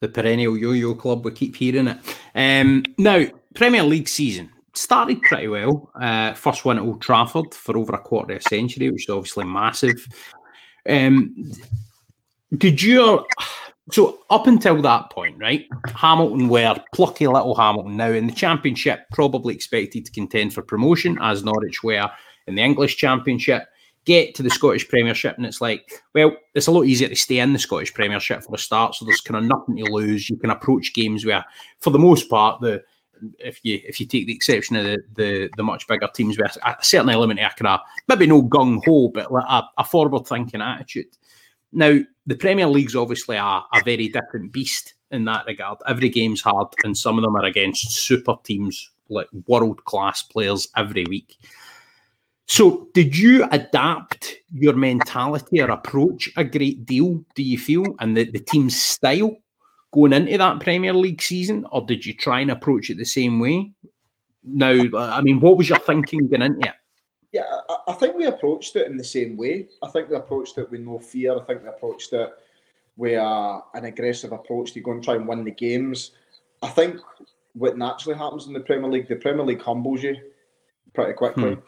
The 0.00 0.08
perennial 0.08 0.56
yo-yo 0.56 0.94
club, 0.94 1.24
we 1.24 1.30
keep 1.30 1.56
hearing 1.56 1.88
it. 1.88 1.98
Um, 2.34 2.84
now, 2.98 3.26
Premier 3.54 3.82
League 3.82 4.08
season 4.08 4.50
started 4.74 5.22
pretty 5.22 5.48
well. 5.48 5.90
Uh, 6.00 6.32
first 6.34 6.64
one 6.64 6.78
at 6.78 6.84
Old 6.84 7.02
Trafford 7.02 7.54
for 7.54 7.76
over 7.76 7.94
a 7.94 7.98
quarter 7.98 8.34
of 8.34 8.42
a 8.44 8.48
century, 8.48 8.90
which 8.90 9.04
is 9.04 9.10
obviously 9.10 9.44
massive. 9.44 10.06
Um, 10.88 11.52
did 12.56 12.82
you 12.82 13.24
so 13.90 14.20
up 14.30 14.46
until 14.46 14.80
that 14.82 15.10
point, 15.10 15.36
right? 15.38 15.66
Hamilton 15.94 16.48
were 16.48 16.76
plucky 16.94 17.26
little 17.26 17.54
Hamilton. 17.54 17.96
Now 17.96 18.10
in 18.10 18.26
the 18.26 18.32
championship, 18.32 19.00
probably 19.12 19.54
expected 19.54 20.06
to 20.06 20.12
contend 20.12 20.54
for 20.54 20.62
promotion, 20.62 21.18
as 21.20 21.44
Norwich 21.44 21.82
were 21.82 22.10
in 22.46 22.54
the 22.54 22.62
English 22.62 22.96
Championship. 22.96 23.64
Get 24.04 24.34
to 24.34 24.42
the 24.42 24.50
Scottish 24.50 24.88
Premiership, 24.88 25.36
and 25.36 25.46
it's 25.46 25.60
like, 25.60 26.02
well, 26.12 26.36
it's 26.54 26.66
a 26.66 26.72
lot 26.72 26.86
easier 26.86 27.08
to 27.08 27.14
stay 27.14 27.38
in 27.38 27.52
the 27.52 27.58
Scottish 27.58 27.94
Premiership 27.94 28.42
for 28.42 28.56
a 28.56 28.58
start. 28.58 28.96
So 28.96 29.04
there's 29.04 29.20
kind 29.20 29.36
of 29.36 29.44
nothing 29.44 29.76
to 29.76 29.92
lose. 29.92 30.28
You 30.28 30.36
can 30.36 30.50
approach 30.50 30.92
games 30.92 31.24
where, 31.24 31.44
for 31.78 31.90
the 31.90 32.00
most 32.00 32.28
part, 32.28 32.60
the 32.60 32.82
if 33.38 33.60
you 33.62 33.80
if 33.84 34.00
you 34.00 34.06
take 34.06 34.26
the 34.26 34.34
exception 34.34 34.76
of 34.76 34.84
the 34.84 34.98
the, 35.14 35.50
the 35.56 35.62
much 35.62 35.86
bigger 35.86 36.08
teams 36.12 36.38
with 36.38 36.56
a, 36.64 36.76
certain 36.82 37.10
element 37.10 37.40
of 37.40 37.54
kind 37.56 37.68
of 37.68 37.80
maybe 38.08 38.26
no 38.26 38.42
gung 38.42 38.80
ho, 38.84 39.08
but 39.08 39.32
like 39.32 39.44
a, 39.48 39.62
a 39.78 39.84
forward 39.84 40.26
thinking 40.26 40.60
attitude. 40.60 41.06
Now, 41.72 42.00
the 42.26 42.36
Premier 42.36 42.66
League's 42.66 42.96
obviously 42.96 43.36
a, 43.36 43.42
a 43.42 43.82
very 43.84 44.08
different 44.08 44.52
beast 44.52 44.94
in 45.10 45.24
that 45.24 45.46
regard. 45.46 45.78
Every 45.86 46.08
game's 46.08 46.42
hard, 46.42 46.68
and 46.84 46.96
some 46.96 47.18
of 47.18 47.22
them 47.22 47.36
are 47.36 47.44
against 47.44 47.90
super 47.90 48.36
teams, 48.42 48.90
like 49.08 49.28
world 49.46 49.84
class 49.84 50.22
players 50.22 50.68
every 50.76 51.04
week. 51.08 51.38
So, 52.54 52.86
did 52.92 53.16
you 53.16 53.48
adapt 53.50 54.34
your 54.52 54.74
mentality 54.74 55.62
or 55.62 55.70
approach 55.70 56.28
a 56.36 56.44
great 56.44 56.84
deal, 56.84 57.24
do 57.34 57.42
you 57.42 57.56
feel, 57.56 57.82
and 57.98 58.14
the, 58.14 58.30
the 58.30 58.40
team's 58.40 58.78
style 58.78 59.38
going 59.90 60.12
into 60.12 60.36
that 60.36 60.60
Premier 60.60 60.92
League 60.92 61.22
season, 61.22 61.64
or 61.72 61.80
did 61.80 62.04
you 62.04 62.12
try 62.12 62.40
and 62.40 62.50
approach 62.50 62.90
it 62.90 62.98
the 62.98 63.06
same 63.06 63.40
way? 63.40 63.72
Now, 64.44 64.84
I 64.98 65.22
mean, 65.22 65.40
what 65.40 65.56
was 65.56 65.70
your 65.70 65.78
thinking 65.78 66.28
going 66.28 66.42
into 66.42 66.68
it? 66.68 66.74
Yeah, 67.32 67.44
I, 67.88 67.94
think 67.94 68.16
we 68.16 68.26
approached 68.26 68.76
it 68.76 68.86
in 68.86 68.98
the 68.98 69.04
same 69.04 69.38
way. 69.38 69.68
I 69.82 69.88
think 69.88 70.10
we 70.10 70.16
approached 70.16 70.58
it 70.58 70.70
with 70.70 70.82
no 70.82 70.98
fear. 70.98 71.34
I 71.34 71.44
think 71.44 71.62
we 71.62 71.70
approached 71.70 72.12
it 72.12 72.32
with 72.98 73.18
uh, 73.18 73.62
an 73.72 73.86
aggressive 73.86 74.32
approach 74.32 74.74
to 74.74 74.80
go 74.80 74.90
and 74.92 75.02
try 75.02 75.14
and 75.14 75.26
win 75.26 75.42
the 75.42 75.52
games. 75.52 76.10
I 76.60 76.68
think 76.68 77.00
what 77.54 77.78
naturally 77.78 78.18
happens 78.18 78.46
in 78.46 78.52
the 78.52 78.60
Premier 78.60 78.90
League, 78.90 79.08
the 79.08 79.16
Premier 79.16 79.46
League 79.46 79.62
humbles 79.62 80.02
you 80.02 80.16
pretty 80.92 81.14
quickly 81.14 81.54
hmm. 81.54 81.60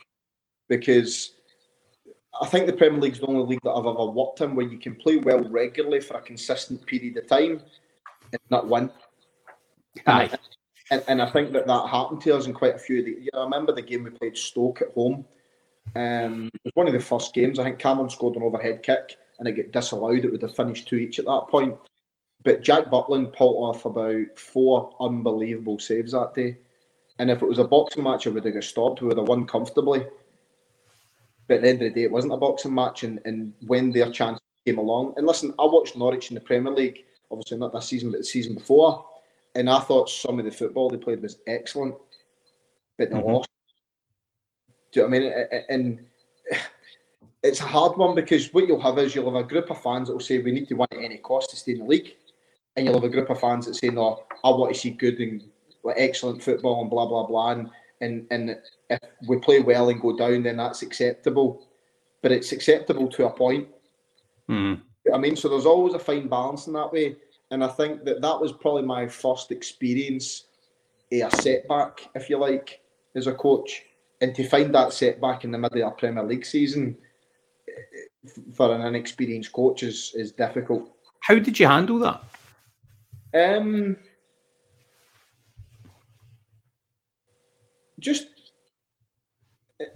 Because 0.69 1.33
I 2.41 2.47
think 2.47 2.67
the 2.67 2.73
Premier 2.73 3.01
League 3.01 3.15
is 3.15 3.21
the 3.21 3.27
only 3.27 3.47
league 3.47 3.61
that 3.65 3.71
I've 3.71 3.87
ever 3.87 4.07
worked 4.07 4.41
in 4.41 4.55
where 4.55 4.67
you 4.67 4.79
can 4.79 4.95
play 4.97 5.17
well 5.17 5.49
regularly 5.49 6.01
for 6.01 6.17
a 6.17 6.23
consistent 6.23 6.85
period 6.87 7.17
of 7.17 7.27
time 7.27 7.61
and 8.33 8.41
not 8.51 8.69
win. 8.69 8.91
Aye. 10.07 10.31
And, 10.91 11.03
and, 11.09 11.23
I 11.23 11.31
think 11.31 11.53
that 11.53 11.67
that 11.67 11.89
happened 11.89 12.21
to 12.23 12.37
us 12.37 12.47
in 12.47 12.53
quite 12.53 12.75
a 12.75 12.79
few. 12.79 12.99
Of 12.99 13.05
the, 13.07 13.17
yeah, 13.21 13.41
I 13.41 13.45
remember 13.45 13.73
the 13.73 13.81
game 13.81 14.05
we 14.05 14.11
played 14.11 14.37
Stoke 14.37 14.83
at 14.83 14.93
home 14.93 15.25
um, 15.97 16.51
it 16.55 16.61
was 16.65 16.75
one 16.75 16.87
of 16.87 16.93
the 16.93 17.01
first 17.01 17.35
games. 17.35 17.59
I 17.59 17.65
think 17.65 17.79
Cameron 17.79 18.11
scored 18.11 18.37
an 18.37 18.43
overhead 18.43 18.83
kick 18.83 19.17
and 19.39 19.47
it 19.47 19.53
got 19.53 19.73
disallowed. 19.73 20.25
It 20.25 20.33
would 20.33 20.43
have 20.43 20.57
finished 20.57 20.89
two 20.89 20.97
each 20.97 21.19
at 21.19 21.27
that 21.27 21.47
point. 21.49 21.77
But 22.43 22.63
Jack 22.63 22.87
Butland 22.87 23.33
pulled 23.33 23.57
off 23.57 23.85
about 23.85 24.39
four 24.39 24.95
unbelievable 25.01 25.79
saves 25.79 26.13
that 26.13 26.35
day. 26.35 26.59
And 27.19 27.31
if 27.31 27.43
it 27.43 27.49
was 27.49 27.59
a 27.59 27.65
boxing 27.65 28.03
match, 28.03 28.27
it 28.27 28.31
would 28.31 28.45
have 28.45 28.55
got 28.55 28.65
stopped. 28.65 29.01
We 29.01 29.09
would 29.09 29.19
have 29.19 29.29
won 29.29 29.47
comfortably. 29.47 30.05
But 31.47 31.57
at 31.57 31.63
the 31.63 31.69
end 31.69 31.83
of 31.83 31.93
the 31.93 32.01
day, 32.01 32.05
it 32.05 32.13
wasn't 32.13 32.33
a 32.33 32.37
boxing 32.37 32.75
match. 32.75 33.05
And, 33.05 33.21
and 33.25 33.53
when 33.67 33.91
their 33.91 34.11
chance 34.11 34.39
came 34.67 34.79
along, 34.79 35.15
and 35.17 35.27
listen, 35.27 35.53
I 35.59 35.65
watched 35.65 35.97
Norwich 35.97 36.31
in 36.31 36.35
the 36.35 36.41
Premier 36.41 36.73
League, 36.73 37.05
obviously 37.31 37.59
not 37.59 37.73
this 37.73 37.87
season, 37.87 38.11
but 38.11 38.19
the 38.19 38.25
season 38.25 38.55
before. 38.55 39.05
And 39.55 39.71
I 39.71 39.81
thought 39.81 40.09
some 40.09 40.39
of 40.39 40.45
the 40.45 40.51
football 40.51 40.89
they 40.89 40.97
played 40.97 41.23
was 41.23 41.39
excellent, 41.47 41.95
but 42.99 43.11
they 43.11 43.17
mm-hmm. 43.17 43.29
lost 43.29 43.49
do 44.95 45.01
you 45.01 45.09
know 45.09 45.11
what 45.11 45.17
I 45.17 45.57
mean? 45.59 45.65
And 45.69 46.07
it's 47.43 47.61
a 47.61 47.65
hard 47.65 47.99
one 47.99 48.15
because 48.15 48.55
what 48.55 48.67
you'll 48.67 48.81
have 48.81 48.99
is 48.99 49.15
you'll 49.15 49.33
have 49.33 49.45
a 49.45 49.49
group 49.49 49.71
of 49.71 49.83
fans 49.83 50.09
that 50.09 50.15
will 50.15 50.21
say 50.21 50.39
we 50.39 50.53
need 50.53 50.69
to 50.69 50.75
win 50.75 50.87
at 50.93 50.99
any 50.99 51.19
cost 51.19 51.51
to 51.51 51.57
stay 51.57 51.73
in 51.73 51.79
the 51.79 51.85
league, 51.85 52.15
and 52.77 52.87
you'll 52.87 52.95
have 52.95 53.05
a 53.05 53.09
group 53.09 53.29
of 53.29 53.41
fans 53.41 53.67
that 53.67 53.75
say 53.75 53.89
no, 53.89 54.23
I 54.45 54.51
want 54.51 54.73
to 54.73 54.81
see 54.81 54.91
good 54.91 55.19
and 55.19 55.43
like, 55.83 55.97
excellent 55.99 56.43
football 56.43 56.81
and 56.81 56.89
blah 56.89 57.07
blah 57.07 57.27
blah, 57.27 57.51
and 57.53 57.71
and 58.05 58.27
and 58.31 58.57
if 58.91 59.01
we 59.27 59.39
play 59.39 59.61
well 59.61 59.89
and 59.89 60.01
go 60.01 60.17
down, 60.17 60.43
then 60.43 60.57
that's 60.59 60.83
acceptable, 60.83 61.67
but 62.23 62.33
it's 62.33 62.53
acceptable 62.53 63.09
to 63.09 63.27
a 63.27 63.31
point. 63.31 63.69
Mm. 64.49 64.83
I 65.13 65.19
mean, 65.19 65.37
so 65.37 65.49
there's 65.49 65.67
always 65.67 65.95
a 65.95 65.99
fine 65.99 66.29
balance 66.29 66.67
in 66.67 66.73
that 66.75 66.93
way, 66.93 67.17
and 67.51 67.65
I 67.65 67.69
think 67.69 68.05
that 68.05 68.23
that 68.23 68.41
was 68.41 68.53
probably 68.53 68.83
my 68.83 69.09
first 69.09 69.51
experience, 69.51 70.45
a 71.13 71.31
setback, 71.31 72.09
if 72.15 72.31
you 72.31 72.39
like, 72.39 72.81
as 73.15 73.27
a 73.27 73.35
coach 73.35 73.83
and 74.25 74.35
to 74.35 74.49
find 74.49 74.75
that 74.75 74.93
setback 74.93 75.45
in 75.45 75.51
the 75.51 75.59
middle 75.59 75.83
of 75.83 75.93
a 75.93 75.97
Premier 75.97 76.25
League 76.25 76.47
season 76.47 76.97
for 78.55 78.75
an 78.75 78.81
inexperienced 78.81 79.53
coach 79.53 79.83
is, 79.83 80.13
is 80.15 80.33
difficult. 80.33 80.91
How 81.21 81.35
did 81.35 81.59
you 81.59 81.67
handle 81.67 81.99
that? 82.01 82.23
Um, 83.35 83.97
just 88.05 88.27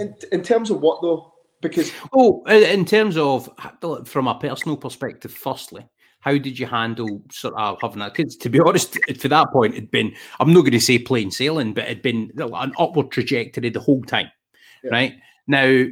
in, 0.00 0.16
in 0.32 0.42
terms 0.42 0.70
of 0.70 0.80
what 0.80 1.00
though? 1.02 1.32
Because 1.60 1.92
oh, 2.12 2.42
in 2.46 2.84
terms 2.84 3.16
of 3.16 3.50
from 4.04 4.28
a 4.28 4.38
personal 4.38 4.76
perspective, 4.76 5.32
firstly, 5.32 5.84
how 6.20 6.38
did 6.38 6.58
you 6.58 6.66
handle 6.66 7.22
sort 7.30 7.54
of 7.54 7.78
having 7.80 7.98
that? 7.98 8.14
Because 8.14 8.36
to 8.36 8.48
be 8.48 8.60
honest, 8.66 8.94
to 8.94 9.28
that 9.28 9.50
point, 9.52 9.74
it'd 9.74 9.90
been, 9.90 10.14
I'm 10.40 10.52
not 10.52 10.60
going 10.60 10.72
to 10.72 10.80
say 10.80 10.98
plain 10.98 11.30
sailing, 11.30 11.74
but 11.74 11.84
it'd 11.84 12.02
been 12.02 12.30
an 12.38 12.72
upward 12.78 13.10
trajectory 13.10 13.70
the 13.70 13.80
whole 13.80 14.02
time, 14.02 14.30
yeah. 14.84 14.90
right? 14.90 15.14
Now, 15.48 15.84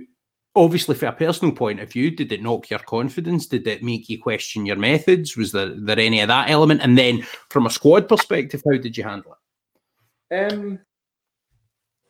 obviously, 0.54 0.94
from 0.94 1.08
a 1.08 1.12
personal 1.12 1.52
point 1.52 1.80
of 1.80 1.90
view, 1.90 2.12
did 2.12 2.30
it 2.30 2.42
knock 2.42 2.70
your 2.70 2.78
confidence? 2.80 3.46
Did 3.46 3.66
it 3.66 3.82
make 3.82 4.08
you 4.08 4.22
question 4.22 4.66
your 4.66 4.76
methods? 4.76 5.36
Was 5.36 5.50
there, 5.50 5.74
there 5.76 5.98
any 5.98 6.20
of 6.20 6.28
that 6.28 6.48
element? 6.48 6.80
And 6.82 6.96
then 6.96 7.22
from 7.50 7.66
a 7.66 7.70
squad 7.70 8.08
perspective, 8.08 8.62
how 8.64 8.78
did 8.78 8.96
you 8.96 9.02
handle 9.02 9.36
it? 10.30 10.52
Um, 10.52 10.78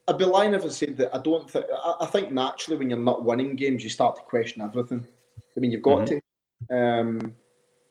I'd 0.09 0.19
be 0.19 0.25
lying 0.25 0.55
if 0.55 0.65
I 0.65 0.69
said 0.69 0.97
that 0.99 1.15
I 1.15 1.21
don't 1.21 1.51
think, 1.51 1.67
I, 2.01 2.07
think 2.07 2.31
naturally 2.31 2.79
when 2.79 2.91
you're 2.91 2.99
not 2.99 3.25
winning 3.25 3.57
games, 3.57 3.83
you 3.83 3.91
start 3.91 4.17
to 4.17 4.23
question 4.23 4.63
everything. 4.63 5.07
I 5.57 5.61
mean, 5.61 5.73
you've 5.73 5.83
got 5.83 6.07
mm-hmm. 6.07 6.19
to. 6.69 6.79
Um, 6.79 7.35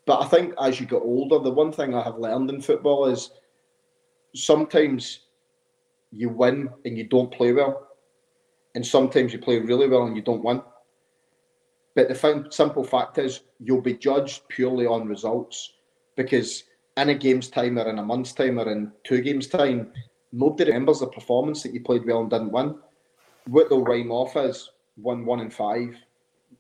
but 0.05 0.21
I 0.21 0.27
think 0.27 0.53
as 0.59 0.79
you 0.79 0.85
get 0.85 1.01
older, 1.01 1.39
the 1.39 1.51
one 1.51 1.71
thing 1.71 1.93
I 1.93 2.03
have 2.03 2.17
learned 2.17 2.49
in 2.49 2.61
football 2.61 3.07
is 3.07 3.31
sometimes 4.33 5.21
you 6.11 6.29
win 6.29 6.69
and 6.85 6.97
you 6.97 7.03
don't 7.03 7.31
play 7.31 7.51
well, 7.51 7.87
and 8.75 8.85
sometimes 8.85 9.33
you 9.33 9.39
play 9.39 9.59
really 9.59 9.87
well 9.87 10.03
and 10.03 10.15
you 10.15 10.21
don't 10.21 10.43
win. 10.43 10.61
But 11.95 12.09
the 12.09 12.47
simple 12.49 12.83
fact 12.83 13.17
is, 13.17 13.41
you'll 13.59 13.81
be 13.81 13.93
judged 13.93 14.47
purely 14.49 14.85
on 14.85 15.07
results 15.07 15.73
because 16.15 16.63
in 16.97 17.09
a 17.09 17.15
game's 17.15 17.49
time 17.49 17.77
or 17.79 17.89
in 17.89 17.99
a 17.99 18.03
month's 18.03 18.33
time 18.33 18.59
or 18.59 18.69
in 18.71 18.91
two 19.03 19.21
games' 19.21 19.47
time, 19.47 19.91
nobody 20.35 20.71
remembers 20.71 20.99
the 20.99 21.07
performance 21.07 21.63
that 21.63 21.73
you 21.73 21.81
played 21.81 22.05
well 22.05 22.21
and 22.21 22.29
didn't 22.29 22.51
win. 22.51 22.75
What 23.47 23.69
they'll 23.69 23.83
rhyme 23.83 24.11
off 24.11 24.35
is 24.35 24.69
one, 24.95 25.25
one 25.25 25.39
and 25.39 25.53
five, 25.53 25.95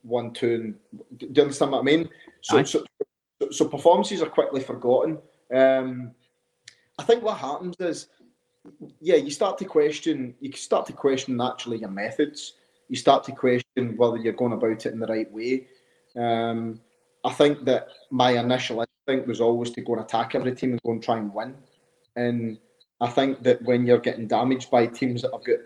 one, 0.01 0.31
two, 0.31 0.53
and 0.53 0.75
do 1.17 1.27
you 1.33 1.41
understand 1.41 1.71
what 1.71 1.79
I 1.79 1.83
mean? 1.83 2.09
So, 2.41 2.63
so, 2.63 2.83
so 3.51 3.67
performances 3.67 4.21
are 4.21 4.29
quickly 4.29 4.61
forgotten. 4.61 5.17
Um, 5.53 6.11
I 6.97 7.03
think 7.03 7.23
what 7.23 7.37
happens 7.37 7.75
is, 7.79 8.07
yeah, 9.01 9.15
you 9.15 9.31
start 9.31 9.57
to 9.59 9.65
question. 9.65 10.35
You 10.39 10.51
start 10.53 10.85
to 10.87 10.93
question 10.93 11.35
naturally 11.35 11.79
your 11.79 11.89
methods. 11.89 12.53
You 12.87 12.95
start 12.95 13.23
to 13.25 13.31
question 13.31 13.97
whether 13.97 14.17
you're 14.17 14.33
going 14.33 14.53
about 14.53 14.85
it 14.85 14.93
in 14.93 14.99
the 14.99 15.07
right 15.07 15.31
way. 15.31 15.67
Um, 16.15 16.79
I 17.23 17.33
think 17.33 17.65
that 17.65 17.87
my 18.11 18.31
initial 18.31 18.85
instinct 19.07 19.27
was 19.27 19.41
always 19.41 19.71
to 19.71 19.81
go 19.81 19.93
and 19.93 20.03
attack 20.03 20.35
every 20.35 20.55
team 20.55 20.71
and 20.71 20.81
go 20.83 20.91
and 20.91 21.03
try 21.03 21.17
and 21.17 21.33
win. 21.33 21.55
And 22.15 22.59
I 23.01 23.07
think 23.07 23.43
that 23.43 23.61
when 23.63 23.85
you're 23.85 23.99
getting 23.99 24.27
damaged 24.27 24.71
by 24.71 24.87
teams 24.87 25.21
that 25.21 25.31
have 25.33 25.43
got 25.43 25.59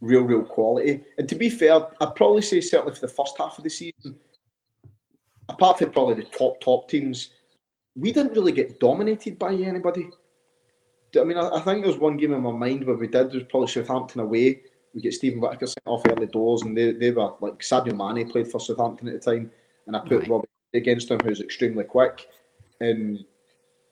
real, 0.00 0.22
real 0.22 0.42
quality, 0.42 1.02
and 1.18 1.28
to 1.28 1.34
be 1.34 1.48
fair, 1.48 1.86
I'd 2.00 2.14
probably 2.16 2.42
say 2.42 2.60
certainly 2.60 2.94
for 2.94 3.00
the 3.00 3.08
first 3.08 3.36
half 3.38 3.58
of 3.58 3.64
the 3.64 3.70
season, 3.70 4.18
apart 5.48 5.78
from 5.78 5.92
probably 5.92 6.14
the 6.14 6.30
top 6.30 6.60
top 6.60 6.88
teams, 6.88 7.30
we 7.96 8.12
didn't 8.12 8.32
really 8.32 8.52
get 8.52 8.80
dominated 8.80 9.38
by 9.38 9.52
anybody. 9.54 10.10
I 11.18 11.24
mean, 11.24 11.36
I, 11.36 11.56
I 11.56 11.60
think 11.60 11.84
there's 11.84 11.98
one 11.98 12.16
game 12.16 12.32
in 12.32 12.42
my 12.42 12.52
mind 12.52 12.84
where 12.84 12.96
we 12.96 13.08
did. 13.08 13.32
was 13.32 13.42
probably 13.44 13.68
Southampton 13.68 14.20
away. 14.20 14.62
We 14.94 15.00
get 15.00 15.14
Steven 15.14 15.40
Whittaker 15.40 15.66
sent 15.66 15.86
off 15.86 16.02
early 16.08 16.26
doors, 16.26 16.62
and 16.62 16.76
they, 16.76 16.92
they 16.92 17.10
were 17.12 17.32
like 17.40 17.58
Sadio 17.58 17.96
Mane 17.96 18.28
played 18.28 18.48
for 18.48 18.60
Southampton 18.60 19.08
at 19.08 19.22
the 19.22 19.32
time, 19.32 19.50
and 19.86 19.96
I 19.96 20.00
put 20.00 20.20
right. 20.20 20.28
Robbie 20.28 20.48
against 20.74 21.10
him, 21.10 21.20
who's 21.20 21.40
extremely 21.40 21.84
quick, 21.84 22.26
and 22.80 23.24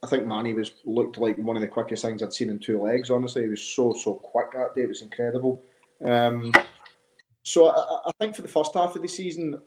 I 0.01 0.07
think 0.07 0.25
Manny 0.25 0.53
was 0.53 0.71
looked 0.85 1.17
like 1.17 1.37
one 1.37 1.57
of 1.57 1.61
the 1.61 1.67
quickest 1.67 2.03
things 2.03 2.23
I'd 2.23 2.33
seen 2.33 2.49
in 2.49 2.59
two 2.59 2.81
legs. 2.81 3.09
Honestly, 3.09 3.43
he 3.43 3.49
was 3.49 3.61
so 3.61 3.93
so 3.93 4.13
quick 4.13 4.53
that 4.53 4.75
day. 4.75 4.83
It 4.83 4.89
was 4.89 5.01
incredible. 5.01 5.61
Um, 6.03 6.53
so 7.43 7.67
I, 7.67 8.09
I, 8.09 8.11
think 8.19 8.35
for 8.35 8.41
the 8.41 8.47
first 8.47 8.73
half 8.73 8.95
of 8.95 9.01
the 9.01 9.07
season, 9.07 9.59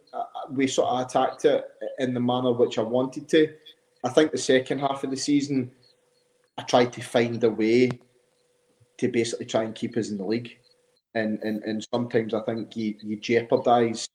we 0.51 0.67
sort 0.67 0.89
of 0.89 1.07
attacked 1.07 1.45
it 1.45 1.65
in 1.99 2.15
the 2.15 2.21
manner 2.21 2.53
which 2.53 2.79
I 2.79 2.83
wanted 2.83 3.29
to. 3.31 3.53
I 4.05 4.09
think 4.09 4.33
the 4.33 4.39
second 4.39 4.79
half 4.79 5.05
of 5.05 5.11
the 5.11 5.17
season, 5.17 5.71
I 6.57 6.63
tried 6.63 6.93
to 6.95 7.03
find 7.03 7.43
a 7.45 7.51
way 7.51 7.91
to 8.99 9.09
basically 9.09 9.47
try 9.47 9.65
and 9.65 9.75
keep 9.75 9.97
us 9.97 10.11
in 10.11 10.17
the 10.17 10.25
league, 10.25 10.57
and 11.15 11.39
and, 11.43 11.63
and 11.65 11.87
sometimes 11.93 12.33
I 12.33 12.41
think 12.43 12.75
you 12.77 12.95
you 13.03 13.21
jeopardise 13.21 14.09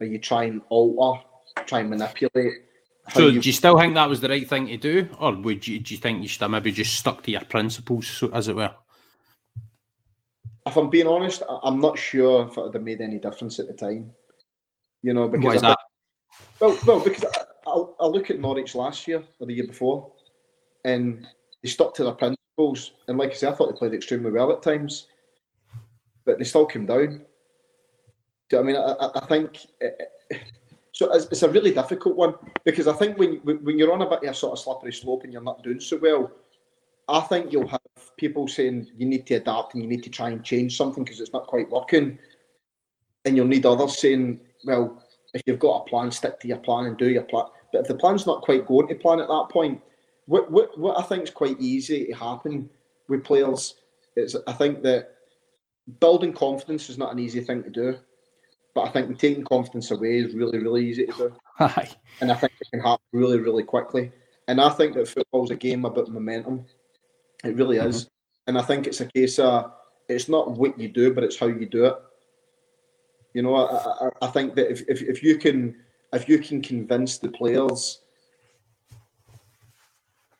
or 0.00 0.06
you 0.06 0.18
try 0.18 0.44
and 0.44 0.62
alter, 0.70 1.22
try 1.66 1.80
and 1.80 1.90
manipulate 1.90 2.62
so, 3.10 3.26
you... 3.26 3.40
do 3.40 3.48
you 3.48 3.52
still 3.52 3.78
think 3.78 3.94
that 3.94 4.08
was 4.08 4.20
the 4.20 4.28
right 4.28 4.48
thing 4.48 4.66
to 4.68 4.76
do, 4.76 5.08
or 5.18 5.34
would 5.34 5.66
you 5.66 5.80
do 5.80 5.94
you 5.94 6.00
think 6.00 6.22
you 6.22 6.28
should 6.28 6.40
have 6.42 6.50
maybe 6.50 6.70
just 6.70 6.94
stuck 6.94 7.22
to 7.24 7.30
your 7.30 7.44
principles, 7.44 8.22
as 8.32 8.48
it 8.48 8.56
were? 8.56 8.74
If 10.66 10.76
I'm 10.76 10.90
being 10.90 11.08
honest, 11.08 11.42
I'm 11.64 11.80
not 11.80 11.98
sure 11.98 12.46
if 12.46 12.56
it 12.56 12.60
would 12.60 12.74
have 12.74 12.82
made 12.82 13.00
any 13.00 13.18
difference 13.18 13.58
at 13.58 13.66
the 13.66 13.72
time. 13.72 14.12
You 15.02 15.14
know, 15.14 15.28
because 15.28 15.44
Why 15.44 15.54
is 15.54 15.62
that? 15.62 15.78
well, 16.60 16.78
well, 16.86 17.00
because 17.00 17.24
I, 17.66 17.70
I, 18.00 18.06
look 18.06 18.30
at 18.30 18.38
Norwich 18.38 18.76
last 18.76 19.08
year 19.08 19.24
or 19.40 19.46
the 19.48 19.54
year 19.54 19.66
before, 19.66 20.12
and 20.84 21.26
they 21.62 21.68
stuck 21.68 21.94
to 21.94 22.04
their 22.04 22.12
principles. 22.12 22.92
And 23.08 23.18
like 23.18 23.30
I 23.30 23.34
said, 23.34 23.52
I 23.52 23.56
thought 23.56 23.72
they 23.72 23.78
played 23.78 23.94
extremely 23.94 24.30
well 24.30 24.52
at 24.52 24.62
times, 24.62 25.08
but 26.24 26.38
they 26.38 26.44
still 26.44 26.66
came 26.66 26.86
down. 26.86 27.22
Do 28.48 28.56
you 28.56 28.58
know 28.58 28.60
I 28.60 28.62
mean? 28.62 28.76
I, 28.76 29.10
I 29.16 29.26
think. 29.26 29.58
It, 29.80 30.00
so 30.92 31.10
it's, 31.12 31.26
it's, 31.26 31.42
a 31.42 31.48
really 31.48 31.72
difficult 31.72 32.16
one 32.16 32.34
because 32.64 32.86
I 32.86 32.92
think 32.92 33.18
when 33.18 33.36
when 33.38 33.78
you're 33.78 33.92
on 33.92 34.02
a 34.02 34.08
bit 34.08 34.24
of 34.24 34.30
a 34.30 34.34
sort 34.34 34.52
of 34.52 34.58
slippery 34.58 34.92
slope 34.92 35.24
and 35.24 35.32
you're 35.32 35.42
not 35.42 35.62
doing 35.62 35.80
so 35.80 35.98
well, 36.00 36.30
I 37.08 37.20
think 37.20 37.50
you'll 37.50 37.68
have 37.68 37.80
people 38.18 38.46
saying 38.46 38.88
you 38.96 39.06
need 39.06 39.26
to 39.28 39.34
adapt 39.34 39.74
and 39.74 39.82
you 39.82 39.88
need 39.88 40.02
to 40.04 40.10
try 40.10 40.28
and 40.28 40.44
change 40.44 40.76
something 40.76 41.02
because 41.02 41.20
it's 41.20 41.32
not 41.32 41.46
quite 41.46 41.70
working, 41.70 42.18
and 43.24 43.36
you'll 43.36 43.46
need 43.46 43.64
others 43.64 43.98
saying, 43.98 44.40
well, 44.64 45.02
if 45.32 45.42
you've 45.46 45.58
got 45.58 45.82
a 45.82 45.88
plan, 45.88 46.10
stick 46.10 46.38
to 46.40 46.48
your 46.48 46.58
plan 46.58 46.84
and 46.84 46.98
do 46.98 47.08
your 47.08 47.22
plan. 47.22 47.46
But 47.72 47.82
if 47.82 47.88
the 47.88 47.94
plan's 47.94 48.26
not 48.26 48.42
quite 48.42 48.66
going 48.66 48.88
to 48.88 48.94
plan 48.94 49.20
at 49.20 49.28
that 49.28 49.48
point, 49.50 49.80
what 50.26 50.50
what, 50.50 50.78
what 50.78 51.00
I 51.00 51.02
think 51.04 51.24
is 51.24 51.30
quite 51.30 51.58
easy 51.58 52.06
to 52.06 52.12
happen 52.12 52.68
with 53.08 53.24
players 53.24 53.76
is 54.14 54.36
I 54.46 54.52
think 54.52 54.82
that 54.82 55.14
building 56.00 56.34
confidence 56.34 56.90
is 56.90 56.98
not 56.98 57.12
an 57.12 57.18
easy 57.18 57.40
thing 57.40 57.62
to 57.62 57.70
do 57.70 57.98
but 58.74 58.82
I 58.82 58.90
think 58.90 59.18
taking 59.18 59.44
confidence 59.44 59.90
away 59.90 60.18
is 60.18 60.34
really, 60.34 60.58
really 60.58 60.86
easy 60.86 61.06
to 61.06 61.12
do. 61.12 61.34
Aye. 61.60 61.90
And 62.20 62.32
I 62.32 62.34
think 62.34 62.52
it 62.60 62.68
can 62.70 62.80
happen 62.80 63.04
really, 63.12 63.38
really 63.38 63.62
quickly. 63.62 64.12
And 64.48 64.60
I 64.60 64.70
think 64.70 64.94
that 64.94 65.08
football's 65.08 65.50
a 65.50 65.56
game 65.56 65.84
about 65.84 66.08
momentum. 66.08 66.64
It 67.44 67.56
really 67.56 67.78
is. 67.78 68.04
Mm-hmm. 68.04 68.08
And 68.48 68.58
I 68.58 68.62
think 68.62 68.86
it's 68.86 69.00
a 69.00 69.06
case 69.06 69.38
of 69.38 69.72
it's 70.08 70.28
not 70.28 70.52
what 70.52 70.78
you 70.78 70.88
do, 70.88 71.12
but 71.12 71.24
it's 71.24 71.38
how 71.38 71.46
you 71.46 71.66
do 71.66 71.86
it. 71.86 71.94
You 73.34 73.42
know, 73.42 73.54
I, 73.54 74.06
I, 74.06 74.10
I 74.22 74.26
think 74.28 74.54
that 74.56 74.70
if, 74.70 74.82
if, 74.88 75.02
if 75.02 75.22
you 75.22 75.38
can 75.38 75.76
if 76.12 76.28
you 76.28 76.38
can 76.38 76.60
convince 76.60 77.18
the 77.18 77.30
players 77.30 78.00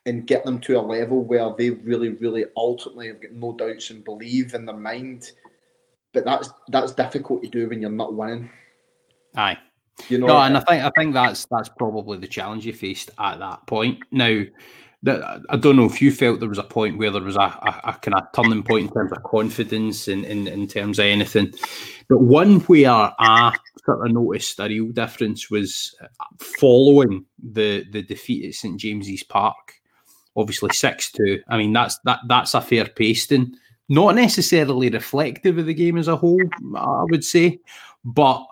and 0.05 0.27
get 0.27 0.45
them 0.45 0.59
to 0.61 0.79
a 0.79 0.81
level 0.81 1.23
where 1.25 1.55
they 1.57 1.71
really, 1.71 2.11
really 2.11 2.45
ultimately 2.57 3.07
have 3.07 3.23
got 3.23 3.33
no 3.33 3.53
doubts 3.53 3.91
and 3.91 4.05
believe 4.05 4.55
in 4.55 4.67
their 4.67 4.77
mind 4.77 5.33
but 6.13 6.25
that's 6.25 6.51
that's 6.69 6.93
difficult 6.93 7.43
to 7.43 7.49
do 7.49 7.69
when 7.69 7.81
you're 7.81 7.91
not 7.91 8.15
winning. 8.15 8.51
Aye. 9.37 9.59
You 10.09 10.19
know, 10.19 10.27
no, 10.27 10.39
and 10.39 10.57
uh, 10.57 10.61
I 10.67 10.73
think 10.73 10.85
I 10.85 10.91
think 10.97 11.15
that's 11.15 11.47
that's 11.51 11.69
probably 11.69 12.19
the 12.19 12.27
challenge 12.27 12.67
you 12.67 12.73
faced 12.73 13.11
at 13.19 13.39
that 13.39 13.67
point. 13.67 14.01
Now, 14.11 14.43
that 15.03 15.43
I 15.51 15.57
don't 15.57 15.77
know 15.77 15.85
if 15.85 16.01
you 16.01 16.11
felt 16.11 16.41
there 16.41 16.49
was 16.49 16.59
a 16.59 16.65
point 16.65 16.99
where 16.99 17.11
there 17.11 17.23
was 17.23 17.37
a, 17.37 17.41
a, 17.41 17.81
a 17.85 17.99
kind 18.01 18.15
of 18.15 18.25
turning 18.35 18.63
point 18.63 18.89
in 18.89 18.93
terms 18.93 19.13
of 19.13 19.23
confidence 19.25 20.09
in, 20.09 20.25
in, 20.25 20.47
in 20.47 20.67
terms 20.67 20.99
of 20.99 21.05
anything, 21.05 21.53
but 22.09 22.23
one 22.23 22.61
where 22.61 23.13
I 23.19 23.57
sort 23.85 24.07
of 24.07 24.13
noticed 24.13 24.61
a 24.61 24.69
real 24.69 24.89
difference 24.89 25.51
was 25.51 25.95
uh, 26.03 26.07
following 26.39 27.25
the 27.39 27.85
the 27.91 28.03
defeat 28.03 28.47
at 28.47 28.55
St 28.55 28.79
James's 28.79 29.23
Park, 29.25 29.75
obviously 30.37 30.71
six 30.73 31.13
two. 31.13 31.43
I 31.49 31.59
mean 31.59 31.73
that's 31.73 31.99
that 32.05 32.21
that's 32.29 32.55
a 32.55 32.61
fair 32.61 32.87
pasting 32.87 33.57
not 33.93 34.15
necessarily 34.15 34.89
reflective 34.89 35.59
of 35.59 35.67
the 35.67 35.75
game 35.75 35.99
as 35.99 36.09
a 36.09 36.17
whole, 36.17 36.41
I 36.75 37.05
would 37.11 37.23
say, 37.23 37.61
but 38.03 38.47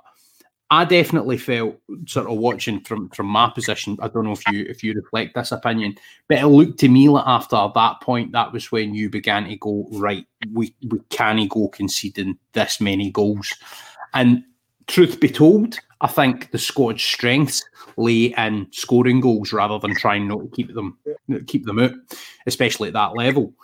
I 0.71 0.85
definitely 0.85 1.39
felt 1.39 1.79
sort 2.07 2.31
of 2.31 2.37
watching 2.37 2.81
from 2.81 3.09
from 3.09 3.27
my 3.27 3.51
position. 3.55 3.97
I 4.03 4.09
don't 4.09 4.25
know 4.25 4.33
if 4.33 4.47
you 4.53 4.67
if 4.69 4.85
you 4.85 4.93
reflect 4.93 5.35
this 5.35 5.51
opinion, 5.51 5.97
but 6.29 6.39
it 6.39 6.47
looked 6.47 6.79
to 6.81 6.91
me 6.91 7.09
like 7.09 7.27
after 7.27 7.57
that 7.75 8.01
point, 8.03 8.33
that 8.33 8.53
was 8.53 8.71
when 8.71 8.95
you 8.95 9.09
began 9.09 9.49
to 9.49 9.57
go 9.57 9.89
right. 9.93 10.27
We 10.53 10.75
we 10.91 11.01
can't 11.09 11.49
go 11.49 11.69
conceding 11.69 12.39
this 12.53 12.79
many 12.79 13.11
goals, 13.11 13.55
and 14.13 14.45
truth 14.89 15.21
be 15.21 15.31
told, 15.31 15.79
I 16.03 16.09
think 16.09 16.51
the 16.51 16.59
squad's 16.59 17.03
strengths 17.03 17.65
lay 17.97 18.35
in 18.37 18.67
scoring 18.73 19.21
goals 19.21 19.55
rather 19.55 19.79
than 19.79 19.95
trying 19.95 20.29
not 20.29 20.43
to 20.43 20.49
keep 20.49 20.75
them 20.75 20.99
keep 21.47 21.65
them 21.65 21.79
out, 21.79 21.93
especially 22.47 22.89
at 22.89 22.95
that 22.95 23.17
level. 23.17 23.55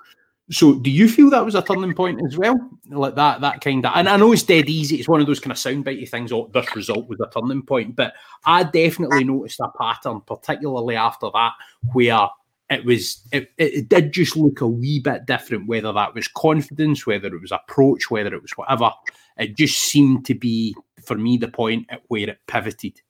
So, 0.48 0.74
do 0.74 0.90
you 0.90 1.08
feel 1.08 1.28
that 1.30 1.44
was 1.44 1.56
a 1.56 1.62
turning 1.62 1.94
point 1.94 2.20
as 2.24 2.38
well? 2.38 2.56
Like 2.88 3.16
that, 3.16 3.40
that 3.40 3.60
kind 3.60 3.84
of, 3.84 3.92
and 3.96 4.08
I 4.08 4.16
know 4.16 4.32
it's 4.32 4.44
dead 4.44 4.68
easy. 4.68 4.96
It's 4.96 5.08
one 5.08 5.20
of 5.20 5.26
those 5.26 5.40
kind 5.40 5.50
of 5.50 5.58
soundbitey 5.58 6.08
things. 6.08 6.30
Oh, 6.30 6.48
this 6.54 6.74
result 6.76 7.08
was 7.08 7.18
a 7.20 7.28
turning 7.28 7.62
point, 7.62 7.96
but 7.96 8.14
I 8.44 8.62
definitely 8.62 9.24
noticed 9.24 9.58
a 9.58 9.68
pattern, 9.76 10.20
particularly 10.20 10.94
after 10.94 11.30
that, 11.34 11.52
where 11.92 12.28
it 12.70 12.84
was, 12.84 13.26
it, 13.32 13.50
it 13.58 13.88
did 13.88 14.12
just 14.12 14.36
look 14.36 14.60
a 14.60 14.68
wee 14.68 15.00
bit 15.00 15.26
different. 15.26 15.66
Whether 15.66 15.92
that 15.92 16.14
was 16.14 16.28
confidence, 16.28 17.06
whether 17.06 17.26
it 17.26 17.40
was 17.40 17.52
approach, 17.52 18.08
whether 18.08 18.32
it 18.32 18.42
was 18.42 18.52
whatever, 18.52 18.92
it 19.38 19.56
just 19.56 19.78
seemed 19.78 20.26
to 20.26 20.34
be 20.34 20.76
for 21.02 21.16
me 21.16 21.38
the 21.38 21.48
point 21.48 21.86
at 21.90 22.02
where 22.06 22.30
it 22.30 22.38
pivoted. 22.46 23.00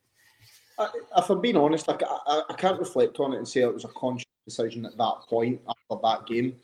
If 1.18 1.28
I'm 1.28 1.42
being 1.42 1.56
honest, 1.58 1.86
I, 1.88 1.98
I, 2.26 2.42
I 2.48 2.54
can't 2.54 2.78
reflect 2.78 3.20
on 3.20 3.34
it 3.34 3.38
and 3.38 3.48
say 3.48 3.60
it 3.60 3.74
was 3.74 3.84
a 3.84 3.88
conscious 3.88 4.26
decision 4.46 4.86
at 4.86 4.96
that 4.96 5.16
point 5.28 5.60
after 5.68 6.00
that 6.02 6.26
game 6.26 6.56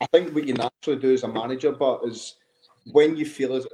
I 0.00 0.06
think 0.06 0.34
what 0.34 0.46
you 0.46 0.54
naturally 0.54 1.00
do 1.00 1.12
as 1.12 1.22
a 1.22 1.28
manager, 1.28 1.72
but 1.72 2.00
is 2.04 2.36
when 2.92 3.16
you 3.16 3.26
feel 3.26 3.54
as 3.54 3.66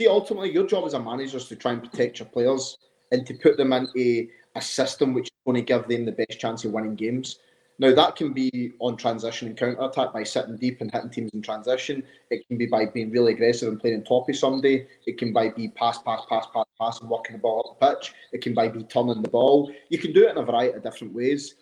see 0.00 0.08
ultimately 0.08 0.50
your 0.52 0.66
job 0.66 0.86
as 0.86 0.94
a 0.94 1.00
manager 1.00 1.36
is 1.36 1.44
to 1.46 1.56
try 1.56 1.72
and 1.72 1.82
protect 1.82 2.18
your 2.18 2.28
players 2.28 2.78
and 3.12 3.26
to 3.26 3.34
put 3.34 3.56
them 3.56 3.72
into 3.72 4.28
a 4.56 4.62
system 4.62 5.12
which 5.12 5.26
is 5.26 5.30
going 5.44 5.56
to 5.56 5.62
give 5.62 5.86
them 5.88 6.06
the 6.06 6.12
best 6.12 6.40
chance 6.40 6.64
of 6.64 6.72
winning 6.72 6.94
games. 6.94 7.38
Now 7.78 7.94
that 7.94 8.16
can 8.16 8.32
be 8.32 8.72
on 8.78 8.96
transition 8.96 9.48
and 9.48 9.56
counter 9.56 9.82
attack 9.82 10.12
by 10.12 10.22
sitting 10.22 10.56
deep 10.56 10.80
and 10.80 10.90
hitting 10.90 11.10
teams 11.10 11.30
in 11.32 11.42
transition. 11.42 12.02
It 12.30 12.46
can 12.46 12.58
be 12.58 12.66
by 12.66 12.86
being 12.86 13.10
really 13.10 13.32
aggressive 13.32 13.68
and 13.68 13.80
playing 13.80 13.96
on 13.96 14.04
top 14.04 14.28
of. 14.28 14.86
It 15.06 15.18
can 15.18 15.32
by 15.32 15.48
be 15.50 15.68
pass, 15.68 15.98
pass, 15.98 16.20
pass, 16.28 16.46
pass, 16.52 16.66
pass 16.78 17.00
and 17.00 17.08
working 17.08 17.36
the 17.36 17.40
ball 17.40 17.60
up 17.70 17.80
the 17.80 17.94
pitch. 17.94 18.12
It 18.32 18.42
can 18.42 18.54
by 18.54 18.68
be 18.68 18.84
turning 18.84 19.22
the 19.22 19.30
ball. 19.30 19.72
You 19.88 19.98
can 19.98 20.12
do 20.12 20.26
it 20.26 20.32
in 20.32 20.38
a 20.38 20.42
variety 20.42 20.76
of 20.76 20.82
different 20.82 21.14
ways. 21.14 21.54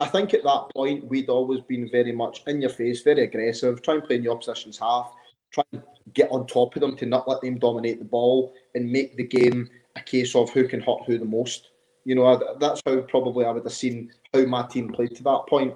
I 0.00 0.06
think 0.06 0.34
at 0.34 0.42
that 0.44 0.70
point 0.74 1.06
we'd 1.06 1.30
always 1.30 1.60
been 1.60 1.88
very 1.90 2.12
much 2.12 2.42
in 2.46 2.60
your 2.60 2.70
face, 2.70 3.02
very 3.02 3.24
aggressive, 3.24 3.80
try 3.82 3.94
and 3.94 4.04
play 4.04 4.16
in 4.16 4.24
the 4.24 4.30
opposition's 4.30 4.78
half, 4.78 5.12
try 5.50 5.64
and 5.72 5.82
get 6.12 6.30
on 6.30 6.46
top 6.46 6.76
of 6.76 6.80
them 6.80 6.96
to 6.96 7.06
not 7.06 7.26
let 7.26 7.40
them 7.40 7.58
dominate 7.58 7.98
the 7.98 8.04
ball 8.04 8.52
and 8.74 8.90
make 8.90 9.16
the 9.16 9.24
game 9.24 9.68
a 9.96 10.00
case 10.00 10.34
of 10.34 10.50
who 10.50 10.68
can 10.68 10.80
hurt 10.80 11.04
who 11.06 11.18
the 11.18 11.24
most. 11.24 11.70
You 12.04 12.14
know, 12.14 12.56
that's 12.60 12.82
how 12.86 13.00
probably 13.02 13.46
I 13.46 13.50
would 13.50 13.64
have 13.64 13.72
seen 13.72 14.12
how 14.34 14.44
my 14.44 14.66
team 14.66 14.92
played 14.92 15.16
to 15.16 15.22
that 15.24 15.46
point. 15.48 15.74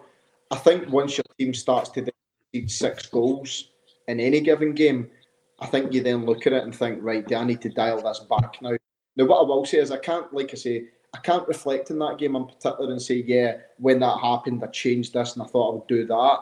I 0.51 0.57
think 0.57 0.89
once 0.91 1.17
your 1.17 1.25
team 1.39 1.55
starts 1.55 1.91
to 1.91 2.03
concede 2.53 2.71
six 2.71 3.07
goals 3.07 3.71
in 4.07 4.21
any 4.21 4.41
given 4.41 4.75
game, 4.75 5.09
I 5.61 5.67
think 5.67 5.93
you 5.93 6.03
then 6.03 6.27
look 6.27 6.47
at 6.47 6.53
it 6.53 6.63
and 6.63 6.75
think, 6.75 6.99
right, 7.03 7.27
do 7.27 7.37
I 7.37 7.45
need 7.45 7.61
to 7.63 7.69
dial 7.69 8.03
this 8.03 8.21
back 8.21 8.61
now? 8.61 8.77
Now, 9.17 9.25
what 9.25 9.41
I 9.41 9.43
will 9.43 9.67
say 9.67 9.79
is, 9.79 9.91
I 9.91 9.99
can't, 9.99 10.33
like 10.33 10.51
I 10.53 10.57
say, 10.57 10.85
I 11.13 11.19
can't 11.19 11.49
reflect 11.49 11.91
in 11.91 11.99
that 11.99 12.19
game 12.19 12.37
in 12.37 12.47
particular 12.47 12.93
and 12.93 13.03
say, 13.03 13.25
yeah, 13.27 13.59
when 13.79 14.01
that 14.01 14.21
happened, 14.21 14.63
I 14.63 14.69
changed 14.69 15.13
this 15.13 15.35
and 15.35 15.43
I 15.43 15.47
thought 15.47 15.71
I 15.71 15.75
would 15.75 15.87
do 15.89 16.07
that. 16.07 16.39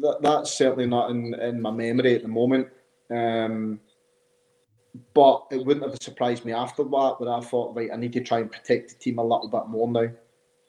that 0.00 0.18
that's 0.22 0.56
certainly 0.56 0.86
not 0.86 1.10
in, 1.10 1.34
in 1.34 1.60
my 1.60 1.70
memory 1.70 2.14
at 2.14 2.22
the 2.22 2.28
moment. 2.28 2.68
Um, 3.10 3.80
but 5.12 5.46
it 5.50 5.64
wouldn't 5.64 5.90
have 5.90 5.98
surprised 6.00 6.44
me 6.44 6.52
after 6.52 6.84
that 6.84 7.16
where 7.18 7.32
I 7.32 7.40
thought, 7.40 7.74
right, 7.74 7.90
I 7.92 7.96
need 7.96 8.12
to 8.12 8.20
try 8.20 8.38
and 8.38 8.50
protect 8.50 8.90
the 8.90 8.94
team 8.96 9.18
a 9.18 9.22
little 9.22 9.48
bit 9.48 9.66
more 9.66 9.88
now. 9.88 10.00
Do 10.00 10.06
you 10.06 10.12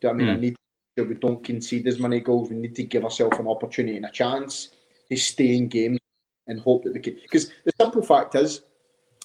know 0.04 0.10
I 0.10 0.14
mean? 0.14 0.28
Mm. 0.28 0.34
I 0.34 0.40
need 0.40 0.56
to 0.98 1.04
we 1.04 1.16
don't 1.16 1.44
concede 1.44 1.88
as 1.88 2.00
many 2.00 2.20
goals. 2.22 2.50
We 2.50 2.56
need 2.56 2.76
to 2.76 2.84
give 2.84 3.04
ourselves 3.04 3.38
an 3.38 3.48
opportunity 3.48 3.98
and 3.98 4.06
a 4.06 4.12
chance 4.12 4.70
to 5.10 5.18
stay 5.18 5.58
in 5.58 5.68
games 5.68 6.00
and 6.48 6.60
hope 6.60 6.84
that 6.84 6.94
we 6.94 7.00
can. 7.00 7.18
Because 7.22 7.52
the 7.66 7.74
simple 7.80 8.02
fact 8.02 8.36
is, 8.36 8.62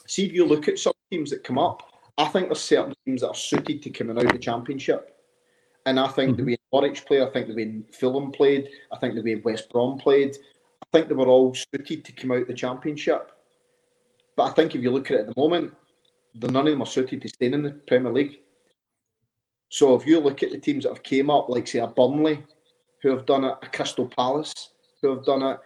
see 0.07 0.27
if 0.27 0.32
you 0.32 0.44
look 0.44 0.69
at 0.69 0.78
some 0.78 0.93
teams 1.11 1.31
that 1.31 1.44
come 1.44 1.59
up, 1.59 1.82
I 2.19 2.27
think 2.27 2.49
there's 2.49 2.61
certain 2.61 2.95
teams 3.05 3.20
that 3.20 3.28
are 3.28 3.35
suited 3.35 3.82
to 3.82 3.91
coming 3.91 4.16
out 4.19 4.27
of 4.27 4.32
the 4.32 4.39
championship. 4.39 5.16
And 5.87 5.99
I 5.99 6.09
think 6.09 6.32
mm-hmm. 6.32 6.45
the 6.45 6.53
way 6.53 6.59
Norwich 6.73 7.05
played, 7.07 7.23
I 7.23 7.31
think 7.31 7.49
the 7.49 7.55
way 7.55 7.81
Fulham 7.93 8.31
played, 8.32 8.69
I 8.93 8.99
think 8.99 9.15
the 9.15 9.23
way 9.23 9.37
West 9.37 9.70
Brom 9.70 9.99
played, 9.99 10.37
I 10.82 10.87
think 10.93 11.09
they 11.09 11.15
were 11.15 11.28
all 11.28 11.55
suited 11.55 12.05
to 12.05 12.12
come 12.12 12.32
out 12.32 12.43
of 12.43 12.49
the 12.49 12.55
championship. 12.55 13.32
But 14.37 14.45
I 14.45 14.51
think 14.53 14.74
if 14.74 14.82
you 14.82 14.91
look 14.91 15.11
at 15.11 15.16
it 15.16 15.20
at 15.20 15.35
the 15.35 15.41
moment, 15.41 15.74
none 16.35 16.57
of 16.57 16.65
them 16.66 16.82
are 16.82 16.87
suited 16.87 17.23
to 17.23 17.28
staying 17.28 17.55
in 17.55 17.62
the 17.62 17.70
Premier 17.70 18.12
League. 18.12 18.41
So 19.69 19.95
if 19.95 20.07
you 20.07 20.20
look 20.20 20.43
at 20.43 20.51
the 20.51 20.59
teams 20.59 20.85
that 20.85 20.91
have 20.91 21.03
came 21.03 21.31
up, 21.31 21.49
like 21.49 21.66
say 21.66 21.78
a 21.78 21.87
Burnley, 21.87 22.45
who 23.03 23.11
have 23.11 23.27
done 23.27 23.45
it, 23.45 23.55
a 23.62 23.66
Crystal 23.66 24.07
Palace, 24.07 24.53
who 25.01 25.11
have 25.15 25.24
done 25.24 25.43
it, 25.43 25.59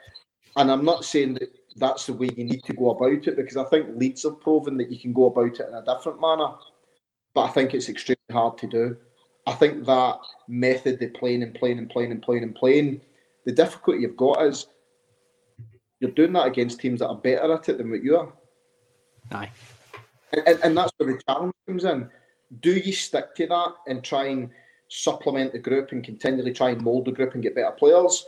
and 0.57 0.71
I'm 0.71 0.85
not 0.85 1.05
saying 1.05 1.35
that 1.35 1.55
that's 1.77 2.07
the 2.07 2.13
way 2.13 2.31
you 2.37 2.45
need 2.45 2.63
to 2.65 2.73
go 2.73 2.91
about 2.91 3.27
it 3.27 3.37
because 3.37 3.57
I 3.57 3.65
think 3.65 3.97
Leeds 3.97 4.23
have 4.23 4.41
proven 4.41 4.77
that 4.79 4.91
you 4.91 4.99
can 4.99 5.13
go 5.13 5.27
about 5.27 5.61
it 5.61 5.69
in 5.69 5.75
a 5.75 5.85
different 5.85 6.21
manner, 6.21 6.49
but 7.35 7.43
I 7.43 7.49
think 7.49 7.75
it's 7.75 7.89
extremely 7.89 8.19
hard 8.31 8.59
to 8.59 8.67
do. 8.67 8.97
I 9.47 9.53
think 9.53 9.85
that 9.85 10.19
method 10.49 11.03
of 11.03 11.15
playing 11.15 11.43
and 11.43 11.55
playing 11.55 11.79
and 11.79 11.91
playing 11.91 12.13
and 12.13 12.23
playing 12.23 12.45
and 12.45 12.55
playing, 12.55 13.01
the 13.45 13.53
difficulty 13.53 14.01
you've 14.01 14.17
got 14.17 14.43
is 14.43 14.69
you're 16.01 16.13
doing 16.13 16.33
that 16.33 16.47
against 16.47 16.81
teams 16.81 17.01
that 17.01 17.09
are 17.09 17.17
better 17.17 17.53
at 17.53 17.69
it 17.69 17.79
than 17.79 17.91
what 17.91 18.03
you 18.03 18.17
are. 18.17 18.33
Aye. 19.33 19.51
And, 20.33 20.59
and 20.63 20.77
that's 20.77 20.93
where 20.97 21.13
the 21.13 21.23
challenge 21.29 21.55
comes 21.67 21.85
in. 21.85 22.09
Do 22.61 22.73
you 22.73 22.93
stick 22.93 23.35
to 23.37 23.47
that 23.49 23.75
and 23.87 24.03
try 24.03 24.27
and 24.27 24.51
supplement 24.89 25.53
the 25.53 25.59
group 25.59 25.93
and 25.93 26.05
continually 26.05 26.53
try 26.53 26.71
and 26.71 26.83
mould 26.83 27.07
the 27.07 27.13
group 27.13 27.35
and 27.35 27.43
get 27.43 27.55
better 27.55 27.71
players? 27.73 28.27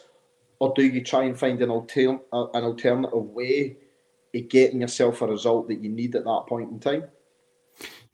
Or 0.59 0.73
do 0.75 0.83
you 0.83 1.03
try 1.05 1.25
and 1.25 1.39
find 1.39 1.61
an, 1.63 1.71
alter- 1.71 2.19
an 2.33 2.65
alternative 2.65 3.13
way 3.13 3.77
of 4.35 4.49
getting 4.49 4.81
yourself 4.81 5.23
a 5.23 5.27
result 5.27 5.69
that 5.69 5.83
you 5.83 5.91
need 5.91 6.15
at 6.15 6.25
that 6.25 6.45
point 6.49 6.71
in 6.71 6.81
time? 6.81 7.05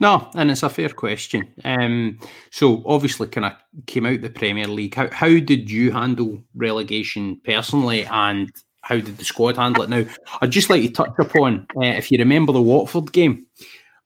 No, 0.01 0.29
and 0.35 0.51
it's 0.51 0.65
a 0.65 0.69
fair 0.69 0.89
question. 0.89 1.53
Um, 1.65 2.19
so 2.51 2.83
obviously, 2.87 3.29
kind 3.29 3.47
of 3.47 3.53
came 3.87 4.07
out 4.07 4.21
the 4.21 4.31
Premier 4.31 4.67
League. 4.67 4.95
How 4.95 5.09
how 5.11 5.29
did 5.29 5.71
you 5.71 5.93
handle 5.93 6.43
relegation 6.57 7.41
personally, 7.45 8.05
and 8.07 8.51
how 8.81 8.97
did 8.97 9.17
the 9.17 9.25
squad 9.25 9.57
handle 9.57 9.85
it? 9.85 9.91
Now, 9.91 10.05
I'd 10.41 10.51
just 10.51 10.71
like 10.71 10.83
to 10.83 10.91
touch 10.91 11.15
upon 11.19 11.69
uh, 11.77 11.85
if 11.85 12.11
you 12.11 12.19
remember 12.19 12.53
the 12.53 12.61
Watford 12.61 13.13
game. 13.13 13.47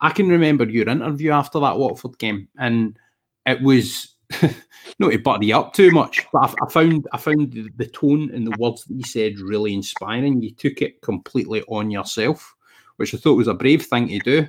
I 0.02 0.10
can 0.10 0.28
remember 0.28 0.68
your 0.68 0.88
interview 0.88 1.30
after 1.30 1.58
that 1.60 1.78
Watford 1.78 2.18
game, 2.18 2.48
and 2.58 2.98
it 3.46 3.62
was 3.62 4.15
not 4.98 5.10
to 5.10 5.18
butter 5.18 5.44
you 5.44 5.56
up 5.56 5.72
too 5.72 5.90
much, 5.90 6.26
but 6.32 6.50
I, 6.50 6.64
I 6.64 6.70
found 6.70 7.06
I 7.12 7.18
found 7.18 7.52
the, 7.52 7.68
the 7.76 7.86
tone 7.86 8.30
and 8.32 8.46
the 8.46 8.56
words 8.58 8.84
that 8.84 8.94
you 8.94 9.04
said 9.04 9.38
really 9.38 9.74
inspiring. 9.74 10.42
You 10.42 10.52
took 10.52 10.82
it 10.82 11.00
completely 11.02 11.62
on 11.68 11.90
yourself, 11.90 12.54
which 12.96 13.14
I 13.14 13.18
thought 13.18 13.36
was 13.36 13.48
a 13.48 13.54
brave 13.54 13.86
thing 13.86 14.08
to 14.08 14.18
do. 14.18 14.48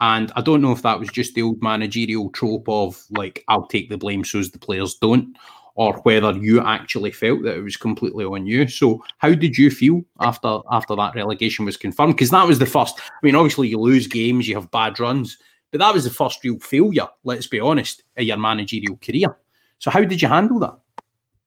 And 0.00 0.32
I 0.34 0.40
don't 0.40 0.62
know 0.62 0.72
if 0.72 0.82
that 0.82 0.98
was 0.98 1.10
just 1.10 1.34
the 1.34 1.42
old 1.42 1.62
managerial 1.62 2.30
trope 2.30 2.68
of 2.68 3.02
like, 3.10 3.44
I'll 3.48 3.66
take 3.66 3.90
the 3.90 3.98
blame 3.98 4.24
so 4.24 4.38
as 4.38 4.50
the 4.50 4.58
players 4.58 4.94
don't, 4.94 5.36
or 5.74 5.98
whether 6.02 6.32
you 6.32 6.60
actually 6.60 7.10
felt 7.10 7.42
that 7.42 7.56
it 7.56 7.62
was 7.62 7.76
completely 7.76 8.24
on 8.24 8.46
you. 8.46 8.66
So, 8.66 9.04
how 9.18 9.34
did 9.34 9.58
you 9.58 9.70
feel 9.70 10.02
after 10.20 10.60
after 10.70 10.96
that 10.96 11.14
relegation 11.14 11.64
was 11.64 11.76
confirmed? 11.76 12.14
Because 12.16 12.30
that 12.30 12.46
was 12.46 12.58
the 12.58 12.66
first. 12.66 12.98
I 12.98 13.12
mean, 13.22 13.36
obviously 13.36 13.68
you 13.68 13.78
lose 13.78 14.06
games, 14.06 14.48
you 14.48 14.54
have 14.54 14.70
bad 14.70 14.98
runs, 14.98 15.36
but 15.70 15.78
that 15.78 15.94
was 15.94 16.04
the 16.04 16.10
first 16.10 16.42
real 16.44 16.58
failure. 16.58 17.08
Let's 17.24 17.46
be 17.46 17.60
honest, 17.60 18.02
in 18.16 18.26
your 18.26 18.36
managerial 18.36 18.96
career. 18.96 19.36
So, 19.78 19.90
how 19.90 20.02
did 20.04 20.20
you 20.20 20.28
handle 20.28 20.58
that? 20.60 20.78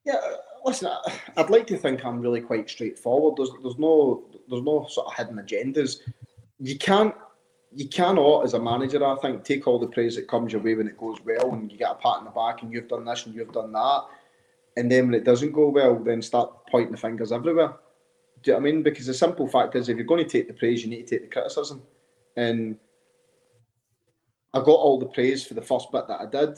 Yeah, 0.06 0.20
listen, 0.66 0.92
I'd 1.38 1.50
like 1.50 1.68
to 1.68 1.78
think 1.78 2.06
I'm 2.06 2.20
really 2.20 2.42
quite 2.42 2.70
straightforward. 2.70 3.36
There's 3.38 3.52
there's 3.62 3.78
no 3.78 4.24
there's 4.50 4.64
no 4.64 4.88
sort 4.90 5.08
of 5.08 5.16
hidden 5.16 5.38
agendas. 5.38 5.98
You 6.60 6.78
can't 6.78 7.14
you 7.76 7.88
cannot, 7.88 8.44
as 8.44 8.54
a 8.54 8.60
manager, 8.60 9.04
I 9.04 9.16
think, 9.16 9.44
take 9.44 9.68
all 9.68 9.80
the 9.80 9.88
praise 9.88 10.16
that 10.16 10.28
comes 10.28 10.54
your 10.54 10.62
way 10.62 10.76
when 10.76 10.88
it 10.88 10.98
goes 10.98 11.18
well, 11.26 11.54
and 11.54 11.72
you 11.72 11.78
get 11.78 11.92
a 11.92 11.96
pat 11.96 12.18
on 12.18 12.26
the 12.26 12.30
back, 12.30 12.62
and 12.62 12.72
you've 12.72 12.88
done 12.88 13.06
this 13.06 13.26
and 13.26 13.34
you've 13.34 13.52
done 13.52 13.72
that, 13.72 14.04
and 14.78 14.92
then 14.92 15.06
when 15.06 15.16
it 15.16 15.24
doesn't 15.24 15.52
go 15.52 15.70
well, 15.70 15.98
then 16.00 16.22
start 16.22 16.52
pointing 16.70 16.92
the 16.92 16.98
fingers 16.98 17.32
everywhere. 17.32 17.76
Do 18.42 18.52
you 18.52 18.54
know 18.54 18.62
what 18.62 18.70
I 18.70 18.72
mean? 18.72 18.84
Because 18.84 19.06
the 19.06 19.14
simple 19.14 19.48
fact 19.48 19.76
is, 19.76 19.90
if 19.90 19.98
you're 19.98 20.06
going 20.06 20.24
to 20.24 20.30
take 20.30 20.48
the 20.48 20.54
praise, 20.54 20.84
you 20.84 20.90
need 20.90 21.08
to 21.08 21.16
take 21.16 21.30
the 21.30 21.34
criticism. 21.34 21.82
And 22.36 22.78
I 24.54 24.60
got 24.60 24.68
all 24.68 25.00
the 25.00 25.08
praise 25.08 25.46
for 25.46 25.56
the 25.56 25.62
first 25.62 25.92
bit 25.92 26.08
that 26.08 26.22
I 26.22 26.26
did, 26.26 26.58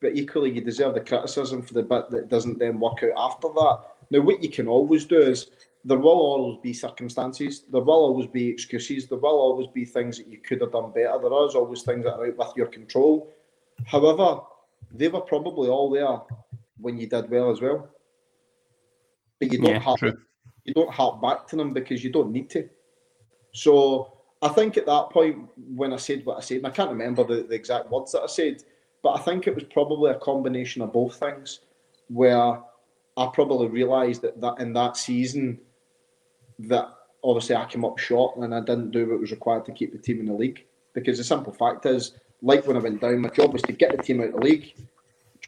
but 0.00 0.14
equally, 0.14 0.50
you 0.50 0.60
deserve 0.60 0.94
the 0.94 1.00
criticism 1.00 1.62
for 1.62 1.74
the 1.74 1.82
bit 1.82 2.10
that 2.10 2.28
doesn't 2.28 2.58
then 2.58 2.78
work 2.80 3.02
out 3.02 3.32
after 3.32 3.48
that. 3.48 3.80
Now, 4.10 4.20
what 4.20 4.42
you 4.42 4.48
can 4.48 4.68
always 4.68 5.04
do 5.04 5.20
is 5.20 5.50
there 5.84 5.98
will 5.98 6.10
always 6.10 6.58
be 6.62 6.72
circumstances, 6.72 7.62
there 7.70 7.80
will 7.80 7.94
always 7.94 8.26
be 8.26 8.48
excuses, 8.48 9.06
there 9.06 9.18
will 9.18 9.38
always 9.40 9.68
be 9.68 9.84
things 9.84 10.18
that 10.18 10.28
you 10.28 10.38
could 10.38 10.60
have 10.60 10.72
done 10.72 10.92
better. 10.92 11.18
There 11.20 11.46
is 11.46 11.54
always 11.54 11.82
things 11.82 12.04
that 12.04 12.14
are 12.14 12.26
out 12.26 12.38
with 12.38 12.56
your 12.56 12.66
control. 12.66 13.32
However, 13.86 14.40
they 14.92 15.08
were 15.08 15.20
probably 15.20 15.68
all 15.68 15.90
there 15.90 16.20
when 16.78 16.98
you 16.98 17.06
did 17.06 17.30
well 17.30 17.50
as 17.50 17.60
well. 17.60 17.88
But 19.40 19.52
you 19.52 19.60
don't 19.60 19.82
Yeah, 19.82 19.94
true. 19.96 20.18
you 20.64 20.74
don't 20.74 20.90
harp 20.90 21.22
back 21.22 21.46
to 21.48 21.56
them 21.56 21.72
because 21.72 22.02
you 22.02 22.10
don't 22.10 22.32
need 22.32 22.50
to. 22.50 22.68
So 23.52 24.17
I 24.40 24.48
think 24.48 24.76
at 24.76 24.86
that 24.86 25.10
point 25.10 25.48
when 25.74 25.92
I 25.92 25.96
said 25.96 26.24
what 26.24 26.38
I 26.38 26.40
said, 26.40 26.58
and 26.58 26.66
I 26.66 26.70
can't 26.70 26.90
remember 26.90 27.24
the, 27.24 27.42
the 27.42 27.54
exact 27.54 27.90
words 27.90 28.12
that 28.12 28.22
I 28.22 28.26
said, 28.26 28.62
but 29.02 29.10
I 29.10 29.18
think 29.18 29.46
it 29.46 29.54
was 29.54 29.64
probably 29.64 30.10
a 30.10 30.18
combination 30.18 30.82
of 30.82 30.92
both 30.92 31.16
things 31.16 31.60
where 32.08 32.60
I 33.16 33.26
probably 33.32 33.68
realised 33.68 34.22
that, 34.22 34.40
that 34.40 34.60
in 34.60 34.72
that 34.74 34.96
season 34.96 35.58
that 36.60 36.88
obviously 37.22 37.56
I 37.56 37.64
came 37.64 37.84
up 37.84 37.98
short 37.98 38.36
and 38.36 38.54
I 38.54 38.60
didn't 38.60 38.92
do 38.92 39.08
what 39.08 39.20
was 39.20 39.30
required 39.30 39.64
to 39.66 39.72
keep 39.72 39.92
the 39.92 39.98
team 39.98 40.20
in 40.20 40.26
the 40.26 40.32
league. 40.32 40.64
Because 40.92 41.18
the 41.18 41.24
simple 41.24 41.52
fact 41.52 41.86
is, 41.86 42.12
like 42.42 42.66
when 42.66 42.76
I 42.76 42.80
went 42.80 43.00
down, 43.00 43.20
my 43.20 43.28
job 43.28 43.52
was 43.52 43.62
to 43.62 43.72
get 43.72 43.96
the 43.96 44.02
team 44.02 44.20
out 44.20 44.28
of 44.28 44.34
the 44.34 44.40
league. 44.40 44.74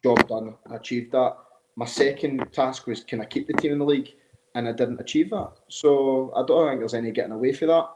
Job 0.03 0.27
done. 0.29 0.55
I 0.71 0.77
achieved 0.77 1.13
that. 1.13 1.37
My 1.77 1.87
second 1.87 2.45
task 2.53 2.87
was 2.87 3.05
can 3.05 3.21
I 3.21 3.25
keep 3.25 3.47
the 3.47 3.53
team 3.55 3.73
in 3.73 3.79
the 3.79 3.85
league? 3.85 4.15
And 4.55 4.69
I 4.69 4.73
didn't 4.73 5.01
achieve 5.01 5.31
that. 5.31 5.53
So 5.69 6.33
I 6.35 6.45
don't 6.45 6.69
think 6.69 6.81
there's 6.81 6.95
any 6.95 7.13
getting 7.13 7.33
away 7.33 7.53
from 7.53 7.69
that. 7.69 7.89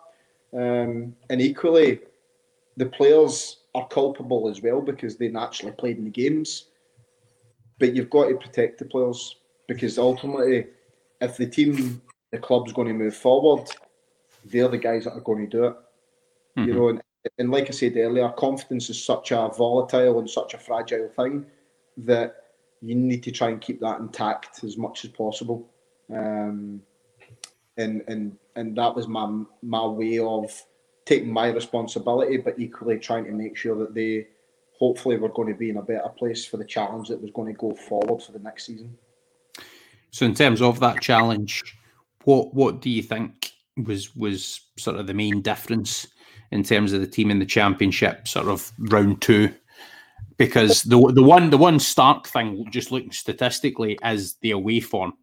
Um, 0.55 1.17
and 1.31 1.41
equally, 1.41 2.01
the 2.77 2.87
players 2.87 3.59
are 3.75 3.89
culpable 3.89 4.49
as 4.49 4.63
well 4.63 4.81
because 4.81 5.17
they 5.17 5.29
naturally 5.29 5.73
played 5.73 5.99
in 5.99 6.05
the 6.05 6.11
games. 6.11 6.67
But 7.79 7.95
you've 7.95 8.11
got 8.11 8.29
to 8.29 8.37
protect 8.37 8.79
the 8.79 8.85
players 8.85 9.37
because 9.67 9.99
ultimately, 9.99 10.67
if 11.21 11.37
the 11.37 11.47
team, 11.47 12.01
the 12.31 12.39
club's 12.39 12.73
going 12.73 12.89
to 12.89 12.95
move 12.95 13.17
forward, 13.17 13.69
they're 14.45 14.69
the 14.69 14.79
guys 14.79 15.05
that 15.05 15.15
are 15.15 15.21
going 15.21 15.49
to 15.49 15.57
do 15.57 15.65
it. 15.65 15.77
You 16.57 16.73
Mhm. 16.73 16.77
know, 16.77 16.89
and, 16.89 17.03
and 17.39 17.51
like 17.51 17.69
I 17.69 17.73
said 17.73 17.97
earlier, 17.97 18.29
confidence 18.31 18.91
is 18.91 19.03
such 19.03 19.33
a 19.33 19.49
volatile 19.49 20.19
and 20.19 20.31
such 20.31 20.55
a 20.55 20.59
fragile 20.59 21.09
thing 21.09 21.47
that 21.97 22.45
you 22.81 22.95
need 22.95 23.23
to 23.25 23.33
try 23.33 23.49
and 23.49 23.61
keep 23.61 23.81
that 23.81 24.01
intact 24.01 24.63
as 24.63 24.77
much 24.77 25.05
as 25.05 25.11
possible. 25.11 25.69
Um, 26.13 26.83
and 27.77 28.03
and 28.09 28.37
and 28.57 28.77
that 28.77 28.95
was 28.95 29.09
my 29.09 29.45
my 29.63 29.85
way 29.85 30.19
of 30.19 30.51
taking 31.05 31.33
my 31.33 31.49
responsibility, 31.49 32.39
but 32.39 32.59
equally 32.59 32.99
trying 32.99 33.25
to 33.25 33.33
make 33.33 33.57
sure 33.57 33.77
that 33.77 33.95
they 33.95 34.27
hopefully 34.79 35.17
were 35.17 35.29
going 35.29 35.49
to 35.49 35.59
be 35.59 35.71
in 35.71 35.77
a 35.77 35.83
better 35.83 36.09
place 36.09 36.45
for 36.45 36.57
the 36.57 36.65
challenge 36.65 37.09
that 37.09 37.21
was 37.21 37.31
going 37.31 37.53
to 37.53 37.59
go 37.59 37.75
forward 37.75 38.23
for 38.23 38.33
the 38.33 38.39
next 38.39 38.67
season. 38.67 38.97
So, 40.11 40.27
in 40.27 40.35
terms 40.35 40.63
of 40.63 40.81
that 40.81 41.01
challenge, 41.01 41.63
what 42.25 42.55
what 42.55 42.81
do 42.81 42.91
you 42.91 43.03
think 43.03 43.53
was 43.77 44.15
was 44.17 44.61
sort 44.79 44.97
of 44.97 45.07
the 45.07 45.15
main 45.15 45.43
difference 45.43 46.07
in 46.51 46.63
terms 46.63 46.93
of 46.93 47.01
the 47.01 47.07
team 47.07 47.31
in 47.31 47.39
the 47.39 47.47
championship, 47.47 48.29
sort 48.29 48.49
of 48.49 48.73
round 48.79 49.21
two? 49.21 49.53
Because 50.37 50.83
the 50.83 50.99
the 51.13 51.23
one 51.23 51.51
the 51.51 51.59
one 51.59 51.79
stark 51.79 52.27
thing, 52.27 52.67
just 52.71 52.91
looking 52.91 53.13
statistically, 53.13 53.99
is 54.05 54.35
the 54.41 54.53
away 54.53 54.81
form. 54.81 55.15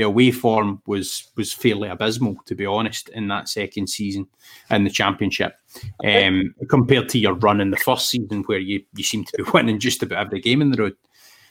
The 0.00 0.06
away 0.06 0.30
form 0.30 0.80
was 0.86 1.30
was 1.36 1.52
fairly 1.52 1.90
abysmal, 1.90 2.36
to 2.46 2.54
be 2.54 2.64
honest, 2.64 3.10
in 3.10 3.28
that 3.28 3.50
second 3.50 3.88
season 3.88 4.26
in 4.70 4.84
the 4.84 4.88
championship, 4.88 5.56
um, 6.02 6.54
compared 6.70 7.10
to 7.10 7.18
your 7.18 7.34
run 7.34 7.60
in 7.60 7.70
the 7.70 7.76
first 7.76 8.08
season, 8.08 8.42
where 8.44 8.58
you 8.58 8.82
you 8.96 9.04
seem 9.04 9.26
to 9.26 9.32
be 9.36 9.50
winning 9.52 9.78
just 9.78 10.02
about 10.02 10.24
every 10.24 10.40
game 10.40 10.62
in 10.62 10.70
the 10.70 10.82
road. 10.82 10.96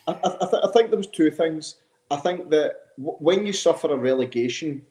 I, 0.07 0.13
I, 0.13 0.47
th- 0.49 0.63
I 0.63 0.71
think 0.71 0.89
there 0.89 0.97
was 0.97 1.05
two 1.05 1.29
things. 1.29 1.75
I 2.09 2.15
think 2.15 2.49
that 2.49 2.73
w- 2.97 3.19
when 3.19 3.45
you 3.45 3.53
suffer 3.53 3.93
a 3.93 3.95
relegation 3.95 4.81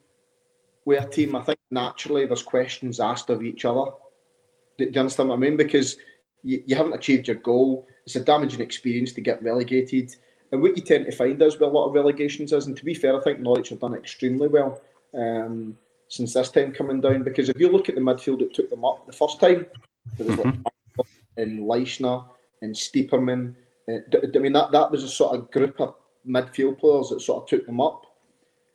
with 0.85 1.03
a 1.03 1.09
team, 1.09 1.35
I 1.35 1.43
think 1.43 1.59
naturally 1.73 2.27
there's 2.27 2.45
questions 2.45 3.01
asked 3.01 3.29
of 3.29 3.43
each 3.43 3.65
other. 3.65 3.91
Do, 4.79 4.85
do 4.85 4.93
you 4.93 5.01
understand 5.01 5.31
what 5.31 5.35
I 5.35 5.39
mean? 5.39 5.57
Because 5.57 5.97
you, 6.45 6.63
you 6.65 6.77
haven't 6.77 6.93
achieved 6.93 7.27
your 7.27 7.39
goal. 7.39 7.89
It's 8.07 8.15
a 8.15 8.21
damaging 8.21 8.61
experience 8.61 9.13
to 9.15 9.21
get 9.21 9.43
relegated. 9.43 10.15
And 10.51 10.63
what 10.63 10.77
you 10.77 10.83
tend 10.83 11.07
to 11.07 11.13
find 11.13 11.41
is 11.43 11.55
with 11.55 11.69
a 11.69 11.73
lot 11.73 11.87
of 11.87 11.95
relegations 11.95 12.53
is, 12.53 12.67
and 12.67 12.77
to 12.77 12.85
be 12.85 12.95
fair, 12.95 13.17
I 13.17 13.23
think 13.23 13.41
Norwich 13.41 13.69
have 13.69 13.81
done 13.81 13.95
extremely 13.95 14.49
well 14.49 14.81
um, 15.15 15.77
since 16.09 16.35
this 16.35 16.51
time 16.51 16.73
coming 16.73 17.01
down. 17.01 17.23
Because 17.23 17.49
if 17.49 17.61
you 17.61 17.71
look 17.71 17.89
at 17.89 17.95
the 17.95 18.01
midfield 18.01 18.39
that 18.39 18.55
took 18.55 18.71
them 18.71 18.85
up 18.85 19.07
the 19.07 19.13
first 19.13 19.41
time, 19.41 19.67
there 20.17 20.27
was 20.27 20.39
like 20.39 20.55
and 21.37 21.61
Leitner 21.61 22.25
and 22.63 22.75
Stiepermann. 22.75 23.55
Uh, 23.89 23.99
I 24.35 24.39
mean, 24.39 24.53
that, 24.53 24.73
that 24.73 24.91
was 24.91 25.05
a 25.05 25.09
sort 25.09 25.37
of 25.37 25.51
group 25.51 25.81
of 25.81 25.95
midfield 26.27 26.79
players 26.79 27.09
that 27.11 27.21
sort 27.21 27.43
of 27.43 27.49
took 27.49 27.67
them 27.67 27.81
up. 27.81 28.05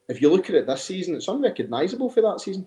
If 0.10 0.22
you 0.22 0.30
look 0.30 0.50
at 0.50 0.56
it 0.56 0.68
this 0.68 0.84
season, 0.84 1.16
it's 1.16 1.28
unrecognisable 1.28 2.10
for 2.10 2.22
that 2.22 2.42
season. 2.42 2.66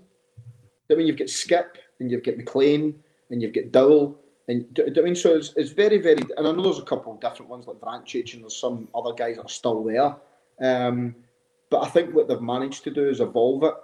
I 0.90 0.94
mean, 0.94 1.06
you've 1.06 1.18
got 1.18 1.28
Skipp 1.28 1.76
and 1.98 2.10
you've 2.10 2.22
got 2.22 2.36
McLean 2.36 3.02
and 3.30 3.42
you've 3.42 3.54
got 3.54 3.72
Dowell. 3.72 4.18
And 4.48 4.72
do, 4.74 4.88
do 4.88 5.00
I 5.00 5.04
mean, 5.04 5.16
so 5.16 5.36
it's, 5.36 5.52
it's 5.56 5.72
very, 5.72 5.98
very. 5.98 6.22
And 6.36 6.46
I 6.46 6.52
know 6.52 6.62
there's 6.62 6.78
a 6.78 6.82
couple 6.82 7.12
of 7.12 7.20
different 7.20 7.50
ones 7.50 7.66
like 7.66 7.78
Vrancic 7.78 8.34
and 8.34 8.42
there's 8.42 8.56
some 8.56 8.88
other 8.94 9.12
guys 9.12 9.36
that 9.36 9.46
are 9.46 9.48
still 9.48 9.82
there. 9.82 10.16
Um, 10.60 11.16
but 11.70 11.82
I 11.82 11.88
think 11.88 12.14
what 12.14 12.28
they've 12.28 12.40
managed 12.40 12.84
to 12.84 12.90
do 12.90 13.08
is 13.08 13.20
evolve 13.20 13.64
it. 13.64 13.74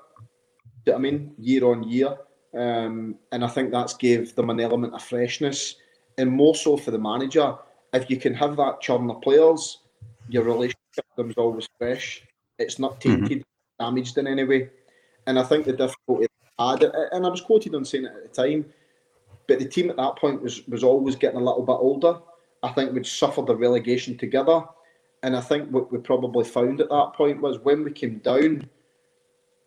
Do 0.84 0.92
you 0.92 0.92
know 0.92 0.98
what 0.98 0.98
I 0.98 1.10
mean? 1.10 1.34
Year 1.38 1.64
on 1.66 1.82
year. 1.88 2.16
Um, 2.54 3.16
and 3.32 3.44
I 3.44 3.48
think 3.48 3.70
that's 3.70 3.94
gave 3.94 4.34
them 4.34 4.50
an 4.50 4.60
element 4.60 4.94
of 4.94 5.02
freshness. 5.02 5.76
And 6.18 6.30
more 6.30 6.54
so 6.54 6.76
for 6.76 6.90
the 6.90 6.98
manager, 6.98 7.56
if 7.92 8.08
you 8.10 8.16
can 8.16 8.34
have 8.34 8.56
that 8.56 8.80
churn 8.80 9.10
of 9.10 9.20
players, 9.20 9.80
your 10.28 10.44
relationship 10.44 10.76
with 10.96 11.16
them 11.16 11.30
is 11.30 11.36
always 11.36 11.68
fresh. 11.78 12.22
It's 12.58 12.78
not 12.78 13.00
tainted, 13.00 13.40
mm-hmm. 13.40 13.84
damaged 13.84 14.18
in 14.18 14.26
any 14.26 14.44
way. 14.44 14.70
And 15.26 15.38
I 15.38 15.42
think 15.42 15.64
the 15.64 15.72
difficulty 15.72 16.26
I 16.58 16.72
had, 16.72 16.82
and 16.84 17.26
I 17.26 17.28
was 17.28 17.40
quoted 17.40 17.74
on 17.74 17.84
saying 17.84 18.04
it 18.04 18.12
at 18.14 18.34
the 18.34 18.42
time, 18.42 18.66
but 19.46 19.58
the 19.58 19.68
team 19.68 19.90
at 19.90 19.96
that 19.96 20.16
point 20.16 20.42
was 20.42 20.66
was 20.68 20.82
always 20.82 21.16
getting 21.16 21.40
a 21.40 21.44
little 21.44 21.64
bit 21.64 21.72
older. 21.72 22.18
I 22.62 22.70
think 22.72 22.92
we'd 22.92 23.06
suffered 23.06 23.46
the 23.46 23.56
relegation 23.56 24.16
together. 24.16 24.62
And 25.22 25.36
I 25.36 25.40
think 25.40 25.70
what 25.70 25.92
we 25.92 25.98
probably 25.98 26.44
found 26.44 26.80
at 26.80 26.88
that 26.88 27.12
point 27.14 27.40
was 27.40 27.58
when 27.60 27.84
we 27.84 27.92
came 27.92 28.18
down, 28.18 28.68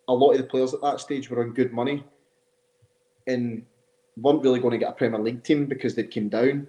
a 0.07 0.13
lot 0.13 0.31
of 0.31 0.37
the 0.37 0.43
players 0.43 0.73
at 0.73 0.81
that 0.81 0.99
stage 0.99 1.29
were 1.29 1.43
on 1.43 1.53
good 1.53 1.73
money 1.73 2.03
and 3.27 3.65
weren't 4.17 4.43
really 4.43 4.59
going 4.59 4.71
to 4.71 4.77
get 4.77 4.89
a 4.89 4.93
Premier 4.93 5.19
League 5.19 5.43
team 5.43 5.65
because 5.65 5.95
they 5.95 6.03
came 6.03 6.29
down 6.29 6.67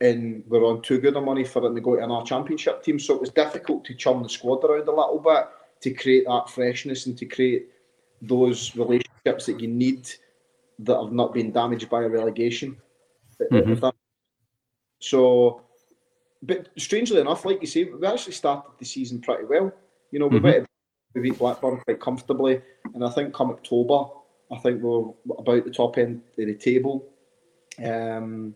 and 0.00 0.42
were 0.48 0.64
on 0.64 0.82
too 0.82 0.98
good 0.98 1.16
of 1.16 1.24
money 1.24 1.44
for 1.44 1.60
them 1.60 1.74
to 1.74 1.80
go 1.80 1.96
to 1.96 2.02
our 2.02 2.24
championship 2.24 2.82
team. 2.82 2.98
So 2.98 3.14
it 3.14 3.20
was 3.20 3.30
difficult 3.30 3.84
to 3.86 3.94
churn 3.94 4.22
the 4.22 4.28
squad 4.28 4.64
around 4.64 4.88
a 4.88 4.90
little 4.90 5.18
bit 5.18 5.48
to 5.80 5.94
create 5.94 6.24
that 6.26 6.48
freshness 6.48 7.06
and 7.06 7.16
to 7.18 7.26
create 7.26 7.68
those 8.22 8.74
relationships 8.74 9.46
that 9.46 9.60
you 9.60 9.68
need 9.68 10.10
that 10.80 11.00
have 11.00 11.12
not 11.12 11.32
been 11.32 11.52
damaged 11.52 11.88
by 11.88 12.02
a 12.02 12.08
relegation. 12.08 12.76
Mm-hmm. 13.52 13.88
So, 15.00 15.62
but 16.42 16.68
strangely 16.78 17.20
enough, 17.20 17.44
like 17.44 17.60
you 17.60 17.66
say, 17.66 17.84
we 17.84 18.06
actually 18.06 18.32
started 18.32 18.70
the 18.78 18.84
season 18.84 19.20
pretty 19.20 19.44
well. 19.44 19.72
You 20.10 20.18
know, 20.18 20.28
we 20.28 20.40
mm-hmm. 20.40 20.64
we 21.14 21.20
beat 21.20 21.38
Blackburn 21.38 21.80
quite 21.80 22.00
comfortably, 22.00 22.62
and 22.94 23.04
I 23.04 23.10
think 23.10 23.34
come 23.34 23.50
October, 23.50 24.10
I 24.52 24.58
think 24.58 24.82
we 24.82 24.88
we're 24.88 25.12
about 25.38 25.64
the 25.64 25.70
top 25.70 25.98
end 25.98 26.22
of 26.38 26.46
the 26.46 26.54
table. 26.54 27.06
Um, 27.82 28.54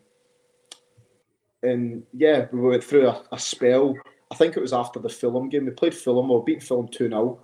and 1.62 2.04
yeah, 2.12 2.46
we 2.52 2.60
went 2.60 2.84
through 2.84 3.08
a, 3.08 3.22
a, 3.32 3.38
spell. 3.38 3.94
I 4.30 4.36
think 4.36 4.56
it 4.56 4.60
was 4.60 4.72
after 4.72 5.00
the 5.00 5.08
Fulham 5.08 5.48
game. 5.48 5.64
We 5.64 5.72
played 5.72 5.94
Fulham, 5.94 6.28
we 6.28 6.54
beat 6.54 6.62
Fulham 6.62 6.88
2 6.88 7.08
0. 7.08 7.40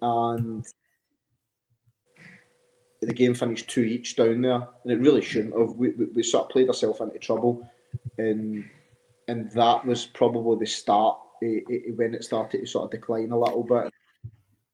And 0.00 0.64
the 3.06 3.14
game 3.14 3.34
finished 3.34 3.68
two 3.68 3.82
each 3.82 4.16
down 4.16 4.42
there. 4.42 4.68
And 4.82 4.92
it 4.92 5.00
really 5.00 5.22
shouldn't 5.22 5.58
have. 5.58 5.76
We, 5.76 5.90
we, 5.90 6.06
we 6.06 6.22
sort 6.22 6.44
of 6.44 6.50
played 6.50 6.68
ourselves 6.68 7.00
into 7.00 7.18
trouble. 7.18 7.68
And 8.18 8.68
and 9.28 9.50
that 9.52 9.84
was 9.84 10.06
probably 10.06 10.58
the 10.58 10.66
start 10.66 11.18
it, 11.40 11.64
it, 11.68 11.96
when 11.96 12.14
it 12.14 12.24
started 12.24 12.60
to 12.60 12.66
sort 12.66 12.84
of 12.84 12.90
decline 12.90 13.30
a 13.30 13.38
little 13.38 13.62
bit. 13.62 13.92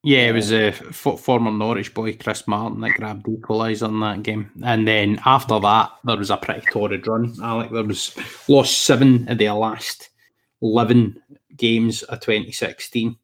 Yeah, 0.02 0.28
it 0.28 0.32
was 0.32 0.50
a 0.50 0.68
uh, 0.68 0.72
former 0.72 1.50
Norwich 1.50 1.92
boy, 1.92 2.14
Chris 2.16 2.48
Martin, 2.48 2.80
that 2.80 2.94
grabbed 2.94 3.26
equaliser 3.26 3.88
in 3.88 4.00
that 4.00 4.22
game. 4.22 4.50
And 4.64 4.88
then 4.88 5.20
after 5.26 5.60
that, 5.60 5.90
there 6.04 6.16
was 6.16 6.30
a 6.30 6.38
pretty 6.38 6.62
torrid 6.70 7.06
run. 7.06 7.34
Alec, 7.42 7.70
there 7.70 7.84
was 7.84 8.16
lost 8.48 8.82
seven 8.82 9.28
of 9.28 9.36
their 9.36 9.52
last 9.52 10.08
11 10.62 11.20
games 11.56 12.02
of 12.04 12.20
2016. 12.20 13.16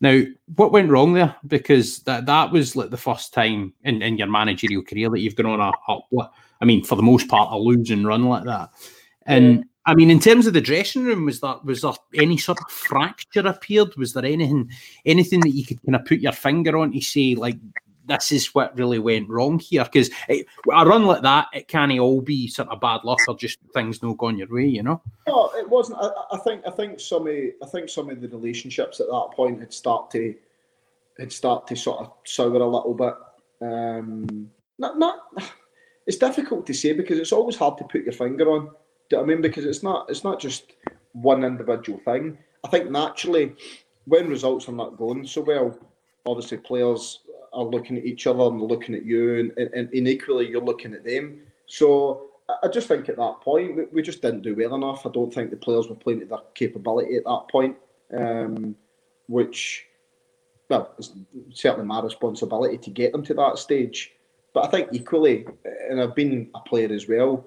Now, 0.00 0.22
what 0.54 0.72
went 0.72 0.90
wrong 0.90 1.12
there? 1.12 1.34
Because 1.46 2.00
that 2.00 2.26
that 2.26 2.52
was 2.52 2.76
like 2.76 2.90
the 2.90 2.96
first 2.96 3.34
time 3.34 3.72
in, 3.82 4.00
in 4.00 4.16
your 4.16 4.28
managerial 4.28 4.82
career 4.82 5.10
that 5.10 5.20
you've 5.20 5.34
gone 5.34 5.46
on 5.46 5.60
a, 5.60 5.92
a 5.92 6.30
I 6.60 6.64
mean, 6.64 6.84
for 6.84 6.94
the 6.94 7.02
most 7.02 7.28
part, 7.28 7.52
a 7.52 7.58
losing 7.58 8.04
run 8.04 8.24
like 8.24 8.44
that. 8.44 8.70
And 9.26 9.64
I 9.86 9.94
mean, 9.94 10.10
in 10.10 10.20
terms 10.20 10.46
of 10.46 10.54
the 10.54 10.60
dressing 10.60 11.04
room, 11.04 11.24
was 11.24 11.40
that 11.40 11.64
was 11.64 11.82
there 11.82 11.92
any 12.14 12.36
sort 12.36 12.58
of 12.60 12.70
fracture 12.70 13.46
appeared? 13.46 13.96
Was 13.96 14.12
there 14.12 14.24
anything 14.24 14.70
anything 15.04 15.40
that 15.40 15.50
you 15.50 15.64
could 15.64 15.82
kind 15.84 15.96
of 15.96 16.04
put 16.04 16.20
your 16.20 16.32
finger 16.32 16.76
on 16.76 16.92
to 16.92 17.00
say 17.00 17.34
like 17.34 17.56
this 18.08 18.32
is 18.32 18.54
what 18.54 18.76
really 18.76 18.98
went 18.98 19.28
wrong 19.28 19.58
here? 19.58 19.84
Because 19.84 20.10
a 20.28 20.44
run 20.68 21.04
like 21.06 21.22
that, 21.22 21.46
it 21.52 21.68
can't 21.68 21.98
all 21.98 22.20
be 22.20 22.48
sort 22.48 22.68
of 22.68 22.80
bad 22.80 23.04
luck 23.04 23.20
or 23.28 23.36
just 23.36 23.58
things 23.72 24.02
not 24.02 24.18
going 24.18 24.38
your 24.38 24.48
way, 24.50 24.66
you 24.66 24.82
know. 24.82 25.00
No, 25.26 25.50
it 25.56 25.68
wasn't. 25.68 25.98
I, 26.00 26.10
I 26.32 26.38
think 26.38 26.62
I 26.66 26.70
think 26.70 27.00
some 27.00 27.26
of 27.26 27.34
I 27.34 27.66
think 27.66 27.88
some 27.88 28.10
of 28.10 28.20
the 28.20 28.28
relationships 28.28 29.00
at 29.00 29.06
that 29.06 29.30
point 29.34 29.60
had 29.60 29.72
start 29.72 30.10
to 30.12 30.34
had 31.18 31.32
start 31.32 31.66
to 31.68 31.76
sort 31.76 32.00
of 32.00 32.12
sour 32.24 32.54
a 32.54 32.66
little 32.66 32.94
bit. 32.94 33.14
Um, 33.60 34.50
not 34.78 34.98
not. 34.98 35.20
It's 36.06 36.16
difficult 36.16 36.66
to 36.66 36.72
say 36.72 36.94
because 36.94 37.18
it's 37.18 37.32
always 37.32 37.56
hard 37.56 37.76
to 37.76 37.84
put 37.84 38.02
your 38.04 38.14
finger 38.14 38.50
on 38.50 38.70
do 39.08 39.20
I 39.20 39.24
mean? 39.24 39.40
Because 39.40 39.64
it's 39.64 39.82
not 39.82 40.08
it's 40.10 40.24
not 40.24 40.40
just 40.40 40.72
one 41.12 41.44
individual 41.44 41.98
thing. 42.04 42.38
I 42.64 42.68
think 42.68 42.90
naturally, 42.90 43.54
when 44.04 44.28
results 44.28 44.68
are 44.68 44.72
not 44.72 44.96
going 44.96 45.26
so 45.26 45.42
well, 45.42 45.78
obviously 46.26 46.58
players 46.58 47.20
are 47.58 47.64
looking 47.64 47.98
at 47.98 48.06
each 48.06 48.26
other 48.26 48.44
and 48.44 48.62
looking 48.62 48.94
at 48.94 49.04
you, 49.04 49.40
and, 49.40 49.72
and, 49.74 49.92
and 49.92 50.08
equally 50.08 50.48
you're 50.48 50.62
looking 50.62 50.94
at 50.94 51.04
them. 51.04 51.40
So 51.66 52.30
I 52.62 52.68
just 52.68 52.88
think 52.88 53.08
at 53.08 53.16
that 53.16 53.40
point 53.40 53.76
we, 53.76 53.84
we 53.92 54.02
just 54.02 54.22
didn't 54.22 54.42
do 54.42 54.54
well 54.54 54.76
enough. 54.76 55.04
I 55.04 55.10
don't 55.10 55.34
think 55.34 55.50
the 55.50 55.56
players 55.56 55.88
were 55.88 55.96
playing 55.96 56.20
to 56.20 56.26
their 56.26 56.38
capability 56.54 57.16
at 57.16 57.24
that 57.24 57.48
point, 57.50 57.76
um, 58.16 58.76
which, 59.26 59.86
well, 60.70 60.94
it's 60.98 61.10
certainly 61.52 61.86
my 61.86 62.00
responsibility 62.00 62.78
to 62.78 62.90
get 62.90 63.12
them 63.12 63.24
to 63.24 63.34
that 63.34 63.58
stage. 63.58 64.12
But 64.54 64.66
I 64.66 64.70
think 64.70 64.88
equally, 64.92 65.46
and 65.90 66.00
I've 66.00 66.14
been 66.14 66.48
a 66.54 66.60
player 66.60 66.92
as 66.92 67.08
well 67.08 67.44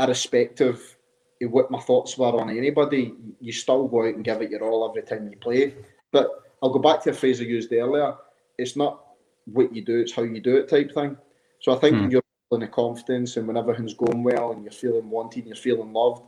irrespective 0.00 0.96
of 1.40 1.52
what 1.52 1.70
my 1.70 1.80
thoughts 1.80 2.18
were 2.18 2.40
on 2.40 2.50
anybody, 2.50 3.14
you 3.40 3.52
still 3.52 3.86
go 3.88 4.06
out 4.06 4.14
and 4.14 4.24
give 4.24 4.42
it 4.42 4.50
your 4.50 4.64
all 4.64 4.88
every 4.88 5.02
time 5.02 5.30
you 5.30 5.36
play. 5.38 5.74
But 6.12 6.30
I'll 6.62 6.72
go 6.72 6.78
back 6.78 7.02
to 7.02 7.10
a 7.10 7.14
phrase 7.14 7.40
I 7.40 7.44
used 7.44 7.72
earlier. 7.72 8.14
It's 8.58 8.76
not 8.76 9.05
what 9.46 9.74
you 9.74 9.82
do, 9.82 9.98
it's 10.00 10.12
how 10.12 10.22
you 10.22 10.40
do 10.40 10.56
it 10.56 10.68
type 10.68 10.92
thing. 10.92 11.16
So 11.60 11.74
I 11.74 11.78
think 11.78 11.96
hmm. 11.96 12.10
you're 12.10 12.22
feeling 12.48 12.66
the 12.66 12.72
confidence 12.72 13.36
and 13.36 13.46
when 13.46 13.56
everything's 13.56 13.94
going 13.94 14.22
well 14.22 14.52
and 14.52 14.62
you're 14.62 14.72
feeling 14.72 15.10
wanted 15.10 15.40
and 15.40 15.48
you're 15.48 15.56
feeling 15.56 15.92
loved, 15.92 16.22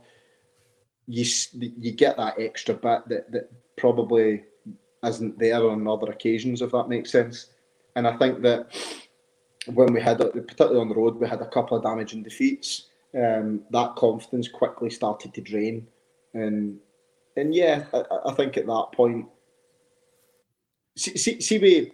you 1.07 1.25
you 1.59 1.91
get 1.91 2.17
that 2.17 2.39
extra 2.39 2.75
bit 2.75 3.07
that, 3.07 3.31
that 3.31 3.51
probably 3.77 4.43
isn't 5.03 5.39
there 5.39 5.69
on 5.69 5.87
other 5.87 6.11
occasions, 6.11 6.61
if 6.61 6.71
that 6.71 6.89
makes 6.89 7.11
sense. 7.11 7.47
And 7.95 8.07
I 8.07 8.15
think 8.17 8.41
that 8.41 8.75
when 9.73 9.93
we 9.93 10.01
had, 10.01 10.19
particularly 10.19 10.79
on 10.79 10.89
the 10.89 10.95
road, 10.95 11.15
we 11.15 11.27
had 11.27 11.41
a 11.41 11.49
couple 11.49 11.77
of 11.77 11.83
damaging 11.83 12.23
defeats 12.23 12.89
um, 13.15 13.61
that 13.71 13.95
confidence 13.95 14.47
quickly 14.47 14.89
started 14.89 15.33
to 15.33 15.41
drain. 15.41 15.87
And 16.33 16.79
and 17.35 17.53
yeah, 17.53 17.85
I, 17.93 18.03
I 18.25 18.33
think 18.33 18.57
at 18.57 18.67
that 18.67 18.87
point, 18.93 19.27
see, 20.97 21.17
see, 21.17 21.41
see, 21.41 21.57
we, 21.57 21.91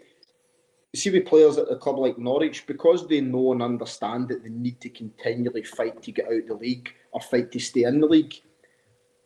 see 0.96 1.10
we 1.10 1.20
players 1.22 1.58
at 1.58 1.72
a 1.72 1.76
club 1.76 1.98
like 2.00 2.18
Norwich, 2.18 2.66
because 2.68 3.08
they 3.08 3.22
know 3.22 3.52
and 3.52 3.62
understand 3.62 4.30
that 4.30 4.44
they 4.44 4.50
need 4.50 4.80
to 4.82 4.90
continually 4.90 5.64
fight 5.64 6.02
to 6.04 6.12
get 6.12 6.28
out 6.28 6.34
of 6.34 6.48
the 6.48 6.54
league 6.56 6.94
or 7.12 7.22
fight 7.22 7.52
to 7.52 7.60
stay 7.60 7.84
in 7.84 8.00
the 8.00 8.08
league. 8.08 8.36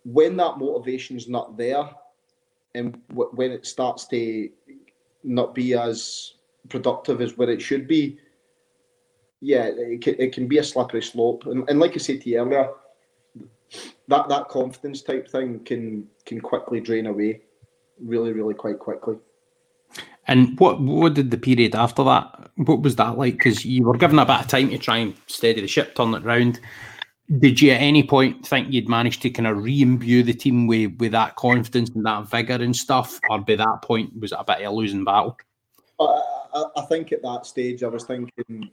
When 0.06 0.38
that 0.38 0.58
motivation 0.58 1.18
is 1.18 1.28
not 1.28 1.58
there, 1.58 1.90
and 2.76 3.00
w- 3.10 3.32
when 3.34 3.52
it 3.52 3.66
starts 3.66 4.08
to 4.08 4.50
not 5.24 5.54
be 5.54 5.74
as 5.74 6.36
productive 6.70 7.22
as 7.22 7.38
where 7.38 7.50
it 7.50 7.62
should 7.62 7.88
be, 7.88 8.20
yeah, 9.42 9.66
it 9.66 10.02
can, 10.02 10.16
it 10.20 10.34
can 10.34 10.48
be 10.48 10.58
a 10.58 10.64
slippery 10.64 11.02
slope. 11.02 11.46
And, 11.46 11.70
and 11.70 11.80
like 11.80 11.96
I 11.96 11.98
said 11.98 12.22
to 12.22 12.30
you 12.30 12.40
earlier, 12.40 12.70
that 14.08 14.30
that 14.30 14.50
confidence 14.50 15.02
type 15.02 15.30
thing 15.30 15.60
can 15.60 16.08
can 16.26 16.42
quickly 16.42 16.80
drain 16.80 17.08
away, 17.08 17.42
really, 18.00 18.34
really 18.34 18.54
quite 18.54 18.80
quickly. 18.80 19.18
And 20.30 20.60
what 20.60 20.80
what 20.80 21.16
did 21.16 21.32
the 21.32 21.40
period 21.40 21.74
after 21.74 22.04
that? 22.04 22.52
What 22.56 22.84
was 22.84 22.96
that 22.98 23.18
like? 23.18 23.34
Because 23.34 23.66
you 23.66 23.84
were 23.84 23.98
given 23.98 24.20
a 24.20 24.26
bit 24.26 24.42
of 24.42 24.48
time 24.48 24.70
to 24.70 24.78
try 24.78 24.98
and 24.98 25.16
steady 25.26 25.60
the 25.60 25.68
ship, 25.68 25.96
turn 25.96 26.14
it 26.14 26.24
round. 26.24 26.60
Did 27.40 27.60
you 27.60 27.72
at 27.72 27.82
any 27.82 28.04
point 28.04 28.46
think 28.46 28.72
you'd 28.72 28.88
managed 28.88 29.24
to 29.24 29.32
kind 29.32 29.48
of 29.48 29.58
re-imbue 29.58 30.22
the 30.22 30.36
team 30.36 30.68
with 30.68 30.96
with 31.00 31.14
that 31.14 31.36
confidence 31.36 31.90
and 31.90 32.06
that 32.06 32.30
vigor 32.30 32.54
and 32.54 32.76
stuff, 32.76 33.20
or 33.28 33.40
by 33.40 33.56
that 33.56 33.82
point 33.82 34.20
was 34.20 34.32
it 34.32 34.38
a 34.40 34.44
bit 34.44 34.62
of 34.62 34.72
a 34.72 34.76
losing 34.76 35.04
battle? 35.04 35.36
I, 36.00 36.22
I, 36.54 36.64
I 36.78 36.82
think 36.86 37.12
at 37.12 37.24
that 37.24 37.48
stage 37.48 37.82
I 37.82 37.88
was 37.88 38.04
thinking 38.04 38.70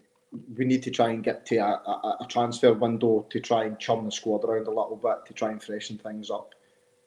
we 0.59 0.67
need 0.67 0.83
to 0.83 0.91
try 0.91 1.09
and 1.09 1.25
get 1.25 1.47
to 1.47 1.57
a, 1.57 1.69
a, 1.69 2.19
a, 2.21 2.27
transfer 2.29 2.75
window 2.75 3.27
to 3.31 3.41
try 3.41 3.65
and 3.65 3.79
chum 3.79 4.05
the 4.05 4.13
squad 4.13 4.45
around 4.45 4.67
a 4.67 4.71
little 4.71 5.01
bit 5.03 5.25
to 5.25 5.33
try 5.33 5.51
and 5.53 5.63
freshen 5.63 5.97
things 5.97 6.31
up, 6.31 6.55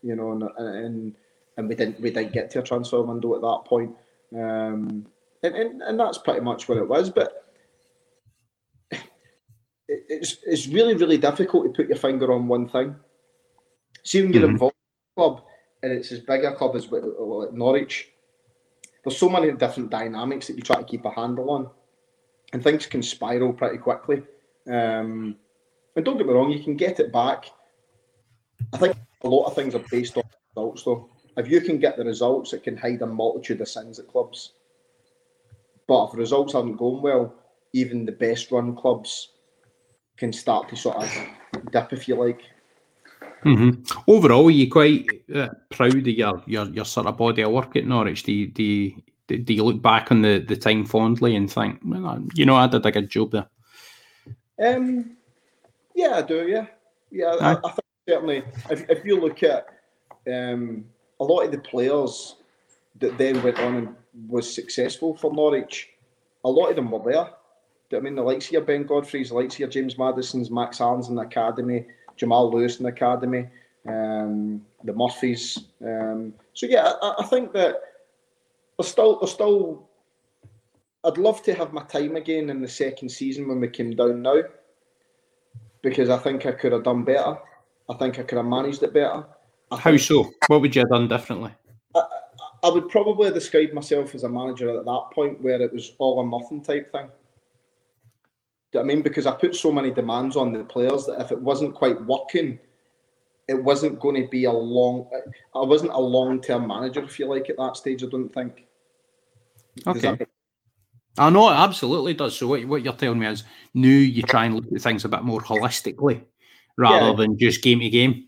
you 0.01 0.15
know, 0.15 0.31
and 0.31 0.43
and, 0.57 1.15
and 1.57 1.69
we 1.69 1.75
didn't 1.75 1.99
we 2.01 2.09
didn't 2.09 2.33
get 2.33 2.49
to 2.49 2.59
a 2.59 2.63
transfer 2.63 3.03
window 3.03 3.35
at 3.35 3.41
that 3.41 3.61
point, 3.65 3.95
um, 4.35 5.05
and, 5.43 5.55
and 5.55 5.81
and 5.81 5.99
that's 5.99 6.17
pretty 6.17 6.41
much 6.41 6.67
what 6.67 6.77
it 6.77 6.87
was. 6.87 7.09
But 7.09 7.45
it's 9.87 10.37
it's 10.45 10.67
really 10.67 10.95
really 10.95 11.17
difficult 11.17 11.65
to 11.65 11.71
put 11.71 11.89
your 11.89 11.97
finger 11.97 12.31
on 12.31 12.47
one 12.47 12.67
thing. 12.67 12.95
See 14.03 14.21
when 14.21 14.33
you're 14.33 14.43
mm-hmm. 14.43 14.51
involved 14.51 14.75
in 15.17 15.21
a 15.21 15.27
club 15.27 15.43
and 15.83 15.91
it's 15.91 16.11
as 16.11 16.19
big 16.19 16.43
a 16.43 16.53
club 16.55 16.75
as 16.75 16.89
Norwich, 16.91 18.09
there's 19.03 19.17
so 19.17 19.29
many 19.29 19.51
different 19.51 19.89
dynamics 19.89 20.47
that 20.47 20.55
you 20.55 20.61
try 20.61 20.75
to 20.77 20.83
keep 20.83 21.05
a 21.05 21.11
handle 21.11 21.49
on 21.49 21.69
and 22.53 22.63
things 22.63 22.85
can 22.85 23.01
spiral 23.01 23.53
pretty 23.53 23.77
quickly. 23.77 24.23
Um, 24.67 25.35
and 25.95 26.05
don't 26.05 26.17
get 26.17 26.27
me 26.27 26.33
wrong, 26.33 26.51
you 26.51 26.63
can 26.63 26.75
get 26.75 26.99
it 26.99 27.11
back. 27.11 27.45
I 28.73 28.77
think 28.77 28.95
a 29.23 29.27
lot 29.27 29.47
of 29.47 29.55
things 29.55 29.75
are 29.75 29.83
based 29.91 30.17
on 30.17 30.23
results, 30.55 30.83
though. 30.83 31.09
If 31.39 31.49
you 31.49 31.61
can 31.61 31.79
get 31.79 31.95
the 31.95 32.03
results, 32.03 32.51
it 32.51 32.63
can 32.63 32.75
hide 32.75 33.01
a 33.01 33.07
multitude 33.07 33.61
of 33.61 33.69
sins 33.69 33.97
at 33.97 34.09
clubs. 34.09 34.53
But 35.87 36.07
if 36.07 36.17
results 36.17 36.53
aren't 36.53 36.77
going 36.77 37.01
well, 37.01 37.33
even 37.71 38.05
the 38.05 38.11
best 38.11 38.51
run 38.51 38.75
clubs 38.75 39.29
can 40.17 40.33
start 40.33 40.67
to 40.69 40.75
sort 40.75 40.97
of 40.97 41.09
dip, 41.71 41.93
if 41.93 42.07
you 42.07 42.15
like. 42.15 42.41
Mm-hmm. 43.45 44.01
Overall, 44.05 44.47
are 44.47 44.51
you 44.51 44.69
quite 44.69 45.07
uh, 45.33 45.47
proud 45.69 45.95
of 45.95 46.07
your, 46.07 46.43
your 46.45 46.65
your 46.65 46.85
sort 46.85 47.07
of 47.07 47.17
body 47.17 47.41
of 47.41 47.51
work 47.51 47.73
at 47.77 47.87
Norwich? 47.87 48.23
Do 48.23 48.33
you, 48.33 48.47
do 48.47 48.63
you, 48.63 49.01
do 49.27 49.53
you 49.53 49.63
look 49.63 49.81
back 49.81 50.11
on 50.11 50.21
the, 50.21 50.39
the 50.39 50.57
time 50.57 50.85
fondly 50.85 51.37
and 51.37 51.49
think, 51.49 51.79
well, 51.85 52.21
you 52.33 52.45
know, 52.45 52.55
I 52.55 52.67
did 52.67 52.85
a 52.85 52.91
good 52.91 53.09
job 53.09 53.31
there? 53.31 53.47
Um, 54.61 55.15
yeah, 55.95 56.17
I 56.17 56.21
do. 56.21 56.47
Yeah, 56.47 56.65
yeah. 57.11 57.35
I, 57.39 57.51
I, 57.53 57.71
think 57.71 57.85
certainly, 58.09 58.43
if, 58.69 58.89
if 58.89 59.05
you 59.05 59.21
look 59.21 59.41
at 59.43 59.67
um, 60.27 60.83
a 61.19 61.23
lot 61.23 61.41
of 61.41 61.51
the 61.51 61.57
players 61.59 62.35
that 62.99 63.17
then 63.17 63.41
went 63.43 63.59
on 63.59 63.75
and 63.75 63.95
was 64.27 64.53
successful 64.53 65.15
for 65.15 65.33
Norwich, 65.33 65.89
a 66.43 66.49
lot 66.49 66.69
of 66.69 66.75
them 66.75 66.91
were 66.91 67.11
there. 67.11 67.29
I 67.97 68.01
mean, 68.01 68.15
the 68.15 68.21
likes 68.21 68.47
of 68.47 68.51
your 68.51 68.61
Ben 68.61 68.83
Godfrey's, 68.83 69.29
the 69.29 69.35
likes 69.35 69.55
of 69.55 69.59
your 69.59 69.69
James 69.69 69.97
Maddison's, 69.97 70.51
Max 70.51 70.79
Aarons 70.79 71.09
in 71.09 71.15
the 71.15 71.23
academy, 71.23 71.87
Jamal 72.17 72.51
Lewis 72.51 72.77
in 72.77 72.83
the 72.83 72.89
academy, 72.89 73.47
um, 73.87 74.63
the 74.83 74.93
Murphys. 74.93 75.57
Um, 75.83 76.33
so 76.53 76.67
yeah, 76.67 76.93
I, 77.01 77.15
I, 77.19 77.25
think 77.25 77.53
that 77.53 77.75
there's 78.77 78.89
still, 78.89 79.19
there's 79.19 79.31
still. 79.31 79.87
I'd 81.03 81.17
love 81.17 81.41
to 81.43 81.53
have 81.53 81.73
my 81.73 81.83
time 81.83 82.15
again 82.15 82.49
in 82.49 82.61
the 82.61 82.67
second 82.67 83.09
season 83.09 83.47
when 83.47 83.59
we 83.59 83.69
came 83.69 83.95
down 83.95 84.21
now, 84.21 84.41
because 85.81 86.09
I 86.09 86.17
think 86.17 86.45
I 86.45 86.51
could 86.51 86.73
have 86.73 86.83
done 86.83 87.03
better. 87.03 87.37
I 87.89 87.93
think 87.95 88.19
I 88.19 88.23
could 88.23 88.37
have 88.37 88.45
managed 88.45 88.83
it 88.83 88.93
better. 88.93 89.25
How 89.71 89.97
so? 89.97 90.31
What 90.47 90.61
would 90.61 90.75
you 90.75 90.81
have 90.81 90.89
done 90.89 91.07
differently? 91.07 91.51
I, 91.95 92.01
I 92.63 92.69
would 92.69 92.89
probably 92.89 93.31
describe 93.31 93.71
myself 93.73 94.15
as 94.15 94.23
a 94.23 94.29
manager 94.29 94.77
at 94.77 94.85
that 94.85 95.03
point 95.13 95.41
where 95.41 95.61
it 95.61 95.71
was 95.71 95.93
all 95.99 96.19
or 96.19 96.27
nothing 96.27 96.61
type 96.61 96.91
thing. 96.91 97.09
I 98.77 98.83
mean? 98.83 99.01
Because 99.01 99.25
I 99.25 99.31
put 99.31 99.55
so 99.55 99.71
many 99.71 99.91
demands 99.91 100.35
on 100.35 100.53
the 100.53 100.63
players 100.63 101.05
that 101.05 101.19
if 101.21 101.31
it 101.31 101.41
wasn't 101.41 101.73
quite 101.73 101.99
working, 102.05 102.59
it 103.47 103.63
wasn't 103.63 103.99
going 103.99 104.21
to 104.21 104.27
be 104.27 104.43
a 104.45 104.51
long. 104.51 105.09
I 105.55 105.61
wasn't 105.61 105.91
a 105.91 105.99
long 105.99 106.39
term 106.41 106.67
manager, 106.67 107.03
if 107.03 107.17
you 107.19 107.25
like, 107.25 107.49
at 107.49 107.57
that 107.57 107.77
stage. 107.77 108.03
I 108.03 108.07
don't 108.07 108.29
think. 108.29 108.65
Okay. 109.87 110.17
I 111.17 111.29
know 111.29 111.49
it 111.49 111.55
absolutely 111.55 112.13
does. 112.13 112.37
So 112.37 112.47
what, 112.47 112.63
what 112.65 112.83
you're 112.83 112.93
telling 112.93 113.19
me 113.19 113.27
is, 113.27 113.43
new 113.73 113.89
you 113.89 114.21
try 114.21 114.45
and 114.45 114.55
look 114.55 114.65
at 114.73 114.81
things 114.81 115.03
a 115.03 115.09
bit 115.09 115.23
more 115.23 115.41
holistically, 115.41 116.21
rather 116.77 117.07
yeah. 117.07 117.15
than 117.15 117.37
just 117.37 117.63
game 117.63 117.79
to 117.79 117.89
game. 117.89 118.27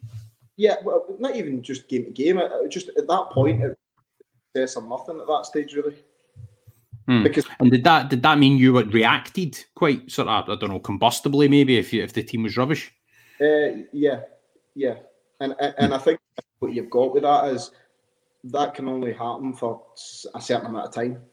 Yeah, 0.61 0.75
well, 0.83 1.07
not 1.17 1.35
even 1.35 1.63
just 1.63 1.89
game 1.89 2.05
to 2.05 2.11
game. 2.11 2.39
Just 2.69 2.89
at 2.89 3.07
that 3.07 3.29
point, 3.31 3.63
it 3.63 3.75
was 4.53 4.75
or 4.75 4.83
nothing 4.83 5.19
at 5.19 5.25
that 5.25 5.47
stage, 5.47 5.73
really. 5.73 5.95
Hmm. 7.07 7.23
Because 7.23 7.47
and 7.59 7.71
did 7.71 7.83
that 7.83 8.09
did 8.09 8.21
that 8.21 8.37
mean 8.37 8.59
you 8.59 8.71
would 8.73 8.93
reacted 8.93 9.57
quite 9.73 10.11
sort 10.11 10.27
of 10.27 10.47
I 10.47 10.55
don't 10.55 10.69
know 10.69 10.79
combustibly 10.79 11.49
maybe 11.49 11.79
if 11.79 11.91
you 11.91 12.03
if 12.03 12.13
the 12.13 12.21
team 12.21 12.43
was 12.43 12.57
rubbish? 12.57 12.93
Uh, 13.41 13.87
yeah, 13.91 14.19
yeah, 14.75 14.97
and 15.39 15.55
and, 15.59 15.73
and 15.79 15.93
I 15.95 15.97
think 15.97 16.19
what 16.59 16.73
you've 16.73 16.91
got 16.91 17.15
with 17.15 17.23
that 17.23 17.45
is 17.45 17.71
that 18.43 18.75
can 18.75 18.87
only 18.87 19.13
happen 19.13 19.53
for 19.53 19.81
a 20.35 20.39
certain 20.39 20.67
amount 20.67 20.89
of 20.89 20.93
time. 20.93 21.23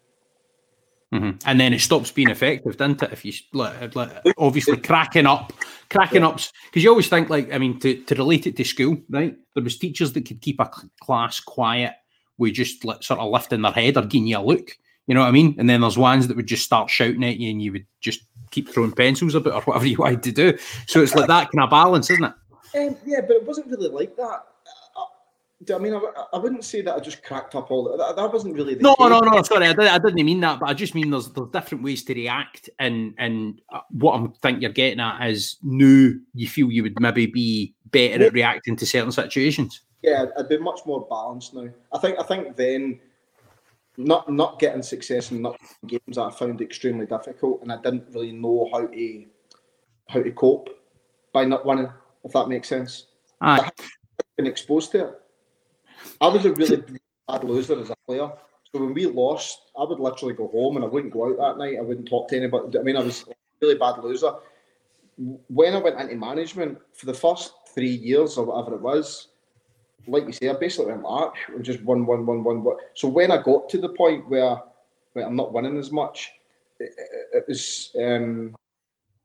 Mm-hmm. 1.13 1.39
And 1.47 1.59
then 1.59 1.73
it 1.73 1.81
stops 1.81 2.11
being 2.11 2.29
effective, 2.29 2.77
doesn't 2.77 3.03
it? 3.03 3.13
If 3.13 3.25
you 3.25 3.33
like, 3.55 3.95
like 3.95 4.11
obviously 4.37 4.77
cracking 4.77 5.27
up, 5.27 5.55
cracking 5.89 6.21
yeah. 6.21 6.29
ups, 6.29 6.53
because 6.67 6.85
you 6.85 6.91
always 6.91 7.09
think 7.09 7.31
like 7.31 7.53
I 7.53 7.59
mean 7.59 7.81
to, 7.81 8.03
to 8.05 8.15
relate 8.15 8.47
it 8.47 8.57
to 8.57 8.65
school, 8.65 8.99
right? 9.09 9.35
There 9.55 9.65
was 9.65 9.79
teachers 9.79 10.13
that 10.13 10.27
could 10.27 10.43
keep 10.43 10.61
a 10.61 10.71
class 11.01 11.41
quiet 11.41 11.95
with 12.37 12.55
just 12.55 12.85
like, 12.85 13.03
sort 13.03 13.21
of 13.21 13.31
lifting 13.31 13.63
their 13.63 13.73
head 13.73 13.97
or 13.97 14.03
giving 14.03 14.27
you 14.27 14.39
a 14.39 14.41
look. 14.41 14.77
You 15.07 15.15
know 15.15 15.23
what 15.23 15.29
I 15.29 15.33
mean? 15.33 15.55
And 15.59 15.69
then 15.69 15.81
there's 15.81 15.97
ones 15.97 16.29
that 16.29 16.37
would 16.37 16.47
just 16.47 16.65
start 16.65 16.91
shouting 16.91 17.25
at 17.25 17.39
you 17.39 17.51
and 17.51 17.63
you 17.63 17.73
would 17.73 17.87
just 18.01 18.21
keep 18.51 18.69
throwing 18.69 18.93
pencils 18.93 19.35
about 19.35 19.55
or 19.55 19.61
whatever 19.65 19.87
you 19.87 19.97
wanted 19.97 20.23
to 20.25 20.33
do. 20.33 20.59
So 20.87 21.01
it's 21.01 21.15
like 21.15 21.29
that 21.29 21.51
kind 21.51 21.65
of 21.65 21.71
balance, 21.71 22.11
isn't 22.11 22.25
it? 22.25 22.35
Um, 22.77 22.97
yeah, 23.07 23.23
but 23.23 23.37
it 23.37 23.45
wasn't 23.45 23.69
really 23.69 23.89
like 23.89 24.15
that. 24.17 24.45
I, 25.75 25.79
mean, 25.79 25.95
I, 25.95 26.01
I, 26.33 26.39
wouldn't 26.39 26.65
say 26.65 26.83
that 26.83 26.95
I 26.95 27.01
just 27.01 27.25
cracked 27.25 27.57
up 27.57 27.71
all 27.71 27.85
that. 27.97 28.17
That 28.17 28.33
wasn't 28.33 28.55
really. 28.55 28.75
the 28.75 28.83
no, 28.83 28.95
case. 28.95 29.09
no, 29.09 29.21
no. 29.21 29.43
Sorry, 29.43 29.67
I, 29.67 29.73
did, 29.73 29.87
I 29.87 29.99
didn't 29.99 30.25
mean 30.25 30.41
that. 30.41 30.61
But 30.61 30.69
I 30.69 30.75
just 30.75 30.95
mean 30.95 31.11
there's 31.11 31.31
there's 31.33 31.51
different 31.51 31.83
ways 31.83 32.05
to 32.05 32.15
react, 32.15 32.71
and 32.79 33.15
and 33.19 33.61
uh, 33.73 33.81
what 33.91 34.13
I'm 34.13 34.33
think 34.35 34.63
you're 34.63 34.71
getting 34.71 35.01
at 35.01 35.29
is 35.29 35.57
new. 35.63 36.21
You 36.35 36.49
feel 36.49 36.71
you 36.71 36.85
would 36.85 37.01
maybe 37.01 37.27
be 37.27 37.75
better 37.87 38.27
at 38.27 38.33
reacting 38.33 38.77
to 38.77 38.87
certain 38.87 39.11
situations. 39.11 39.83
Yeah, 40.03 40.27
I'd 40.39 40.49
be 40.49 40.59
much 40.59 40.81
more 40.87 41.07
balanced 41.09 41.55
now. 41.55 41.69
I 41.93 41.99
think 41.99 42.21
I 42.21 42.23
think 42.23 42.55
then 42.57 43.01
not 43.97 44.31
not 44.33 44.61
getting 44.61 44.83
success 44.83 45.33
in 45.33 45.43
not 45.43 45.59
games 45.87 46.15
that 46.15 46.23
I 46.23 46.31
found 46.31 46.61
extremely 46.61 47.07
difficult, 47.07 47.63
and 47.63 47.73
I 47.73 47.81
didn't 47.83 48.07
really 48.13 48.33
know 48.33 48.69
how 48.73 48.87
to 48.87 49.25
how 50.09 50.23
to 50.23 50.31
cope 50.31 50.71
by 51.33 51.45
not 51.45 51.67
winning. 51.67 51.91
If 52.25 52.33
that 52.33 52.49
makes 52.49 52.69
sense, 52.69 53.07
Aye. 53.41 53.71
been 54.37 54.47
exposed 54.47 54.93
to 54.93 55.09
it. 55.09 55.21
I 56.21 56.29
was 56.29 56.45
a 56.45 56.53
really 56.53 56.83
bad 57.27 57.45
loser 57.45 57.81
as 57.81 57.91
a 57.91 57.97
player. 58.07 58.31
So 58.73 58.81
when 58.81 58.95
we 58.95 59.07
lost, 59.07 59.71
I 59.79 59.85
would 59.85 60.01
literally 60.01 60.35
go 60.35 60.49
home 60.49 60.77
and 60.77 60.85
I 60.85 60.89
wouldn't 60.89 61.13
go 61.13 61.29
out 61.29 61.39
that 61.39 61.59
night. 61.59 61.79
I 61.79 61.83
wouldn't 61.83 62.09
talk 62.09 62.29
to 62.29 62.37
anybody. 62.37 62.79
I 62.79 62.83
mean, 62.83 62.97
I 62.97 63.03
was 63.03 63.25
a 63.29 63.33
really 63.63 63.79
bad 63.79 63.99
loser. 64.03 64.33
When 65.49 65.75
I 65.75 65.79
went 65.79 66.01
into 66.01 66.17
management 66.17 66.79
for 66.93 67.07
the 67.07 67.15
first 67.15 67.53
three 67.75 67.95
years 67.95 68.37
or 68.37 68.45
whatever 68.45 68.77
it 68.77 68.83
was, 68.83 69.29
like 70.07 70.27
you 70.27 70.33
say, 70.33 70.49
I 70.49 70.55
basically 70.55 70.87
went 70.87 71.03
March 71.03 71.37
and 71.49 71.65
just 71.65 71.83
one, 71.83 72.07
one, 72.07 72.25
one, 72.27 72.45
one, 72.45 72.63
one. 72.63 72.77
So 72.95 73.09
when 73.09 73.31
I 73.31 73.43
got 73.43 73.69
to 73.71 73.79
the 73.79 73.89
point 73.91 74.29
where, 74.29 74.61
where 75.13 75.27
I'm 75.27 75.37
not 75.37 75.53
winning 75.53 75.79
as 75.79 75.91
much, 75.91 76.31
it, 76.79 76.93
it 77.33 77.45
was 77.49 77.91
um, 78.01 78.55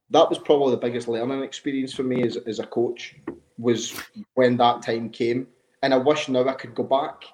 that 0.09 0.29
was 0.29 0.39
probably 0.39 0.71
the 0.71 0.81
biggest 0.81 1.07
learning 1.07 1.43
experience 1.43 1.93
for 1.93 2.03
me 2.03 2.23
as, 2.23 2.37
as 2.37 2.59
a 2.59 2.67
coach 2.67 3.15
was 3.57 3.99
when 4.35 4.57
that 4.57 4.81
time 4.81 5.09
came. 5.09 5.47
And 5.83 5.93
I 5.93 5.97
wish 5.97 6.29
now 6.29 6.47
I 6.47 6.53
could 6.53 6.73
go 6.73 6.83
back 6.83 7.25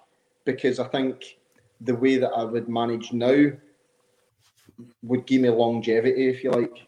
because 0.43 0.79
I 0.79 0.87
think 0.87 1.37
the 1.81 1.95
way 1.95 2.17
that 2.17 2.31
I 2.31 2.43
would 2.43 2.67
manage 2.67 3.13
now 3.13 3.51
would 5.03 5.25
give 5.27 5.41
me 5.41 5.49
longevity, 5.49 6.27
if 6.27 6.43
you 6.43 6.51
like. 6.51 6.87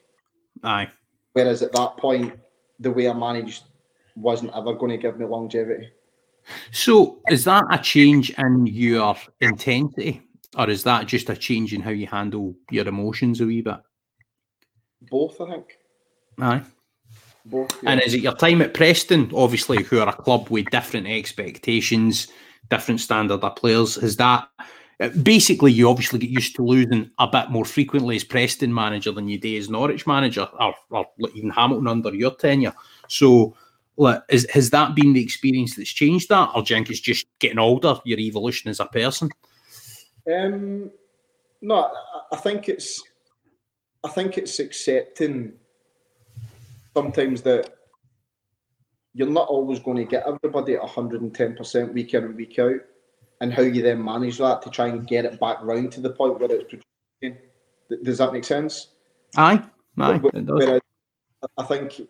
Aye. 0.63 0.89
Whereas 1.33 1.61
at 1.61 1.71
that 1.73 1.97
point, 1.97 2.33
the 2.79 2.91
way 2.91 3.07
I 3.07 3.13
managed 3.13 3.63
wasn't 4.15 4.51
ever 4.55 4.73
going 4.73 4.91
to 4.91 4.97
give 4.97 5.19
me 5.19 5.25
longevity. 5.25 5.89
So, 6.71 7.21
is 7.29 7.43
that 7.45 7.63
a 7.69 7.77
change 7.77 8.31
in 8.31 8.65
your 8.65 9.15
intensity, 9.39 10.23
or 10.57 10.67
is 10.67 10.83
that 10.83 11.05
just 11.05 11.29
a 11.29 11.38
change 11.38 11.73
in 11.73 11.81
how 11.81 11.91
you 11.91 12.07
handle 12.07 12.55
your 12.71 12.88
emotions 12.88 13.39
a 13.39 13.45
wee 13.45 13.61
bit? 13.61 13.77
Both, 15.09 15.39
I 15.39 15.51
think. 15.51 15.77
Aye. 16.39 16.63
Both. 17.45 17.81
Yeah. 17.84 17.91
And 17.91 18.01
is 18.01 18.13
it 18.13 18.22
your 18.22 18.35
time 18.35 18.61
at 18.61 18.73
Preston, 18.73 19.31
obviously, 19.34 19.84
who 19.84 19.99
are 19.99 20.09
a 20.09 20.13
club 20.13 20.49
with 20.49 20.69
different 20.69 21.07
expectations, 21.07 22.27
different 22.69 23.01
standard 23.01 23.43
of 23.43 23.55
players? 23.55 23.97
Is 23.97 24.18
that 24.18 24.47
basically 25.23 25.72
you 25.72 25.89
obviously 25.89 26.19
get 26.19 26.30
used 26.30 26.55
to 26.55 26.63
losing 26.63 27.09
a 27.18 27.27
bit 27.27 27.49
more 27.49 27.65
frequently 27.65 28.15
as 28.15 28.23
Preston 28.23 28.72
manager 28.73 29.11
than 29.11 29.27
you 29.27 29.39
do 29.39 29.57
as 29.57 29.69
Norwich 29.69 30.05
manager, 30.05 30.47
or, 30.59 30.76
or 30.91 31.07
even 31.34 31.49
Hamilton 31.49 31.88
under 31.88 32.13
your 32.13 32.35
tenure? 32.35 32.73
So, 33.07 33.55
like, 33.97 34.22
is, 34.30 34.47
has 34.51 34.69
that 34.69 34.95
been 34.95 35.13
the 35.13 35.23
experience 35.23 35.76
that's 35.76 35.89
changed 35.89 36.30
that, 36.30 36.51
or 36.55 36.61
do 36.61 36.73
you 36.73 36.77
think 36.77 36.91
it's 36.91 36.99
just 36.99 37.26
getting 37.39 37.59
older, 37.59 37.95
your 38.05 38.19
evolution 38.19 38.69
as 38.69 38.80
a 38.80 38.85
person? 38.85 39.30
Um, 40.31 40.91
no, 41.61 41.91
I 42.31 42.35
think 42.38 42.69
it's, 42.69 43.03
I 44.03 44.09
think 44.09 44.38
it's 44.38 44.59
accepting 44.59 45.53
sometimes 46.95 47.41
that 47.43 47.73
you're 49.13 49.30
not 49.30 49.47
always 49.49 49.80
going 49.80 49.97
to 49.97 50.05
get 50.05 50.26
everybody 50.26 50.76
at 50.76 50.81
110% 50.81 51.93
week 51.93 52.13
in 52.13 52.23
and 52.23 52.35
week 52.35 52.57
out, 52.59 52.80
and 53.41 53.53
how 53.53 53.63
you 53.63 53.81
then 53.81 54.03
manage 54.03 54.38
that 54.38 54.61
to 54.61 54.69
try 54.69 54.88
and 54.88 55.07
get 55.07 55.26
it 55.26 55.39
back 55.39 55.57
round 55.61 55.91
to 55.93 56.01
the 56.01 56.11
point 56.11 56.39
where 56.39 56.51
it's. 56.51 56.63
Producing. 56.63 57.38
Does 58.03 58.19
that 58.19 58.31
make 58.31 58.45
sense? 58.45 58.88
Aye, 59.35 59.61
aye. 59.99 60.18
Whereas 60.18 60.81
I 61.57 61.63
think 61.63 62.01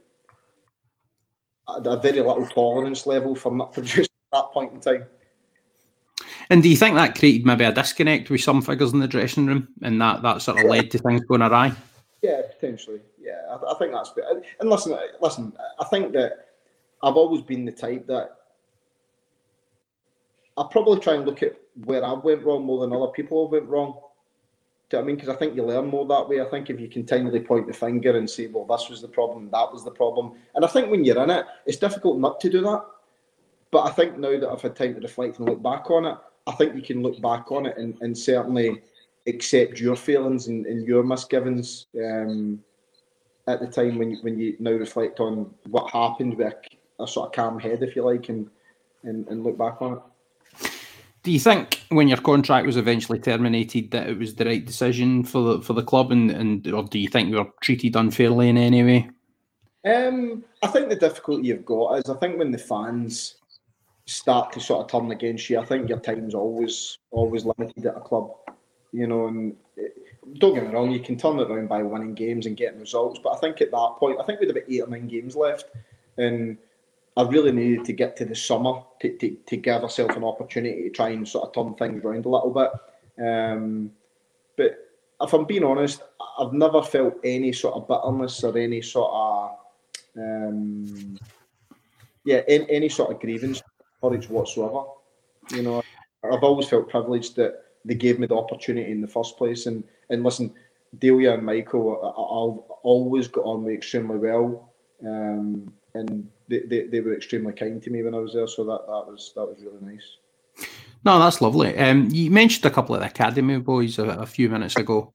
a 1.67 1.97
very 1.99 2.19
little 2.19 2.45
tolerance 2.45 3.05
level 3.07 3.35
for 3.35 3.51
not 3.51 3.73
producing 3.73 4.03
at 4.33 4.37
that 4.37 4.51
point 4.51 4.73
in 4.73 4.79
time. 4.79 5.05
And 6.49 6.61
do 6.61 6.69
you 6.69 6.75
think 6.75 6.95
that 6.95 7.17
created 7.17 7.45
maybe 7.45 7.63
a 7.63 7.71
disconnect 7.71 8.29
with 8.29 8.41
some 8.41 8.61
figures 8.61 8.93
in 8.93 8.99
the 8.99 9.07
dressing 9.07 9.45
room, 9.45 9.69
and 9.81 10.01
that 10.01 10.21
that 10.21 10.41
sort 10.41 10.59
of 10.59 10.65
led 10.65 10.91
to 10.91 10.99
things 10.99 11.23
going 11.25 11.41
awry? 11.41 11.71
Yeah, 12.21 12.41
potentially. 12.53 12.99
Yeah, 13.22 13.41
I, 13.49 13.72
I 13.72 13.77
think 13.77 13.93
that's. 13.93 14.11
And 14.60 14.69
listen, 14.69 14.98
listen, 15.22 15.53
I 15.80 15.85
think 15.85 16.14
that 16.14 16.49
I've 17.03 17.15
always 17.15 17.41
been 17.41 17.65
the 17.65 17.72
type 17.72 18.07
that 18.07 18.38
I 20.57 20.65
probably 20.69 20.99
try 20.99 21.15
and 21.15 21.26
look 21.26 21.43
at 21.43 21.56
where 21.85 22.03
I 22.03 22.14
went 22.14 22.43
wrong 22.43 22.65
more 22.65 22.81
than 22.81 22.93
other 22.93 23.11
people 23.11 23.49
went 23.49 23.68
wrong. 23.68 23.99
Do 24.89 24.99
I 24.99 25.03
mean? 25.03 25.15
Because 25.15 25.30
I 25.30 25.35
think 25.35 25.56
you 25.56 25.64
learn 25.64 25.88
more 25.88 26.06
that 26.07 26.27
way. 26.27 26.41
I 26.41 26.45
think 26.45 26.69
if 26.69 26.80
you 26.80 26.89
continually 26.89 27.39
point 27.39 27.68
the 27.68 27.73
finger 27.73 28.18
and 28.18 28.30
say, 28.30 28.48
well, 28.48 28.65
this 28.65 28.89
was 28.89 29.02
the 29.02 29.07
problem, 29.07 29.49
that 29.52 29.72
was 29.72 29.85
the 29.85 29.91
problem. 29.91 30.34
And 30.53 30.65
I 30.65 30.68
think 30.68 30.91
when 30.91 31.06
you're 31.06 31.23
in 31.23 31.30
it, 31.30 31.45
it's 31.65 31.77
difficult 31.77 32.19
not 32.19 32.41
to 32.41 32.49
do 32.49 32.61
that. 32.61 32.84
But 33.72 33.84
I 33.84 33.91
think 33.91 34.18
now 34.18 34.38
that 34.38 34.49
I've 34.49 34.61
had 34.61 34.76
time 34.76 34.95
to 34.95 34.99
reflect 34.99 35.39
and 35.39 35.48
look 35.48 35.64
back 35.64 35.89
on 35.89 36.06
it, 36.06 36.18
I 36.45 36.52
think 36.53 36.76
you 36.76 36.81
can 36.81 37.02
look 37.02 37.22
back 37.22 37.52
on 37.53 37.68
it 37.68 37.77
and, 37.77 37.98
and 38.02 38.18
certainly 38.18 38.81
accept 39.27 39.80
your 39.80 39.95
feelings 39.95 40.48
and, 40.48 40.65
and 40.65 40.85
your 40.85 41.03
misgivings 41.03 41.85
um, 41.98 42.61
at 43.47 43.59
the 43.59 43.68
time 43.68 43.97
when, 43.97 44.15
when 44.22 44.38
you 44.38 44.55
now 44.59 44.72
reflect 44.72 45.19
on 45.19 45.53
what 45.68 45.91
happened 45.91 46.38
with 46.38 46.53
a 46.99 47.07
sort 47.07 47.27
of 47.27 47.34
calm 47.34 47.59
head, 47.59 47.84
if 47.84 47.95
you 47.95 48.03
like, 48.03 48.30
and 48.30 48.49
and, 49.03 49.27
and 49.27 49.43
look 49.43 49.57
back 49.57 49.81
on 49.81 49.93
it. 49.93 50.72
Do 51.23 51.31
you 51.31 51.39
think 51.39 51.84
when 51.89 52.07
your 52.07 52.18
contract 52.18 52.65
was 52.65 52.77
eventually 52.77 53.19
terminated 53.19 53.91
that 53.91 54.09
it 54.09 54.18
was 54.18 54.35
the 54.35 54.45
right 54.45 54.65
decision 54.65 55.23
for 55.23 55.41
the 55.43 55.61
for 55.61 55.73
the 55.73 55.84
club, 55.84 56.11
and, 56.11 56.31
and 56.31 56.68
or 56.68 56.84
do 56.84 56.97
you 56.97 57.07
think 57.07 57.30
you 57.30 57.35
were 57.35 57.49
treated 57.61 57.95
unfairly 57.95 58.49
in 58.49 58.57
any 58.57 58.84
way? 58.84 59.09
Um, 59.84 60.43
I 60.63 60.68
think 60.68 60.89
the 60.89 60.95
difficulty 60.95 61.47
you've 61.47 61.65
got 61.65 61.99
is 61.99 62.09
I 62.09 62.15
think 62.18 62.38
when 62.38 62.51
the 62.51 62.57
fans 62.57 63.35
start 64.05 64.51
to 64.53 64.59
sort 64.59 64.81
of 64.81 64.91
turn 64.91 65.11
against 65.11 65.49
you, 65.49 65.59
I 65.59 65.65
think 65.65 65.89
your 65.89 65.99
time's 65.99 66.34
always 66.34 66.97
always 67.11 67.45
limited 67.45 67.85
at 67.85 67.97
a 67.97 68.01
club. 68.01 68.31
You 68.91 69.07
know, 69.07 69.27
and 69.27 69.55
don't 70.38 70.53
get 70.53 70.65
me 70.65 70.73
wrong, 70.73 70.91
you 70.91 70.99
can 70.99 71.18
turn 71.18 71.39
it 71.39 71.49
around 71.49 71.68
by 71.68 71.84
winning 71.84 72.14
games 72.14 72.45
and 72.45 72.57
getting 72.57 72.80
results, 72.80 73.19
but 73.23 73.34
I 73.34 73.38
think 73.38 73.61
at 73.61 73.72
that 73.72 73.95
point, 73.98 74.19
I 74.19 74.23
think 74.23 74.39
we 74.39 74.48
had 74.48 74.56
about 74.56 74.69
eight 74.69 74.81
or 74.81 74.88
nine 74.88 75.07
games 75.07 75.35
left, 75.35 75.69
and 76.18 76.57
I 77.18 77.23
really 77.23 77.52
needed 77.52 77.85
to 77.85 77.93
get 77.93 78.15
to 78.18 78.26
the 78.26 78.35
summer 78.35 78.81
to, 79.02 79.18
to, 79.18 79.35
to 79.48 79.57
give 79.57 79.84
ourselves 79.84 80.15
an 80.15 80.23
opportunity 80.23 80.84
to 80.84 80.89
try 80.89 81.10
and 81.10 81.27
sort 81.27 81.48
of 81.48 81.53
turn 81.53 81.73
things 81.76 82.03
around 82.03 82.26
a 82.26 82.30
little 82.30 82.52
bit. 82.52 82.72
Um, 83.23 83.91
but 84.56 84.91
if 85.22 85.34
I'm 85.34 85.45
being 85.45 85.64
honest, 85.64 86.02
I've 86.39 86.53
never 86.53 86.81
felt 86.81 87.15
any 87.23 87.52
sort 87.52 87.76
of 87.76 87.88
bitterness 87.88 88.43
or 88.43 88.57
any 88.57 88.81
sort 88.81 89.11
of 89.11 89.52
um, 90.18 91.18
yeah, 92.23 92.41
any, 92.48 92.69
any 92.69 92.89
sort 92.89 93.11
of 93.11 93.19
grievance 93.19 93.61
or 94.02 94.15
whatsoever. 94.15 94.84
You 95.52 95.64
know, 95.64 95.84
I've 96.23 96.43
always 96.43 96.68
felt 96.68 96.89
privileged 96.89 97.35
that 97.38 97.64
they 97.85 97.95
gave 97.95 98.19
me 98.19 98.27
the 98.27 98.35
opportunity 98.35 98.91
in 98.91 99.02
the 99.02 99.07
first 99.07 99.38
place. 99.38 99.65
And 99.65 99.84
and 100.11 100.23
listen, 100.23 100.53
Delia 100.99 101.33
and 101.33 101.43
Michael, 101.43 101.97
I've 102.03 102.75
always 102.83 103.27
got 103.27 103.45
on 103.45 103.63
with 103.63 103.73
extremely 103.73 104.17
well, 104.17 104.71
um, 105.05 105.73
and 105.93 106.29
they, 106.47 106.59
they, 106.59 106.83
they 106.88 106.99
were 106.99 107.15
extremely 107.15 107.53
kind 107.53 107.81
to 107.81 107.89
me 107.89 108.03
when 108.03 108.13
I 108.13 108.19
was 108.19 108.33
there. 108.33 108.47
So 108.47 108.63
that, 108.65 108.85
that 108.85 109.11
was 109.11 109.31
that 109.35 109.45
was 109.45 109.57
really 109.63 109.93
nice. 109.93 110.67
No, 111.03 111.17
that's 111.17 111.41
lovely. 111.41 111.75
Um, 111.77 112.09
you 112.11 112.29
mentioned 112.29 112.65
a 112.65 112.69
couple 112.69 112.93
of 112.93 113.01
the 113.01 113.07
academy 113.07 113.57
boys 113.57 113.97
a, 113.97 114.05
a, 114.05 114.25
few 114.25 114.49
minutes 114.49 114.75
ago. 114.75 115.13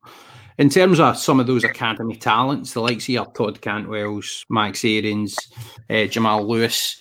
In 0.58 0.68
terms 0.68 0.98
of 0.98 1.16
some 1.16 1.38
of 1.38 1.46
those 1.46 1.62
academy 1.62 2.16
talents, 2.16 2.72
the 2.72 2.80
likes 2.80 3.08
of 3.08 3.34
Todd 3.34 3.60
Cantwell's, 3.60 4.44
Max 4.48 4.84
Aarons, 4.84 5.36
uh, 5.90 6.06
Jamal 6.06 6.48
Lewis, 6.48 7.00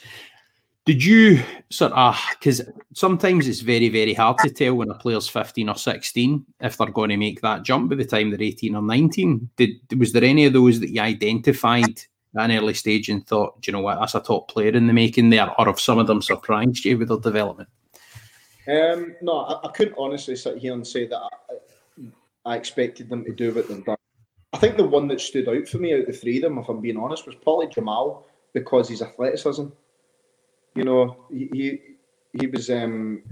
did 0.85 1.03
you 1.03 1.41
sort 1.69 1.91
of 1.93 2.19
because 2.39 2.61
sometimes 2.93 3.47
it's 3.47 3.61
very 3.61 3.89
very 3.89 4.13
hard 4.13 4.37
to 4.37 4.49
tell 4.49 4.75
when 4.75 4.89
a 4.89 4.95
player's 4.95 5.27
15 5.27 5.69
or 5.69 5.75
16 5.75 6.45
if 6.61 6.77
they're 6.77 6.87
going 6.87 7.09
to 7.09 7.17
make 7.17 7.41
that 7.41 7.63
jump 7.63 7.89
by 7.89 7.95
the 7.95 8.05
time 8.05 8.29
they're 8.29 8.41
18 8.41 8.75
or 8.75 8.81
19 8.81 9.49
did 9.55 9.99
was 9.99 10.11
there 10.11 10.23
any 10.23 10.45
of 10.45 10.53
those 10.53 10.79
that 10.79 10.91
you 10.91 11.01
identified 11.01 12.01
at 12.37 12.49
an 12.49 12.57
early 12.57 12.73
stage 12.73 13.09
and 13.09 13.25
thought 13.25 13.61
do 13.61 13.71
you 13.71 13.73
know 13.73 13.81
what? 13.81 13.99
That's 13.99 14.15
a 14.15 14.19
top 14.19 14.49
player 14.49 14.71
in 14.71 14.87
the 14.87 14.93
making 14.93 15.29
there 15.29 15.49
or 15.57 15.65
have 15.65 15.79
some 15.79 15.99
of 15.99 16.07
them 16.07 16.21
surprised 16.21 16.85
you 16.85 16.97
with 16.97 17.07
their 17.07 17.17
development? 17.17 17.69
Um, 18.67 19.15
no 19.21 19.39
I, 19.39 19.67
I, 19.67 19.71
couldn't 19.71 19.95
honestly 19.97 20.35
sit 20.35 20.57
here 20.57 20.73
and 20.73 20.85
say 20.85 21.07
that 21.07 21.17
I, 21.17 21.31
I 22.45 22.55
expected 22.55 23.09
them 23.09 23.23
to 23.25 23.31
do 23.31 23.53
what 23.53 23.67
they've 23.67 23.85
done. 23.85 23.97
I 24.53 24.57
think 24.57 24.77
the 24.77 24.87
one 24.87 25.07
that 25.09 25.21
stood 25.21 25.47
out 25.47 25.67
for 25.67 25.77
me 25.77 25.93
out 25.93 26.01
of 26.01 26.05
the 26.07 26.13
three 26.13 26.37
of 26.37 26.43
them 26.43 26.57
if 26.57 26.67
I'm 26.67 26.81
being 26.81 26.97
honest 26.97 27.27
was 27.27 27.35
probably 27.35 27.67
Jamal 27.67 28.27
because 28.53 28.89
his 28.89 29.01
athleticism 29.01 29.67
you 30.75 30.83
know, 30.83 31.25
he 31.31 31.81
he 32.33 32.47
was 32.47 32.69
um, 32.69 33.23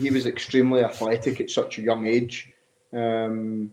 he 0.00 0.10
was 0.10 0.26
extremely 0.26 0.82
athletic 0.82 1.40
at 1.40 1.50
such 1.50 1.78
a 1.78 1.82
young 1.82 2.06
age. 2.06 2.52
Um, 2.92 3.70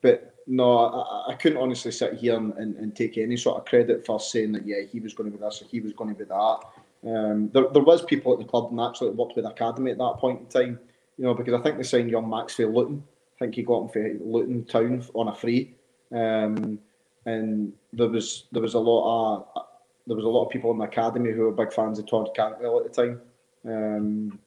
but 0.00 0.34
no, 0.46 0.78
I, 0.78 1.32
I, 1.32 1.34
couldn't 1.34 1.58
honestly 1.58 1.92
sit 1.92 2.14
here 2.14 2.36
and, 2.36 2.52
and, 2.54 2.76
and, 2.76 2.94
take 2.94 3.18
any 3.18 3.36
sort 3.36 3.58
of 3.58 3.64
credit 3.64 4.04
for 4.06 4.20
saying 4.20 4.52
that 4.52 4.66
yeah 4.66 4.80
he 4.80 5.00
was 5.00 5.12
going 5.12 5.30
to 5.30 5.36
be 5.36 5.42
this 5.42 5.62
or 5.62 5.66
he 5.66 5.80
was 5.80 5.92
going 5.92 6.14
to 6.14 6.18
be 6.18 6.24
that. 6.24 6.58
Um, 7.04 7.50
there, 7.52 7.68
there 7.72 7.82
was 7.82 8.04
people 8.04 8.32
at 8.32 8.38
the 8.38 8.44
club 8.44 8.70
naturally 8.72 9.10
that 9.10 9.16
worked 9.16 9.36
with 9.36 9.44
academy 9.44 9.90
at 9.90 9.98
that 9.98 10.18
point 10.18 10.40
in 10.40 10.46
time, 10.46 10.80
you 11.18 11.24
know, 11.24 11.34
because 11.34 11.54
I 11.54 11.60
think 11.60 11.76
they 11.76 11.82
signed 11.82 12.10
young 12.10 12.30
Maxfield 12.30 12.74
Luton. 12.74 13.02
I 13.36 13.44
think 13.44 13.56
he 13.56 13.62
got 13.62 13.82
him 13.82 13.88
for 13.88 14.24
Luton 14.24 14.64
Town 14.64 15.04
on 15.14 15.28
a 15.28 15.34
free, 15.34 15.74
um, 16.12 16.78
and 17.26 17.72
there 17.92 18.08
was 18.08 18.44
there 18.52 18.62
was 18.62 18.74
a 18.74 18.78
lot 18.78 19.36
of 19.56 19.66
there 20.06 20.16
was 20.16 20.24
a 20.24 20.28
lot 20.28 20.44
of 20.44 20.50
people 20.50 20.70
in 20.70 20.78
the 20.78 20.84
academy 20.84 21.32
who 21.32 21.42
were 21.42 21.52
big 21.52 21.72
fans 21.72 21.98
of 21.98 22.06
Todd 22.08 22.30
Cantwell 22.34 22.80
at 22.80 22.92
the 22.92 23.02
time. 23.02 23.20
Um, 23.64 24.38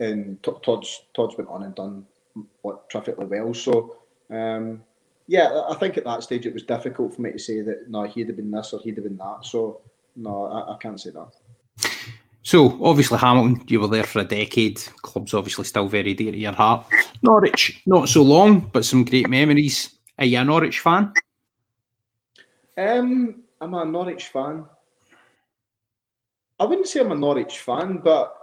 and 0.00 0.42
Todd's 0.42 1.02
Todd's 1.14 1.36
went 1.36 1.50
on 1.50 1.62
and 1.62 1.74
done 1.74 2.06
what 2.62 2.88
terrifically 2.90 3.26
well. 3.26 3.54
So 3.54 3.96
um, 4.30 4.82
yeah, 5.26 5.62
I 5.68 5.74
think 5.74 5.96
at 5.96 6.04
that 6.04 6.22
stage 6.22 6.46
it 6.46 6.54
was 6.54 6.62
difficult 6.62 7.14
for 7.14 7.22
me 7.22 7.32
to 7.32 7.38
say 7.38 7.60
that 7.62 7.88
no, 7.88 8.04
he'd 8.04 8.28
have 8.28 8.36
been 8.36 8.50
this 8.50 8.72
or 8.72 8.80
he'd 8.80 8.96
have 8.96 9.04
been 9.04 9.16
that. 9.18 9.40
So 9.42 9.80
no, 10.16 10.46
I, 10.46 10.74
I 10.74 10.76
can't 10.78 11.00
say 11.00 11.10
that. 11.10 11.28
So 12.42 12.78
obviously 12.84 13.18
Hamilton, 13.18 13.64
you 13.68 13.80
were 13.80 13.88
there 13.88 14.04
for 14.04 14.20
a 14.20 14.24
decade. 14.24 14.78
Club's 15.02 15.32
obviously 15.32 15.64
still 15.64 15.88
very 15.88 16.12
dear 16.12 16.32
to 16.32 16.38
your 16.38 16.52
heart. 16.52 16.86
Norwich, 17.22 17.82
not 17.86 18.08
so 18.08 18.22
long, 18.22 18.60
but 18.60 18.84
some 18.84 19.04
great 19.04 19.30
memories. 19.30 19.90
Are 20.18 20.26
you 20.26 20.38
a 20.38 20.44
Norwich 20.44 20.80
fan? 20.80 21.12
Um, 22.76 23.43
I'm 23.64 23.74
a 23.74 23.84
Norwich 23.84 24.26
fan. 24.26 24.66
I 26.60 26.64
wouldn't 26.64 26.86
say 26.86 27.00
I'm 27.00 27.12
a 27.12 27.16
Norwich 27.16 27.60
fan, 27.60 27.98
but 28.04 28.36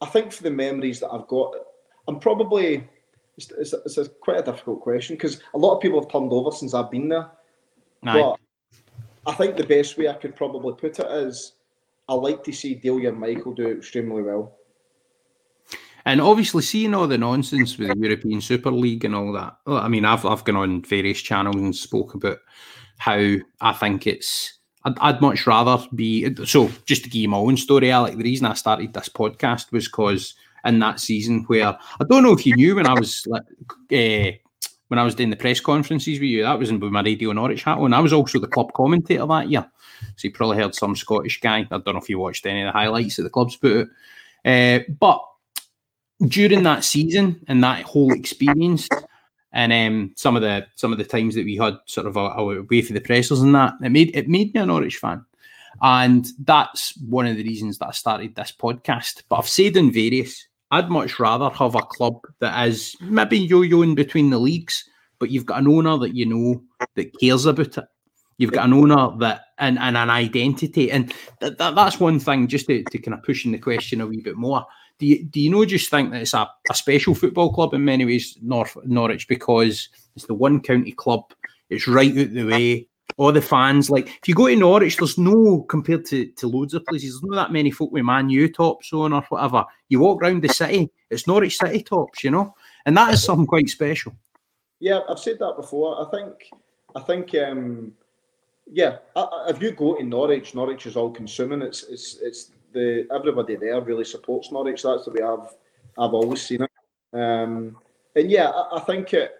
I 0.00 0.06
think 0.06 0.32
for 0.32 0.42
the 0.42 0.50
memories 0.50 1.00
that 1.00 1.10
I've 1.10 1.28
got, 1.28 1.54
I'm 2.08 2.18
probably. 2.18 2.88
It's, 3.36 3.50
it's, 3.50 3.72
a, 3.72 3.78
it's 3.84 3.98
a 3.98 4.08
quite 4.08 4.38
a 4.38 4.42
difficult 4.42 4.80
question 4.80 5.16
because 5.16 5.40
a 5.54 5.58
lot 5.58 5.74
of 5.74 5.82
people 5.82 6.00
have 6.00 6.10
turned 6.10 6.32
over 6.32 6.52
since 6.52 6.72
I've 6.72 6.90
been 6.90 7.08
there. 7.08 7.28
But 8.02 8.36
I 9.26 9.32
think 9.32 9.56
the 9.56 9.64
best 9.66 9.98
way 9.98 10.08
I 10.08 10.14
could 10.14 10.36
probably 10.36 10.74
put 10.74 11.00
it 11.00 11.10
is 11.10 11.54
I 12.08 12.14
like 12.14 12.44
to 12.44 12.52
see 12.52 12.76
Delia 12.76 13.08
and 13.08 13.18
Michael 13.18 13.52
do 13.52 13.68
extremely 13.68 14.22
well. 14.22 14.56
And 16.04 16.20
obviously, 16.20 16.62
seeing 16.62 16.94
all 16.94 17.08
the 17.08 17.18
nonsense 17.18 17.76
with 17.76 17.88
the 17.88 17.98
European 17.98 18.40
Super 18.40 18.70
League 18.70 19.04
and 19.04 19.16
all 19.16 19.32
that. 19.32 19.56
I 19.66 19.88
mean, 19.88 20.04
I've 20.04 20.24
I've 20.24 20.44
gone 20.44 20.56
on 20.56 20.82
various 20.82 21.20
channels 21.20 21.56
and 21.56 21.74
spoke 21.74 22.14
about 22.14 22.38
how 22.98 23.36
I 23.60 23.72
think 23.72 24.06
it's. 24.06 24.58
I'd, 24.84 24.98
I'd, 24.98 25.20
much 25.20 25.46
rather 25.46 25.82
be. 25.94 26.34
So, 26.44 26.70
just 26.84 27.04
to 27.04 27.10
give 27.10 27.22
you 27.22 27.28
my 27.28 27.38
own 27.38 27.56
story, 27.56 27.90
Alec, 27.90 28.16
the 28.16 28.24
reason 28.24 28.46
I 28.46 28.54
started 28.54 28.92
this 28.92 29.08
podcast 29.08 29.72
was 29.72 29.86
because 29.86 30.34
in 30.64 30.78
that 30.80 31.00
season 31.00 31.44
where 31.44 31.68
I 31.68 32.04
don't 32.08 32.22
know 32.22 32.32
if 32.32 32.46
you 32.46 32.54
knew 32.56 32.76
when 32.76 32.86
I 32.86 32.94
was 32.94 33.26
like. 33.26 33.42
Uh, 33.92 34.36
when 34.88 34.98
I 34.98 35.04
was 35.04 35.14
doing 35.14 35.30
the 35.30 35.36
press 35.36 35.60
conferences 35.60 36.20
with 36.20 36.28
you, 36.28 36.42
that 36.42 36.58
was 36.58 36.70
in 36.70 36.78
my 36.78 37.00
Radio 37.00 37.32
Norwich 37.32 37.64
hat 37.64 37.78
on. 37.78 37.94
I 37.94 38.00
was 38.00 38.12
also 38.12 38.38
the 38.38 38.46
club 38.46 38.72
commentator 38.74 39.26
that 39.26 39.50
year. 39.50 39.66
So 40.16 40.28
you 40.28 40.32
probably 40.32 40.58
heard 40.58 40.74
some 40.74 40.94
Scottish 40.94 41.40
guy. 41.40 41.60
I 41.60 41.78
don't 41.78 41.94
know 41.94 41.96
if 41.96 42.08
you 42.08 42.18
watched 42.18 42.46
any 42.46 42.62
of 42.62 42.66
the 42.66 42.78
highlights 42.78 43.16
that 43.16 43.22
the 43.22 43.30
club's 43.30 43.56
put 43.56 43.80
out. 43.80 43.86
Uh, 44.44 44.80
but 45.00 45.24
during 46.28 46.62
that 46.64 46.84
season 46.84 47.40
and 47.48 47.64
that 47.64 47.82
whole 47.84 48.12
experience, 48.12 48.88
and 49.54 49.72
um, 49.72 50.12
some 50.16 50.34
of 50.36 50.42
the 50.42 50.66
some 50.74 50.92
of 50.92 50.98
the 50.98 51.04
times 51.04 51.34
that 51.36 51.44
we 51.44 51.56
had 51.56 51.78
sort 51.86 52.06
of 52.06 52.16
a 52.16 52.20
away 52.20 52.82
for 52.82 52.92
the 52.92 53.00
pressers 53.00 53.40
and 53.40 53.54
that 53.54 53.74
it 53.82 53.90
made 53.90 54.14
it 54.14 54.28
made 54.28 54.52
me 54.52 54.60
an 54.60 54.68
Norwich 54.68 54.96
fan, 54.96 55.24
and 55.80 56.26
that's 56.40 56.94
one 57.08 57.26
of 57.26 57.36
the 57.36 57.44
reasons 57.44 57.78
that 57.78 57.88
I 57.88 57.92
started 57.92 58.34
this 58.34 58.52
podcast. 58.52 59.22
But 59.28 59.36
I've 59.36 59.48
said 59.48 59.76
in 59.76 59.92
various, 59.92 60.46
I'd 60.72 60.90
much 60.90 61.20
rather 61.20 61.48
have 61.50 61.76
a 61.76 61.82
club 61.82 62.20
that 62.40 62.66
is 62.68 62.96
maybe 63.00 63.38
yo-yoing 63.38 63.94
between 63.94 64.30
the 64.30 64.38
leagues, 64.38 64.88
but 65.20 65.30
you've 65.30 65.46
got 65.46 65.60
an 65.60 65.68
owner 65.68 65.96
that 65.98 66.14
you 66.14 66.26
know 66.26 66.62
that 66.96 67.18
cares 67.18 67.46
about 67.46 67.78
it. 67.78 67.84
You've 68.38 68.52
got 68.52 68.66
an 68.66 68.72
owner 68.72 69.16
that 69.20 69.42
and, 69.58 69.78
and 69.78 69.96
an 69.96 70.10
identity, 70.10 70.90
and 70.90 71.14
that, 71.38 71.58
that, 71.58 71.76
that's 71.76 72.00
one 72.00 72.18
thing. 72.18 72.48
Just 72.48 72.66
to, 72.66 72.82
to 72.82 72.98
kind 72.98 73.14
of 73.16 73.22
pushing 73.22 73.52
the 73.52 73.58
question 73.58 74.00
a 74.00 74.06
wee 74.08 74.20
bit 74.20 74.36
more 74.36 74.66
do 74.98 75.06
you, 75.06 75.24
do 75.24 75.40
you 75.40 75.50
know 75.50 75.64
just 75.64 75.90
think 75.90 76.10
that 76.10 76.22
it's 76.22 76.34
a, 76.34 76.48
a 76.70 76.74
special 76.74 77.14
football 77.14 77.52
club 77.52 77.74
in 77.74 77.84
many 77.84 78.04
ways, 78.04 78.38
North 78.42 78.76
Norwich, 78.84 79.28
because 79.28 79.88
it's 80.14 80.26
the 80.26 80.34
one 80.34 80.60
county 80.60 80.92
club, 80.92 81.32
it's 81.70 81.88
right 81.88 82.16
out 82.16 82.32
the 82.32 82.44
way. 82.44 82.88
All 83.16 83.30
the 83.30 83.42
fans, 83.42 83.90
like 83.90 84.08
if 84.08 84.26
you 84.26 84.34
go 84.34 84.48
to 84.48 84.56
Norwich, 84.56 84.96
there's 84.96 85.18
no 85.18 85.62
compared 85.68 86.04
to, 86.06 86.26
to 86.26 86.48
loads 86.48 86.74
of 86.74 86.84
places, 86.86 87.20
there's 87.20 87.30
not 87.30 87.36
that 87.36 87.52
many 87.52 87.70
folk 87.70 87.92
with 87.92 88.02
Man 88.02 88.28
U 88.28 88.50
tops 88.50 88.92
on 88.92 89.12
or 89.12 89.22
whatever. 89.28 89.64
You 89.88 90.00
walk 90.00 90.20
around 90.20 90.42
the 90.42 90.48
city, 90.48 90.90
it's 91.10 91.26
Norwich 91.28 91.58
City 91.58 91.82
tops, 91.82 92.24
you 92.24 92.32
know, 92.32 92.54
and 92.86 92.96
that 92.96 93.14
is 93.14 93.22
something 93.22 93.46
quite 93.46 93.68
special. 93.68 94.14
Yeah, 94.80 95.00
I've 95.08 95.20
said 95.20 95.38
that 95.38 95.54
before. 95.56 96.04
I 96.04 96.10
think, 96.10 96.50
I 96.96 97.00
think, 97.00 97.34
um, 97.36 97.92
yeah, 98.72 98.96
if 99.48 99.62
you 99.62 99.70
go 99.72 99.96
to 99.96 100.02
Norwich, 100.02 100.54
Norwich 100.54 100.86
is 100.86 100.96
all 100.96 101.10
consuming. 101.10 101.62
It's 101.62 101.84
it's 101.84 102.18
it's 102.20 102.50
the 102.74 103.06
everybody 103.14 103.56
there 103.56 103.80
really 103.80 104.04
supports 104.04 104.52
Norwich. 104.52 104.82
That's 104.82 105.06
the 105.06 105.12
way 105.12 105.22
I've 105.22 105.54
I've 105.98 106.14
always 106.14 106.42
seen 106.42 106.62
it. 106.62 106.70
Um, 107.12 107.76
and 108.16 108.30
yeah, 108.30 108.48
I, 108.48 108.76
I, 108.76 108.80
think 108.80 109.14
it. 109.14 109.32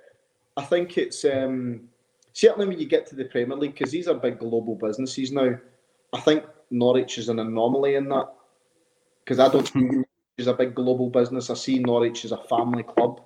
I 0.56 0.62
think 0.65 0.97
it's 0.97 1.24
um, 1.24 1.89
certainly 2.32 2.66
when 2.66 2.78
you 2.78 2.86
get 2.86 3.06
to 3.09 3.16
the 3.16 3.24
Premier 3.24 3.56
League 3.56 3.74
because 3.74 3.90
these 3.90 4.09
are 4.09 4.15
big 4.15 4.39
global 4.39 4.77
businesses 4.77 5.32
now. 5.32 5.56
I 6.12 6.20
think 6.20 6.44
Norwich 6.70 7.19
is 7.19 7.28
an 7.28 7.40
anomaly 7.40 7.97
in 7.97 8.09
that 8.11 8.32
because 9.24 9.40
I 9.40 9.48
don't 9.48 9.66
see 9.66 9.81
Norwich 9.81 10.09
as 10.39 10.47
a 10.47 10.55
big 10.55 10.74
global 10.74 11.11
business. 11.11 11.51
I 11.51 11.55
see 11.55 11.78
Norwich 11.78 12.24
as 12.24 12.32
a 12.32 12.44
family 12.48 12.85
club, 12.85 13.20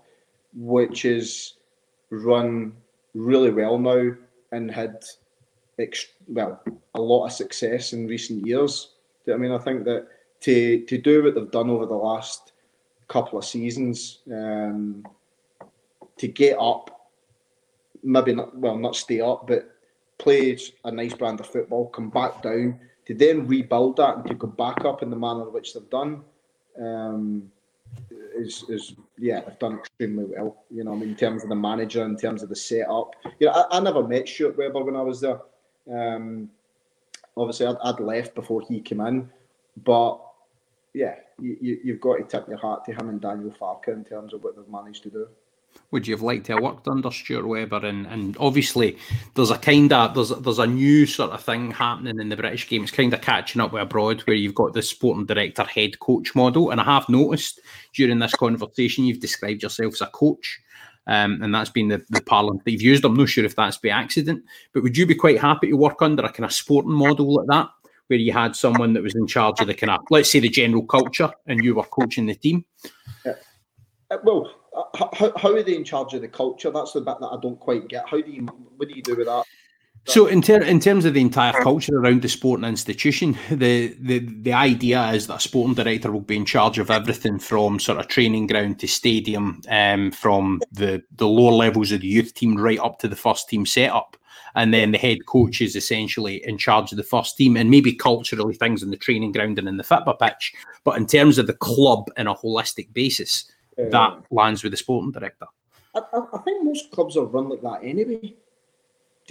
which 0.55 1.05
is 1.05 1.55
run 2.11 2.73
really 3.15 3.51
well 3.51 3.79
now 3.79 4.13
and 4.53 4.71
had 4.71 5.05
ex- 5.79 6.13
well 6.27 6.63
a 6.95 7.01
lot 7.01 7.27
of 7.27 7.33
success 7.33 7.93
in 7.93 8.07
recent 8.07 8.47
years. 8.47 8.95
I 9.35 9.37
mean, 9.37 9.53
I 9.53 9.59
think 9.59 9.85
that 9.85 10.07
to 10.41 10.85
to 10.85 10.99
do 10.99 11.23
what 11.23 11.35
they've 11.35 11.51
done 11.51 11.71
over 11.71 11.87
the 11.87 11.95
last 11.95 12.53
couple 13.09 13.39
of 13.39 13.45
seasons, 13.45 14.19
um, 14.31 15.05
to 16.17 16.29
get 16.29 16.59
up, 16.59 17.11
maybe 18.03 18.35
not 18.35 18.57
well, 18.57 18.77
not 18.77 18.97
stay 18.97 19.21
up, 19.21 19.47
but 19.47 19.71
play 20.19 20.59
a 20.85 20.91
nice 20.91 21.15
brand 21.15 21.41
of 21.41 21.47
football, 21.47 21.89
come 21.89 22.11
back 22.11 22.43
down, 22.43 22.79
to 23.07 23.15
then 23.15 23.47
rebuild 23.47 23.97
that 23.97 24.17
and 24.17 24.27
to 24.27 24.35
go 24.35 24.47
back 24.47 24.85
up 24.85 25.03
in 25.03 25.11
the 25.11 25.17
manner 25.17 25.47
in 25.47 25.53
which 25.53 25.75
they've 25.75 25.91
done. 25.91 26.23
Um, 26.81 27.51
is 28.37 28.65
is 28.69 28.95
yeah, 29.17 29.41
they've 29.41 29.59
done 29.59 29.79
extremely 29.79 30.25
well. 30.25 30.65
You 30.71 30.85
know, 30.85 30.93
I 30.93 30.97
mean, 30.97 31.11
in 31.11 31.17
terms 31.17 31.43
of 31.43 31.49
the 31.49 31.57
manager, 31.57 32.05
in 32.05 32.17
terms 32.17 32.43
of 32.43 32.49
the 32.49 32.57
setup. 32.57 33.15
You 33.39 33.47
know, 33.47 33.53
I, 33.53 33.79
I 33.79 33.81
never 33.81 34.07
met 34.07 34.29
Stuart 34.29 34.59
Webber 34.59 34.85
when 34.85 34.97
I 34.97 35.03
was 35.03 35.21
there. 35.21 35.41
Um, 35.91 36.51
obviously, 37.39 37.67
I'd, 37.67 37.77
I'd, 37.83 38.01
left 38.01 38.35
before 38.35 38.63
he 38.63 38.81
came 38.81 39.01
in, 39.01 39.31
but 39.85 40.21
yeah, 40.95 41.17
you, 41.41 41.57
you, 41.61 41.93
have 41.93 42.01
got 42.01 42.17
to 42.17 42.25
tip 42.25 42.49
your 42.49 42.59
hat 42.59 42.85
to 42.87 42.93
him 42.93 43.09
and 43.09 43.21
Daniel 43.21 43.51
Farke 43.51 43.89
in 43.89 44.05
terms 44.05 44.35
of 44.35 44.43
what 44.43 44.57
they've 44.57 44.69
managed 44.69 45.03
to 45.05 45.11
do 45.11 45.29
would 45.91 46.07
you 46.07 46.15
have 46.15 46.23
liked 46.23 46.47
to 46.47 46.53
have 46.53 46.63
worked 46.63 46.87
under 46.87 47.11
Stuart 47.11 47.47
Webber? 47.47 47.87
And 47.87 48.07
and 48.07 48.37
obviously 48.39 48.99
there's 49.35 49.51
a 49.51 49.57
kind 49.57 49.93
of 49.93 50.15
there's 50.15 50.31
there's 50.41 50.59
a 50.59 50.67
new 50.67 51.07
sort 51.07 51.31
of 51.31 51.43
thing 51.43 51.71
happening 51.71 52.21
in 52.21 52.29
the 52.29 52.37
British 52.37 52.69
game. 52.69 52.83
It's 52.83 52.93
kind 52.93 53.13
of 53.13 53.21
catching 53.21 53.61
up 53.61 53.73
with 53.73 53.83
abroad 53.83 54.21
where 54.23 54.37
you've 54.37 54.55
got 54.55 54.75
the 54.75 54.83
sporting 54.83 55.27
director 55.27 55.65
head 55.65 55.99
coach 55.99 56.35
model. 56.35 56.71
And 56.71 56.81
I 56.81 56.85
have 56.85 57.09
noticed 57.09 57.61
during 57.95 58.19
this 58.19 58.35
conversation 58.35 59.05
you've 59.05 59.21
described 59.21 59.63
yourself 59.63 59.95
as 59.95 60.01
a 60.03 60.07
coach. 60.09 60.61
Um, 61.09 61.43
and 61.43 61.55
that's 61.55 61.71
been 61.71 61.89
the, 61.89 62.05
the 62.11 62.21
parliament 62.21 62.65
that 62.65 62.71
you've 62.71 62.83
used. 62.83 63.05
I'm 63.05 63.17
not 63.17 63.31
sure 63.31 63.45
if 63.45 63.57
that's 63.57 63.79
by 63.79 63.89
accident, 63.89 64.45
but 64.73 64.83
would 64.83 64.97
you 64.97 65.07
be 65.07 65.15
quite 65.15 65.41
happy 65.41 65.71
to 65.71 65.77
work 65.77 66.03
under 66.03 66.23
a 66.23 66.31
kind 66.31 66.45
of 66.45 66.53
sporting 66.53 66.93
model 66.93 67.35
like 67.35 67.47
that, 67.49 67.71
where 68.09 68.19
you 68.19 68.33
had 68.33 68.55
someone 68.55 68.93
that 68.93 69.03
was 69.03 69.15
in 69.15 69.27
charge 69.27 69.61
of 69.61 69.67
the 69.67 69.75
kind 69.75 69.91
of, 69.91 70.01
let's 70.11 70.31
say, 70.31 70.39
the 70.39 70.49
general 70.49 70.85
culture, 70.85 71.31
and 71.47 71.65
you 71.65 71.75
were 71.75 71.85
coaching 71.85 72.27
the 72.27 72.35
team? 72.35 72.65
Yeah. 73.25 73.35
Uh, 74.11 74.19
well, 74.23 74.51
how, 74.95 75.33
how 75.37 75.55
are 75.55 75.63
they 75.63 75.77
in 75.77 75.85
charge 75.85 76.15
of 76.15 76.21
the 76.21 76.29
culture? 76.29 76.71
That's 76.71 76.93
the 76.93 77.01
bit 77.01 77.17
that 77.21 77.27
I 77.27 77.39
don't 77.41 77.59
quite 77.59 77.89
get. 77.89 78.09
How 78.09 78.21
do 78.21 78.31
you 78.31 78.47
what 78.77 78.89
do 78.89 78.95
you 78.95 79.03
do 79.03 79.17
with 79.17 79.27
that? 79.27 79.45
So 80.09 80.27
in, 80.27 80.41
ter- 80.41 80.63
in 80.63 80.81
terms 80.81 81.05
of 81.05 81.15
the 81.15 81.21
entire 81.21 81.53
culture 81.53 81.99
around 81.99 82.23
the 82.23 82.29
sporting 82.29 82.65
institution, 82.65 83.37
the, 83.51 83.95
the 84.01 84.21
the 84.21 84.53
idea 84.55 85.11
is 85.11 85.27
that 85.27 85.37
a 85.37 85.41
sporting 85.41 85.75
director 85.75 86.11
will 86.11 86.21
be 86.21 86.37
in 86.37 86.47
charge 86.47 86.79
of 86.79 86.91
everything 86.91 87.39
from 87.39 87.79
sort 87.79 87.99
of 87.99 88.09
training 88.09 88.47
ground 88.47 88.81
to 88.81 88.89
stadium, 88.89 89.61
um, 89.69 90.11
from 90.11 90.61
the, 90.73 91.03
the 91.17 91.29
lower 91.29 91.53
levels 91.53 91.93
of 91.93 92.01
the 92.01 92.07
youth 92.07 92.33
team 92.33 92.57
right 92.57 92.79
up 92.79 92.99
to 93.01 93.09
the 93.09 93.17
first 93.17 93.49
team 93.49 93.67
setup. 93.67 94.17
And 94.55 94.73
then 94.73 94.93
the 94.93 94.99
head 94.99 95.27
coach 95.27 95.61
is 95.61 95.77
essentially 95.77 96.43
in 96.47 96.57
charge 96.57 96.91
of 96.91 96.97
the 96.97 97.05
first 97.05 97.37
team 97.37 97.57
and 97.57 97.71
maybe 97.71 97.93
culturally 97.93 98.55
things 98.55 98.83
in 98.83 98.91
the 98.91 98.97
training 98.97 99.33
ground 99.33 99.59
and 99.59 99.69
in 99.69 99.77
the 99.77 99.85
football 99.85 100.15
pitch. 100.15 100.55
But 100.85 100.97
in 100.97 101.07
terms 101.07 101.39
of 101.39 101.47
the 101.47 101.55
club 101.55 102.11
in 102.17 102.27
a 102.27 102.35
holistic 102.35 102.93
basis, 102.95 103.45
that 103.77 104.23
lands 104.31 104.63
with 104.63 104.73
the 104.73 104.77
sporting 104.77 105.13
director. 105.13 105.47
I, 105.95 106.01
I, 106.13 106.39
think 106.39 106.65
most 106.65 106.91
clubs 106.91 107.17
are 107.17 107.25
run 107.25 107.49
like 107.49 107.63
that 107.63 107.81
anyway. 107.83 108.35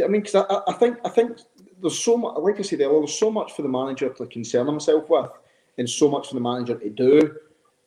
I 0.04 0.08
mean, 0.08 0.22
because 0.22 0.36
I, 0.36 0.62
I, 0.68 0.74
think 0.74 0.98
I 1.06 1.10
think 1.10 1.40
there's 1.82 1.98
so 1.98 2.18
much. 2.18 2.38
Like 2.38 2.60
I 2.60 2.62
said 2.62 2.82
earlier, 2.82 3.00
there's 3.00 3.18
so 3.18 3.32
much 3.32 3.54
for 3.54 3.62
the 3.62 3.70
manager 3.70 4.10
to 4.10 4.26
concern 4.28 4.68
himself 4.68 5.10
with, 5.10 5.32
and 5.78 5.90
so 5.90 6.10
much 6.10 6.30
for 6.30 6.36
the 6.36 6.42
manager 6.42 6.76
to 6.76 6.90
do 6.90 7.36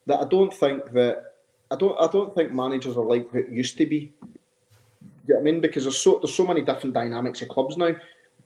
that 0.06 0.20
I 0.20 0.24
don't 0.24 0.52
think 0.52 0.92
that 0.92 1.34
I 1.70 1.76
don't 1.76 1.96
I 2.00 2.08
don't 2.10 2.34
think 2.34 2.52
managers 2.52 2.96
are 2.96 3.04
like 3.04 3.32
what 3.32 3.44
it 3.44 3.50
used 3.50 3.78
to 3.78 3.86
be. 3.86 4.12
You 5.28 5.34
know 5.34 5.40
I 5.40 5.42
mean? 5.42 5.60
Because 5.60 5.84
there's 5.84 5.98
so 5.98 6.18
there's 6.22 6.34
so 6.34 6.46
many 6.46 6.62
different 6.62 6.94
dynamics 6.94 7.42
of 7.42 7.48
clubs 7.48 7.76
now. 7.76 7.94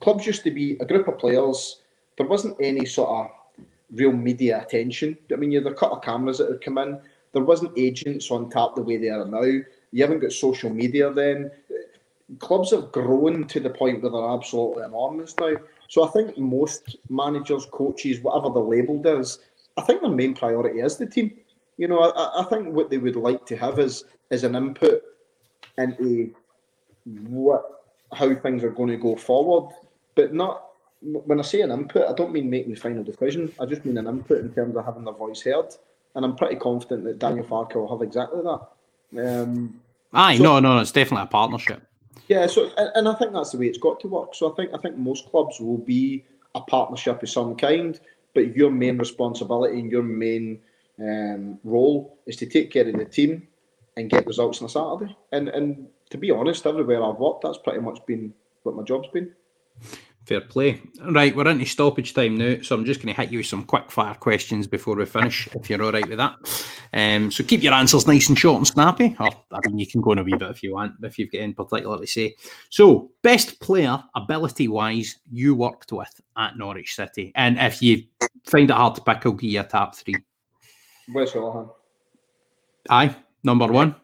Clubs 0.01 0.25
used 0.25 0.43
to 0.43 0.51
be 0.51 0.77
a 0.79 0.85
group 0.85 1.07
of 1.07 1.17
players. 1.17 1.81
There 2.17 2.27
wasn't 2.27 2.57
any 2.59 2.85
sort 2.85 3.09
of 3.09 3.65
real 3.91 4.11
media 4.11 4.61
attention. 4.61 5.17
I 5.31 5.35
mean, 5.35 5.51
you 5.51 5.63
had 5.63 5.71
a 5.71 5.75
couple 5.75 5.97
of 5.97 6.03
cameras 6.03 6.37
that 6.37 6.49
would 6.49 6.63
come 6.63 6.77
in 6.77 6.99
there 7.35 7.43
wasn't 7.43 7.77
agents 7.77 8.31
on 8.31 8.49
tap 8.49 8.75
the 8.75 8.81
way 8.81 8.95
they 8.95 9.09
are 9.09 9.25
now. 9.25 9.41
You 9.41 9.65
haven't 10.01 10.21
got 10.21 10.31
social 10.31 10.69
media 10.69 11.11
then. 11.11 11.51
Clubs 12.39 12.71
have 12.71 12.91
grown 12.91 13.45
to 13.47 13.59
the 13.59 13.69
point 13.69 14.01
where 14.01 14.11
they're 14.11 14.29
absolutely 14.29 14.83
enormous 14.83 15.35
now. 15.39 15.55
So 15.89 16.07
I 16.07 16.11
think 16.11 16.37
most 16.37 16.97
managers, 17.09 17.65
coaches, 17.67 18.19
whatever 18.21 18.49
the 18.49 18.59
label 18.59 19.05
is, 19.19 19.39
I 19.77 19.81
think 19.81 20.01
their 20.01 20.09
main 20.09 20.33
priority 20.33 20.79
is 20.79 20.97
the 20.97 21.05
team. 21.05 21.37
You 21.77 21.87
know, 21.87 21.99
I, 21.99 22.41
I 22.41 22.43
think 22.45 22.69
what 22.69 22.89
they 22.89 22.97
would 22.97 23.15
like 23.15 23.45
to 23.47 23.57
have 23.57 23.79
is 23.79 24.05
is 24.31 24.43
an 24.43 24.55
input 24.55 25.01
into 25.77 26.33
what 27.27 27.83
how 28.13 28.33
things 28.33 28.63
are 28.63 28.69
going 28.69 28.89
to 28.89 28.97
go 28.97 29.15
forward, 29.15 29.75
but 30.15 30.33
not 30.33 30.69
when 31.01 31.39
I 31.39 31.43
say 31.43 31.61
an 31.61 31.71
input, 31.71 32.09
I 32.09 32.13
don't 32.13 32.31
mean 32.31 32.49
making 32.49 32.73
the 32.73 32.79
final 32.79 33.03
decision. 33.03 33.53
I 33.59 33.65
just 33.65 33.85
mean 33.85 33.97
an 33.97 34.07
input 34.07 34.39
in 34.39 34.51
terms 34.53 34.75
of 34.75 34.85
having 34.85 35.03
their 35.03 35.13
voice 35.13 35.41
heard 35.43 35.75
and 36.15 36.23
I'm 36.23 36.35
pretty 36.35 36.55
confident 36.55 37.03
that 37.03 37.19
Daniel 37.19 37.45
Farke 37.45 37.75
will 37.75 37.89
have 37.89 38.01
exactly 38.01 38.41
that. 38.41 39.41
Um, 39.41 39.79
Aye, 40.13 40.37
so, 40.37 40.43
no, 40.43 40.59
no, 40.59 40.79
it's 40.79 40.91
definitely 40.91 41.23
a 41.23 41.27
partnership. 41.27 41.83
Yeah, 42.27 42.47
so 42.47 42.71
and, 42.77 42.91
and, 42.95 43.07
I 43.07 43.13
think 43.15 43.33
that's 43.33 43.51
the 43.51 43.57
way 43.57 43.67
it's 43.67 43.77
got 43.77 43.99
to 44.01 44.07
work. 44.07 44.35
So 44.35 44.51
I 44.51 44.55
think 44.55 44.71
I 44.73 44.77
think 44.77 44.97
most 44.97 45.29
clubs 45.29 45.59
will 45.59 45.77
be 45.77 46.25
a 46.55 46.61
partnership 46.61 47.21
of 47.21 47.29
some 47.29 47.55
kind, 47.55 47.99
but 48.33 48.55
your 48.55 48.71
main 48.71 48.97
responsibility 48.97 49.79
and 49.79 49.91
your 49.91 50.03
main 50.03 50.59
um, 50.99 51.59
role 51.63 52.17
is 52.25 52.35
to 52.37 52.45
take 52.45 52.71
care 52.71 52.87
of 52.87 52.95
the 52.95 53.05
team 53.05 53.47
and 53.97 54.09
get 54.09 54.25
results 54.25 54.61
on 54.61 54.67
a 54.67 54.69
Saturday. 54.69 55.15
And 55.31 55.49
and 55.49 55.87
to 56.09 56.17
be 56.17 56.31
honest, 56.31 56.65
everywhere 56.65 57.03
I've 57.03 57.17
worked, 57.17 57.43
that's 57.43 57.57
pretty 57.57 57.79
much 57.79 58.05
been 58.05 58.33
what 58.63 58.75
my 58.75 58.83
job's 58.83 59.09
been. 59.09 59.33
Fair 60.25 60.41
play. 60.41 60.81
Right, 61.07 61.35
we're 61.35 61.47
into 61.47 61.65
stoppage 61.65 62.15
time 62.15 62.35
now, 62.35 62.55
so 62.63 62.75
I'm 62.75 62.85
just 62.85 62.99
going 62.99 63.13
to 63.13 63.21
hit 63.21 63.31
you 63.31 63.39
with 63.39 63.45
some 63.45 63.63
quick 63.63 63.91
fire 63.91 64.15
questions 64.15 64.65
before 64.65 64.95
we 64.95 65.05
finish, 65.05 65.47
if 65.53 65.69
you're 65.69 65.83
all 65.83 65.91
right 65.91 66.07
with 66.07 66.17
that. 66.17 66.35
Um, 66.93 67.29
so 67.29 67.43
keep 67.43 67.61
your 67.61 67.73
answers 67.73 68.07
nice 68.07 68.27
and 68.27 68.37
short 68.37 68.57
and 68.57 68.65
snappy. 68.65 69.15
Or, 69.19 69.29
I 69.51 69.59
mean, 69.67 69.77
you 69.77 69.85
can 69.85 70.01
go 70.01 70.13
in 70.13 70.17
a 70.17 70.23
wee 70.23 70.35
bit 70.35 70.49
if 70.49 70.63
you 70.63 70.73
want, 70.73 70.93
if 71.03 71.19
you've 71.19 71.31
got 71.31 71.41
in 71.41 71.53
particular 71.53 71.99
to 71.99 72.07
say. 72.07 72.35
So, 72.71 73.11
best 73.21 73.59
player, 73.59 74.03
ability 74.15 74.67
wise, 74.67 75.19
you 75.31 75.53
worked 75.53 75.91
with 75.91 76.21
at 76.35 76.57
Norwich 76.57 76.95
City. 76.95 77.31
And 77.35 77.59
if 77.59 77.83
you 77.83 78.03
find 78.47 78.71
it 78.71 78.75
hard 78.75 78.95
to 78.95 79.01
pick, 79.01 79.23
I'll 79.27 79.33
give 79.33 79.51
you 79.51 79.59
a 79.59 79.63
top 79.63 79.95
three. 79.95 80.15
Wes 81.13 81.33
Hoolahan? 81.33 81.69
Aye, 82.89 83.15
number 83.43 83.67
one. 83.67 83.95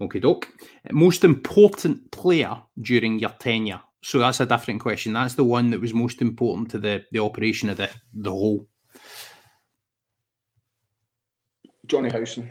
Okay, 0.00 0.20
doke. 0.20 0.48
Most 0.90 1.22
important 1.22 2.10
player 2.10 2.56
during 2.80 3.18
your 3.18 3.30
tenure 3.30 3.80
so 4.04 4.18
that's 4.18 4.40
a 4.40 4.46
different 4.46 4.82
question. 4.82 5.14
That's 5.14 5.34
the 5.34 5.44
one 5.44 5.70
that 5.70 5.80
was 5.80 5.94
most 5.94 6.20
important 6.20 6.70
to 6.72 6.78
the, 6.78 7.06
the 7.10 7.20
operation 7.20 7.70
of 7.70 7.78
the, 7.78 7.88
the 8.12 8.30
whole. 8.30 8.68
Jonny 11.86 12.10
Howson. 12.10 12.50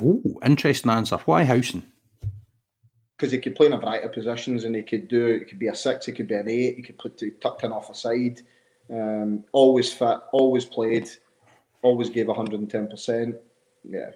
Oh, 0.00 0.22
interesting 0.44 0.92
answer. 0.92 1.16
Why 1.24 1.42
Howson? 1.42 1.82
Because 3.16 3.32
he 3.32 3.38
could 3.38 3.56
play 3.56 3.66
in 3.66 3.72
a 3.72 3.78
variety 3.78 4.06
of 4.06 4.12
positions 4.12 4.62
and 4.62 4.76
he 4.76 4.82
could 4.82 5.08
do 5.08 5.26
it 5.26 5.48
could 5.48 5.58
be 5.58 5.66
a 5.66 5.74
six, 5.74 6.06
It 6.06 6.12
could 6.12 6.28
be 6.28 6.36
an 6.36 6.48
eight, 6.48 6.76
he 6.76 6.82
could 6.82 6.98
put 6.98 7.20
tucked 7.40 7.64
in 7.64 7.72
off 7.72 7.90
a 7.90 7.94
side. 7.94 8.40
Um, 8.88 9.42
always 9.50 9.92
fit, 9.92 10.18
always 10.30 10.64
played, 10.64 11.10
always 11.82 12.08
gave 12.08 12.26
110%. 12.26 13.36
Yeah, 13.82 14.10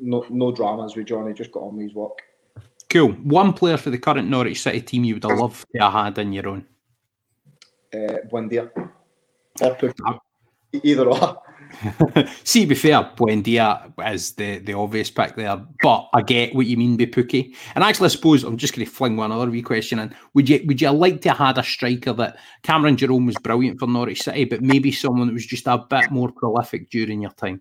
no, 0.00 0.24
no 0.30 0.52
dramas 0.52 0.94
with 0.94 1.06
Johnny, 1.06 1.34
just 1.34 1.50
got 1.50 1.64
on 1.64 1.76
with 1.76 1.86
his 1.86 1.94
work. 1.94 2.22
Cool. 2.88 3.12
One 3.12 3.52
player 3.52 3.76
for 3.76 3.90
the 3.90 3.98
current 3.98 4.28
Norwich 4.28 4.62
City 4.62 4.80
team 4.80 5.04
you 5.04 5.14
would 5.14 5.24
have 5.24 5.38
loved 5.38 5.66
to 5.74 5.82
have 5.82 5.92
had 5.92 6.18
in 6.18 6.32
your 6.32 6.48
own. 6.48 6.66
Uh, 7.92 8.18
Buendia. 8.30 8.70
Either 10.82 11.08
or. 11.08 11.42
See, 12.44 12.62
to 12.62 12.68
be 12.68 12.74
fair, 12.74 13.10
Buendia 13.16 13.92
is 14.12 14.32
the, 14.32 14.58
the 14.58 14.74
obvious 14.74 15.10
pick 15.10 15.34
there, 15.36 15.60
but 15.82 16.08
I 16.14 16.22
get 16.22 16.54
what 16.54 16.66
you 16.66 16.76
mean 16.76 16.96
by 16.96 17.06
Pukki. 17.06 17.54
And 17.74 17.82
actually, 17.82 18.06
I 18.06 18.08
suppose 18.08 18.44
I'm 18.44 18.56
just 18.56 18.74
going 18.74 18.86
to 18.86 18.92
fling 18.92 19.16
one 19.16 19.32
other 19.32 19.50
wee 19.50 19.62
question 19.62 19.98
in. 19.98 20.14
Would 20.34 20.48
you 20.48 20.62
would 20.66 20.80
you 20.80 20.90
like 20.90 21.22
to 21.22 21.30
have 21.30 21.38
had 21.38 21.58
a 21.58 21.62
striker 21.62 22.12
that 22.14 22.38
Cameron 22.62 22.96
Jerome 22.96 23.26
was 23.26 23.36
brilliant 23.36 23.80
for 23.80 23.88
Norwich 23.88 24.22
City, 24.22 24.44
but 24.44 24.62
maybe 24.62 24.92
someone 24.92 25.26
that 25.26 25.32
was 25.32 25.46
just 25.46 25.66
a 25.66 25.78
bit 25.78 26.10
more 26.10 26.30
prolific 26.30 26.90
during 26.90 27.22
your 27.22 27.32
time? 27.32 27.60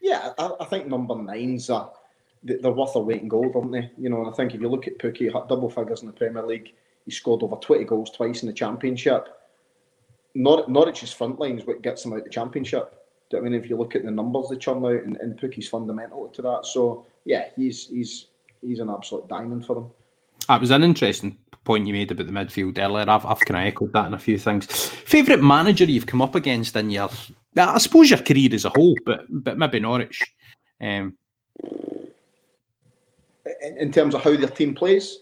Yeah, 0.00 0.32
I, 0.38 0.52
I 0.60 0.64
think 0.66 0.86
number 0.86 1.16
nine's 1.16 1.70
a 1.70 1.90
they're 2.42 2.72
worth 2.72 2.94
their 2.94 3.02
weight 3.02 3.22
in 3.22 3.28
gold, 3.28 3.54
aren't 3.54 3.72
they? 3.72 3.90
You 3.98 4.08
know, 4.10 4.20
and 4.20 4.30
I 4.30 4.32
think 4.32 4.54
if 4.54 4.60
you 4.60 4.68
look 4.68 4.86
at 4.86 4.98
Pukki, 4.98 5.30
double 5.48 5.70
figures 5.70 6.02
in 6.02 6.06
the 6.06 6.12
Premier 6.12 6.46
League, 6.46 6.74
he 7.04 7.10
scored 7.10 7.42
over 7.42 7.56
20 7.56 7.84
goals 7.84 8.10
twice 8.10 8.42
in 8.42 8.48
the 8.48 8.52
Championship. 8.52 9.28
Nor- 10.34 10.66
Norwich's 10.68 11.12
front 11.12 11.40
line 11.40 11.58
is 11.58 11.66
what 11.66 11.82
gets 11.82 12.02
them 12.02 12.12
out 12.12 12.24
the 12.24 12.30
Championship. 12.30 12.94
I 13.34 13.40
mean, 13.40 13.54
if 13.54 13.68
you 13.68 13.76
look 13.76 13.94
at 13.94 14.04
the 14.04 14.10
numbers 14.10 14.48
they 14.48 14.56
churn 14.56 14.84
out, 14.84 15.04
and, 15.04 15.16
and 15.16 15.38
Pukki's 15.38 15.68
fundamental 15.68 16.28
to 16.28 16.42
that. 16.42 16.64
So, 16.64 17.06
yeah, 17.24 17.48
he's 17.56 17.88
he's 17.88 18.26
he's 18.62 18.78
an 18.78 18.90
absolute 18.90 19.28
diamond 19.28 19.66
for 19.66 19.74
them. 19.74 19.90
That 20.48 20.60
was 20.60 20.70
an 20.70 20.82
interesting 20.82 21.36
point 21.64 21.86
you 21.86 21.92
made 21.92 22.10
about 22.10 22.26
the 22.26 22.32
midfield 22.32 22.78
earlier. 22.78 23.08
I've, 23.08 23.26
I've 23.26 23.40
kind 23.40 23.60
of 23.60 23.72
echoed 23.72 23.92
that 23.92 24.06
in 24.06 24.14
a 24.14 24.18
few 24.18 24.38
things. 24.38 24.66
Favourite 24.66 25.42
manager 25.42 25.84
you've 25.84 26.06
come 26.06 26.22
up 26.22 26.34
against 26.34 26.74
in 26.76 26.88
your, 26.88 27.10
I 27.56 27.78
suppose 27.78 28.08
your 28.08 28.20
career 28.20 28.54
as 28.54 28.64
a 28.64 28.70
whole, 28.70 28.96
but 29.04 29.26
but 29.28 29.58
maybe 29.58 29.80
Norwich. 29.80 30.22
Um, 30.80 31.16
in, 33.62 33.76
in 33.78 33.92
terms 33.92 34.14
of 34.14 34.22
how 34.22 34.36
their 34.36 34.48
team 34.48 34.74
plays? 34.74 35.18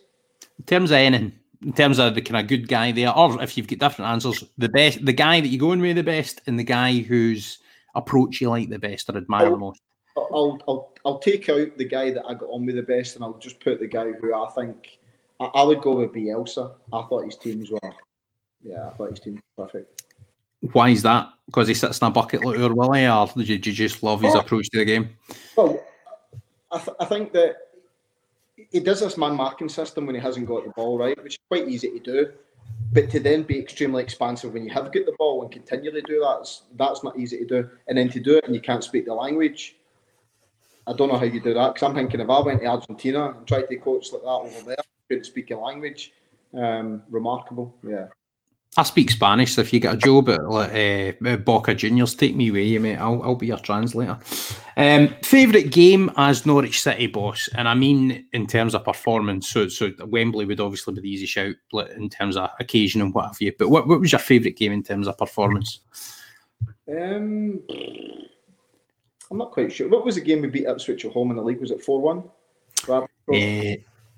In 0.58 0.64
terms 0.64 0.90
of 0.90 0.96
anything, 0.96 1.32
in 1.62 1.72
terms 1.72 1.98
of 1.98 2.14
the 2.14 2.22
kind 2.22 2.40
of 2.40 2.48
good 2.48 2.68
guy 2.68 2.92
there, 2.92 3.16
or 3.16 3.42
if 3.42 3.56
you've 3.56 3.68
got 3.68 3.78
different 3.78 4.10
answers, 4.10 4.44
the 4.58 4.68
best, 4.68 5.04
the 5.04 5.12
guy 5.12 5.40
that 5.40 5.48
you 5.48 5.58
go 5.58 5.72
in 5.72 5.80
with 5.80 5.96
the 5.96 6.02
best, 6.02 6.40
and 6.46 6.58
the 6.58 6.64
guy 6.64 6.98
whose 6.98 7.58
approach 7.94 8.40
you 8.40 8.50
like 8.50 8.68
the 8.68 8.78
best 8.78 9.08
or 9.08 9.16
admire 9.16 9.50
the 9.50 9.56
most. 9.56 9.80
I'll, 10.16 10.58
I'll 10.66 10.92
I'll 11.04 11.18
take 11.18 11.48
out 11.48 11.76
the 11.76 11.84
guy 11.84 12.10
that 12.10 12.24
I 12.26 12.34
got 12.34 12.48
on 12.50 12.64
with 12.66 12.76
the 12.76 12.82
best, 12.82 13.16
and 13.16 13.24
I'll 13.24 13.38
just 13.38 13.60
put 13.60 13.80
the 13.80 13.86
guy 13.86 14.12
who 14.12 14.34
I 14.34 14.48
think 14.50 14.98
I, 15.40 15.44
I 15.44 15.62
would 15.62 15.82
go 15.82 15.96
with 15.96 16.12
Bielsa. 16.12 16.72
I 16.92 17.02
thought 17.02 17.24
his 17.26 17.36
teams 17.36 17.70
were, 17.70 17.78
yeah, 18.62 18.88
I 18.88 18.90
thought 18.94 19.10
his 19.10 19.20
team 19.20 19.34
was 19.56 19.68
perfect. 19.68 20.02
Why 20.72 20.88
is 20.88 21.02
that? 21.02 21.28
Because 21.46 21.68
he 21.68 21.74
sits 21.74 21.98
in 21.98 22.06
a 22.06 22.10
bucket 22.10 22.44
like 22.44 22.58
your 22.58 22.74
Willie, 22.74 23.06
or 23.06 23.26
did 23.36 23.48
you, 23.48 23.58
did 23.58 23.66
you 23.78 23.88
just 23.88 24.02
love 24.02 24.22
his 24.22 24.34
Oh. 24.34 24.40
approach 24.40 24.68
to 24.70 24.78
the 24.78 24.84
game? 24.84 25.10
Well, 25.54 25.80
I, 26.72 26.78
th- 26.78 26.96
I 26.98 27.04
think 27.04 27.32
that 27.34 27.56
he 28.56 28.80
does 28.80 29.00
this 29.00 29.16
man 29.16 29.36
marking 29.36 29.68
system 29.68 30.06
when 30.06 30.14
he 30.14 30.20
hasn't 30.20 30.46
got 30.46 30.64
the 30.64 30.70
ball 30.70 30.98
right, 30.98 31.22
which 31.22 31.34
is 31.34 31.38
quite 31.48 31.68
easy 31.68 31.90
to 31.90 32.00
do. 32.00 32.32
But 32.92 33.10
to 33.10 33.20
then 33.20 33.42
be 33.42 33.58
extremely 33.58 34.02
expansive 34.02 34.52
when 34.52 34.64
you 34.64 34.72
have 34.72 34.92
got 34.92 35.06
the 35.06 35.14
ball 35.18 35.42
and 35.42 35.50
continually 35.50 36.02
do 36.02 36.20
that, 36.20 36.48
that's, 36.76 37.04
not 37.04 37.18
easy 37.18 37.38
to 37.38 37.44
do. 37.44 37.70
And 37.88 37.98
then 37.98 38.08
to 38.10 38.20
do 38.20 38.36
it 38.36 38.44
and 38.44 38.54
you 38.54 38.60
can't 38.60 38.82
speak 38.82 39.06
the 39.06 39.14
language, 39.14 39.76
I 40.86 40.92
don't 40.92 41.08
know 41.08 41.18
how 41.18 41.24
you 41.24 41.40
do 41.40 41.54
that. 41.54 41.74
Because 41.74 41.88
I'm 41.88 41.94
thinking 41.94 42.20
if 42.20 42.30
I 42.30 42.40
went 42.40 42.60
to 42.60 42.66
Argentina 42.66 43.30
and 43.36 43.46
tried 43.46 43.68
to 43.68 43.76
coach 43.76 44.12
like 44.12 44.22
that 44.22 44.28
over 44.28 44.62
there, 44.62 44.76
couldn't 45.08 45.24
speak 45.24 45.50
a 45.50 45.56
language, 45.56 46.12
um, 46.54 47.02
remarkable. 47.10 47.74
Yeah. 47.82 48.06
I 48.78 48.82
speak 48.82 49.10
Spanish, 49.10 49.54
so 49.54 49.62
if 49.62 49.72
you 49.72 49.80
get 49.80 49.94
a 49.94 49.96
job 49.96 50.28
at 50.28 50.40
uh, 50.40 51.36
Boca 51.38 51.74
Juniors, 51.74 52.14
take 52.14 52.36
me 52.36 52.50
away, 52.50 52.76
mate. 52.76 52.96
I'll, 52.96 53.22
I'll 53.22 53.34
be 53.34 53.46
your 53.46 53.58
translator. 53.58 54.18
Um, 54.76 55.14
Favourite 55.22 55.70
game 55.70 56.10
as 56.18 56.44
Norwich 56.44 56.82
City 56.82 57.06
boss, 57.06 57.48
and 57.54 57.68
I 57.68 57.74
mean 57.74 58.26
in 58.34 58.46
terms 58.46 58.74
of 58.74 58.84
performance. 58.84 59.48
So, 59.48 59.68
so 59.68 59.92
Wembley 60.00 60.44
would 60.44 60.60
obviously 60.60 60.92
be 60.92 61.00
the 61.00 61.10
easy 61.10 61.24
shout 61.24 61.54
in 61.96 62.10
terms 62.10 62.36
of 62.36 62.50
occasion 62.60 63.00
and 63.00 63.14
what 63.14 63.28
have 63.28 63.40
you. 63.40 63.52
But 63.58 63.70
what, 63.70 63.88
what 63.88 63.98
was 63.98 64.12
your 64.12 64.18
favourite 64.18 64.58
game 64.58 64.72
in 64.72 64.82
terms 64.82 65.08
of 65.08 65.16
performance? 65.16 65.80
Um, 66.86 67.62
I'm 69.30 69.38
not 69.38 69.52
quite 69.52 69.72
sure. 69.72 69.88
What 69.88 70.04
was 70.04 70.16
the 70.16 70.20
game 70.20 70.42
we 70.42 70.48
beat 70.48 70.66
Ipswich 70.66 71.06
at 71.06 71.12
home 71.12 71.30
in 71.30 71.36
the 71.36 71.42
league? 71.42 71.60
Was 71.60 71.70
it 71.70 71.82
4 71.82 72.00
1? 72.00 72.22
Uh, 72.88 73.76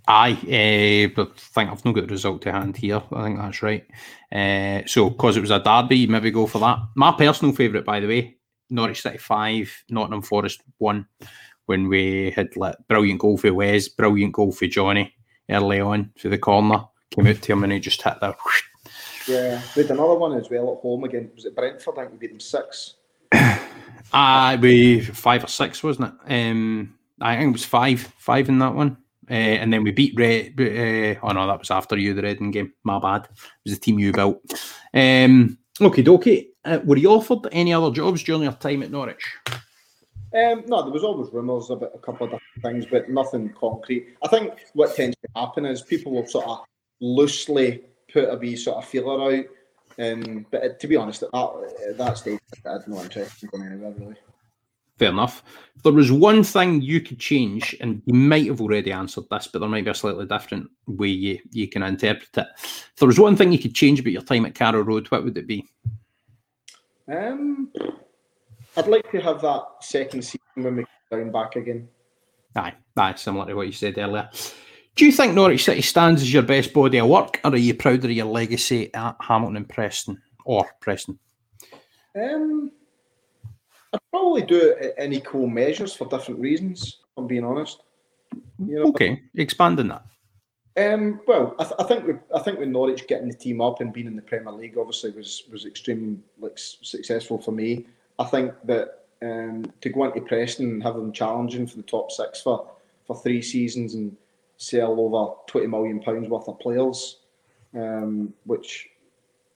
aye, 0.08 0.32
uh, 0.32 1.12
but 1.14 1.32
I 1.36 1.52
think 1.52 1.70
I've 1.70 1.84
not 1.84 1.94
got 1.94 2.06
the 2.06 2.12
result 2.12 2.42
to 2.42 2.52
hand 2.52 2.76
here. 2.76 3.02
I 3.12 3.24
think 3.24 3.38
that's 3.38 3.62
right. 3.62 3.86
Uh, 4.32 4.86
so, 4.86 5.10
because 5.10 5.36
it 5.36 5.40
was 5.40 5.50
a 5.50 5.60
derby, 5.60 6.06
maybe 6.06 6.30
go 6.30 6.46
for 6.46 6.58
that. 6.60 6.78
My 6.96 7.12
personal 7.12 7.54
favourite, 7.54 7.84
by 7.84 8.00
the 8.00 8.08
way, 8.08 8.36
Norwich 8.70 9.02
City 9.02 9.18
5, 9.18 9.84
Nottingham 9.90 10.22
Forest 10.22 10.62
1, 10.78 11.06
when 11.66 11.88
we 11.88 12.30
had 12.30 12.50
brilliant 12.88 13.20
goal 13.20 13.36
for 13.36 13.52
Wes, 13.52 13.88
brilliant 13.88 14.32
goal 14.32 14.52
for 14.52 14.66
Jonny 14.66 15.14
early 15.50 15.80
on 15.80 16.10
for 16.18 16.28
the 16.28 16.38
corner. 16.38 16.84
Came 17.10 17.26
out 17.26 17.42
to 17.42 17.52
him 17.52 17.64
and 17.64 17.72
he 17.72 17.80
just 17.80 18.02
hit 18.02 18.20
the. 18.20 18.34
Yeah, 19.26 19.62
we 19.76 19.82
had 19.82 19.90
another 19.90 20.14
one 20.14 20.38
as 20.38 20.48
well 20.50 20.72
at 20.72 20.80
home 20.80 21.04
again. 21.04 21.30
Was 21.34 21.44
it 21.44 21.54
Brentford? 21.54 21.98
I 21.98 22.02
think 22.02 22.12
we 22.12 22.18
beat 22.18 22.30
them 22.30 22.40
6. 22.40 22.94
Ah, 24.10 24.56
we 24.58 25.00
five 25.00 25.44
or 25.44 25.48
six, 25.48 25.82
wasn't 25.82 26.14
it? 26.26 26.32
Um, 26.32 26.94
I 27.20 27.36
think 27.36 27.50
it 27.50 27.52
was 27.52 27.64
five, 27.66 28.00
five 28.16 28.48
in 28.48 28.58
that 28.60 28.74
one. 28.74 28.96
Uh, 29.30 29.34
and 29.60 29.72
then 29.72 29.82
we 29.82 29.90
beat 29.90 30.14
Red. 30.16 30.54
Uh, 30.58 31.18
oh 31.22 31.32
no, 31.32 31.46
that 31.46 31.58
was 31.58 31.70
after 31.70 31.96
you, 31.96 32.14
the 32.14 32.22
Reading 32.22 32.50
game. 32.50 32.72
My 32.84 32.98
bad. 32.98 33.24
It 33.24 33.30
was 33.64 33.74
the 33.74 33.80
team 33.80 33.98
you 33.98 34.12
built. 34.12 34.40
Um, 34.94 35.58
okay, 35.80 36.02
dokie. 36.02 36.48
Uh, 36.64 36.80
were 36.84 36.96
you 36.96 37.10
offered 37.10 37.48
any 37.52 37.72
other 37.72 37.90
jobs 37.90 38.22
during 38.22 38.42
your 38.42 38.52
time 38.52 38.82
at 38.82 38.90
Norwich? 38.90 39.24
Um, 40.34 40.64
no, 40.66 40.82
there 40.82 40.92
was 40.92 41.04
always 41.04 41.32
rumours 41.32 41.70
about 41.70 41.92
a 41.94 41.98
couple 41.98 42.26
of 42.26 42.32
different 42.32 42.62
things, 42.62 42.86
but 42.86 43.08
nothing 43.08 43.54
concrete. 43.58 44.14
I 44.22 44.28
think 44.28 44.66
what 44.74 44.94
tends 44.94 45.16
to 45.16 45.40
happen 45.40 45.64
is 45.64 45.80
people 45.80 46.12
will 46.12 46.26
sort 46.26 46.46
of 46.46 46.64
loosely 47.00 47.82
put 48.12 48.28
a 48.28 48.36
wee 48.36 48.56
sort 48.56 48.78
of 48.78 48.84
feeler 48.84 49.32
out. 49.32 49.44
Um, 49.98 50.46
but 50.50 50.62
uh, 50.62 50.68
to 50.78 50.86
be 50.86 50.96
honest, 50.96 51.22
at 51.22 51.32
that, 51.32 51.74
at 51.90 51.98
that 51.98 52.18
stage, 52.18 52.40
I 52.66 52.72
had 52.72 52.88
no 52.88 53.02
interest 53.02 53.42
in 53.42 53.48
going 53.48 53.64
anywhere 53.64 53.94
really. 53.98 54.16
Fair 54.98 55.10
enough. 55.10 55.42
If 55.76 55.84
there 55.84 55.92
was 55.92 56.10
one 56.10 56.42
thing 56.42 56.82
you 56.82 57.00
could 57.00 57.20
change, 57.20 57.76
and 57.80 58.02
you 58.04 58.14
might 58.14 58.46
have 58.46 58.60
already 58.60 58.90
answered 58.90 59.24
this, 59.30 59.46
but 59.46 59.60
there 59.60 59.68
might 59.68 59.84
be 59.84 59.90
a 59.90 59.94
slightly 59.94 60.26
different 60.26 60.68
way 60.88 61.08
you, 61.08 61.38
you 61.52 61.68
can 61.68 61.84
interpret 61.84 62.36
it. 62.36 62.46
If 62.56 62.96
there 62.98 63.06
was 63.06 63.20
one 63.20 63.36
thing 63.36 63.52
you 63.52 63.60
could 63.60 63.74
change 63.74 64.00
about 64.00 64.12
your 64.12 64.22
time 64.22 64.44
at 64.44 64.56
Carrow 64.56 64.82
Road, 64.82 65.06
what 65.08 65.22
would 65.22 65.38
it 65.38 65.46
be? 65.46 65.64
Um, 67.06 67.70
I'd 68.76 68.88
like 68.88 69.10
to 69.12 69.20
have 69.20 69.40
that 69.42 69.64
second 69.80 70.22
season 70.22 70.40
when 70.56 70.76
we 70.76 70.84
come 71.10 71.20
down 71.20 71.32
back 71.32 71.56
again. 71.56 71.88
Aye, 72.56 72.74
aye, 72.96 73.14
similar 73.14 73.46
to 73.46 73.54
what 73.54 73.66
you 73.66 73.72
said 73.72 73.98
earlier. 73.98 74.28
Do 74.96 75.06
you 75.06 75.12
think 75.12 75.32
Norwich 75.32 75.64
City 75.64 75.80
stands 75.82 76.22
as 76.22 76.32
your 76.32 76.42
best 76.42 76.72
body 76.72 76.98
of 76.98 77.08
work, 77.08 77.40
or 77.44 77.52
are 77.52 77.56
you 77.56 77.72
prouder 77.72 78.08
of 78.08 78.12
your 78.12 78.26
legacy 78.26 78.92
at 78.94 79.14
Hamilton 79.20 79.58
and 79.58 79.68
Preston, 79.68 80.20
or 80.44 80.66
Preston? 80.80 81.20
Um, 82.20 82.72
I'd 83.92 84.00
probably 84.10 84.42
do 84.42 84.74
it 84.78 84.94
in 84.98 85.12
equal 85.12 85.46
measures 85.46 85.94
for 85.94 86.06
different 86.08 86.40
reasons. 86.40 86.98
If 87.00 87.18
I'm 87.18 87.26
being 87.26 87.44
honest. 87.44 87.82
You 88.58 88.76
know, 88.76 88.82
Okay, 88.88 89.22
expand 89.34 89.80
on 89.80 89.88
that. 89.88 90.04
Um, 90.76 91.20
well, 91.26 91.56
I, 91.58 91.64
th- 91.64 91.74
I 91.80 91.84
think 91.84 92.06
with, 92.06 92.18
I 92.34 92.38
think 92.38 92.58
with 92.58 92.68
Norwich 92.68 93.08
getting 93.08 93.28
the 93.28 93.34
team 93.34 93.60
up 93.60 93.80
and 93.80 93.92
being 93.92 94.06
in 94.06 94.14
the 94.14 94.22
Premier 94.22 94.52
League 94.52 94.78
obviously 94.78 95.10
was 95.10 95.42
was 95.50 95.64
extremely 95.64 96.18
like 96.38 96.56
successful 96.56 97.38
for 97.38 97.50
me. 97.50 97.86
I 98.18 98.24
think 98.24 98.52
that 98.64 99.06
um, 99.22 99.64
to 99.80 99.88
go 99.88 100.04
into 100.04 100.20
Preston 100.20 100.70
and 100.70 100.82
have 100.82 100.94
them 100.94 101.12
challenging 101.12 101.66
for 101.66 101.76
the 101.76 101.82
top 101.82 102.12
six 102.12 102.40
for, 102.42 102.70
for 103.06 103.16
three 103.16 103.42
seasons 103.42 103.94
and 103.94 104.16
sell 104.56 105.00
over 105.00 105.34
twenty 105.48 105.66
million 105.66 106.00
pounds 106.00 106.28
worth 106.28 106.46
of 106.46 106.60
players, 106.60 107.18
um, 107.74 108.32
which 108.44 108.88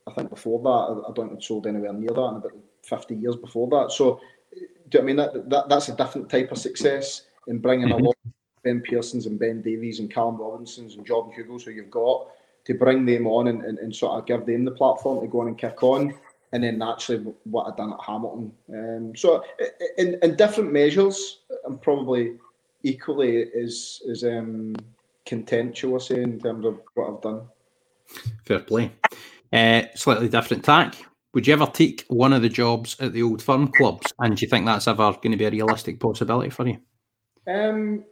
I 0.08 0.12
think 0.12 0.28
before 0.30 0.60
that 0.62 0.68
I, 0.68 1.10
I 1.10 1.12
don't 1.12 1.28
think 1.28 1.38
I'd 1.38 1.44
sold 1.44 1.68
anywhere 1.68 1.92
near 1.92 2.10
that 2.10 2.20
about 2.20 2.52
fifty 2.82 3.14
years 3.14 3.36
before 3.36 3.68
that. 3.70 3.92
So, 3.92 4.20
do 4.52 4.58
you 4.60 4.98
know 4.98 5.00
I 5.00 5.04
mean 5.04 5.16
that, 5.16 5.50
that 5.50 5.68
that's 5.68 5.88
a 5.88 5.96
different 5.96 6.28
type 6.28 6.52
of 6.52 6.58
success 6.58 7.22
in 7.46 7.58
bringing 7.58 7.88
Mhm. 7.88 8.00
a 8.00 8.04
lot 8.04 8.16
Ben 8.62 8.80
Pearsons 8.80 9.26
and 9.26 9.38
Ben 9.38 9.60
Davies 9.62 9.98
and 9.98 10.10
Callum 10.10 10.36
Robinsons 10.36 10.94
and 10.96 11.06
Jordan 11.06 11.32
Hugill, 11.36 11.62
who 11.62 11.70
you've 11.72 11.90
got, 11.90 12.28
to 12.64 12.74
bring 12.74 13.04
them 13.04 13.26
on 13.26 13.48
and, 13.48 13.64
and, 13.64 13.78
and 13.78 13.94
sort 13.94 14.18
of 14.18 14.26
give 14.26 14.46
them 14.46 14.64
the 14.64 14.70
platform 14.70 15.20
to 15.20 15.26
go 15.26 15.40
on 15.40 15.48
and 15.48 15.58
kick 15.58 15.82
on. 15.82 16.14
And 16.52 16.62
then 16.62 16.78
naturally, 16.78 17.24
what 17.44 17.66
I've 17.66 17.76
done 17.76 17.92
at 17.92 18.00
Hamilton. 18.06 18.52
Um, 18.68 19.16
so, 19.16 19.42
in, 19.96 20.18
in 20.22 20.36
different 20.36 20.70
measures, 20.70 21.40
I'm 21.66 21.78
probably 21.78 22.36
equally 22.82 23.50
as, 23.54 24.02
as 24.10 24.22
um, 24.22 24.76
content, 25.24 25.76
shall 25.76 25.94
I 25.94 25.98
say, 25.98 26.22
in 26.22 26.38
terms 26.38 26.66
of 26.66 26.78
what 26.94 27.10
I've 27.10 27.22
done. 27.22 27.42
Fair 28.44 28.60
play. 28.60 28.92
Uh, 29.52 29.82
slightly 29.94 30.28
different 30.28 30.64
tack. 30.64 30.94
Would 31.34 31.46
you 31.46 31.54
ever 31.54 31.66
take 31.66 32.04
one 32.08 32.32
of 32.32 32.42
the 32.42 32.48
jobs 32.48 32.96
at 33.00 33.12
the 33.12 33.22
old 33.22 33.40
firm 33.42 33.68
clubs? 33.68 34.12
And 34.18 34.36
do 34.36 34.44
you 34.44 34.48
think 34.48 34.66
that's 34.66 34.86
ever 34.86 35.12
going 35.12 35.30
to 35.32 35.36
be 35.36 35.46
a 35.46 35.50
realistic 35.50 35.98
possibility 35.98 36.50
for 36.50 36.68
you? 36.68 36.78
Um, 37.46 38.04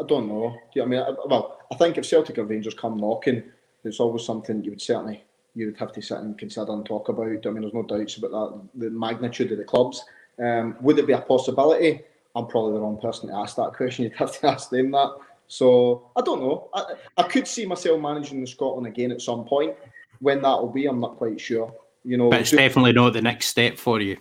I 0.00 0.06
don't 0.06 0.28
know. 0.28 0.56
I 0.80 0.84
mean? 0.86 1.04
Well, 1.26 1.58
I 1.70 1.76
think 1.76 1.98
if 1.98 2.06
Celtic 2.06 2.38
or 2.38 2.44
Rangers 2.44 2.74
come 2.74 2.96
knocking, 2.96 3.42
it's 3.84 4.00
always 4.00 4.24
something 4.24 4.64
you 4.64 4.70
would 4.70 4.80
certainly 4.80 5.24
you 5.54 5.66
would 5.66 5.76
have 5.76 5.92
to 5.92 6.02
sit 6.02 6.18
and 6.18 6.36
consider 6.36 6.72
and 6.72 6.84
talk 6.84 7.08
about. 7.08 7.46
I 7.46 7.50
mean, 7.50 7.60
there's 7.60 7.74
no 7.74 7.82
doubts 7.82 8.16
about 8.16 8.30
that. 8.30 8.68
The 8.74 8.90
magnitude 8.90 9.52
of 9.52 9.58
the 9.58 9.64
clubs. 9.64 10.02
Um, 10.42 10.76
would 10.80 10.98
it 10.98 11.06
be 11.06 11.12
a 11.12 11.20
possibility? 11.20 12.00
I'm 12.34 12.46
probably 12.46 12.72
the 12.72 12.80
wrong 12.80 13.00
person 13.00 13.28
to 13.28 13.36
ask 13.36 13.54
that 13.56 13.74
question. 13.74 14.04
You'd 14.04 14.16
have 14.16 14.38
to 14.40 14.48
ask 14.48 14.70
them 14.70 14.90
that. 14.92 15.10
So 15.46 16.10
I 16.16 16.22
don't 16.22 16.40
know. 16.40 16.70
I, 16.74 16.94
I 17.18 17.22
could 17.24 17.46
see 17.46 17.66
myself 17.66 18.00
managing 18.00 18.40
the 18.40 18.46
Scotland 18.46 18.86
again 18.86 19.12
at 19.12 19.20
some 19.20 19.44
point. 19.44 19.76
When 20.20 20.42
that 20.42 20.60
will 20.60 20.72
be, 20.72 20.86
I'm 20.86 21.00
not 21.00 21.16
quite 21.16 21.40
sure. 21.40 21.72
You 22.04 22.16
know, 22.16 22.30
But 22.30 22.40
it's 22.40 22.50
definitely 22.50 22.92
not 22.92 23.12
the 23.14 23.22
next 23.22 23.46
step 23.46 23.78
for 23.78 24.00
you. 24.00 24.16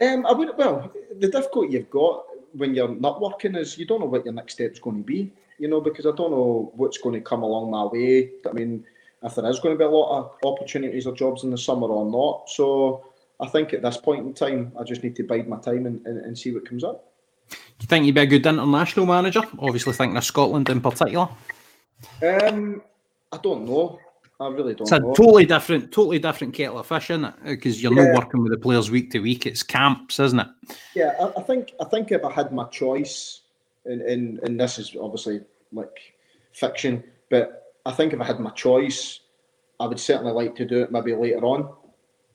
um, 0.00 0.26
I 0.26 0.32
would. 0.32 0.56
Well, 0.56 0.92
the 1.18 1.28
difficulty 1.28 1.74
you've 1.74 1.90
got 1.90 2.24
when 2.52 2.74
you're 2.74 2.88
not 2.88 3.20
working 3.20 3.54
is 3.54 3.78
you 3.78 3.86
don't 3.86 4.00
know 4.00 4.06
what 4.06 4.24
your 4.24 4.34
next 4.34 4.54
step's 4.54 4.80
going 4.80 4.98
to 4.98 5.06
be. 5.06 5.32
You 5.58 5.68
know, 5.68 5.80
because 5.80 6.06
I 6.06 6.10
don't 6.10 6.30
know 6.30 6.72
what's 6.76 6.98
going 6.98 7.14
to 7.14 7.20
come 7.20 7.42
along 7.42 7.70
my 7.70 7.84
way. 7.84 8.30
I 8.48 8.52
mean, 8.52 8.84
if 9.22 9.34
there 9.34 9.48
is 9.50 9.58
going 9.58 9.74
to 9.74 9.78
be 9.78 9.84
a 9.84 9.88
lot 9.88 10.18
of 10.18 10.32
opportunities 10.44 11.06
or 11.06 11.14
jobs 11.14 11.42
in 11.42 11.50
the 11.50 11.58
summer 11.58 11.88
or 11.88 12.04
not. 12.06 12.48
So 12.48 13.04
I 13.40 13.48
think 13.48 13.72
at 13.72 13.82
this 13.82 13.96
point 13.96 14.26
in 14.26 14.34
time, 14.34 14.72
I 14.78 14.84
just 14.84 15.02
need 15.02 15.16
to 15.16 15.24
bide 15.24 15.48
my 15.48 15.58
time 15.58 15.86
and, 15.86 16.04
and, 16.06 16.18
and 16.24 16.38
see 16.38 16.52
what 16.52 16.68
comes 16.68 16.84
up. 16.84 17.12
Do 17.50 17.56
you 17.80 17.86
think 17.86 18.06
you'd 18.06 18.14
be 18.14 18.20
a 18.20 18.26
good 18.26 18.46
international 18.46 19.06
manager? 19.06 19.42
Obviously, 19.58 19.92
thinking 19.94 20.16
of 20.16 20.24
Scotland 20.24 20.68
in 20.68 20.80
particular. 20.80 21.28
Um, 22.22 22.82
I 23.32 23.38
don't 23.38 23.64
know. 23.64 23.98
I 24.40 24.48
really 24.48 24.74
don't 24.74 24.82
It's 24.82 24.92
a 24.92 25.00
know. 25.00 25.12
totally 25.14 25.46
different, 25.46 25.90
totally 25.90 26.20
different 26.20 26.54
kettle 26.54 26.78
of 26.78 26.86
fish, 26.86 27.10
isn't 27.10 27.24
it? 27.24 27.34
Because 27.44 27.82
you're 27.82 27.92
Yeah. 27.92 28.12
not 28.12 28.24
working 28.24 28.42
with 28.42 28.52
the 28.52 28.58
players 28.58 28.90
week 28.90 29.10
to 29.10 29.18
week. 29.18 29.46
It's 29.46 29.64
camps, 29.64 30.20
isn't 30.20 30.38
it? 30.38 30.46
Yeah, 30.94 31.14
I, 31.20 31.40
I 31.40 31.42
think 31.42 31.74
I 31.80 31.84
think 31.84 32.12
if 32.12 32.24
I 32.24 32.30
had 32.32 32.52
my 32.52 32.64
choice, 32.68 33.40
and, 33.84 34.00
and 34.02 34.38
and 34.40 34.60
this 34.60 34.78
is 34.78 34.96
obviously 35.00 35.40
like 35.72 36.14
fiction, 36.52 37.02
but 37.30 37.74
I 37.84 37.92
think 37.92 38.12
if 38.12 38.20
I 38.20 38.24
had 38.24 38.38
my 38.38 38.50
choice, 38.50 39.20
I 39.80 39.86
would 39.86 39.98
certainly 39.98 40.32
like 40.32 40.54
to 40.56 40.64
do 40.64 40.82
it 40.82 40.92
maybe 40.92 41.14
later 41.14 41.44
on. 41.44 41.62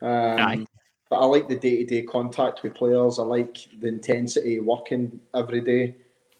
Um, 0.01 0.39
Aye. 0.39 0.67
But 1.09 1.19
I 1.19 1.25
like 1.25 1.47
the 1.47 1.55
day 1.55 1.77
to 1.77 1.85
day 1.85 2.01
contact 2.01 2.63
with 2.63 2.73
players. 2.73 3.17
I 3.19 3.23
like 3.23 3.57
the 3.79 3.87
intensity 3.87 4.57
of 4.57 4.65
working 4.65 5.19
every 5.33 5.61
day. 5.61 5.95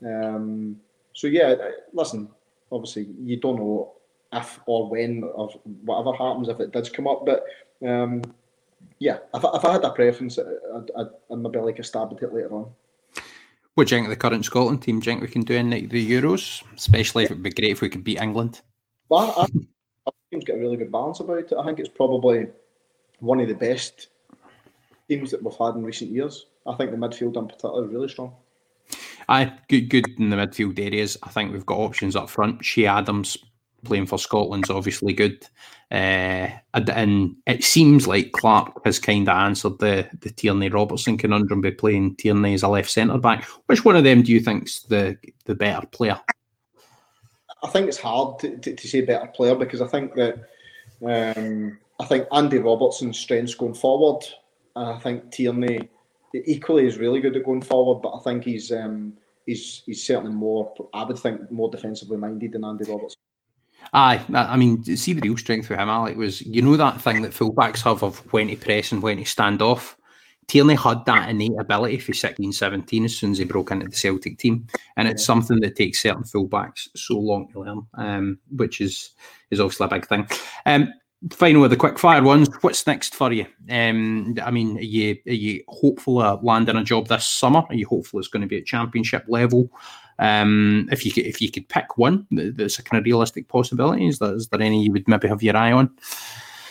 Um, 0.06 0.80
so 1.14 1.28
yeah, 1.28 1.56
listen. 1.94 2.28
Obviously, 2.72 3.08
you 3.22 3.38
don't 3.38 3.58
know 3.58 3.94
if 4.34 4.60
or 4.66 4.90
when 4.90 5.24
or 5.24 5.50
whatever 5.84 6.12
happens 6.14 6.50
if 6.50 6.60
it 6.60 6.72
does 6.72 6.90
come 6.90 7.08
up. 7.08 7.26
But 7.26 7.44
um, 7.88 8.22
yeah, 9.00 9.20
if, 9.34 9.44
if 9.44 9.66
I 9.66 9.72
had 9.74 9.84
a 9.84 9.92
preference, 9.92 10.38
I'd, 10.40 10.92
I'd, 10.98 11.08
I'd 11.32 11.38
maybe 11.38 11.60
like 11.60 11.80
a 11.80 11.84
stab 11.84 12.12
at 12.12 12.24
it 12.24 12.34
later 12.34 12.54
on. 12.54 12.72
What 13.76 13.88
do 13.88 13.96
you 13.96 13.98
think 13.98 14.08
of 14.08 14.12
the 14.12 14.30
current 14.30 14.46
Scotland 14.46 14.84
team? 14.84 15.00
Do 15.00 15.06
you 15.06 15.12
think 15.12 15.22
we 15.22 15.28
can 15.28 15.42
do 15.42 15.56
in 15.56 15.72
like 15.72 15.90
the 15.90 16.12
Euros? 16.12 16.64
Especially 16.76 17.24
if 17.24 17.32
it 17.32 17.36
would 17.36 17.44
be 17.44 17.50
great 17.50 17.72
if 17.72 17.82
we 17.82 17.90
could 17.90 18.04
beat 18.04 18.22
England. 18.22 18.62
Well, 19.10 19.34
I, 19.38 19.46
I 20.08 20.12
team's 20.32 20.44
got 20.44 20.58
a 20.58 20.60
really 20.60 20.78
good 20.78 20.92
balance 20.92 21.20
about 21.20 21.40
it. 21.40 21.54
I 21.58 21.66
think 21.66 21.80
it's 21.80 21.90
probably 21.90 22.48
one 23.20 23.40
of 23.40 23.48
the 23.48 23.56
best 23.56 24.10
teams 25.10 25.32
that 25.32 25.44
we've 25.44 25.54
had 25.56 25.76
in 25.76 25.84
recent 25.84 26.12
years. 26.12 26.48
I 26.68 26.76
think 26.76 26.92
the 26.92 26.98
midfield 26.98 27.38
in 27.38 27.48
particular 27.48 27.86
is 27.86 27.92
really 27.92 28.10
strong. 28.10 28.34
Aye, 29.30 29.54
good, 29.70 29.90
good 29.90 30.08
in 30.20 30.30
the 30.30 30.36
midfield 30.36 30.80
areas. 30.80 31.18
I 31.24 31.30
think 31.30 31.52
we've 31.52 31.66
got 31.66 31.80
options 31.80 32.16
up 32.16 32.30
front. 32.30 32.62
Che 32.62 32.86
Adams 32.86 33.38
playing 33.84 34.06
for 34.06 34.18
Scotland's 34.18 34.70
obviously 34.70 35.14
good. 35.14 35.48
Uh, 35.92 36.50
and 36.74 37.36
it 37.46 37.64
seems 37.64 38.08
like 38.08 38.32
Clarke 38.32 38.82
has 38.86 38.98
kind 38.98 39.28
of 39.30 39.36
answered 39.38 39.78
the 39.80 40.08
the 40.22 40.32
Tierney 40.32 40.70
Robertson 40.70 41.18
conundrum 41.18 41.62
by 41.62 41.72
playing 41.72 42.16
Tierney 42.16 42.56
as 42.56 42.64
a 42.64 42.68
left 42.68 42.90
centre 42.90 43.18
back. 43.18 43.46
Which 43.68 43.86
one 43.86 43.96
of 43.96 44.04
them 44.04 44.24
do 44.24 44.32
you 44.32 44.40
think's 44.40 44.82
the 44.84 45.18
the 45.46 45.56
better 45.56 45.86
player? 45.88 46.20
I 47.64 47.68
think 47.68 47.88
it's 47.88 48.00
hard 48.00 48.40
to, 48.40 48.58
to, 48.58 48.76
to 48.76 48.88
say 48.88 49.02
better 49.02 49.28
player 49.28 49.56
because 49.56 49.82
I 49.82 49.88
think 49.88 50.16
that 50.16 50.36
um, 51.06 51.78
I 52.00 52.06
think 52.06 52.28
Andy 52.32 52.58
Robertson's 52.58 53.20
strengths 53.20 53.56
going 53.56 53.74
forward. 53.74 54.26
And 54.76 54.90
I 54.90 55.00
think 55.00 55.32
Tierney 55.32 55.90
equally 56.34 56.88
is 56.88 56.98
really 56.98 57.22
good 57.22 57.38
at 57.38 57.46
going 57.46 57.62
forward, 57.62 58.02
but 58.02 58.16
I 58.16 58.20
think 58.20 58.44
he's 58.44 58.72
um, 58.72 59.14
he's 59.46 59.84
he's 59.86 60.04
certainly 60.04 60.34
more. 60.34 60.74
I 60.94 61.04
would 61.04 61.20
think 61.20 61.52
more 61.52 61.70
defensively 61.70 62.18
minded 62.18 62.54
than 62.54 62.66
Andy 62.66 62.90
Robertson. 62.90 63.20
Aye, 63.94 64.24
I 64.34 64.56
mean, 64.56 64.84
see 64.84 65.14
the 65.14 65.22
real 65.22 65.38
strength 65.38 65.68
for 65.68 65.76
him, 65.76 65.90
Alec, 65.90 66.18
was 66.18 66.42
you 66.42 66.62
know 66.62 66.78
that 66.78 67.02
thing 67.02 67.22
that 67.22 67.32
fullbacks 67.32 67.84
have 67.84 68.04
of 68.04 68.20
when 68.34 68.48
to 68.48 68.56
press 68.56 68.92
and 68.92 69.04
when 69.04 69.18
to 69.18 69.26
stand 69.26 69.62
off. 69.62 69.98
Tierney 70.48 70.76
had 70.76 71.06
that 71.06 71.30
innate 71.30 71.58
ability 71.60 72.00
for 72.00 72.14
16, 72.14 72.52
17 72.52 73.06
as 73.06 73.18
soon 73.18 73.32
as 73.32 73.38
he 73.38 73.46
broke 73.46 73.72
into 73.72 73.88
the 73.88 73.96
Celtic 73.96 74.38
team. 74.38 74.68
And 74.98 75.08
it's 75.08 75.26
something 75.26 75.60
that 75.62 75.76
takes 75.76 76.02
certain 76.02 76.24
fullbacks 76.24 76.90
so 76.96 77.18
long 77.18 77.48
to 77.54 77.62
learn, 77.62 77.88
um, 77.96 78.40
which 78.56 78.82
is 78.82 79.12
is 79.52 79.60
obviously 79.60 79.86
a 79.86 79.90
big 79.90 80.08
thing. 80.08 80.28
Um, 80.66 80.94
final 81.32 81.64
of 81.64 81.70
the 81.70 81.78
quick 81.78 81.98
fire 81.98 82.22
ones. 82.22 82.50
What's 82.62 82.86
next 82.86 83.16
for 83.16 83.32
you? 83.32 83.46
Um, 83.70 84.36
I 84.44 84.52
mean, 84.52 84.78
are 84.78 84.82
you 84.82 85.18
are 85.28 85.34
you 85.34 85.64
hopeful 85.68 86.22
of 86.22 86.44
landing 86.44 86.76
a 86.76 86.84
job 86.84 87.08
this 87.08 87.26
summer? 87.26 87.64
Are 87.70 87.76
you 87.76 87.88
hopeful 87.88 88.20
it's 88.20 88.28
going 88.28 88.42
to 88.42 88.48
be 88.48 88.58
at 88.58 88.66
championship 88.66 89.26
level? 89.28 89.70
Um, 90.20 90.88
if 90.92 91.06
you 91.06 91.12
could, 91.12 91.26
if 91.26 91.42
you 91.42 91.52
could 91.52 91.68
pick 91.70 91.98
one 91.98 92.28
that's 92.32 92.80
a 92.80 92.84
kind 92.84 93.00
of 93.00 93.06
realistic 93.06 93.48
possibility, 93.48 94.08
is 94.08 94.20
there, 94.20 94.36
is 94.36 94.48
there 94.48 94.62
any 94.62 94.84
you 94.84 94.92
would 94.92 95.08
maybe 95.08 95.28
have 95.28 95.44
your 95.44 95.58
eye 95.58 95.72
on? 95.72 95.90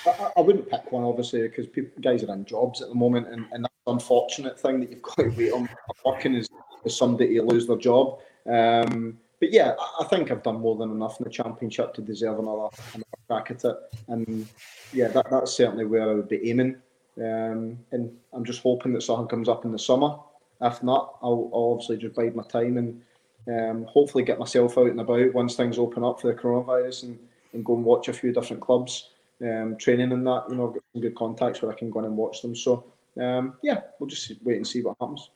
I, 0.06 0.31
I 0.36 0.40
wouldn't 0.40 0.70
pick 0.70 0.90
one, 0.93 1.05
obviously, 1.05 1.43
because 1.43 1.66
guys 2.01 2.24
are 2.24 2.32
in 2.32 2.44
jobs 2.44 2.82
at 2.82 2.89
the 2.89 2.94
moment, 2.94 3.28
and, 3.28 3.47
and 3.52 3.64
that's 3.64 3.74
an 3.86 3.94
unfortunate 3.94 4.59
thing 4.59 4.81
that 4.81 4.90
you've 4.90 5.02
got 5.16 5.16
to 5.16 5.28
wait 5.31 5.52
on 5.52 5.69
working 6.05 6.36
as, 6.36 6.48
as 6.85 6.97
somebody 6.97 7.35
to 7.35 7.43
lose 7.43 7.66
their 7.66 7.77
job. 7.77 8.20
Um, 8.47 9.19
but 9.40 9.52
yeah, 9.52 9.74
I 9.98 10.05
think 10.05 10.31
I've 10.31 10.44
done 10.44 10.60
more 10.60 10.77
than 10.77 10.93
enough 10.93 11.19
in 11.19 11.24
the 11.24 11.31
championship 11.31 11.94
to 11.94 12.01
deserve 12.01 12.39
another, 12.39 12.69
another 12.94 13.06
crack 13.27 13.51
at 13.51 13.64
it. 13.64 13.77
And 14.06 14.47
yeah, 14.93 15.09
that, 15.09 15.27
that's 15.31 15.52
certainly 15.52 15.85
where 15.85 16.09
I 16.09 16.14
would 16.14 16.28
be 16.28 16.48
aiming. 16.48 16.77
Um, 17.19 17.78
and 17.90 18.16
I'm 18.32 18.44
just 18.44 18.62
hoping 18.62 18.93
that 18.93 19.02
something 19.02 19.27
comes 19.27 19.48
up 19.48 19.64
in 19.64 19.73
the 19.73 19.78
summer. 19.78 20.16
If 20.60 20.82
not, 20.85 21.16
I'll, 21.23 21.51
I'll 21.52 21.73
obviously 21.73 21.97
just 21.97 22.14
bide 22.14 22.36
my 22.36 22.44
time 22.44 22.78
and 22.78 23.02
um, 23.48 23.85
hopefully 23.85 24.24
get 24.24 24.39
myself 24.39 24.78
out 24.78 24.86
and 24.86 25.01
about 25.01 25.35
once 25.35 25.55
things 25.55 25.78
open 25.78 26.05
up 26.05 26.20
for 26.20 26.28
the 26.28 26.39
coronavirus 26.39 27.05
and, 27.05 27.19
and 27.52 27.64
go 27.64 27.74
and 27.74 27.85
watch 27.85 28.09
a 28.09 28.12
few 28.12 28.32
different 28.32 28.62
clubs, 28.62 29.10
um, 29.43 29.77
training 29.78 30.12
and 30.12 30.27
that. 30.27 30.44
You 30.48 30.56
know, 30.56 30.69
get 30.69 30.82
some 30.93 31.02
good 31.02 31.14
contacts 31.14 31.62
where 31.62 31.73
I 31.73 31.74
can 31.74 31.90
go 31.90 32.01
in 32.01 32.05
and 32.06 32.16
watch 32.16 32.43
them. 32.43 32.55
So 32.55 32.85
um, 33.20 33.55
yeah, 33.62 33.81
we'll 33.98 34.09
just 34.09 34.32
wait 34.43 34.56
and 34.56 34.66
see 34.66 34.82
what 34.82 34.97
happens. 35.01 35.31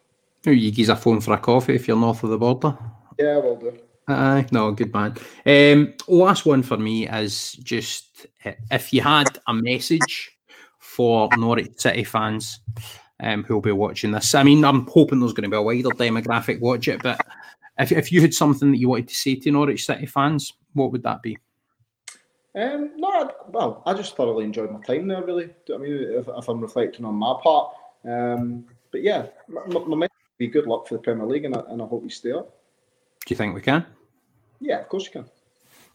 You 0.45 0.71
give 0.71 0.89
a 0.91 0.97
phone 0.97 1.21
for 1.21 1.35
a 1.35 1.39
coffee 1.39 1.75
if 1.75 1.89
you're 1.89 1.97
north 1.97 2.23
of 2.23 2.31
the 2.31 2.39
border. 2.39 2.77
Yeah, 3.19 3.39
we'll 3.39 3.57
do. 3.57 3.77
Aye, 4.09 4.47
no, 4.53 4.71
good 4.71 4.95
man. 4.95 5.17
Um, 5.45 5.95
last 6.07 6.47
one 6.47 6.63
for 6.63 6.77
me 6.77 7.09
is 7.09 7.55
just 7.55 8.27
if 8.71 8.93
you 8.93 9.01
had 9.01 9.39
a 9.49 9.53
message 9.53 10.37
for 10.79 11.29
Norwich 11.37 11.73
City 11.77 12.05
fans 12.05 12.61
um, 13.21 13.43
who'll 13.43 13.61
be 13.61 13.73
watching 13.73 14.13
this. 14.13 14.35
I 14.35 14.45
mean, 14.45 14.65
I'm 14.65 14.87
hoping 14.87 15.19
there's 15.19 15.33
going 15.33 15.51
to 15.51 15.51
be 15.51 15.57
a 15.57 15.63
wider 15.63 15.89
demographic 15.89 16.61
watch 16.61 16.87
it, 16.87 17.03
but 17.03 17.21
if, 17.79 17.93
if 17.93 18.13
you 18.13 18.21
had 18.21 18.35
something 18.35 18.71
that 18.73 18.79
you 18.79 18.89
wanted 18.89 19.09
to 19.09 19.15
say 19.15 19.35
to 19.37 19.51
Norwich 19.51 19.87
City 19.87 20.07
fans, 20.07 20.55
what 20.75 20.93
would 20.93 21.03
that 21.03 21.23
be? 21.23 21.39
Um, 22.55 22.93
no, 22.97 23.31
well, 23.49 23.83
I 23.85 23.93
just 23.93 24.17
thoroughly 24.17 24.45
enjoyed 24.45 24.71
my 24.71 24.81
time 24.81 25.09
there. 25.09 25.23
Really, 25.23 25.51
I 25.73 25.77
mean, 25.77 25.93
if, 25.93 26.27
if 26.27 26.49
I'm 26.49 26.61
reflecting 26.61 27.05
on 27.05 27.15
my 27.15 27.35
part, 27.43 27.75
um, 28.05 28.65
but 28.91 29.03
yeah, 29.03 29.27
my, 29.49 29.63
my 29.67 29.97
message 29.97 30.13
would 30.13 30.39
be 30.39 30.47
good 30.47 30.67
luck 30.67 30.89
for 30.89 30.95
the 30.95 31.01
Premier 31.01 31.27
League, 31.27 31.45
and 31.45 31.55
I, 31.55 31.61
and 31.69 31.83
I 31.83 31.87
hope 31.87 32.03
we 32.03 32.09
stay 32.09 32.33
up. 32.33 32.57
Do 33.27 33.33
you 33.33 33.37
think 33.37 33.55
we 33.55 33.61
can? 33.61 33.85
Yeah, 34.61 34.81
of 34.81 34.89
course 34.89 35.05
you 35.05 35.11
can. 35.11 35.27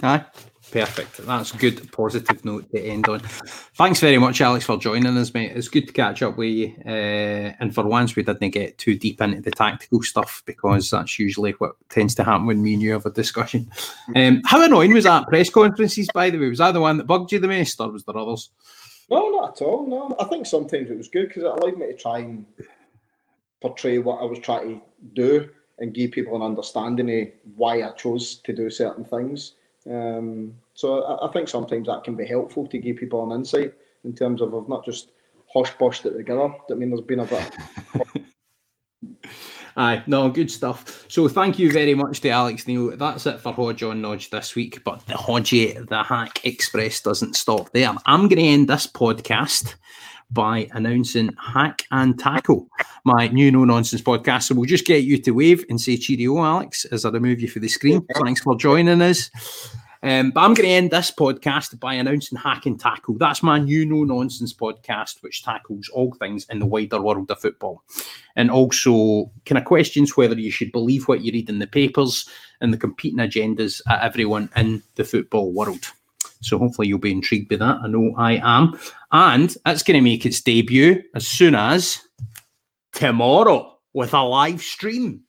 Aye, 0.03 0.23
perfect. 0.71 1.17
That's 1.17 1.51
good 1.51 1.91
positive 1.91 2.43
note 2.43 2.71
to 2.71 2.81
end 2.81 3.07
on. 3.07 3.19
Thanks 3.19 3.99
very 3.99 4.17
much, 4.17 4.41
Alex, 4.41 4.65
for 4.65 4.77
joining 4.77 5.17
us, 5.17 5.33
mate. 5.33 5.51
It's 5.55 5.67
good 5.67 5.87
to 5.87 5.93
catch 5.93 6.23
up 6.23 6.37
with 6.37 6.49
you. 6.49 6.73
Uh, 6.85 7.53
and 7.59 7.73
for 7.73 7.85
once, 7.85 8.15
we 8.15 8.23
didn't 8.23 8.49
get 8.49 8.77
too 8.77 8.97
deep 8.97 9.21
into 9.21 9.41
the 9.41 9.51
tactical 9.51 10.01
stuff 10.01 10.41
because 10.45 10.89
that's 10.89 11.19
usually 11.19 11.51
what 11.53 11.73
tends 11.89 12.15
to 12.15 12.23
happen 12.23 12.47
when 12.47 12.63
me 12.63 12.73
and 12.73 12.81
you 12.81 12.93
have 12.93 13.05
a 13.05 13.11
discussion. 13.11 13.69
Um, 14.15 14.41
how 14.45 14.63
annoying 14.63 14.93
was 14.93 15.03
that 15.03 15.27
press 15.27 15.49
conferences, 15.49 16.07
by 16.13 16.29
the 16.29 16.39
way? 16.39 16.49
Was 16.49 16.59
that 16.59 16.73
the 16.73 16.81
one 16.81 16.97
that 16.97 17.07
bugged 17.07 17.31
you 17.31 17.39
the 17.39 17.47
most, 17.47 17.79
or 17.79 17.91
was 17.91 18.03
there 18.03 18.17
others? 18.17 18.49
No, 19.09 19.29
not 19.29 19.61
at 19.61 19.65
all. 19.65 19.85
No, 19.87 20.15
I 20.19 20.23
think 20.25 20.45
sometimes 20.45 20.89
it 20.89 20.97
was 20.97 21.09
good 21.09 21.27
because 21.27 21.43
it 21.43 21.47
allowed 21.47 21.77
me 21.77 21.87
to 21.87 21.93
try 21.93 22.19
and 22.19 22.45
portray 23.61 23.99
what 23.99 24.21
I 24.21 24.25
was 24.25 24.39
trying 24.39 24.79
to 24.79 24.81
do 25.13 25.49
and 25.79 25.93
give 25.93 26.11
people 26.11 26.35
an 26.35 26.41
understanding 26.43 27.21
of 27.21 27.27
why 27.55 27.83
I 27.83 27.91
chose 27.91 28.35
to 28.35 28.53
do 28.53 28.69
certain 28.69 29.03
things. 29.03 29.55
Um, 29.89 30.53
so 30.73 31.03
I, 31.03 31.27
I, 31.27 31.31
think 31.31 31.47
sometimes 31.47 31.87
that 31.87 32.03
can 32.03 32.15
be 32.15 32.25
helpful 32.25 32.67
to 32.67 32.77
give 32.77 32.97
people 32.97 33.23
an 33.23 33.37
insight 33.37 33.73
in 34.03 34.13
terms 34.13 34.41
of 34.41 34.53
I've 34.55 34.69
not 34.69 34.85
just 34.85 35.11
hush 35.53 35.71
boshed 35.73 36.05
it 36.05 36.17
together. 36.17 36.53
I 36.69 36.73
mean, 36.73 36.89
there's 36.89 37.01
been 37.01 37.19
a 37.19 37.25
bit. 37.25 37.51
Aye, 39.77 40.03
no, 40.05 40.29
good 40.29 40.51
stuff. 40.51 41.05
So 41.07 41.27
thank 41.27 41.57
you 41.57 41.71
very 41.71 41.93
much 41.93 42.21
to 42.21 42.29
Alex 42.29 42.67
Neil. 42.67 42.95
That's 42.97 43.25
it 43.25 43.39
for 43.39 43.53
Hodge 43.53 43.83
on 43.83 44.01
Nodge 44.01 44.29
this 44.29 44.55
week. 44.55 44.83
But 44.83 45.05
the 45.05 45.13
Hodgey, 45.13 45.87
the 45.87 46.03
Hack 46.03 46.45
Express 46.45 47.01
doesn't 47.01 47.35
stop 47.35 47.71
there. 47.71 47.93
I'm 48.05 48.27
going 48.27 48.37
to 48.37 48.43
end 48.43 48.67
this 48.67 48.87
podcast 48.87 49.75
by 50.29 50.67
announcing 50.71 51.29
Hack 51.37 51.83
and 51.91 52.17
Tackle, 52.17 52.67
my 53.05 53.27
new 53.29 53.51
no 53.51 53.65
nonsense 53.65 54.01
podcast. 54.01 54.43
So 54.43 54.55
we'll 54.55 54.65
just 54.65 54.85
get 54.85 55.03
you 55.03 55.17
to 55.21 55.31
wave 55.31 55.65
and 55.69 55.79
say 55.79 55.97
cheerio, 55.97 56.43
Alex, 56.43 56.85
as 56.85 57.05
I 57.05 57.09
remove 57.09 57.41
you 57.41 57.47
from 57.47 57.61
the 57.61 57.67
screen. 57.67 58.05
Thanks 58.15 58.41
for 58.41 58.57
joining 58.57 59.01
us. 59.01 59.29
Um, 60.03 60.31
but 60.31 60.41
I'm 60.41 60.53
going 60.53 60.67
to 60.67 60.73
end 60.73 60.91
this 60.91 61.11
podcast 61.11 61.79
by 61.79 61.93
announcing 61.93 62.37
Hack 62.37 62.65
and 62.65 62.79
Tackle. 62.79 63.17
That's 63.17 63.43
my 63.43 63.59
new 63.59 63.85
no 63.85 64.03
nonsense 64.03 64.53
podcast, 64.53 65.21
which 65.21 65.43
tackles 65.43 65.89
all 65.89 66.13
things 66.13 66.45
in 66.49 66.59
the 66.59 66.65
wider 66.65 66.99
world 67.01 67.29
of 67.29 67.39
football. 67.39 67.83
And 68.35 68.49
also 68.49 69.31
kind 69.45 69.59
of 69.59 69.65
questions 69.65 70.17
whether 70.17 70.39
you 70.39 70.51
should 70.51 70.71
believe 70.71 71.07
what 71.07 71.21
you 71.21 71.31
read 71.31 71.49
in 71.49 71.59
the 71.59 71.67
papers 71.67 72.27
and 72.61 72.73
the 72.73 72.77
competing 72.77 73.19
agendas 73.19 73.81
at 73.87 74.01
everyone 74.01 74.49
in 74.55 74.81
the 74.95 75.03
football 75.03 75.51
world. 75.51 75.85
So 76.41 76.57
hopefully 76.57 76.87
you'll 76.87 76.99
be 76.99 77.11
intrigued 77.11 77.49
by 77.49 77.57
that. 77.57 77.79
I 77.83 77.87
know 77.87 78.13
I 78.17 78.39
am. 78.43 78.79
And 79.11 79.55
it's 79.65 79.83
going 79.83 79.97
to 79.97 80.01
make 80.01 80.25
its 80.25 80.41
debut 80.41 81.03
as 81.13 81.27
soon 81.27 81.53
as 81.53 82.01
tomorrow 82.93 83.77
with 83.93 84.13
a 84.13 84.23
live 84.23 84.61
stream. 84.61 85.21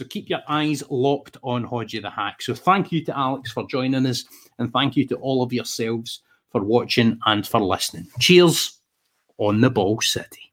So 0.00 0.06
keep 0.06 0.30
your 0.30 0.40
eyes 0.48 0.82
locked 0.88 1.36
on 1.42 1.62
Hodgey 1.62 2.00
the 2.00 2.08
Hack. 2.08 2.40
So 2.40 2.54
thank 2.54 2.90
you 2.90 3.04
to 3.04 3.18
Alex 3.18 3.52
for 3.52 3.66
joining 3.66 4.06
us, 4.06 4.24
and 4.58 4.72
thank 4.72 4.96
you 4.96 5.06
to 5.08 5.16
all 5.16 5.42
of 5.42 5.52
yourselves 5.52 6.22
for 6.50 6.62
watching 6.62 7.18
and 7.26 7.46
for 7.46 7.60
listening. 7.60 8.06
Cheers 8.18 8.78
on 9.36 9.60
the 9.60 9.68
Ball 9.68 10.00
City. 10.00 10.49